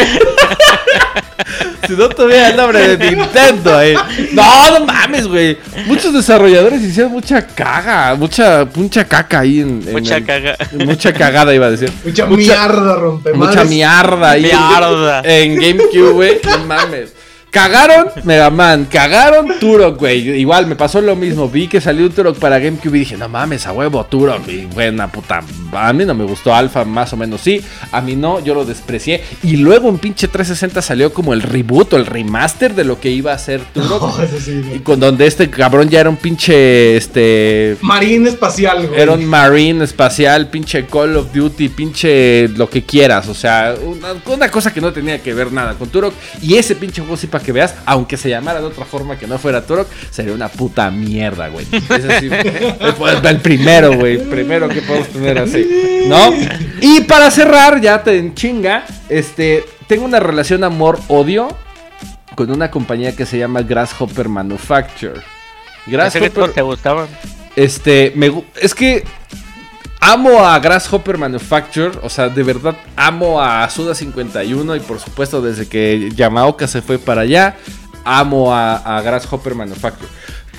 Si 1.88 1.94
no 1.94 2.10
tuviera 2.10 2.50
el 2.50 2.58
nombre 2.58 2.96
de 2.98 3.12
Nintendo, 3.16 3.82
eh. 3.82 3.96
No, 4.34 4.80
no 4.80 4.86
mames, 4.86 5.28
güey. 5.28 5.58
Muchos 5.88 6.14
desarrolladores 6.14 6.82
hicieron 6.82 7.12
mucha 7.12 7.46
caga, 7.46 8.16
mucha, 8.16 8.68
mucha 8.76 9.06
caca 9.06 9.40
ahí 9.40 9.62
en. 9.62 9.82
en 9.86 9.92
Mucha 9.94 10.18
el- 10.18 10.26
caga. 10.26 10.58
Mucha 10.74 11.14
cagada 11.14 11.54
iba 11.54 11.68
a 11.68 11.72
decir. 11.72 11.92
Mucha, 12.04 12.26
mierda, 12.28 12.96
rompe 12.96 13.34
Mucha 13.34 13.64
mierda 13.64 14.32
ahí. 14.32 14.46
en- 14.50 14.58
Mierda. 14.58 15.22
En, 15.24 15.56
GameCube, 15.60 16.12
güey. 16.12 16.40
No 16.44 16.66
mames. 16.66 17.14
Cagaron 17.52 18.08
Mega 18.24 18.50
Man, 18.50 18.88
cagaron 18.90 19.60
Turok, 19.60 20.00
güey. 20.00 20.40
Igual 20.40 20.68
me 20.68 20.78
pasó 20.78 21.02
lo 21.02 21.18
mismo. 21.18 21.50
Vi 21.50 21.68
que 21.68 21.82
salió 21.82 22.06
un 22.06 22.14
Turok 22.14 22.40
para 22.40 22.60
GameCube 22.60 22.96
y 22.96 23.00
dije, 23.00 23.18
no 23.18 23.28
mames, 23.28 23.68
a 23.68 23.74
huevo, 23.74 24.06
Turok. 24.06 24.48
Y 24.48 24.68
buena 24.68 25.12
puta. 25.12 25.44
A 25.74 25.92
mí 25.92 26.06
no 26.06 26.14
me 26.14 26.24
gustó 26.24 26.56
Alpha, 26.56 26.86
más 26.86 27.12
o 27.12 27.18
menos 27.18 27.42
sí. 27.42 27.62
A 27.92 28.00
mí 28.00 28.16
no, 28.16 28.40
yo 28.40 28.54
lo 28.54 28.64
desprecié. 28.64 29.22
Y 29.44 29.58
luego 29.58 29.90
en 29.90 29.98
pinche 29.98 30.30
360 30.30 30.82
salió 30.82 31.14
como 31.14 31.34
el 31.34 31.42
reboot 31.42 31.92
o 31.92 31.98
el 31.98 32.06
remaster 32.06 32.74
de 32.74 32.86
lo 32.86 33.02
que 33.02 33.10
iba 33.10 33.34
a 33.34 33.38
ser 33.38 33.62
Turok. 33.74 33.92
No, 34.22 34.76
Y 34.76 34.80
con 34.80 35.00
donde 35.00 35.28
este 35.28 35.50
cabrón 35.50 35.90
ya 35.90 36.00
era 36.00 36.10
un 36.10 36.16
pinche. 36.16 36.96
Este. 36.96 37.76
Marín 37.82 38.28
espacial, 38.28 38.88
güey. 38.88 39.00
Era 39.00 39.12
un 39.12 39.26
Marine 39.26 39.84
espacial, 39.84 40.50
pinche 40.50 40.86
Call 40.86 41.18
of 41.18 41.34
Duty, 41.34 41.68
pinche 41.70 42.48
lo 42.50 42.70
que 42.70 42.84
quieras. 42.84 43.28
O 43.28 43.34
sea, 43.34 43.76
una, 43.84 44.14
una 44.34 44.50
cosa 44.50 44.74
que 44.74 44.80
no 44.80 44.94
tenía 44.94 45.22
que 45.22 45.34
ver 45.34 45.52
nada 45.52 45.74
con 45.74 45.90
Turok. 45.90 46.14
Y 46.42 46.56
ese 46.56 46.76
pinche 46.76 47.02
juego, 47.02 47.18
sí, 47.18 47.28
para 47.28 47.41
que 47.42 47.52
veas, 47.52 47.76
aunque 47.86 48.18
se 48.18 48.30
llamara 48.30 48.60
de 48.60 48.68
otra 48.68 48.86
forma 48.86 49.18
que 49.18 49.28
no 49.28 49.38
fuera 49.38 49.66
Turok, 49.66 49.88
sería 50.10 50.34
una 50.34 50.48
puta 50.48 50.90
mierda, 50.90 51.50
güey. 51.50 51.66
Ese 51.72 52.20
sí, 52.20 52.30
el, 52.32 53.26
el 53.26 53.40
primero, 53.42 53.94
güey. 53.98 54.18
Primero 54.18 54.70
que 54.70 54.82
podemos 54.82 55.10
tener 55.10 55.38
así, 55.40 56.06
¿no? 56.08 56.34
Y 56.82 57.02
para 57.02 57.30
cerrar, 57.32 57.82
ya 57.82 58.04
te 58.04 58.18
en 58.18 58.34
chinga, 58.34 58.86
este, 59.10 59.66
tengo 59.88 60.06
una 60.06 60.20
relación 60.20 60.64
amor-odio 60.64 61.50
con 62.36 62.50
una 62.52 62.72
compañía 62.72 63.16
que 63.16 63.26
se 63.26 63.38
llama 63.38 63.62
Grasshopper 63.62 64.30
Manufacture. 64.30 65.22
Todos 66.30 66.54
te 66.54 66.62
gustaban. 66.62 67.08
Este, 67.56 68.14
me, 68.16 68.32
es 68.62 68.74
que 68.74 69.04
amo 70.02 70.46
a 70.46 70.60
Grasshopper 70.60 71.18
Manufacture, 71.18 71.92
o 72.02 72.10
sea, 72.10 72.28
de 72.28 72.44
verdad 72.44 72.76
amo 72.96 73.40
a 73.40 73.70
Suda 73.70 73.96
51 73.96 74.76
y 74.76 74.80
por 74.82 75.00
supuesto 75.00 75.42
desde 75.42 75.68
que 75.70 76.12
Yamaoka 76.14 76.68
se 76.68 76.82
fue 76.82 76.98
para 76.98 77.22
allá, 77.22 77.56
amo 78.04 78.54
a, 78.54 78.98
a 78.98 79.02
Grasshopper 79.02 79.56
Manufacture. 79.56 80.10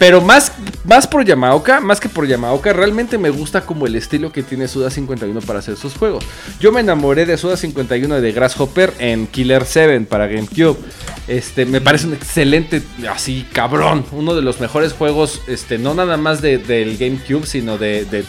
Pero 0.03 0.21
más, 0.21 0.51
más 0.85 1.07
por 1.07 1.25
Yamaoka, 1.25 1.81
más 1.81 2.01
que 2.01 2.09
por 2.09 2.27
Yamaoka, 2.27 2.73
realmente 2.73 3.19
me 3.19 3.31
gusta 3.31 3.61
como 3.61 3.87
el 3.87 3.95
estilo 3.95 4.33
que 4.33 4.43
tiene 4.43 4.67
Suda 4.67 4.91
51 4.91 5.41
para 5.43 5.61
hacer 5.61 5.77
sus 5.77 5.95
juegos. 5.95 6.25
Yo 6.59 6.73
me 6.73 6.81
enamoré 6.81 7.25
de 7.25 7.37
Suda 7.39 7.57
51 7.57 8.19
y 8.19 8.21
de 8.21 8.33
Grasshopper 8.33 8.95
en 8.99 9.29
Killer 9.29 9.65
7 9.65 10.01
para 10.01 10.27
GameCube. 10.27 10.77
Este, 11.29 11.67
me 11.67 11.81
parece 11.81 12.09
un 12.09 12.15
excelente, 12.15 12.83
así 13.09 13.47
cabrón, 13.53 14.05
uno 14.11 14.35
de 14.35 14.43
los 14.43 14.59
mejores 14.59 14.93
juegos, 14.93 15.41
este, 15.47 15.79
no 15.79 15.95
nada 15.95 16.17
más 16.17 16.43
de- 16.43 16.59
del 16.59 16.99
GameCube, 16.99 17.47
sino 17.47 17.79
de, 17.79 18.05
de- 18.05 18.25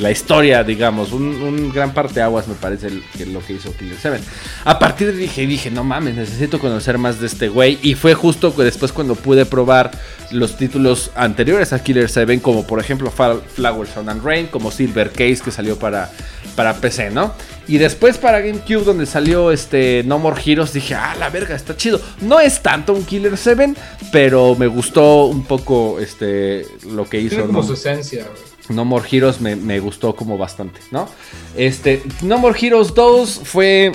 la 0.00 0.10
historia, 0.10 0.64
digamos, 0.64 1.12
un, 1.12 1.22
un 1.42 1.70
gran 1.72 1.92
parte 1.94 2.20
aguas 2.22 2.48
me 2.48 2.54
parece 2.54 2.90
lo 2.90 3.44
que 3.46 3.52
hizo 3.52 3.76
Killer 3.76 3.96
7. 4.00 4.20
A 4.64 4.78
partir 4.78 5.12
de 5.12 5.18
dije, 5.18 5.46
dije, 5.46 5.70
no 5.70 5.84
mames, 5.84 6.14
necesito 6.16 6.58
conocer 6.58 6.96
más 6.98 7.20
de 7.20 7.26
este 7.26 7.48
güey, 7.48 7.78
y 7.82 7.94
fue 7.94 8.14
justo 8.14 8.50
después 8.56 8.90
cuando 8.90 9.14
pude 9.14 9.44
probar 9.46 9.92
los 10.32 10.56
títulos 10.56 10.93
anteriores 11.14 11.72
a 11.72 11.82
Killer 11.82 12.08
7, 12.08 12.40
como 12.40 12.66
por 12.66 12.80
ejemplo 12.80 13.10
Flower 13.10 13.86
Sun 13.88 14.08
and 14.08 14.24
Rain, 14.24 14.46
como 14.46 14.70
Silver 14.70 15.10
Case 15.10 15.38
que 15.44 15.50
salió 15.50 15.78
para, 15.78 16.10
para 16.56 16.74
PC, 16.74 17.10
¿no? 17.10 17.32
Y 17.66 17.78
después 17.78 18.18
para 18.18 18.40
GameCube 18.40 18.84
donde 18.84 19.06
salió 19.06 19.50
este 19.50 20.02
No 20.04 20.18
More 20.18 20.40
Heroes, 20.44 20.72
dije, 20.72 20.94
ah, 20.94 21.14
la 21.18 21.30
verga, 21.30 21.54
está 21.56 21.76
chido. 21.76 22.00
No 22.20 22.40
es 22.40 22.60
tanto 22.60 22.92
un 22.92 23.04
Killer 23.04 23.36
7, 23.36 23.74
pero 24.12 24.54
me 24.54 24.66
gustó 24.66 25.26
un 25.26 25.44
poco 25.44 25.98
este 26.00 26.66
lo 26.90 27.08
que 27.08 27.20
hizo. 27.20 27.36
Tiene 27.36 27.46
como 27.46 27.60
¿no? 27.60 27.66
su 27.66 27.74
esencia. 27.74 28.26
No 28.68 28.84
More 28.84 29.06
Heroes 29.10 29.40
me, 29.40 29.56
me 29.56 29.78
gustó 29.80 30.14
como 30.16 30.38
bastante, 30.38 30.80
¿no? 30.90 31.08
Este, 31.56 32.02
No 32.22 32.38
More 32.38 32.58
Heroes 32.58 32.94
2 32.94 33.40
fue 33.44 33.92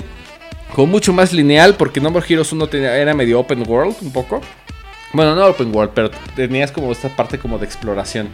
como 0.74 0.86
mucho 0.86 1.12
más 1.12 1.32
lineal 1.32 1.74
porque 1.76 2.00
No 2.00 2.10
More 2.10 2.24
Heroes 2.28 2.52
1 2.52 2.68
tenía- 2.68 2.96
era 2.96 3.12
medio 3.14 3.40
open 3.40 3.64
world 3.68 3.96
un 4.00 4.12
poco. 4.12 4.40
Bueno, 5.12 5.34
no 5.34 5.46
open 5.46 5.74
world, 5.74 5.92
pero 5.94 6.10
tenías 6.36 6.70
como 6.72 6.92
esta 6.92 7.08
parte 7.08 7.38
como 7.38 7.58
de 7.58 7.64
exploración, 7.66 8.28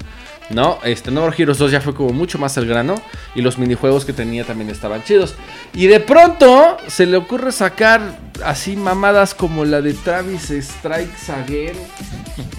¿no? 0.51 0.79
Este, 0.85 1.11
No 1.11 1.23
More 1.23 1.35
Heroes 1.37 1.59
2 1.59 1.71
ya 1.71 1.81
fue 1.81 1.95
como 1.95 2.11
mucho 2.11 2.39
más 2.39 2.57
al 2.59 2.67
grano 2.67 2.97
y 3.35 3.41
los 3.43 3.57
minijuegos 3.59 4.05
que 4.05 4.13
tenía 4.13 4.45
también 4.45 4.69
estaban 4.71 5.03
chidos. 5.03 5.35
Y 5.73 5.87
de 5.87 6.01
pronto 6.01 6.77
se 6.87 7.07
le 7.07 7.17
ocurre 7.17 7.51
sacar 7.53 8.01
así 8.45 8.77
mamadas 8.77 9.35
como 9.35 9.65
la 9.65 9.81
de 9.81 9.95
Travis 9.95 10.53
Strikes 10.61 11.33
Again. 11.33 11.77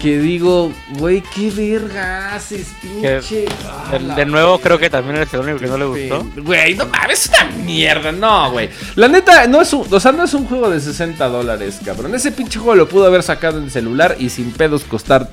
Que 0.00 0.18
digo, 0.18 0.72
güey, 0.98 1.22
qué 1.34 1.50
verga 1.52 2.34
haces, 2.34 2.68
pinche. 2.82 3.44
Ah, 3.64 3.92
El- 3.94 4.14
de 4.14 4.26
nuevo, 4.26 4.58
creo 4.60 4.76
que 4.78 4.90
también 4.90 5.16
eres 5.16 5.32
el 5.34 5.40
único 5.40 5.58
que 5.58 5.66
no 5.66 5.78
le 5.78 5.84
gustó. 5.84 6.26
Güey, 6.42 6.74
no 6.74 6.86
mames, 6.86 7.24
es 7.24 7.28
una 7.30 7.50
mierda, 7.64 8.10
no, 8.12 8.50
güey. 8.52 8.70
La 8.96 9.06
neta, 9.08 9.46
no 9.46 9.60
es 9.60 9.72
un, 9.72 9.86
o 9.92 10.00
sea, 10.00 10.10
no 10.12 10.24
es 10.24 10.34
un 10.34 10.46
juego 10.46 10.68
de 10.70 10.80
60 10.80 11.28
dólares, 11.28 11.78
cabrón. 11.84 12.14
Ese 12.14 12.32
pinche 12.32 12.58
juego 12.58 12.74
lo 12.74 12.88
pudo 12.88 13.06
haber 13.06 13.22
sacado 13.22 13.58
en 13.58 13.70
celular 13.70 14.07
y 14.18 14.30
sin 14.30 14.52
pedos 14.52 14.84
costar 14.84 15.30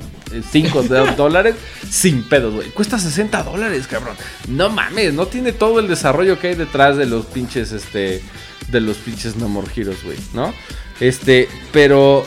5 0.51 0.84
dólares. 1.17 1.55
Sin 1.89 2.23
pedos, 2.23 2.53
güey. 2.55 2.69
Cuesta 2.69 2.99
60 2.99 3.43
dólares, 3.43 3.88
cabrón. 3.88 4.15
No 4.47 4.69
mames, 4.69 5.13
no 5.13 5.28
tiene 5.28 5.51
todo 5.53 5.80
el 5.80 5.88
desarrollo 5.88 6.39
que 6.39 6.47
hay 6.49 6.55
detrás 6.55 6.97
de 6.97 7.05
los 7.05 7.26
pinches, 7.26 7.71
este, 7.71 8.21
de 8.69 8.82
los 8.82 8.97
pinches 8.97 9.36
No 9.38 9.47
More 9.47 9.67
Heroes, 9.76 10.03
güey, 10.03 10.17
¿no? 10.34 10.53
Este, 10.99 11.47
pero 11.71 12.26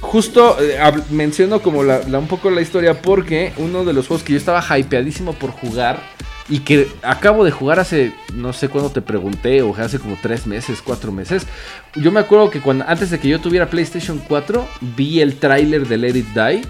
Justo 0.00 0.56
eh, 0.58 0.78
menciono 1.10 1.60
como 1.60 1.82
la, 1.84 2.00
la- 2.08 2.18
un 2.18 2.26
poco 2.26 2.50
la 2.50 2.62
historia 2.62 3.02
porque 3.02 3.52
uno 3.58 3.84
de 3.84 3.92
los 3.92 4.06
juegos 4.08 4.24
que 4.24 4.32
yo 4.32 4.38
estaba 4.38 4.64
hypeadísimo 4.78 5.34
por 5.34 5.50
jugar 5.50 6.02
y 6.50 6.58
que 6.58 6.88
acabo 7.02 7.44
de 7.44 7.52
jugar 7.52 7.78
hace, 7.78 8.12
no 8.34 8.52
sé 8.52 8.68
cuándo 8.68 8.90
te 8.90 9.00
pregunté, 9.00 9.62
o 9.62 9.74
hace 9.76 10.00
como 10.00 10.18
tres 10.20 10.48
meses, 10.48 10.82
cuatro 10.84 11.12
meses. 11.12 11.46
Yo 11.94 12.10
me 12.10 12.18
acuerdo 12.18 12.50
que 12.50 12.60
cuando, 12.60 12.84
antes 12.88 13.10
de 13.10 13.20
que 13.20 13.28
yo 13.28 13.40
tuviera 13.40 13.70
PlayStation 13.70 14.20
4, 14.26 14.66
vi 14.96 15.20
el 15.20 15.36
tráiler 15.36 15.86
de 15.86 15.96
Let 15.96 16.18
It 16.18 16.26
Die. 16.34 16.62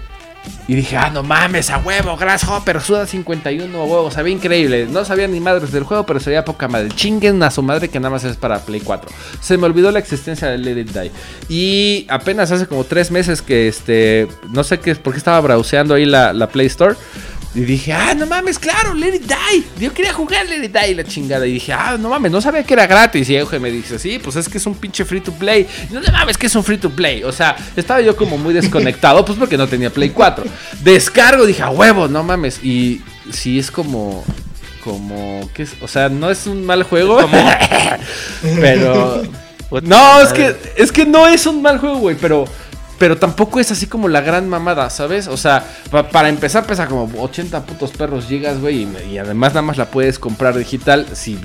Y 0.67 0.75
dije, 0.75 0.97
ah, 0.97 1.09
no 1.11 1.21
mames, 1.21 1.69
a 1.69 1.77
huevo, 1.77 2.15
Grasshopper, 2.17 2.81
Suda 2.81 3.05
51, 3.05 3.77
a 3.77 3.83
huevo, 3.83 4.09
sabía 4.09 4.33
increíble. 4.33 4.87
No 4.89 5.03
sabía 5.03 5.27
ni 5.27 5.39
madres 5.39 5.71
del 5.71 5.83
juego, 5.83 6.05
pero 6.05 6.19
sabía 6.19 6.45
poca 6.45 6.67
madre. 6.67 6.89
Chinguen 6.89 7.41
a 7.43 7.51
su 7.51 7.61
madre 7.61 7.89
que 7.89 7.99
nada 7.99 8.11
más 8.11 8.23
es 8.23 8.37
para 8.37 8.59
Play 8.59 8.81
4. 8.81 9.09
Se 9.39 9.57
me 9.57 9.65
olvidó 9.65 9.91
la 9.91 9.99
existencia 9.99 10.47
de 10.47 10.57
Let 10.57 10.79
It 10.79 10.91
Die. 10.91 11.11
Y 11.49 12.07
apenas 12.09 12.51
hace 12.51 12.67
como 12.67 12.83
tres 12.83 13.11
meses 13.11 13.41
que, 13.41 13.67
este, 13.67 14.27
no 14.49 14.63
sé 14.63 14.79
qué, 14.79 14.95
por 14.95 15.13
qué 15.13 15.17
estaba 15.17 15.41
browseando 15.41 15.95
ahí 15.95 16.05
la, 16.05 16.33
la 16.33 16.47
Play 16.47 16.67
Store. 16.67 16.95
Y 17.53 17.61
dije, 17.61 17.91
ah, 17.91 18.13
no 18.13 18.25
mames, 18.27 18.57
claro, 18.57 18.93
Let 18.93 19.15
It 19.15 19.23
Die. 19.23 19.63
Yo 19.77 19.93
quería 19.93 20.13
jugar 20.13 20.47
Let 20.47 20.63
It 20.63 20.73
Die, 20.73 20.95
la 20.95 21.03
chingada. 21.03 21.45
Y 21.45 21.53
dije, 21.53 21.73
ah, 21.73 21.97
no 21.99 22.09
mames, 22.09 22.31
no 22.31 22.39
sabía 22.39 22.63
que 22.63 22.73
era 22.73 22.87
gratis. 22.87 23.29
Y 23.29 23.35
Euge 23.35 23.59
me 23.59 23.69
dice, 23.69 23.99
sí, 23.99 24.19
pues 24.19 24.37
es 24.37 24.47
que 24.47 24.57
es 24.57 24.65
un 24.65 24.75
pinche 24.75 25.03
free 25.03 25.19
to 25.19 25.33
play. 25.33 25.67
Y 25.89 25.93
no 25.93 25.99
no 25.99 26.11
mames, 26.13 26.37
que 26.37 26.47
es 26.47 26.55
un 26.55 26.63
free 26.63 26.77
to 26.77 26.89
play. 26.89 27.23
O 27.23 27.31
sea, 27.33 27.57
estaba 27.75 27.99
yo 27.99 28.15
como 28.15 28.37
muy 28.37 28.53
desconectado, 28.53 29.25
pues 29.25 29.37
porque 29.37 29.57
no 29.57 29.67
tenía 29.67 29.89
Play 29.89 30.11
4. 30.11 30.45
Descargo, 30.81 31.45
dije, 31.45 31.61
a 31.61 31.69
huevo, 31.69 32.07
no 32.07 32.23
mames. 32.23 32.63
Y 32.63 33.01
sí 33.31 33.59
es 33.59 33.69
como. 33.69 34.23
Como. 34.81 35.49
¿qué 35.53 35.63
es? 35.63 35.73
O 35.81 35.89
sea, 35.89 36.07
no 36.07 36.31
es 36.31 36.47
un 36.47 36.65
mal 36.65 36.83
juego. 36.83 37.19
pero. 38.61 39.23
No, 39.83 40.21
es 40.21 40.33
que, 40.33 40.55
es 40.77 40.91
que 40.91 41.05
no 41.05 41.27
es 41.27 41.45
un 41.45 41.61
mal 41.61 41.79
juego, 41.79 41.97
güey, 41.97 42.17
pero, 42.19 42.45
pero 43.01 43.17
tampoco 43.17 43.59
es 43.59 43.71
así 43.71 43.87
como 43.87 44.07
la 44.07 44.21
gran 44.21 44.47
mamada, 44.47 44.87
¿sabes? 44.91 45.27
O 45.27 45.35
sea, 45.35 45.65
pa- 45.89 46.07
para 46.07 46.29
empezar 46.29 46.67
pesa 46.67 46.85
como 46.85 47.09
80 47.19 47.65
putos 47.65 47.89
perros 47.89 48.27
gigas, 48.27 48.59
güey, 48.61 48.83
y, 48.83 49.13
y 49.13 49.17
además 49.17 49.53
nada 49.53 49.63
más 49.63 49.77
la 49.77 49.85
puedes 49.89 50.19
comprar 50.19 50.55
digital 50.55 51.07
si 51.13 51.35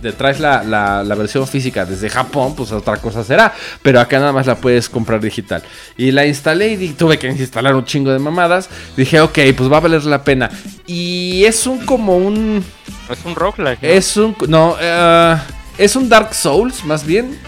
te 0.00 0.12
traes 0.12 0.40
la, 0.40 0.62
la- 0.62 1.04
la 1.04 1.14
versión 1.14 1.46
física 1.46 1.84
desde 1.84 2.08
Japón, 2.08 2.54
pues 2.56 2.72
otra 2.72 2.96
cosa 2.96 3.22
será. 3.22 3.52
Pero 3.82 4.00
acá 4.00 4.18
nada 4.18 4.32
más 4.32 4.46
la 4.46 4.54
puedes 4.56 4.88
comprar 4.88 5.20
digital. 5.20 5.62
Y 5.98 6.10
la 6.10 6.24
instalé 6.24 6.72
y 6.72 6.88
tuve 6.94 7.18
que 7.18 7.28
instalar 7.28 7.74
un 7.74 7.84
chingo 7.84 8.10
de 8.10 8.18
mamadas. 8.18 8.70
Dije, 8.96 9.20
ok, 9.20 9.38
pues 9.54 9.70
va 9.70 9.76
a 9.76 9.80
valer 9.80 10.02
la 10.04 10.24
pena. 10.24 10.48
Y 10.86 11.44
es 11.44 11.66
un 11.66 11.84
como 11.84 12.16
un... 12.16 12.64
Es 13.10 13.18
un 13.26 13.34
roguelike. 13.34 13.82
¿no? 13.82 13.88
Es 13.90 14.16
un... 14.16 14.34
No, 14.48 14.76
eh, 14.80 15.36
es 15.76 15.96
un 15.96 16.08
Dark 16.08 16.32
Souls 16.34 16.82
más 16.86 17.04
bien. 17.04 17.38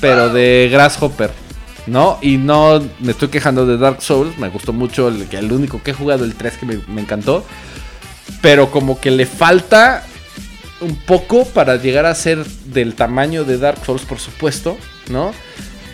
Pero 0.00 0.30
de 0.30 0.70
Grasshopper. 0.72 1.44
¿No? 1.86 2.18
Y 2.20 2.36
no 2.36 2.82
me 3.00 3.12
estoy 3.12 3.28
quejando 3.28 3.66
de 3.66 3.78
Dark 3.78 4.02
Souls. 4.02 4.36
Me 4.38 4.48
gustó 4.48 4.72
mucho. 4.72 5.08
El, 5.08 5.26
el 5.30 5.52
único 5.52 5.82
que 5.82 5.92
he 5.92 5.94
jugado, 5.94 6.24
el 6.24 6.34
3, 6.34 6.56
que 6.58 6.66
me, 6.66 6.78
me 6.88 7.00
encantó. 7.00 7.44
Pero 8.42 8.70
como 8.70 9.00
que 9.00 9.10
le 9.10 9.26
falta 9.26 10.04
un 10.80 10.96
poco 10.96 11.46
para 11.46 11.76
llegar 11.76 12.06
a 12.06 12.14
ser 12.14 12.44
del 12.44 12.94
tamaño 12.94 13.44
de 13.44 13.58
Dark 13.58 13.84
Souls, 13.84 14.02
por 14.02 14.18
supuesto. 14.18 14.76
¿No? 15.08 15.32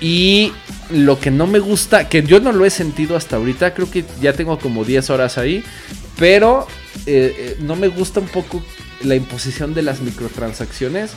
Y 0.01 0.53
lo 0.91 1.19
que 1.21 1.31
no 1.31 1.47
me 1.47 1.59
gusta, 1.59 2.09
que 2.09 2.23
yo 2.23 2.41
no 2.41 2.53
lo 2.53 2.65
he 2.65 2.71
sentido 2.71 3.17
hasta 3.17 3.37
ahorita, 3.37 3.73
creo 3.73 3.91
que 3.91 4.05
ya 4.21 4.33
tengo 4.33 4.59
como 4.59 4.85
10 4.85 5.11
horas 5.11 5.39
ahí, 5.39 5.65
pero 6.19 6.67
eh, 7.07 7.35
eh, 7.37 7.57
no 7.61 7.77
me 7.77 7.89
gusta 7.89 8.21
un 8.21 8.27
poco 8.27 8.63
la 9.05 9.15
imposición 9.15 9.75
de 9.75 9.83
las 9.83 10.01
microtransacciones. 10.01 11.13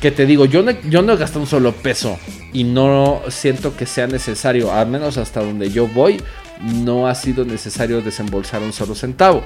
Que 0.00 0.10
te 0.10 0.24
digo, 0.26 0.44
yo 0.46 0.62
no, 0.62 0.72
yo 0.88 1.02
no 1.02 1.12
he 1.12 1.16
gastado 1.16 1.40
un 1.40 1.46
solo 1.46 1.72
peso 1.72 2.18
y 2.52 2.64
no 2.64 3.20
siento 3.28 3.76
que 3.76 3.84
sea 3.86 4.06
necesario, 4.06 4.72
al 4.72 4.86
menos 4.88 5.18
hasta 5.18 5.40
donde 5.40 5.70
yo 5.70 5.86
voy, 5.86 6.20
no 6.62 7.06
ha 7.06 7.14
sido 7.14 7.44
necesario 7.44 8.00
desembolsar 8.00 8.62
un 8.62 8.72
solo 8.72 8.94
centavo. 8.94 9.44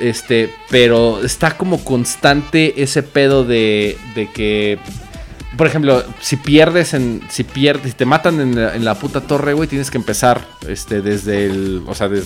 Este, 0.00 0.50
pero 0.70 1.22
está 1.24 1.56
como 1.56 1.84
constante 1.84 2.82
ese 2.82 3.02
pedo 3.02 3.44
de, 3.44 3.98
de 4.14 4.30
que 4.30 4.78
por 5.56 5.66
ejemplo, 5.66 6.02
si 6.20 6.36
pierdes 6.36 6.94
en. 6.94 7.20
Si 7.28 7.44
pierdes, 7.44 7.88
si 7.92 7.96
te 7.98 8.06
matan 8.06 8.40
en 8.40 8.56
la, 8.56 8.74
en 8.74 8.86
la 8.86 8.94
puta 8.94 9.20
torre, 9.20 9.52
güey, 9.52 9.68
tienes 9.68 9.90
que 9.90 9.98
empezar. 9.98 10.40
Este, 10.66 11.02
desde 11.02 11.44
el. 11.44 11.82
O 11.86 11.94
sea, 11.94 12.08
de- 12.08 12.22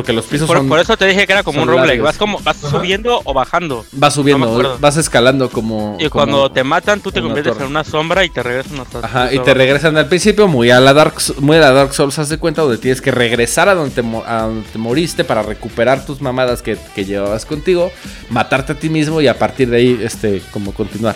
porque 0.00 0.12
los 0.12 0.24
pisos 0.26 0.46
Por, 0.46 0.56
son. 0.58 0.68
por 0.68 0.78
eso 0.80 0.96
te 0.96 1.06
dije 1.06 1.26
que 1.26 1.32
era 1.32 1.42
como 1.42 1.62
un 1.62 1.68
roguelike. 1.68 2.02
Vas 2.02 2.16
como 2.16 2.38
vas 2.40 2.56
Ajá. 2.64 2.70
subiendo 2.78 3.20
o 3.24 3.32
bajando. 3.34 3.84
Vas 3.92 4.14
subiendo, 4.14 4.78
vas 4.80 4.96
escalando 4.96 5.48
como. 5.50 5.96
Y 5.98 6.08
como- 6.08 6.24
cuando 6.24 6.50
te 6.52 6.64
matan, 6.64 7.00
tú 7.00 7.12
te 7.12 7.20
conviertes 7.20 7.52
torre. 7.54 7.64
en 7.64 7.70
una 7.70 7.84
sombra 7.84 8.24
y 8.24 8.30
te 8.30 8.42
regresan 8.42 8.80
hasta 8.80 8.98
Ajá, 9.00 9.32
y 9.32 9.38
te 9.38 9.54
regresan 9.54 9.96
al 9.96 10.08
principio 10.08 10.48
muy 10.48 10.70
a 10.70 10.80
la 10.80 10.92
Dark, 10.92 11.14
muy 11.40 11.56
a 11.56 11.60
la 11.60 11.72
Dark 11.72 11.92
Souls, 11.94 12.18
haz 12.18 12.28
de 12.28 12.38
cuenta, 12.38 12.62
donde 12.62 12.78
tienes 12.78 13.00
que 13.00 13.10
regresar 13.10 13.68
a 13.68 13.74
donde 13.74 13.94
te, 13.94 14.02
mo- 14.02 14.24
a 14.26 14.42
donde 14.42 14.68
te 14.68 14.78
moriste 14.78 15.24
para 15.24 15.42
recuperar 15.42 16.04
tus 16.06 16.20
mamadas 16.20 16.62
que, 16.62 16.76
que 16.94 17.04
llevabas 17.04 17.44
contigo, 17.46 17.90
matarte 18.30 18.72
a 18.72 18.78
ti 18.78 18.88
mismo 18.88 19.20
y 19.20 19.28
a 19.28 19.38
partir 19.38 19.68
de 19.70 19.76
ahí, 19.76 20.00
este, 20.02 20.42
como 20.52 20.72
continuar. 20.72 21.14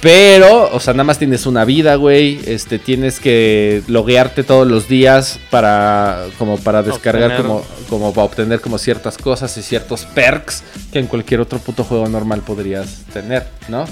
Pero, 0.00 0.70
o 0.72 0.80
sea, 0.80 0.94
nada 0.94 1.04
más 1.04 1.18
tienes 1.18 1.44
una 1.44 1.64
vida, 1.66 1.96
güey. 1.96 2.40
Este, 2.46 2.78
tienes 2.78 3.20
que 3.20 3.82
loguearte 3.86 4.44
todos 4.44 4.66
los 4.66 4.88
días 4.88 5.38
para, 5.50 6.24
como 6.38 6.56
para 6.58 6.82
descargar, 6.82 7.32
Obtener. 7.32 7.42
como, 7.42 7.64
como 7.88 8.14
para 8.14 8.24
obtener 8.24 8.60
como 8.62 8.78
ciertas 8.78 9.18
cosas 9.18 9.54
y 9.58 9.62
ciertos 9.62 10.06
perks 10.06 10.62
que 10.90 11.00
en 11.00 11.06
cualquier 11.06 11.40
otro 11.40 11.58
puto 11.58 11.84
juego 11.84 12.08
normal 12.08 12.40
podrías 12.40 13.04
tener, 13.12 13.46
¿no? 13.68 13.84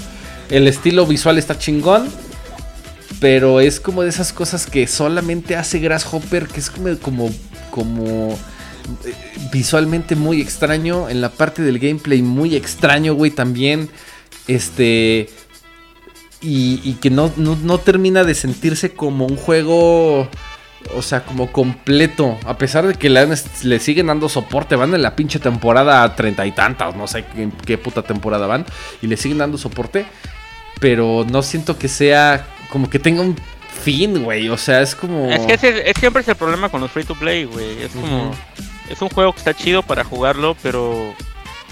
El 0.49 0.67
estilo 0.67 1.05
visual 1.05 1.37
está 1.37 1.57
chingón. 1.57 2.09
Pero 3.19 3.59
es 3.59 3.79
como 3.79 4.03
de 4.03 4.09
esas 4.09 4.31
cosas 4.31 4.65
que 4.65 4.87
solamente 4.87 5.55
hace 5.55 5.79
Grasshopper, 5.79 6.47
que 6.47 6.61
es 6.61 6.69
como, 6.69 6.97
como, 6.99 7.29
como 7.69 8.31
eh, 9.05 9.13
visualmente 9.51 10.15
muy 10.15 10.39
extraño. 10.41 11.09
En 11.09 11.19
la 11.19 11.29
parte 11.29 11.61
del 11.61 11.79
gameplay 11.79 12.21
muy 12.21 12.55
extraño, 12.55 13.13
güey, 13.15 13.31
también. 13.31 13.89
Este. 14.47 15.29
Y, 16.41 16.79
y 16.83 16.93
que 16.93 17.09
no, 17.09 17.31
no, 17.35 17.57
no 17.61 17.77
termina 17.79 18.23
de 18.23 18.33
sentirse 18.35 18.93
como 18.93 19.25
un 19.25 19.35
juego. 19.35 20.27
O 20.95 21.01
sea, 21.01 21.25
como 21.25 21.51
completo. 21.51 22.37
A 22.45 22.57
pesar 22.57 22.87
de 22.87 22.95
que 22.95 23.09
le, 23.09 23.19
han- 23.19 23.33
le 23.63 23.79
siguen 23.79 24.07
dando 24.07 24.29
soporte. 24.29 24.75
Van 24.77 24.93
en 24.95 25.01
la 25.01 25.15
pinche 25.15 25.39
temporada 25.39 26.15
treinta 26.15 26.45
y 26.45 26.51
tantas. 26.53 26.95
No 26.95 27.07
sé 27.07 27.25
qué, 27.35 27.49
qué 27.65 27.77
puta 27.77 28.01
temporada 28.03 28.47
van. 28.47 28.65
Y 29.01 29.07
le 29.07 29.17
siguen 29.17 29.39
dando 29.39 29.57
soporte. 29.57 30.05
Pero 30.79 31.25
no 31.29 31.41
siento 31.43 31.77
que 31.77 31.87
sea. 31.89 32.47
Como 32.69 32.89
que 32.89 32.99
tenga 32.99 33.21
un 33.21 33.35
fin, 33.83 34.23
güey. 34.23 34.47
O 34.49 34.57
sea, 34.57 34.81
es 34.81 34.95
como. 34.95 35.29
Es 35.29 35.41
que 35.45 35.53
ese 35.55 35.89
es 35.89 35.97
siempre 35.99 36.21
es 36.21 36.27
el 36.29 36.35
problema 36.37 36.69
con 36.69 36.79
los 36.79 36.89
free 36.91 37.03
to 37.03 37.15
play, 37.15 37.43
güey. 37.43 37.81
Es 37.83 37.91
como. 37.91 38.31
Es 38.89 39.01
un 39.01 39.09
juego 39.09 39.33
que 39.33 39.39
está 39.39 39.53
chido 39.53 39.83
para 39.83 40.05
jugarlo, 40.05 40.55
pero. 40.63 41.13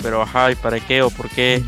Pero 0.01 0.21
ajá, 0.21 0.51
¿y 0.51 0.55
para 0.55 0.79
qué 0.79 1.01
o 1.01 1.09
por 1.09 1.29
qué? 1.29 1.63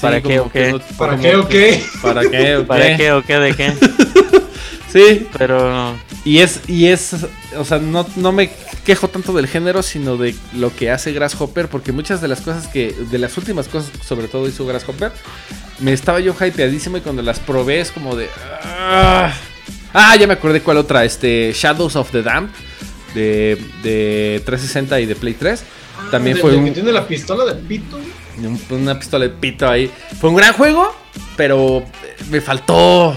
¿para 0.00 0.20
qué 0.20 0.40
o 0.40 0.50
qué? 0.50 0.72
no- 0.72 0.80
¿Para 0.96 1.16
qué 1.18 1.36
o 1.36 1.48
qué? 1.48 1.82
¿Para 2.02 2.22
qué 2.30 2.56
o 2.56 2.66
¿Para 2.66 2.86
qué? 2.88 2.96
qué 2.96 3.12
o 3.12 3.22
qué 3.22 3.38
de 3.38 3.54
qué? 3.54 3.72
Sí, 4.92 5.26
Pero. 5.36 5.96
Y 6.24 6.38
es, 6.38 6.60
y 6.68 6.86
es, 6.86 7.16
o 7.58 7.64
sea, 7.64 7.78
no, 7.80 8.06
no 8.14 8.30
me 8.30 8.48
quejo 8.84 9.08
tanto 9.08 9.32
del 9.32 9.48
género, 9.48 9.82
sino 9.82 10.16
de 10.16 10.36
lo 10.54 10.74
que 10.74 10.88
hace 10.90 11.12
Grasshopper, 11.12 11.66
porque 11.68 11.90
muchas 11.90 12.20
de 12.20 12.28
las 12.28 12.40
cosas 12.42 12.68
que, 12.68 12.92
de 13.10 13.18
las 13.18 13.36
últimas 13.36 13.66
cosas, 13.66 13.90
que 13.90 14.04
sobre 14.04 14.28
todo 14.28 14.46
hizo 14.48 14.64
Grasshopper, 14.64 15.10
me 15.80 15.92
estaba 15.92 16.20
yo 16.20 16.32
hypeadísimo 16.32 16.96
y 16.96 17.00
cuando 17.00 17.22
las 17.22 17.40
probé 17.40 17.80
es 17.80 17.90
como 17.90 18.14
de... 18.14 18.28
Ah, 18.62 19.32
Ah, 19.92 20.14
ya 20.16 20.26
me 20.28 20.34
acordé 20.34 20.60
cuál 20.60 20.76
otra, 20.78 21.04
este, 21.04 21.52
Shadows 21.52 21.96
of 21.96 22.10
the 22.12 22.22
Damned, 22.22 22.50
de, 23.14 23.58
de 23.82 24.42
360 24.44 25.00
y 25.00 25.06
de 25.06 25.14
Play 25.16 25.34
3. 25.34 25.62
También 26.10 26.34
¿Del- 26.34 26.42
fue 26.42 26.56
un, 26.56 26.64
que 26.66 26.70
tiene 26.72 26.92
la 26.92 27.06
pistola 27.06 27.44
de 27.44 27.54
pito. 27.54 27.98
un- 28.38 28.60
una 28.70 28.98
pistola 28.98 29.24
de 29.24 29.30
pito 29.30 29.68
ahí. 29.68 29.90
Fue 30.20 30.30
un 30.30 30.36
gran 30.36 30.52
juego, 30.54 30.94
pero 31.36 31.84
me 32.30 32.40
faltó. 32.40 33.16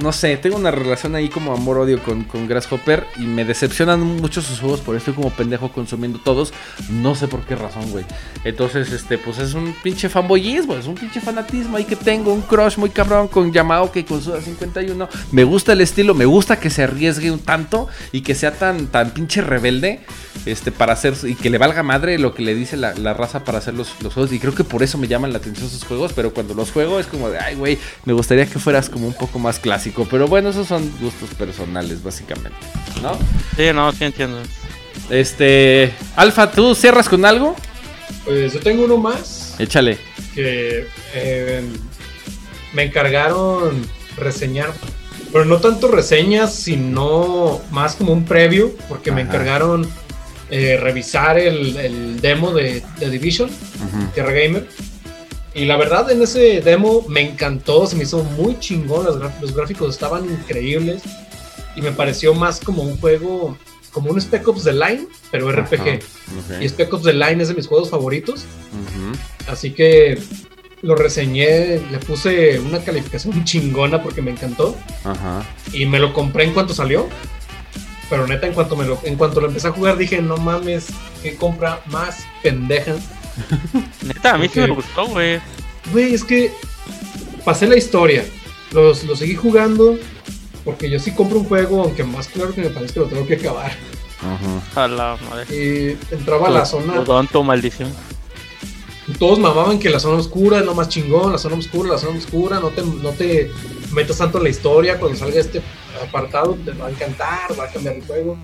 No 0.00 0.12
sé, 0.12 0.36
tengo 0.36 0.56
una 0.56 0.70
relación 0.70 1.14
ahí 1.14 1.28
como 1.28 1.52
amor-odio 1.52 2.00
con, 2.02 2.24
con 2.24 2.46
Grasshopper 2.46 3.04
y 3.16 3.22
me 3.22 3.44
decepcionan 3.44 4.00
mucho 4.00 4.40
sus 4.42 4.60
juegos, 4.60 4.80
por 4.80 4.94
eso 4.94 5.10
estoy 5.10 5.14
como 5.14 5.34
pendejo 5.34 5.72
consumiendo 5.72 6.20
todos. 6.20 6.52
No 6.88 7.14
sé 7.14 7.26
por 7.26 7.40
qué 7.40 7.56
razón, 7.56 7.90
güey. 7.90 8.04
Entonces, 8.44 8.92
este, 8.92 9.18
pues 9.18 9.38
es 9.38 9.54
un 9.54 9.74
pinche 9.82 10.08
fanboyismo, 10.08 10.76
es 10.76 10.86
un 10.86 10.94
pinche 10.94 11.20
fanatismo 11.20 11.76
ahí 11.76 11.84
que 11.84 11.96
tengo, 11.96 12.32
un 12.32 12.42
crush 12.42 12.76
muy 12.76 12.90
cabrón 12.90 13.28
con 13.28 13.52
Yamaoka 13.52 13.98
y 13.98 14.04
con 14.04 14.22
Suda 14.22 14.40
51. 14.40 15.08
Me 15.32 15.44
gusta 15.44 15.72
el 15.72 15.80
estilo, 15.80 16.14
me 16.14 16.26
gusta 16.26 16.60
que 16.60 16.70
se 16.70 16.84
arriesgue 16.84 17.30
un 17.30 17.40
tanto 17.40 17.88
y 18.12 18.20
que 18.20 18.34
sea 18.34 18.52
tan, 18.52 18.86
tan 18.86 19.10
pinche 19.10 19.40
rebelde, 19.40 20.00
este, 20.46 20.70
para 20.70 20.92
hacer, 20.92 21.14
y 21.24 21.34
que 21.34 21.50
le 21.50 21.58
valga 21.58 21.82
madre 21.82 22.18
lo 22.18 22.34
que 22.34 22.42
le 22.42 22.54
dice 22.54 22.76
la, 22.76 22.94
la 22.94 23.14
raza 23.14 23.44
para 23.44 23.58
hacer 23.58 23.74
los, 23.74 24.00
los 24.00 24.14
juegos. 24.14 24.32
Y 24.32 24.38
creo 24.38 24.54
que 24.54 24.64
por 24.64 24.82
eso 24.82 24.96
me 24.96 25.08
llaman 25.08 25.32
la 25.32 25.38
atención 25.38 25.68
sus 25.68 25.84
juegos, 25.84 26.12
pero 26.12 26.32
cuando 26.32 26.54
los 26.54 26.70
juego 26.70 27.00
es 27.00 27.06
como 27.06 27.30
de, 27.30 27.38
ay, 27.38 27.56
güey, 27.56 27.78
me 28.04 28.12
gustaría 28.12 28.46
que 28.46 28.58
fueras 28.58 28.88
como 28.88 29.08
un 29.08 29.14
poco 29.14 29.38
más 29.38 29.58
clásico. 29.58 29.87
Pero 30.10 30.26
bueno, 30.28 30.48
esos 30.50 30.66
son 30.66 30.90
gustos 31.00 31.30
personales, 31.36 32.02
básicamente, 32.02 32.56
¿no? 33.02 33.16
Sí, 33.56 33.72
no, 33.74 33.90
sí 33.92 34.04
entiendo. 34.04 34.40
Este, 35.10 35.92
Alfa, 36.16 36.50
¿tú 36.50 36.74
cierras 36.74 37.08
con 37.08 37.24
algo? 37.24 37.54
Pues 38.24 38.52
yo 38.52 38.60
tengo 38.60 38.84
uno 38.84 38.98
más 38.98 39.54
Échale. 39.58 39.98
que 40.34 40.86
eh, 41.14 41.62
me 42.72 42.84
encargaron 42.84 43.86
reseñar. 44.16 44.72
Pero 45.32 45.44
no 45.44 45.58
tanto 45.58 45.88
reseñas, 45.88 46.54
sino 46.54 47.60
más 47.70 47.94
como 47.96 48.12
un 48.12 48.24
preview, 48.24 48.74
porque 48.88 49.12
me 49.12 49.20
encargaron 49.22 49.86
eh, 50.50 50.78
revisar 50.80 51.38
el, 51.38 51.76
el 51.76 52.20
demo 52.20 52.52
de, 52.52 52.82
de 52.98 53.10
Division, 53.10 53.50
Tierra 54.14 54.32
Gamer. 54.32 54.66
Y 55.54 55.64
la 55.64 55.76
verdad, 55.76 56.10
en 56.10 56.22
ese 56.22 56.60
demo 56.60 57.04
me 57.08 57.20
encantó, 57.20 57.86
se 57.86 57.96
me 57.96 58.04
hizo 58.04 58.22
muy 58.22 58.58
chingón, 58.58 59.06
los, 59.06 59.54
gráficos 59.54 59.94
estaban 59.94 60.24
increíbles. 60.24 61.02
Y 61.74 61.82
me 61.82 61.92
pareció 61.92 62.34
más 62.34 62.60
como 62.60 62.82
un 62.82 62.96
juego, 62.98 63.56
como 63.92 64.10
un 64.10 64.20
Spec 64.20 64.46
Ops 64.46 64.64
The 64.64 64.72
Line, 64.72 65.06
pero 65.30 65.50
RPG. 65.50 65.80
Ajá, 65.80 66.62
Y. 66.62 66.68
Spec 66.68 66.92
Ops 66.92 67.04
The 67.04 67.12
Line 67.12 67.42
es 67.42 67.48
de 67.48 67.54
mis 67.54 67.66
juegos 67.66 67.90
favoritos. 67.90 68.44
Así 69.46 69.70
que 69.70 70.18
lo 70.82 70.94
reseñé, 70.94 71.80
le 71.90 71.98
puse 71.98 72.58
una 72.60 72.80
calificación 72.80 73.44
chingona 73.44 74.02
porque 74.02 74.22
me 74.22 74.32
encantó. 74.32 74.76
Ajá. 75.04 75.44
Y 75.72 75.86
me 75.86 75.98
lo 75.98 76.12
compré 76.12 76.44
en 76.44 76.52
cuanto 76.52 76.74
salió. 76.74 77.08
Pero 78.10 78.26
neta, 78.26 78.46
en 78.46 78.54
cuanto, 78.54 78.74
me 78.74 78.86
lo, 78.86 78.98
en 79.04 79.16
cuanto 79.16 79.40
lo 79.40 79.48
empecé 79.48 79.68
a 79.68 79.72
jugar, 79.72 79.98
dije, 79.98 80.22
no 80.22 80.38
mames, 80.38 80.86
qué 81.22 81.36
compra 81.36 81.82
más 81.86 82.24
pendeja. 82.42 82.94
Neta, 84.06 84.34
a 84.34 84.38
mí 84.38 84.48
sí 84.48 84.60
me 84.60 84.70
gustó, 84.70 85.06
güey. 85.06 85.40
Güey, 85.92 86.14
es 86.14 86.24
que 86.24 86.52
pasé 87.44 87.66
la 87.66 87.76
historia. 87.76 88.24
Los, 88.72 89.04
lo 89.04 89.16
seguí 89.16 89.34
jugando. 89.34 89.96
Porque 90.64 90.90
yo 90.90 90.98
sí 90.98 91.12
compro 91.12 91.38
un 91.38 91.44
juego, 91.46 91.82
aunque 91.82 92.04
más 92.04 92.28
claro 92.28 92.54
que 92.54 92.60
me 92.60 92.68
parece 92.68 92.94
que 92.94 93.00
lo 93.00 93.06
tengo 93.06 93.26
que 93.26 93.34
acabar. 93.36 93.72
Ajá. 94.20 94.84
A 94.84 94.88
la 94.88 95.16
madre. 95.30 95.46
Y 95.54 96.14
entraba 96.14 96.48
a 96.48 96.50
la 96.50 96.66
zona. 96.66 97.00
Odonto, 97.00 97.42
maldición. 97.42 97.90
todos 99.18 99.38
mamaban 99.38 99.78
que 99.78 99.88
la 99.88 99.98
zona 100.00 100.18
oscura 100.18 100.58
es 100.58 100.66
lo 100.66 100.74
más 100.74 100.88
chingón, 100.88 101.32
la 101.32 101.38
zona 101.38 101.56
oscura, 101.56 101.92
la 101.92 101.98
zona 101.98 102.18
oscura, 102.18 102.60
no 102.60 102.68
te, 102.68 102.82
no 102.82 103.10
te 103.10 103.50
metas 103.92 104.18
tanto 104.18 104.38
en 104.38 104.44
la 104.44 104.50
historia, 104.50 104.98
cuando 104.98 105.16
salga 105.16 105.40
este 105.40 105.62
apartado 106.06 106.58
te 106.64 106.72
va 106.72 106.88
a 106.88 106.90
encantar, 106.90 107.58
va 107.58 107.64
a 107.64 107.68
cambiar 107.68 107.96
el 107.96 108.04
juego. 108.04 108.36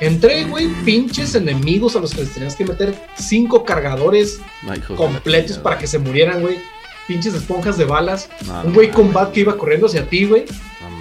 Entré, 0.00 0.44
güey, 0.44 0.68
pinches 0.84 1.34
enemigos 1.34 1.96
a 1.96 2.00
los 2.00 2.12
que 2.14 2.20
les 2.20 2.32
tenías 2.32 2.54
que 2.54 2.64
meter 2.64 2.94
cinco 3.16 3.64
cargadores 3.64 4.40
Ay, 4.68 4.80
la 4.88 4.96
completos 4.96 5.58
para 5.58 5.76
que 5.78 5.86
se 5.86 5.98
murieran, 5.98 6.40
güey. 6.40 6.60
pinches 7.08 7.34
esponjas 7.34 7.76
de 7.76 7.84
balas. 7.84 8.28
No, 8.46 8.62
un 8.62 8.74
güey 8.74 8.88
no 8.88 8.94
con 8.94 9.06
mames. 9.06 9.14
bat 9.14 9.32
que 9.32 9.40
iba 9.40 9.56
corriendo 9.56 9.86
hacia 9.86 10.08
ti, 10.08 10.24
güey. 10.24 10.44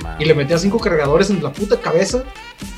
No. 0.02 0.16
Y 0.20 0.26
le 0.26 0.34
metía 0.34 0.58
cinco 0.58 0.80
cargadores 0.80 1.30
en 1.30 1.44
la 1.44 1.52
puta 1.52 1.80
cabeza. 1.80 2.24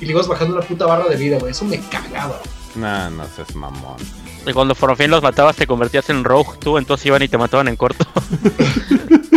Y 0.01 0.05
le 0.05 0.11
ibas 0.11 0.27
bajando 0.27 0.57
la 0.57 0.65
puta 0.65 0.85
barra 0.85 1.07
de 1.07 1.15
vida, 1.15 1.37
güey. 1.39 1.51
Eso 1.51 1.63
me 1.63 1.79
cagaba. 1.79 2.41
No, 2.75 3.09
no 3.11 3.25
seas 3.35 3.55
mamón. 3.55 3.97
Y 4.45 4.53
cuando 4.53 4.73
por 4.75 4.95
fin 4.97 5.11
los 5.11 5.21
matabas 5.21 5.55
te 5.55 5.67
convertías 5.67 6.09
en 6.09 6.23
rogue 6.23 6.57
tú, 6.59 6.77
entonces 6.77 7.05
iban 7.05 7.21
y 7.21 7.27
te 7.27 7.37
mataban 7.37 7.67
en 7.67 7.75
corto. 7.75 8.05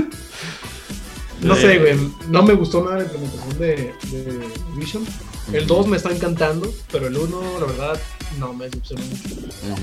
No 1.43 1.57
sé, 1.57 1.79
güey. 1.79 1.99
No 2.29 2.43
me 2.43 2.55
gustó 2.55 2.85
nada 2.85 2.99
la 2.99 3.05
implementación 3.05 3.59
de, 3.59 3.95
de 4.11 4.49
Vision. 4.77 5.05
El 5.53 5.67
2 5.67 5.87
me 5.89 5.97
está 5.97 6.11
encantando, 6.13 6.73
pero 6.91 7.09
el 7.09 7.17
1, 7.17 7.41
la 7.61 7.67
verdad, 7.67 8.01
no 8.39 8.55
me 8.55 8.67
decepcionó 8.67 9.03
mucho. 9.05 9.35
Ujú. 9.35 9.81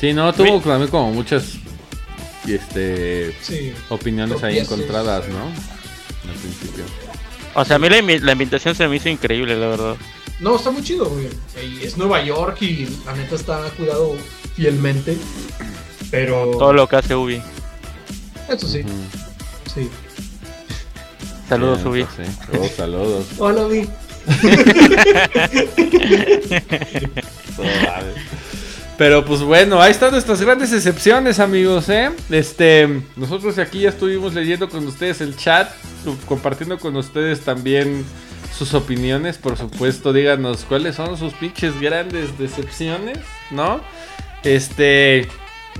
Sí, 0.00 0.12
no, 0.12 0.32
tuvo 0.34 0.60
también 0.60 0.90
como 0.90 1.12
muchas 1.12 1.54
este 2.46 3.34
Sí. 3.40 3.72
opiniones 3.88 4.42
ahí 4.42 4.58
encontradas, 4.58 5.26
¿no? 5.28 5.44
Al 6.30 6.36
principio. 6.40 6.84
O 7.54 7.64
sea, 7.64 7.76
a 7.76 7.78
mí 7.78 7.88
la, 7.88 8.02
la 8.02 8.32
invitación 8.32 8.74
se 8.74 8.86
me 8.88 8.96
hizo 8.96 9.08
increíble, 9.08 9.56
la 9.58 9.68
verdad. 9.68 9.96
No, 10.40 10.56
está 10.56 10.70
muy 10.70 10.82
chido, 10.82 11.06
güey. 11.08 11.28
Es 11.82 11.96
Nueva 11.96 12.22
York 12.22 12.60
y 12.60 12.86
la 13.06 13.14
neta 13.14 13.36
está 13.36 13.70
cuidado 13.76 14.14
fielmente. 14.56 15.16
Pero. 16.10 16.50
Todo 16.58 16.72
lo 16.72 16.88
que 16.88 16.96
hace 16.96 17.14
Ubi. 17.14 17.40
Eso 18.48 18.68
sí, 18.68 18.82
sí. 19.74 19.88
Saludos, 21.48 21.82
Bien, 21.92 22.06
Ubi. 22.16 22.24
sí. 22.24 22.30
Oh, 22.58 22.68
saludos. 22.76 23.26
Hola, 23.38 23.62
vale. 27.86 28.12
Pero 28.96 29.24
pues 29.24 29.40
bueno, 29.42 29.82
ahí 29.82 29.90
están 29.90 30.12
nuestras 30.12 30.40
grandes 30.40 30.72
excepciones, 30.72 31.40
amigos, 31.40 31.88
¿eh? 31.88 32.10
Este, 32.30 33.02
nosotros 33.16 33.58
aquí 33.58 33.80
ya 33.80 33.88
estuvimos 33.88 34.34
leyendo 34.34 34.68
con 34.68 34.86
ustedes 34.86 35.20
el 35.20 35.36
chat, 35.36 35.68
co- 36.04 36.16
compartiendo 36.26 36.78
con 36.78 36.96
ustedes 36.96 37.40
también 37.40 38.04
sus 38.56 38.72
opiniones, 38.72 39.36
por 39.36 39.56
supuesto, 39.56 40.12
díganos 40.12 40.64
cuáles 40.68 40.94
son 40.94 41.18
sus 41.18 41.32
pinches 41.34 41.78
grandes 41.80 42.38
decepciones, 42.38 43.18
¿no? 43.50 43.80
Este, 44.44 45.26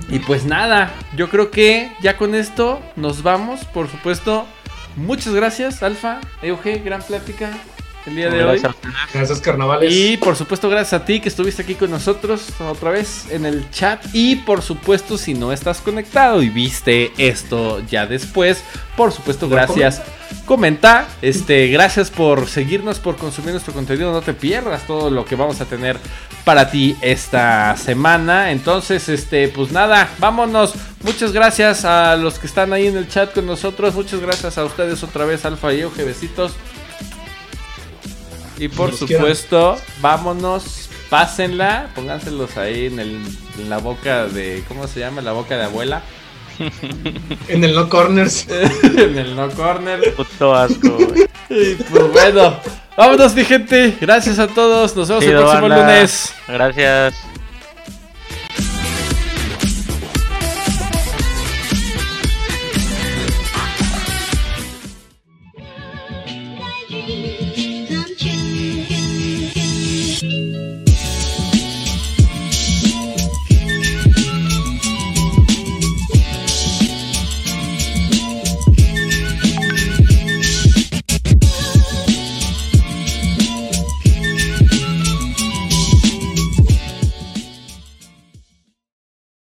y 0.09 0.19
pues 0.19 0.43
nada, 0.43 0.93
yo 1.15 1.29
creo 1.29 1.51
que 1.51 1.89
ya 2.01 2.17
con 2.17 2.35
esto 2.35 2.81
nos 2.97 3.23
vamos, 3.23 3.63
por 3.65 3.89
supuesto. 3.89 4.45
Muchas 4.95 5.33
gracias, 5.33 5.83
Alfa, 5.83 6.21
Euge, 6.41 6.79
gran 6.79 7.01
plática 7.01 7.51
el 8.05 8.15
día 8.15 8.29
de 8.29 8.43
hoy. 8.43 8.61
Gracias, 9.13 9.39
carnavales. 9.41 9.93
Y 9.93 10.17
por 10.17 10.35
supuesto, 10.35 10.69
gracias 10.69 11.01
a 11.01 11.05
ti 11.05 11.19
que 11.19 11.29
estuviste 11.29 11.63
aquí 11.63 11.75
con 11.75 11.89
nosotros 11.89 12.49
otra 12.59 12.91
vez 12.91 13.29
en 13.31 13.45
el 13.45 13.69
chat. 13.71 14.03
Y 14.13 14.37
por 14.37 14.61
supuesto, 14.61 15.17
si 15.17 15.33
no 15.33 15.51
estás 15.51 15.81
conectado 15.81 16.41
y 16.41 16.49
viste 16.49 17.11
esto 17.17 17.81
ya 17.87 18.05
después, 18.05 18.63
por 18.95 19.11
supuesto, 19.11 19.49
gracias. 19.49 20.01
Comenta, 20.45 21.07
este, 21.21 21.67
gracias 21.67 22.11
por 22.11 22.47
seguirnos, 22.47 22.99
por 22.99 23.17
consumir 23.17 23.51
nuestro 23.51 23.73
contenido. 23.73 24.11
No 24.11 24.21
te 24.21 24.33
pierdas 24.33 24.85
todo 24.85 25.09
lo 25.09 25.25
que 25.25 25.35
vamos 25.35 25.59
a 25.61 25.65
tener 25.65 25.97
para 26.45 26.69
ti 26.69 26.95
esta 27.01 27.75
semana. 27.75 28.51
Entonces, 28.51 29.09
este, 29.09 29.49
pues 29.49 29.71
nada, 29.71 30.09
vámonos. 30.19 30.73
Muchas 31.03 31.33
gracias 31.33 31.83
a 31.83 32.15
los 32.15 32.39
que 32.39 32.47
están 32.47 32.71
ahí 32.71 32.87
en 32.87 32.95
el 32.95 33.09
chat 33.09 33.33
con 33.33 33.45
nosotros. 33.45 33.95
Muchas 33.95 34.21
gracias 34.21 34.57
a 34.57 34.63
ustedes 34.63 35.03
otra 35.03 35.25
vez, 35.25 35.43
Alfa 35.43 35.73
y 35.73 35.81
Euge. 35.81 36.03
Besitos. 36.03 36.53
Y 38.57 38.69
por 38.69 38.95
supuesto, 38.95 39.77
vámonos, 39.99 40.89
pásenla, 41.09 41.89
pónganselos 41.93 42.55
ahí 42.55 42.85
en, 42.85 42.99
el, 42.99 43.21
en 43.59 43.69
la 43.69 43.79
boca 43.79 44.27
de, 44.27 44.63
¿cómo 44.69 44.87
se 44.87 45.01
llama? 45.01 45.21
La 45.21 45.33
boca 45.33 45.57
de 45.57 45.65
abuela. 45.65 46.03
En 47.47 47.63
el 47.63 47.75
No 47.75 47.89
Corners. 47.89 48.47
en 48.83 49.17
el 49.17 49.35
no 49.35 49.49
corner. 49.49 50.13
Puto 50.15 50.55
asco, 50.55 50.89
güey. 50.97 51.27
Y 51.49 51.75
pues 51.75 52.11
bueno, 52.11 52.59
vámonos 52.97 53.35
mi 53.35 53.43
gente, 53.45 53.95
gracias 54.01 54.39
a 54.39 54.47
todos, 54.47 54.95
nos 54.95 55.07
vemos 55.07 55.23
el 55.23 55.31
próximo 55.37 55.61
banda. 55.61 55.77
lunes. 55.81 56.33
Gracias. 56.47 57.15